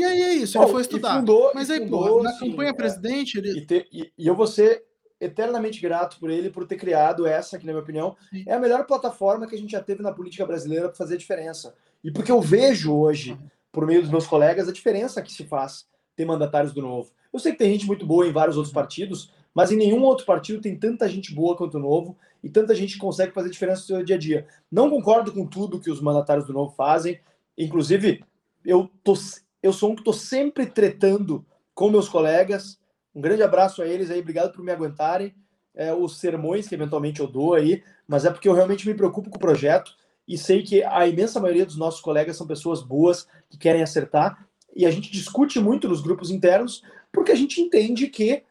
[0.00, 1.18] E aí é isso, ele foi estudar.
[1.18, 3.58] fundou- Mas aí, fundou, porra, na assim, campanha é, presidente, ele.
[3.58, 4.84] E, ter- e- e eu vou ser
[5.20, 8.42] eternamente grato por ele por ter criado essa, que na minha opinião Sim.
[8.46, 11.18] é a melhor plataforma que a gente já teve na política brasileira para fazer a
[11.18, 11.74] diferença.
[12.02, 13.36] E porque eu vejo hoje,
[13.70, 15.86] por meio dos meus colegas, a diferença que se faz
[16.16, 17.10] ter mandatários do Novo.
[17.32, 20.24] Eu sei que tem gente muito boa em vários outros partidos, mas em nenhum outro
[20.24, 23.82] partido tem tanta gente boa quanto o Novo e tanta gente que consegue fazer diferença
[23.82, 24.46] no seu dia a dia.
[24.72, 27.20] Não concordo com tudo que os mandatários do Novo fazem,
[27.58, 28.24] inclusive
[28.64, 29.14] eu, tô,
[29.62, 32.78] eu sou um que estou sempre tretando com meus colegas.
[33.14, 35.34] Um grande abraço a eles aí, obrigado por me aguentarem.
[35.74, 39.30] É, os sermões que eventualmente eu dou aí, mas é porque eu realmente me preocupo
[39.30, 39.94] com o projeto
[40.26, 44.48] e sei que a imensa maioria dos nossos colegas são pessoas boas que querem acertar
[44.74, 46.82] e a gente discute muito nos grupos internos
[47.12, 48.42] porque a gente entende que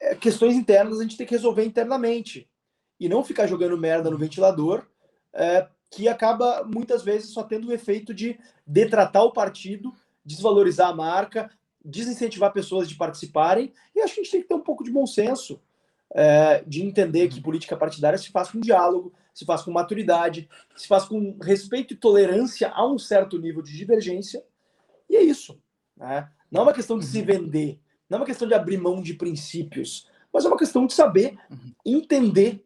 [0.00, 2.48] é, questões internas a gente tem que resolver internamente
[2.98, 4.84] e não ficar jogando merda no ventilador,
[5.34, 9.92] é, que acaba muitas vezes só tendo o efeito de detratar o partido,
[10.24, 11.50] desvalorizar a marca,
[11.84, 13.72] desincentivar pessoas de participarem.
[13.94, 15.60] E acho que a gente tem que ter um pouco de bom senso,
[16.14, 20.86] é, de entender que política partidária se faz com diálogo, se faz com maturidade, se
[20.86, 24.44] faz com respeito e tolerância a um certo nível de divergência.
[25.08, 25.60] E é isso.
[25.96, 26.28] Né?
[26.50, 29.14] Não é uma questão de se vender, não é uma questão de abrir mão de
[29.14, 31.38] princípios, mas é uma questão de saber
[31.84, 32.64] entender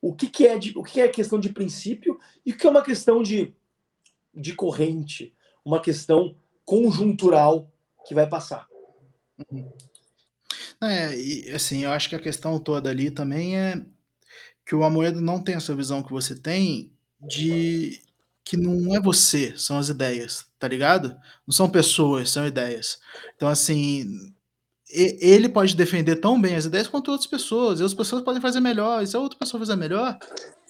[0.00, 2.70] o que, que é de, o que é questão de princípio e o que é
[2.70, 3.54] uma questão de,
[4.34, 6.36] de corrente, uma questão
[6.66, 7.72] conjuntural
[8.06, 8.66] que vai passar.
[10.82, 13.80] É, e assim, eu acho que a questão toda ali também é
[14.64, 18.00] que o Amoedo não tem essa visão que você tem de
[18.44, 21.16] que não é você, são as ideias, tá ligado?
[21.46, 22.98] Não são pessoas, são ideias.
[23.34, 24.32] Então, assim,
[24.88, 28.60] ele pode defender tão bem as ideias quanto outras pessoas, e outras pessoas podem fazer
[28.60, 30.16] melhor, e se a outra pessoa fizer melhor,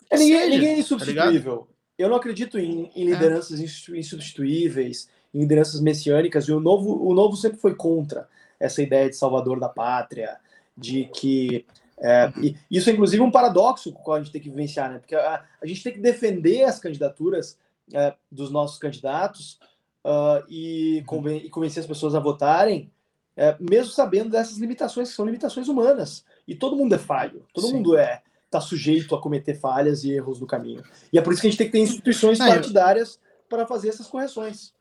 [0.09, 1.69] É, ninguém, seja, ninguém é tá insubstituível.
[1.99, 5.09] eu não acredito em, em lideranças insu- insubstituíveis,
[5.39, 9.69] lideranças messiânicas, e o novo, o novo sempre foi contra essa ideia de salvador da
[9.69, 10.37] pátria,
[10.77, 11.65] de que.
[11.99, 12.33] é,
[12.71, 14.99] isso é inclusive um paradoxo com o qual a gente tem que vivenciar, né?
[14.99, 17.59] Porque a, a gente tem que defender as candidaturas
[17.93, 19.59] é, dos nossos candidatos
[20.05, 22.91] ah, e, conven- e convencer as pessoas a votarem,
[23.37, 26.25] é, mesmo sabendo dessas limitações, que são limitações humanas.
[26.47, 27.75] E todo mundo é falho, todo Sim.
[27.75, 30.83] mundo é está sujeito a cometer falhas e erros no caminho.
[31.13, 34.07] E é por isso que a gente tem que ter instituições partidárias para fazer essas
[34.07, 34.73] correções.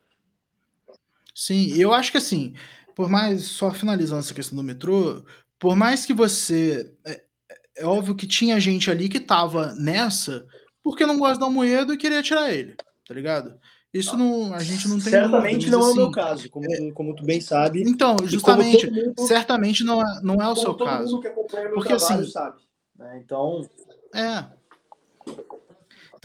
[1.36, 2.54] Sim, eu acho que assim,
[2.96, 5.24] por mais, só finalizando essa questão do metrô,
[5.60, 6.94] por mais que você.
[7.06, 7.22] É,
[7.80, 10.46] é óbvio que tinha gente ali que tava nessa
[10.82, 12.76] porque não gosta do Almoedo e queria tirar ele,
[13.08, 13.60] tá ligado?
[13.94, 14.54] Isso não.
[14.54, 15.10] A gente não tem.
[15.10, 17.82] Certamente dúvida, não é o meu assim, caso, como, tu, como tu bem sabe.
[17.82, 21.22] Então, justamente, mundo- certamente não é, não é o seu caso.
[21.22, 22.58] Porque, trabalho assim, sabe.
[22.98, 23.22] né?
[23.24, 23.68] Então,
[24.14, 24.46] É.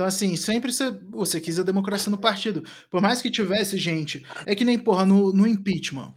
[0.01, 2.65] Então, assim, sempre você, você quis a democracia no partido.
[2.89, 4.25] Por mais que tivesse gente.
[4.47, 6.15] É que nem, porra, no, no impeachment.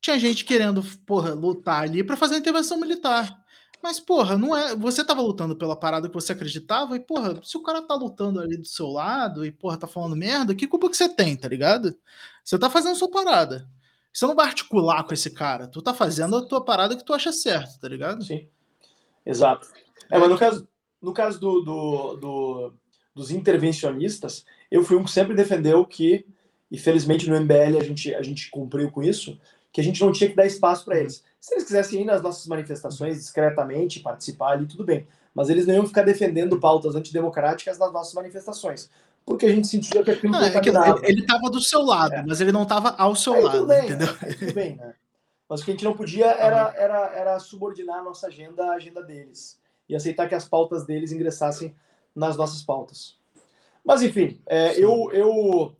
[0.00, 3.32] Tinha gente querendo, porra, lutar ali pra fazer a intervenção militar.
[3.80, 4.74] Mas, porra, não é.
[4.74, 8.40] Você tava lutando pela parada que você acreditava, e, porra, se o cara tá lutando
[8.40, 11.46] ali do seu lado e, porra, tá falando merda, que culpa que você tem, tá
[11.46, 11.96] ligado?
[12.44, 13.68] Você tá fazendo sua parada.
[14.12, 15.68] Você não vai articular com esse cara.
[15.68, 18.24] Tu tá fazendo a tua parada que tu acha certo, tá ligado?
[18.24, 18.48] sim.
[19.24, 19.68] Exato.
[20.10, 20.68] É, mas no caso,
[21.00, 22.83] no caso do, do- do-
[23.14, 26.26] dos intervencionistas, eu fui um que sempre defendeu que,
[26.70, 29.38] e felizmente no MBL a gente, a gente cumpriu com isso,
[29.72, 31.22] que a gente não tinha que dar espaço para eles.
[31.40, 35.06] Se eles quisessem ir nas nossas manifestações discretamente, participar ali, tudo bem.
[35.34, 38.88] Mas eles não iam ficar defendendo pautas antidemocráticas nas nossas manifestações.
[39.26, 40.68] porque a gente sentia que aquilo não, é que
[41.04, 42.24] ele estava do seu lado, é.
[42.26, 44.08] mas ele não estava ao seu aí, lado, bem, entendeu?
[44.38, 44.94] Tudo bem, né?
[45.48, 48.74] Mas o que a gente não podia era, era, era subordinar a nossa agenda à
[48.74, 51.74] agenda deles e aceitar que as pautas deles ingressassem
[52.14, 53.16] nas nossas pautas.
[53.84, 55.76] Mas, enfim, é, eu, eu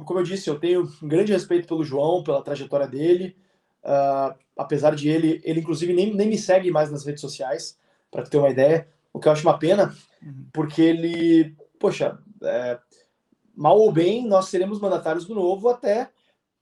[0.00, 3.36] como, eu disse, eu tenho um grande respeito pelo João, pela trajetória dele,
[3.84, 7.78] uh, apesar de ele, ele inclusive nem, nem me segue mais nas redes sociais,
[8.10, 10.46] para ter uma ideia, o que eu acho uma pena, uhum.
[10.52, 12.78] porque ele, poxa, é,
[13.54, 16.10] mal ou bem, nós seremos mandatários do novo até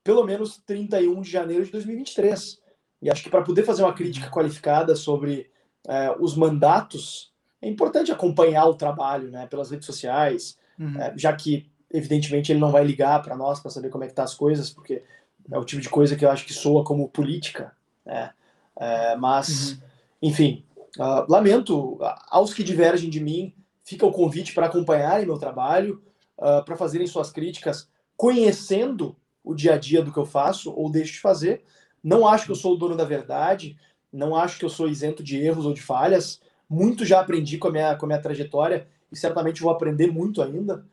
[0.03, 2.59] pelo menos 31 de janeiro de 2023.
[3.03, 4.33] E acho que para poder fazer uma crítica uhum.
[4.33, 5.51] qualificada sobre
[5.87, 7.30] é, os mandatos,
[7.63, 11.01] é importante acompanhar o trabalho né, pelas redes sociais, uhum.
[11.01, 14.15] é, já que, evidentemente, ele não vai ligar para nós para saber como é que
[14.15, 15.03] tá as coisas, porque
[15.51, 17.73] é o tipo de coisa que eu acho que soa como política.
[18.05, 18.31] Né?
[18.79, 19.79] É, mas, uhum.
[20.23, 20.65] enfim,
[20.99, 21.99] uh, lamento
[22.29, 26.03] aos que divergem de mim, fica o convite para acompanharem meu trabalho,
[26.39, 30.91] uh, para fazerem suas críticas, conhecendo o dia a dia do que eu faço ou
[30.91, 31.63] deixo de fazer.
[32.03, 33.77] Não acho que eu sou o dono da verdade,
[34.13, 36.41] não acho que eu sou isento de erros ou de falhas.
[36.71, 40.41] Muito já aprendi com a minha, com a minha trajetória e certamente vou aprender muito
[40.41, 40.87] ainda.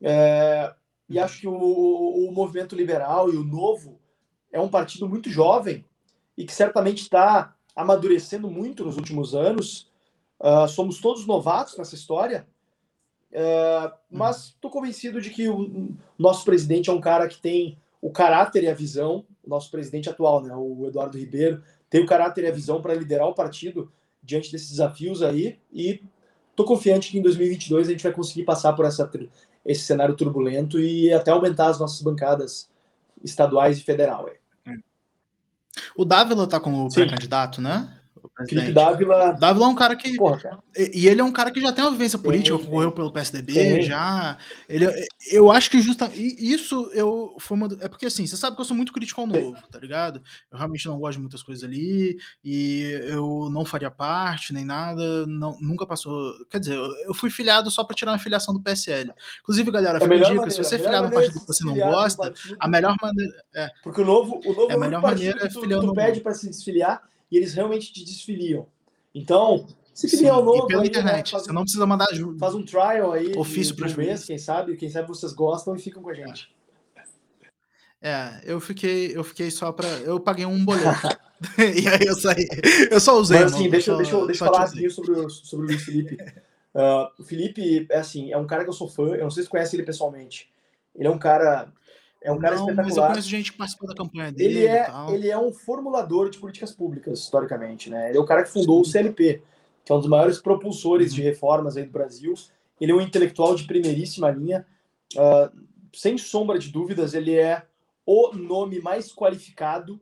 [0.00, 0.72] É,
[1.10, 4.00] e acho que o, o movimento liberal e o novo
[4.50, 5.84] é um partido muito jovem
[6.36, 9.90] e que certamente está amadurecendo muito nos últimos anos.
[10.40, 12.46] Uh, somos todos novatos nessa história,
[13.32, 18.10] uh, mas estou convencido de que o nosso presidente é um cara que tem o
[18.10, 22.44] caráter e a visão, o nosso presidente atual, né, o Eduardo Ribeiro, tem o caráter
[22.44, 23.92] e a visão para liderar o partido
[24.22, 26.02] diante desses desafios aí e
[26.50, 29.10] estou confiante que em 2022 a gente vai conseguir passar por essa,
[29.64, 32.70] esse cenário turbulento e até aumentar as nossas bancadas
[33.22, 34.28] estaduais e federal.
[34.28, 34.72] É.
[35.96, 37.99] O Dávila está como pré-candidato, né?
[38.48, 39.32] Felipe Dávila.
[39.32, 40.16] Dávila é um cara que.
[40.16, 40.58] Porra, cara.
[40.76, 43.52] E, ele é um cara que já tem uma vivência política, tem, concorreu pelo PSDB,
[43.52, 43.82] tem.
[43.82, 44.36] já.
[44.68, 44.86] Ele,
[45.30, 48.66] eu acho que justa, isso eu foi uma, É porque assim, você sabe que eu
[48.66, 50.22] sou muito crítico ao novo, tá ligado?
[50.50, 55.26] Eu realmente não gosto de muitas coisas ali, e eu não faria parte, nem nada,
[55.26, 56.32] não, nunca passou.
[56.48, 59.12] Quer dizer, eu fui filiado só para tirar uma filiação do PSL.
[59.40, 61.76] Inclusive, galera, é fica dica, maneira, se você é filiado no partido que você não
[61.76, 63.44] gosta, a melhor maneira.
[63.54, 66.34] É, porque o novo, o novo é a melhor maneira é tu, tu pede para
[66.34, 68.66] se desfiliar e eles realmente te desfiliam.
[69.14, 70.66] Então, se filiar ao novo.
[70.66, 72.38] Pela aí, né, internet, né, você não precisa mandar ajuda.
[72.38, 73.32] Faz um trial aí.
[73.36, 76.54] Ofício para um mês, quem sabe, quem sabe vocês gostam e ficam com a gente.
[78.02, 81.06] É, eu fiquei, eu fiquei só para, eu paguei um boleto.
[81.58, 82.48] e aí eu saí.
[82.90, 83.40] Eu só usei.
[83.40, 85.82] Mas assim, irmão, deixa, só, deixa, deixa eu falar rapidinho sobre, o, sobre o Luiz
[85.82, 86.16] Felipe.
[86.74, 89.42] Uh, o Felipe, é assim, é um cara que eu sou fã, eu não sei
[89.42, 90.50] se conhece ele pessoalmente.
[90.94, 91.70] Ele é um cara
[92.22, 92.86] é um cara não, espetacular.
[92.86, 94.58] Mas eu conheço gente que participou da campanha dele.
[94.58, 97.88] Ele é, ele é um formulador de políticas públicas, historicamente.
[97.88, 98.10] Né?
[98.10, 98.90] Ele é o cara que fundou Sim.
[98.90, 99.42] o CLP,
[99.84, 101.16] que é um dos maiores propulsores uhum.
[101.16, 102.34] de reformas aí do Brasil.
[102.80, 104.66] Ele é um intelectual de primeiríssima linha.
[105.14, 105.50] Uh,
[105.94, 107.64] sem sombra de dúvidas, ele é
[108.04, 110.00] o nome mais qualificado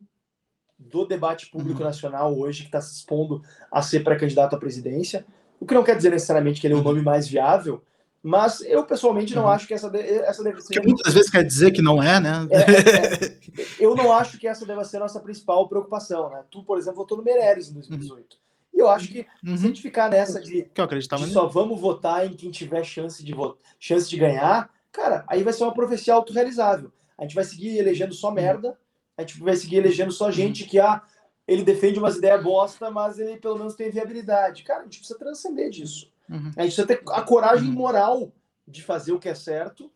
[0.78, 1.86] do debate público uhum.
[1.86, 5.24] nacional hoje, que está se expondo a ser pré-candidato à presidência.
[5.60, 6.84] O que não quer dizer necessariamente que ele é o uhum.
[6.84, 7.82] nome mais viável,
[8.28, 9.48] mas eu, pessoalmente, não uhum.
[9.48, 10.74] acho que essa, de, essa deve ser.
[10.74, 12.46] Porque muitas vezes quer dizer que não é, né?
[12.50, 13.38] É, é,
[13.80, 16.44] eu não acho que essa deva ser a nossa principal preocupação, né?
[16.50, 18.34] Tu, por exemplo, votou no Meirelles em 2018.
[18.34, 18.38] Uhum.
[18.74, 19.56] E eu acho que uhum.
[19.56, 22.50] se a gente ficar nessa de, que eu acreditava de só vamos votar em quem
[22.50, 23.34] tiver chance de,
[23.80, 26.92] chance de ganhar, cara, aí vai ser uma profecia autorrealizável.
[27.16, 28.34] A gente vai seguir elegendo só uhum.
[28.34, 28.78] merda,
[29.16, 31.00] a gente vai seguir elegendo só gente que ah,
[31.46, 34.64] ele defende umas ideias bosta, mas ele pelo menos tem viabilidade.
[34.64, 36.12] Cara, a gente precisa transcender disso.
[36.28, 36.52] Uhum.
[36.56, 37.74] A gente precisa ter a coragem uhum.
[37.74, 38.32] moral
[38.66, 39.90] de fazer o que é certo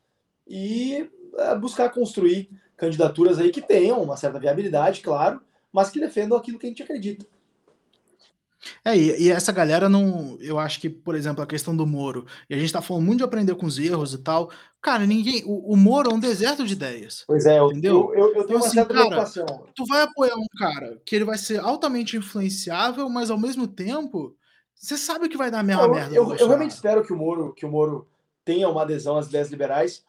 [0.47, 5.41] e uh, buscar construir candidaturas aí que tenham uma certa viabilidade, claro,
[5.73, 7.27] mas que defendam aquilo que a gente acredita.
[8.85, 10.36] É, e, e, essa galera não.
[10.41, 13.19] Eu acho que, por exemplo, a questão do Moro, e a gente tá falando muito
[13.19, 14.51] de aprender com os erros e tal.
[14.81, 15.43] Cara, ninguém.
[15.44, 17.25] O, o Moro é um deserto de ideias.
[17.27, 18.12] Pois é, entendeu?
[18.15, 19.67] Eu, eu, eu tenho então, uma assim, certa cara, preocupação.
[19.75, 24.36] Tu vai apoiar um cara que ele vai ser altamente influenciável, mas ao mesmo tempo
[24.83, 26.15] você sabe que vai dar a mesma eu, merda.
[26.15, 28.09] Eu, eu, realmente espero que o Moro, que o Moro
[28.44, 30.05] tenha uma adesão às ideias liberais.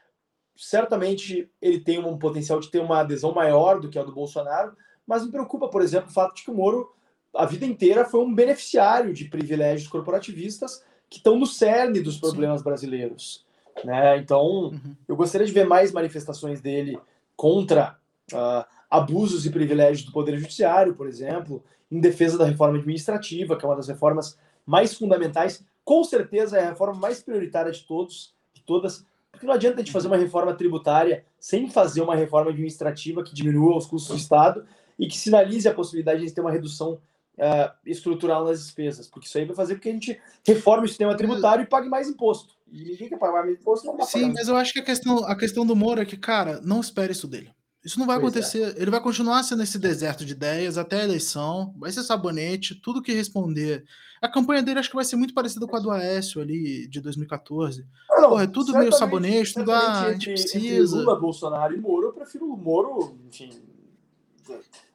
[0.58, 4.76] Certamente ele tem um potencial de ter uma adesão maior do que a do Bolsonaro,
[5.06, 6.92] mas me preocupa, por exemplo, o fato de que o Moro
[7.36, 12.62] a vida inteira foi um beneficiário de privilégios corporativistas que estão no cerne dos problemas
[12.62, 12.66] Sim.
[12.66, 13.46] brasileiros.
[13.84, 14.18] Né?
[14.18, 14.96] Então, uhum.
[15.08, 17.00] eu gostaria de ver mais manifestações dele
[17.36, 17.98] contra
[18.32, 23.66] uh, abusos e privilégios do Poder Judiciário, por exemplo, em defesa da reforma administrativa, que
[23.66, 28.34] é uma das reformas mais fundamentais, com certeza é a reforma mais prioritária de todos,
[28.54, 32.52] de todas, porque não adianta a gente fazer uma reforma tributária sem fazer uma reforma
[32.52, 34.66] administrativa que diminua os custos do Estado
[34.98, 37.02] e que sinalize a possibilidade de ter uma redução
[37.38, 40.88] uh, estrutural nas despesas, porque isso aí vai fazer com que a gente reforme o
[40.88, 42.56] sistema tributário e pague mais imposto.
[42.72, 45.20] E ninguém quer pagar mais imposto, não dá Sim, mas eu acho que a questão,
[45.26, 47.52] a questão do Moro é que, cara, não espere isso dele.
[47.84, 48.40] Isso não vai pois é.
[48.40, 48.78] acontecer.
[48.78, 48.82] É.
[48.82, 51.74] Ele vai continuar sendo esse deserto de ideias até a eleição.
[51.78, 53.84] Vai ser sabonete, tudo que responder.
[54.22, 57.02] A campanha dele acho que vai ser muito parecida com a do Aécio ali de
[57.02, 57.86] 2014.
[58.10, 60.96] Não, Porra, é tudo meio sabonete, tudo ah, a gente precisa.
[60.96, 63.52] Lula, Bolsonaro e Moro, eu prefiro o Moro, enfim.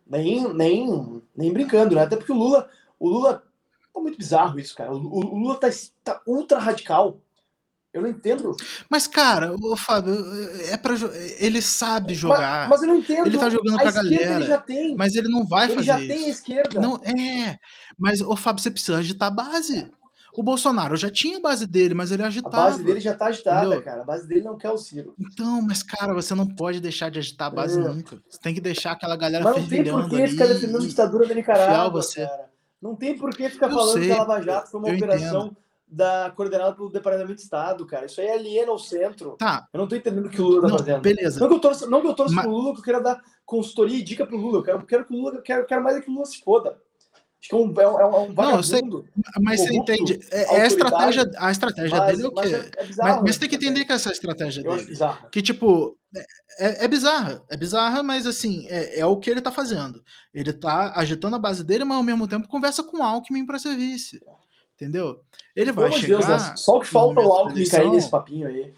[0.06, 2.02] Nem, nem, nem brincando, né?
[2.02, 2.70] Até porque o Lula.
[2.98, 3.42] O Lula.
[3.94, 4.94] É muito bizarro isso, cara.
[4.94, 5.68] O, o Lula tá,
[6.02, 7.20] tá ultra radical.
[7.92, 8.54] Eu não entendo.
[8.88, 10.14] Mas, cara, o Fábio,
[10.70, 10.94] é para
[11.38, 12.68] ele sabe jogar.
[12.68, 13.26] Mas, mas, eu não entendo.
[13.26, 14.36] Ele tá jogando a pra galera.
[14.36, 14.94] Ele já tem.
[14.94, 16.08] Mas ele não vai ele fazer já isso.
[16.08, 16.80] tem a esquerda.
[16.80, 17.58] Não, é.
[17.98, 19.90] Mas, o Fábio, você precisa agitar a base.
[20.34, 22.56] O Bolsonaro já tinha a base dele, mas ele agitava.
[22.58, 23.82] A base dele já tá agitada, entendeu?
[23.82, 24.02] cara.
[24.02, 25.14] A base dele não quer o Ciro.
[25.18, 27.82] Então, mas, cara, você não pode deixar de agitar a base é.
[27.82, 28.22] nunca.
[28.28, 31.26] Você tem que deixar aquela galera mas não tem por que ficar defendendo a ditadura
[31.26, 32.50] da Nicarágua, cara.
[32.80, 35.46] Não tem por que ficar falando sei, que a Lava Jato foi uma operação...
[35.46, 38.06] Entendo da coordenada pelo Departamento de Estado, cara.
[38.06, 39.36] Isso aí é aliena ao centro.
[39.38, 39.66] Tá.
[39.72, 41.00] Eu não tô entendendo o que o Lula tá não, fazendo.
[41.00, 41.40] Beleza.
[41.40, 42.44] Não que eu torço, não que eu torço Mas...
[42.44, 44.58] pro Lula, que eu quero dar consultoria e dica pro Lula.
[44.58, 46.76] Eu quero, quero que o Lula, quero, quero mais é que o Lula se foda.
[47.40, 48.56] Acho que é um, é um, é um Não,
[49.40, 50.18] mas você entende.
[50.32, 52.40] É, é a estratégia, a estratégia mas, dele é o quê?
[52.40, 54.98] Mas, é bizarro, mas, mas você tem que entender que essa estratégia dele.
[55.30, 55.96] Que, tipo,
[56.58, 57.40] é, é bizarra.
[57.48, 60.02] É bizarra, mas assim, é, é o que ele tá fazendo.
[60.34, 63.58] Ele tá agitando a base dele, mas ao mesmo tempo conversa com o Alckmin para
[63.60, 64.20] ser vice.
[64.74, 65.20] Entendeu?
[65.58, 66.18] Ele vai chegar.
[66.18, 66.56] Deus, né?
[66.56, 68.72] Só o que falta o Alckmin cair nesse papinho aí.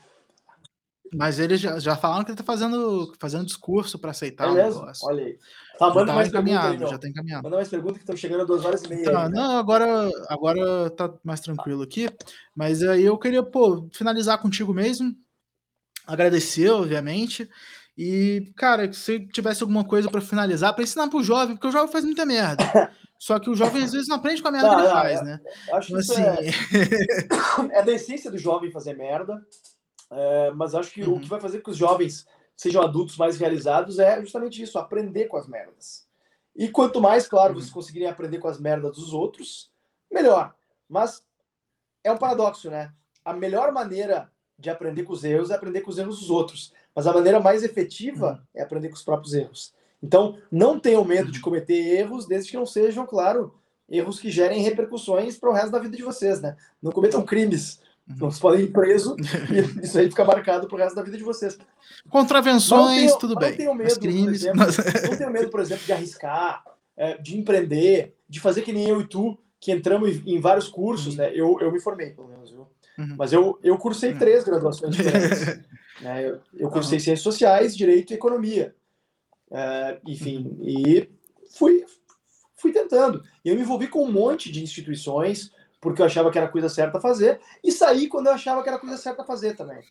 [1.13, 4.55] Mas eles já, já falaram que ele tá fazendo, fazendo discurso para aceitar é o
[4.55, 5.07] negócio.
[5.07, 5.39] Olha aí.
[5.79, 7.43] Tá, manda tá mais encaminhado, pergunta já tá encaminhado.
[7.43, 9.05] Manda mais perguntas que estão chegando a duas horas e meia.
[9.05, 9.35] Tá, aí, né?
[9.35, 12.09] Não, agora, agora tá mais tranquilo aqui.
[12.55, 15.15] Mas aí eu queria, pô, finalizar contigo mesmo.
[16.07, 17.49] Agradecer, obviamente.
[17.99, 21.93] E, cara, se tivesse alguma coisa para finalizar, para ensinar pro jovem, porque o jovem
[21.93, 22.65] faz muita merda.
[23.21, 25.01] Só que o jovem às vezes não aprende com a merda não, que ele não,
[25.03, 25.41] faz, é, né?
[25.75, 27.69] Acho então, que assim...
[27.69, 27.77] é...
[27.79, 29.47] é da essência do jovem fazer merda,
[30.11, 31.17] é, mas acho que uhum.
[31.17, 32.27] o que vai fazer com que os jovens
[32.57, 36.09] sejam adultos mais realizados é justamente isso, aprender com as merdas.
[36.57, 37.61] E quanto mais, claro, uhum.
[37.61, 39.71] vocês conseguirem aprender com as merdas dos outros,
[40.11, 40.55] melhor.
[40.89, 41.23] Mas
[42.03, 42.91] é um paradoxo, né?
[43.23, 46.73] A melhor maneira de aprender com os erros é aprender com os erros dos outros.
[46.95, 48.47] Mas a maneira mais efetiva uhum.
[48.55, 49.75] é aprender com os próprios erros.
[50.03, 51.45] Então, não tenham medo de uhum.
[51.45, 53.55] cometer erros, desde que não sejam, claro,
[53.89, 56.57] erros que gerem repercussões para o resto da vida de vocês, né?
[56.83, 57.81] Não cometam crimes.
[58.09, 58.17] Uhum.
[58.21, 61.17] Não se podem ir preso e isso aí fica marcado para o resto da vida
[61.17, 61.59] de vocês.
[62.09, 63.51] Contravenções, tenho, tudo bem.
[63.51, 64.77] Não tenho medo, crimes, exemplo, mas...
[65.11, 66.65] não tenho medo, por exemplo, de arriscar,
[66.97, 71.15] é, de empreender, de fazer que nem eu e tu, que entramos em vários cursos,
[71.15, 71.19] uhum.
[71.19, 71.33] né?
[71.35, 72.67] Eu, eu me formei, pelo menos, viu?
[72.99, 73.15] Uhum.
[73.19, 74.19] Mas eu, eu cursei uhum.
[74.19, 75.61] três graduações diferentes.
[76.01, 76.29] né?
[76.29, 78.75] Eu, eu cursei Ciências Sociais, Direito e Economia.
[79.51, 81.09] É, enfim, e
[81.57, 81.85] fui,
[82.57, 83.23] fui tentando.
[83.45, 86.51] E eu me envolvi com um monte de instituições, porque eu achava que era a
[86.51, 89.27] coisa certa a fazer, e saí quando eu achava que era a coisa certa a
[89.27, 89.83] fazer também.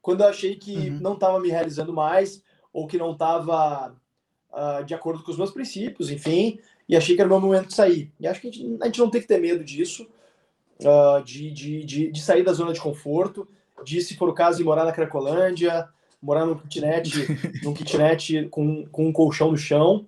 [0.00, 1.00] Quando eu achei que uhum.
[1.00, 2.42] não estava me realizando mais,
[2.72, 3.96] ou que não estava uh,
[4.52, 6.58] ah, de acordo com os meus princípios, enfim,
[6.88, 8.12] e achei que era o meu momento de sair.
[8.20, 10.06] E acho que a gente, a gente não tem que ter medo disso,
[10.80, 13.48] uh, de, de, de, de sair da zona de conforto,
[13.82, 15.88] de, se for o caso, de morar na Cracolândia,
[16.24, 17.12] morar num kitnet,
[17.62, 20.06] num kitnet com, com um colchão no chão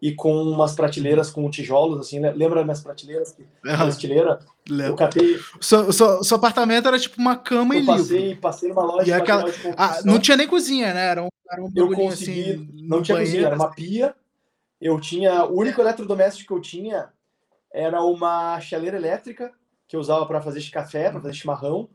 [0.00, 2.30] e com umas prateleiras com tijolos, assim, né?
[2.30, 3.32] lembra minhas prateleiras?
[3.32, 4.38] Que, prateleira?
[4.68, 5.38] Eu catei...
[5.62, 8.40] Seu, seu, seu, apartamento era tipo uma cama eu e passei, livro.
[8.42, 9.44] Passei numa loja e aquela...
[9.78, 11.06] ah, Não tinha nem cozinha, né?
[11.06, 13.32] Era um, era um eu consegui, assim, não tinha banheiro.
[13.32, 14.14] cozinha, era uma pia.
[14.78, 17.08] Eu tinha, o único eletrodoméstico que eu tinha
[17.72, 19.50] era uma chaleira elétrica
[19.88, 21.88] que eu usava para fazer café, para fazer chimarrão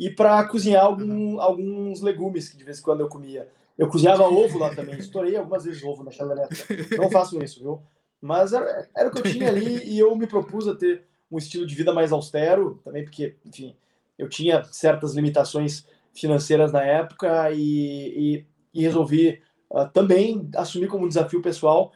[0.00, 3.46] e para cozinhar algum, alguns legumes que de vez em quando eu comia.
[3.76, 6.48] Eu cozinhava ovo lá também, estourei algumas vezes ovo na chaleira.
[6.96, 7.82] Não faço isso, viu?
[8.18, 11.36] Mas era, era o que eu tinha ali e eu me propus a ter um
[11.36, 13.76] estilo de vida mais austero, também porque, enfim,
[14.18, 21.08] eu tinha certas limitações financeiras na época e, e, e resolvi uh, também assumir como
[21.08, 21.92] desafio pessoal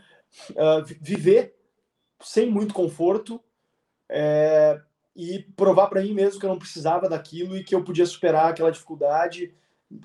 [0.50, 1.54] uh, viver
[2.20, 3.40] sem muito conforto,
[4.10, 4.78] é,
[5.16, 8.50] e provar para mim mesmo que eu não precisava daquilo e que eu podia superar
[8.50, 9.54] aquela dificuldade,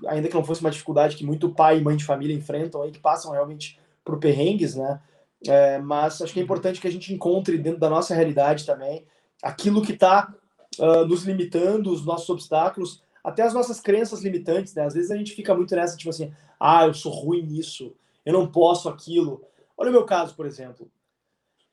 [0.07, 2.91] ainda que não fosse uma dificuldade que muito pai e mãe de família enfrentam aí,
[2.91, 5.01] que passam realmente por perrengues, né?
[5.47, 9.05] É, mas acho que é importante que a gente encontre dentro da nossa realidade também
[9.41, 10.33] aquilo que está
[10.77, 14.85] uh, nos limitando, os nossos obstáculos, até as nossas crenças limitantes, né?
[14.85, 18.33] Às vezes a gente fica muito nessa, tipo assim, ah, eu sou ruim nisso, eu
[18.33, 19.41] não posso aquilo.
[19.77, 20.91] Olha o meu caso, por exemplo.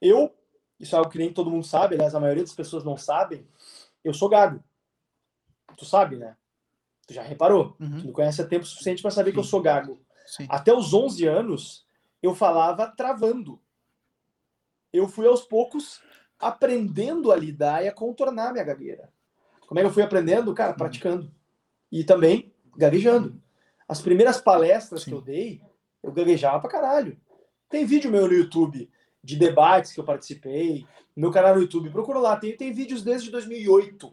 [0.01, 0.33] Eu
[0.79, 3.47] isso é algo que nem todo mundo sabe, aliás, a maioria das pessoas não sabem.
[4.05, 4.63] Eu sou gago.
[5.77, 6.37] Tu sabe, né?
[7.07, 7.77] Tu já reparou.
[7.81, 8.01] Uhum.
[8.01, 9.35] Tu me conhece há tempo suficiente para saber Sim.
[9.35, 10.01] que eu sou gago.
[10.27, 10.47] Sim.
[10.51, 11.87] Até os 11 anos,
[12.23, 13.61] eu falava travando.
[14.93, 16.01] Eu fui aos poucos
[16.39, 19.11] aprendendo a lidar e a contornar minha gagueira.
[19.67, 20.55] Como é que eu fui aprendendo?
[20.55, 20.77] Cara, uhum.
[20.77, 21.35] praticando.
[21.91, 23.41] e também gaguejando.
[23.89, 25.11] As primeiras palestras Sim.
[25.11, 25.63] que eu dei,
[26.03, 27.19] eu gaguejava pra caralho.
[27.69, 28.91] Tem vídeo meu no YouTube
[29.27, 31.91] de debates que eu participei, no meu canal no YouTube.
[31.91, 34.13] Procura lá, tem, tem vídeos desde 2008,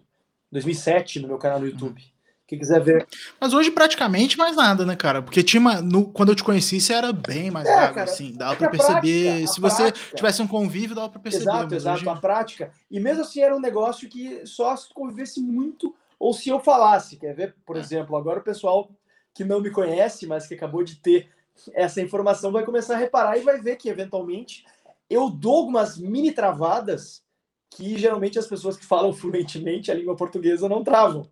[0.51, 2.01] 2007 no meu canal no YouTube.
[2.01, 2.13] Uhum.
[2.47, 3.07] Quem quiser ver.
[3.39, 5.21] Mas hoje praticamente mais nada, né, cara?
[5.21, 8.33] Porque tinha uma, no, quando eu te conheci, você era bem mais é, vago, assim.
[8.33, 9.23] Dava é pra perceber.
[9.23, 10.15] Prática, se você prática.
[10.15, 11.43] tivesse um convívio, dava pra perceber.
[11.43, 11.97] Exato, exato.
[11.99, 12.09] Hoje...
[12.09, 12.71] A prática.
[12.89, 17.17] E mesmo assim era um negócio que só se convivesse muito ou se eu falasse.
[17.17, 17.55] Quer ver?
[17.65, 17.79] Por é.
[17.79, 18.89] exemplo, agora o pessoal
[19.33, 21.29] que não me conhece, mas que acabou de ter
[21.73, 24.65] essa informação, vai começar a reparar e vai ver que, eventualmente,
[25.09, 27.23] eu dou algumas mini travadas
[27.69, 31.27] que geralmente as pessoas que falam fluentemente a língua portuguesa não travam.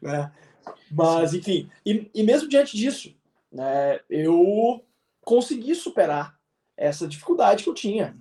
[0.00, 0.32] Né?
[0.90, 3.14] Mas, enfim, e, e mesmo diante disso,
[3.50, 4.84] né, eu
[5.22, 6.38] consegui superar
[6.76, 8.16] essa dificuldade que eu tinha.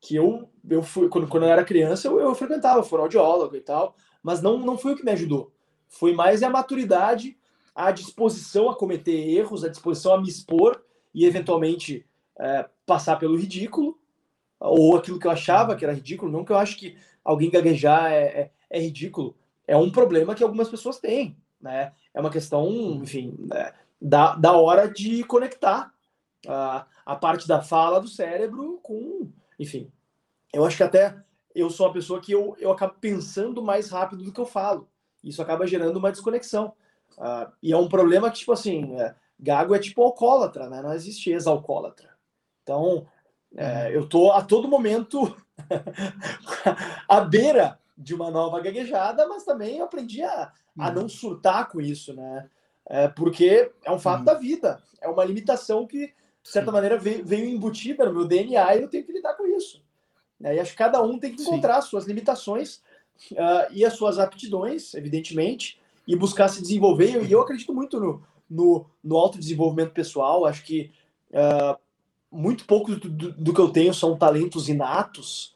[0.00, 3.96] Que eu, eu fui, quando, quando eu era criança, eu, eu frequentava fonoaudiólogo e tal,
[4.22, 5.52] mas não, não foi o que me ajudou.
[5.88, 7.36] Foi mais a maturidade,
[7.74, 10.82] a disposição a cometer erros, a disposição a me expor
[11.14, 12.06] e, eventualmente,
[12.38, 13.98] é, passar pelo ridículo,
[14.62, 16.30] ou aquilo que eu achava que era ridículo.
[16.30, 20.42] Não que eu acho que alguém gaguejar é, é, é ridículo, é um problema que
[20.42, 21.92] algumas pessoas têm, né?
[22.12, 22.68] É uma questão,
[23.02, 25.92] enfim, né, da, da hora de conectar
[26.46, 29.90] a, a parte da fala do cérebro com, enfim.
[30.52, 31.16] Eu acho que até
[31.54, 34.88] eu sou uma pessoa que eu, eu acabo pensando mais rápido do que eu falo.
[35.22, 36.74] Isso acaba gerando uma desconexão.
[37.16, 40.82] Uh, e é um problema que, tipo assim, é, gago é tipo alcoólatra, né?
[40.82, 42.10] Não existe ex-alcoólatra.
[42.62, 43.06] Então,
[43.56, 45.36] é, eu tô a todo momento
[47.08, 50.94] à beira de uma nova gaguejada, mas também eu aprendi a, a uhum.
[50.94, 52.48] não surtar com isso, né?
[52.86, 54.24] É, porque é um fato uhum.
[54.24, 56.08] da vida, é uma limitação que,
[56.42, 56.74] de certa Sim.
[56.74, 59.82] maneira, veio, veio, embutida no meu DNA e eu tenho que lidar com isso.
[60.40, 60.56] Né?
[60.56, 61.90] E acho que cada um tem que encontrar Sim.
[61.90, 62.82] suas limitações
[63.32, 67.24] uh, e as suas aptidões, evidentemente, e buscar se desenvolver.
[67.24, 70.90] E eu acredito muito no, no, no autodesenvolvimento pessoal, acho que
[71.30, 71.78] uh,
[72.32, 75.52] muito pouco do, do, do que eu tenho são talentos inatos,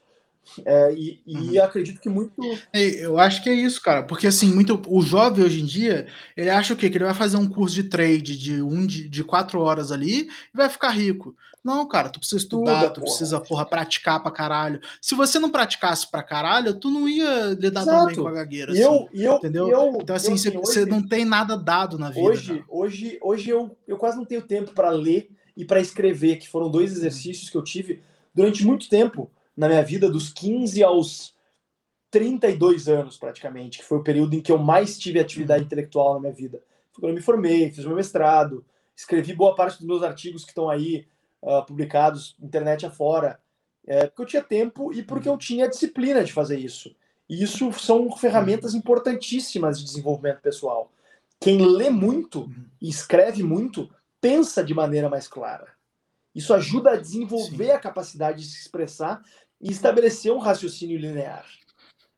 [0.64, 1.64] é, e, e uhum.
[1.64, 2.32] acredito que muito.
[2.72, 4.04] Eu acho que é isso, cara.
[4.04, 6.06] Porque assim, muito o jovem hoje em dia,
[6.36, 6.88] ele acha o quê?
[6.88, 10.22] Que ele vai fazer um curso de trade de um de, de quatro horas ali
[10.22, 11.34] e vai ficar rico.
[11.64, 13.06] Não, cara, tu precisa estudar, Tudo, tu porra.
[13.06, 14.80] precisa, porra, praticar pra caralho.
[15.02, 17.98] Se você não praticasse pra caralho, tu não ia lidar Exato.
[17.98, 18.70] tão bem com a gagueira.
[18.70, 19.68] Assim, eu, eu, entendeu?
[19.68, 22.24] Eu, então, assim, você, assim, hoje, não tem nada dado na vida.
[22.24, 26.48] Hoje, hoje, hoje eu, eu quase não tenho tempo para ler e para escrever, que
[26.48, 28.02] foram dois exercícios que eu tive
[28.34, 31.34] durante muito tempo na minha vida, dos 15 aos
[32.10, 35.66] 32 anos, praticamente, que foi o período em que eu mais tive atividade uhum.
[35.66, 36.62] intelectual na minha vida.
[36.92, 40.50] Foi quando eu me formei, fiz meu mestrado, escrevi boa parte dos meus artigos que
[40.50, 41.06] estão aí
[41.42, 43.38] uh, publicados, internet afora,
[43.86, 45.38] é, porque eu tinha tempo e porque eu uhum.
[45.38, 46.94] tinha disciplina de fazer isso.
[47.28, 48.80] E isso são ferramentas uhum.
[48.80, 50.90] importantíssimas de desenvolvimento pessoal.
[51.40, 55.74] Quem lê muito e escreve muito, pensa de maneira mais clara.
[56.34, 57.72] Isso ajuda a desenvolver Sim.
[57.72, 59.22] a capacidade de se expressar
[59.60, 61.46] e estabelecer um raciocínio linear.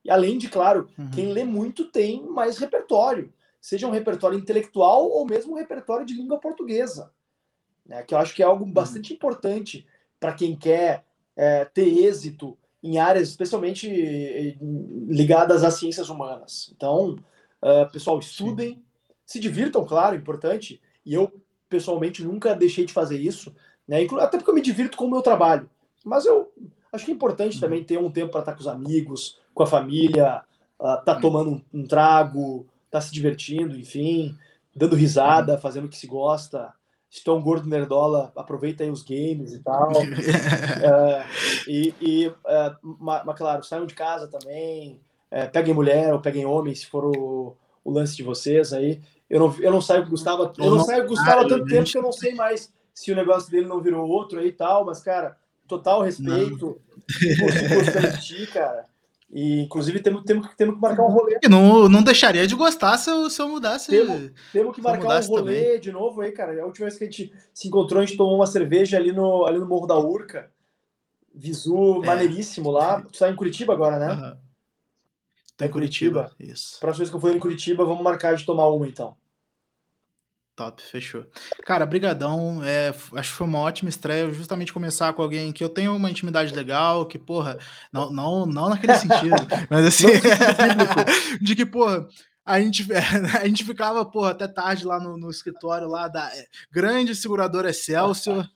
[0.05, 1.11] E além de, claro, uhum.
[1.11, 6.15] quem lê muito tem mais repertório, seja um repertório intelectual ou mesmo um repertório de
[6.15, 7.13] língua portuguesa,
[7.87, 8.03] né?
[8.03, 8.73] que eu acho que é algo uhum.
[8.73, 9.87] bastante importante
[10.19, 11.05] para quem quer
[11.37, 14.57] é, ter êxito em áreas especialmente eh,
[15.09, 16.73] ligadas às ciências humanas.
[16.75, 17.17] Então,
[17.63, 18.83] uh, pessoal, estudem, Sim.
[19.27, 20.81] se divirtam, claro, importante.
[21.05, 21.33] E eu,
[21.69, 23.55] pessoalmente, nunca deixei de fazer isso,
[23.87, 24.07] né?
[24.21, 25.69] até porque eu me divirto com o meu trabalho.
[26.05, 26.51] Mas eu
[26.93, 27.61] Acho que é importante uhum.
[27.61, 30.43] também ter um tempo para estar com os amigos, com a família,
[30.81, 31.21] uh, tá uhum.
[31.21, 34.35] tomando um, um, trago, tá se divertindo, enfim,
[34.75, 35.61] dando risada, uhum.
[35.61, 36.73] fazendo o que se gosta.
[37.11, 39.91] Se tu é um gordo nerdola, aproveita aí os games e tal.
[39.93, 40.05] uh,
[41.69, 46.47] e, e uh, mas, mas, claro, saiam de casa também, uh, peguem mulher ou peguem
[46.47, 49.01] homem, se for o, o lance de vocês aí.
[49.29, 51.49] Eu não, eu não saio com o Gustavo, eu não saio com o Gustavo há
[51.49, 54.49] tanto tempo que eu não sei mais se o negócio dele não virou outro aí
[54.49, 55.37] e tal, mas, cara,
[55.69, 56.81] total respeito.
[57.07, 58.87] De ti, cara.
[59.31, 61.39] E, inclusive, temos, temos, temos que marcar um rolê.
[61.49, 63.91] Não, não deixaria de gostar se eu, se eu mudasse.
[63.91, 65.81] Temos, temos que marcar um rolê também.
[65.81, 66.61] de novo aí, cara.
[66.63, 69.45] A última vez que a gente se encontrou, a gente tomou uma cerveja ali no,
[69.45, 70.51] ali no Morro da Urca.
[71.35, 72.07] Visu é.
[72.07, 73.03] maneiríssimo lá.
[73.03, 74.13] Tu tá em Curitiba agora, né?
[74.13, 74.37] Uhum.
[75.59, 76.31] Tá em Curitiba.
[76.37, 76.53] Curitiba.
[76.55, 76.79] Isso.
[76.79, 79.17] Próxima vez que eu for em Curitiba, vamos marcar de tomar uma, então.
[80.55, 81.27] Top, fechou.
[81.65, 82.63] Cara, brigadão.
[82.65, 84.33] É, acho que foi uma ótima estreia.
[84.33, 87.59] Justamente começar com alguém que eu tenho uma intimidade legal, que, porra,
[87.93, 89.37] não, não, não naquele sentido,
[89.69, 90.07] mas assim,
[91.43, 92.09] de que, porra,
[92.47, 92.87] a gente,
[93.41, 97.71] a gente ficava, porra, até tarde lá no, no escritório lá da é, grande seguradora
[97.71, 98.49] Excelsior,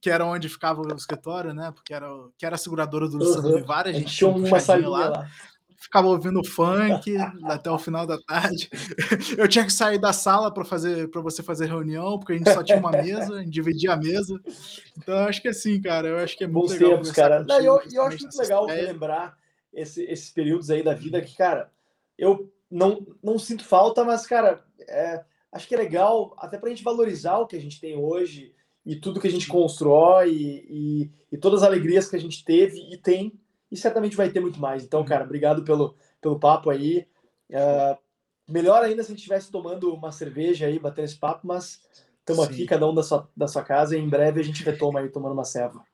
[0.00, 1.72] que era onde ficava o escritório, né?
[1.72, 3.56] Porque era, que era a seguradora do Luciano uhum.
[3.56, 5.08] Vivar, a gente, a tinha uma salinha lá.
[5.08, 5.30] lá
[5.80, 8.68] ficava ouvindo funk até o final da tarde.
[9.36, 12.52] Eu tinha que sair da sala para fazer para você fazer reunião, porque a gente
[12.52, 14.38] só tinha uma mesa, a gente dividia a mesa.
[14.98, 16.90] Então eu acho que assim, cara, eu acho que é muito Bons legal.
[16.90, 17.42] tempos, cara.
[17.44, 19.36] Não, eu, eu acho muito legal relembrar
[19.72, 21.72] esse, esses períodos aí da vida que, cara,
[22.18, 26.84] eu não, não sinto falta, mas, cara, é, acho que é legal até pra gente
[26.84, 28.54] valorizar o que a gente tem hoje
[28.90, 32.44] e tudo que a gente constrói e, e, e todas as alegrias que a gente
[32.44, 33.32] teve e tem
[33.70, 34.82] e certamente vai ter muito mais.
[34.82, 37.06] Então, cara, obrigado pelo, pelo papo aí.
[37.48, 37.96] É,
[38.48, 41.80] melhor ainda se a gente estivesse tomando uma cerveja aí, batendo esse papo, mas
[42.18, 44.98] estamos aqui, cada um da sua, da sua casa, e em breve a gente retoma
[45.00, 45.84] aí tomando uma serva.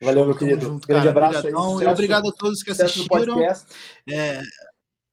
[0.00, 0.66] Valeu, meu querido.
[0.66, 1.10] junto, Grande cara.
[1.10, 1.66] abraço Obrigadão.
[1.66, 1.72] aí.
[1.74, 3.06] Sucesso- obrigado a todos que assistiram.
[3.08, 3.66] podcast.
[4.10, 4.40] É,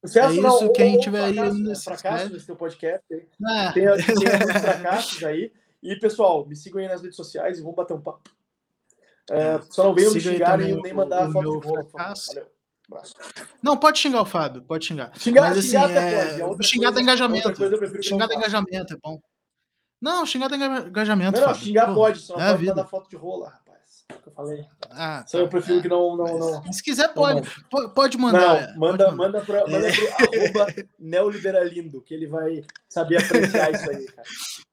[0.06, 1.76] Sucesso, É isso, não, quem tiver aí fracasso, né?
[1.76, 3.06] fracasso nesse teu podcast.
[3.12, 3.20] aí.
[3.20, 5.52] é, Tem, tem alguns fracassos aí.
[5.82, 8.30] E, pessoal, me sigam aí nas redes sociais e vamos bater um papo.
[9.32, 11.88] É, só não venham me xingar também nem, mandar o foto de rola.
[11.94, 12.48] Valeu.
[13.62, 15.12] Não, pode xingar o Fábio, pode xingar.
[15.16, 16.42] Xingar, Mas assim, xingar até é, pode.
[16.42, 17.64] A outra xingar dá engajamento.
[17.64, 18.40] eu prefiro Xingar não dá faça.
[18.40, 19.22] engajamento, é bom.
[20.02, 21.32] Não, xingar dá enga- engajamento.
[21.34, 21.62] Não, não, Fábio.
[21.68, 24.06] xingar Pô, pode, só não é pode mandar foto de rola, rapaz.
[24.10, 24.66] É o que eu falei.
[24.90, 25.82] Ah, Só eu tá, prefiro é.
[25.84, 26.18] que não.
[26.18, 26.74] não, não.
[26.74, 27.64] Se quiser, não pode.
[27.70, 28.40] po- Pode mandar.
[28.40, 33.72] Não, é, pode manda, manda, pra, manda pro arroba neoliberalindo, que ele vai saber apreciar
[33.72, 34.28] isso aí, cara.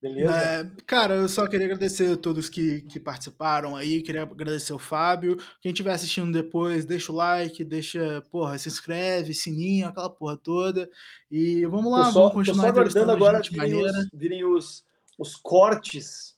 [0.00, 0.34] Beleza?
[0.34, 4.78] É, cara, eu só queria agradecer a todos que, que participaram aí, queria agradecer o
[4.78, 5.36] Fábio.
[5.60, 10.88] Quem estiver assistindo depois, deixa o like, deixa, porra, se inscreve, sininho, aquela porra toda.
[11.30, 14.84] E vamos lá, tô só, vamos tô continuar só aguardando agora virem, os, virem os,
[15.18, 16.34] os cortes,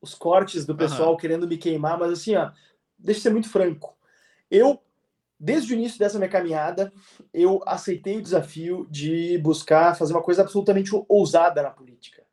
[0.00, 2.50] os cortes do pessoal querendo me queimar, mas assim, ó,
[2.98, 3.98] deixa eu ser muito franco.
[4.50, 4.80] Eu,
[5.38, 6.90] desde o início dessa minha caminhada,
[7.34, 12.26] eu aceitei o desafio de buscar fazer uma coisa absolutamente ousada na política.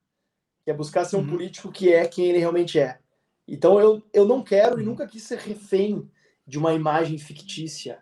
[0.65, 1.27] Que é buscar ser um Uhum.
[1.29, 2.97] político que é quem ele realmente é.
[3.47, 4.89] Então eu, eu não quero e Uhum.
[4.89, 6.09] nunca quis ser refém
[6.45, 7.99] de uma imagem fictícia,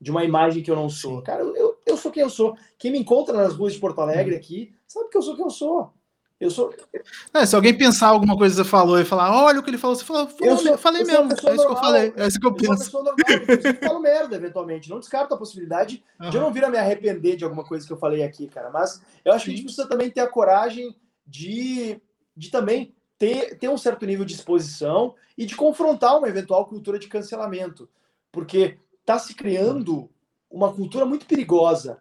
[0.00, 1.20] de uma imagem que eu não sou.
[1.22, 2.56] Cara, eu, eu, eu sou quem eu sou.
[2.78, 4.38] Quem me encontra nas ruas de Porto Alegre Uhum.
[4.40, 5.92] aqui, sabe que eu sou quem eu sou.
[6.40, 6.72] Eu sou,
[7.34, 9.76] É, se alguém pensar alguma coisa que você falou e falar, olha o que ele
[9.76, 11.76] falou, você falou, Eu falei, sou- falei eu sou mesmo, é isso que eu normal.
[11.82, 12.84] falei, é isso que eu eu sou penso.
[12.84, 14.88] pessoa normal, inclusive falo merda, eventualmente.
[14.88, 17.92] Não descarto a possibilidade de eu não vir a me arrepender de alguma coisa que
[17.92, 18.70] eu falei aqui, cara.
[18.70, 20.94] Mas eu acho que a gente precisa também ter a coragem
[21.28, 22.00] de,
[22.36, 26.98] de também ter, ter um certo nível de exposição e de confrontar uma eventual cultura
[26.98, 27.88] de cancelamento.
[28.32, 30.10] Porque está se criando
[30.50, 32.00] uma cultura muito perigosa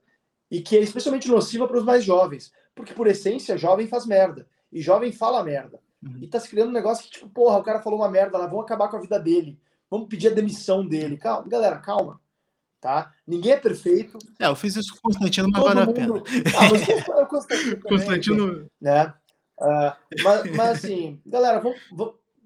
[0.49, 2.51] e que é especialmente nociva para os mais jovens.
[2.73, 4.47] Porque, por essência, jovem faz merda.
[4.71, 5.79] E jovem fala merda.
[6.01, 6.19] Uhum.
[6.21, 8.45] E tá se criando um negócio que, tipo, porra, o cara falou uma merda lá,
[8.45, 9.59] vamos acabar com a vida dele.
[9.89, 11.17] Vamos pedir a demissão dele.
[11.17, 12.21] Calma, galera, calma.
[12.79, 13.11] Tá?
[13.25, 14.19] Ninguém é perfeito.
[14.39, 16.23] É, eu fiz isso com o Constantino, mas valeu a pena.
[16.55, 19.13] Ah, mas o Constantino também, Constantino, né?
[19.59, 21.79] Ah, mas, mas assim, galera, vamos,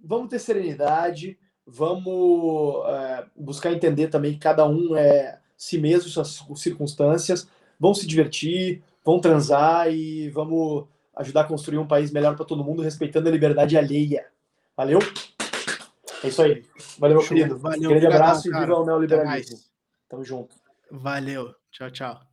[0.01, 1.37] vamos, ter serenidade,
[1.67, 8.07] vamos é, buscar entender também que cada um é si mesmo, suas circunstâncias, vão se
[8.07, 10.85] divertir, vão transar e vamos
[11.17, 14.25] ajudar a construir um país melhor para todo mundo, respeitando a liberdade alheia.
[14.75, 14.99] Valeu?
[16.23, 16.63] É isso aí.
[16.97, 17.35] Valeu, meu Show.
[17.35, 17.57] querido.
[17.57, 18.65] Valeu, Grande obrigadão, abraço e cara.
[18.65, 19.70] viva o neoliberalismo.
[20.11, 20.53] Tamo junto.
[20.91, 21.55] Valeu.
[21.71, 22.30] Tchau, tchau.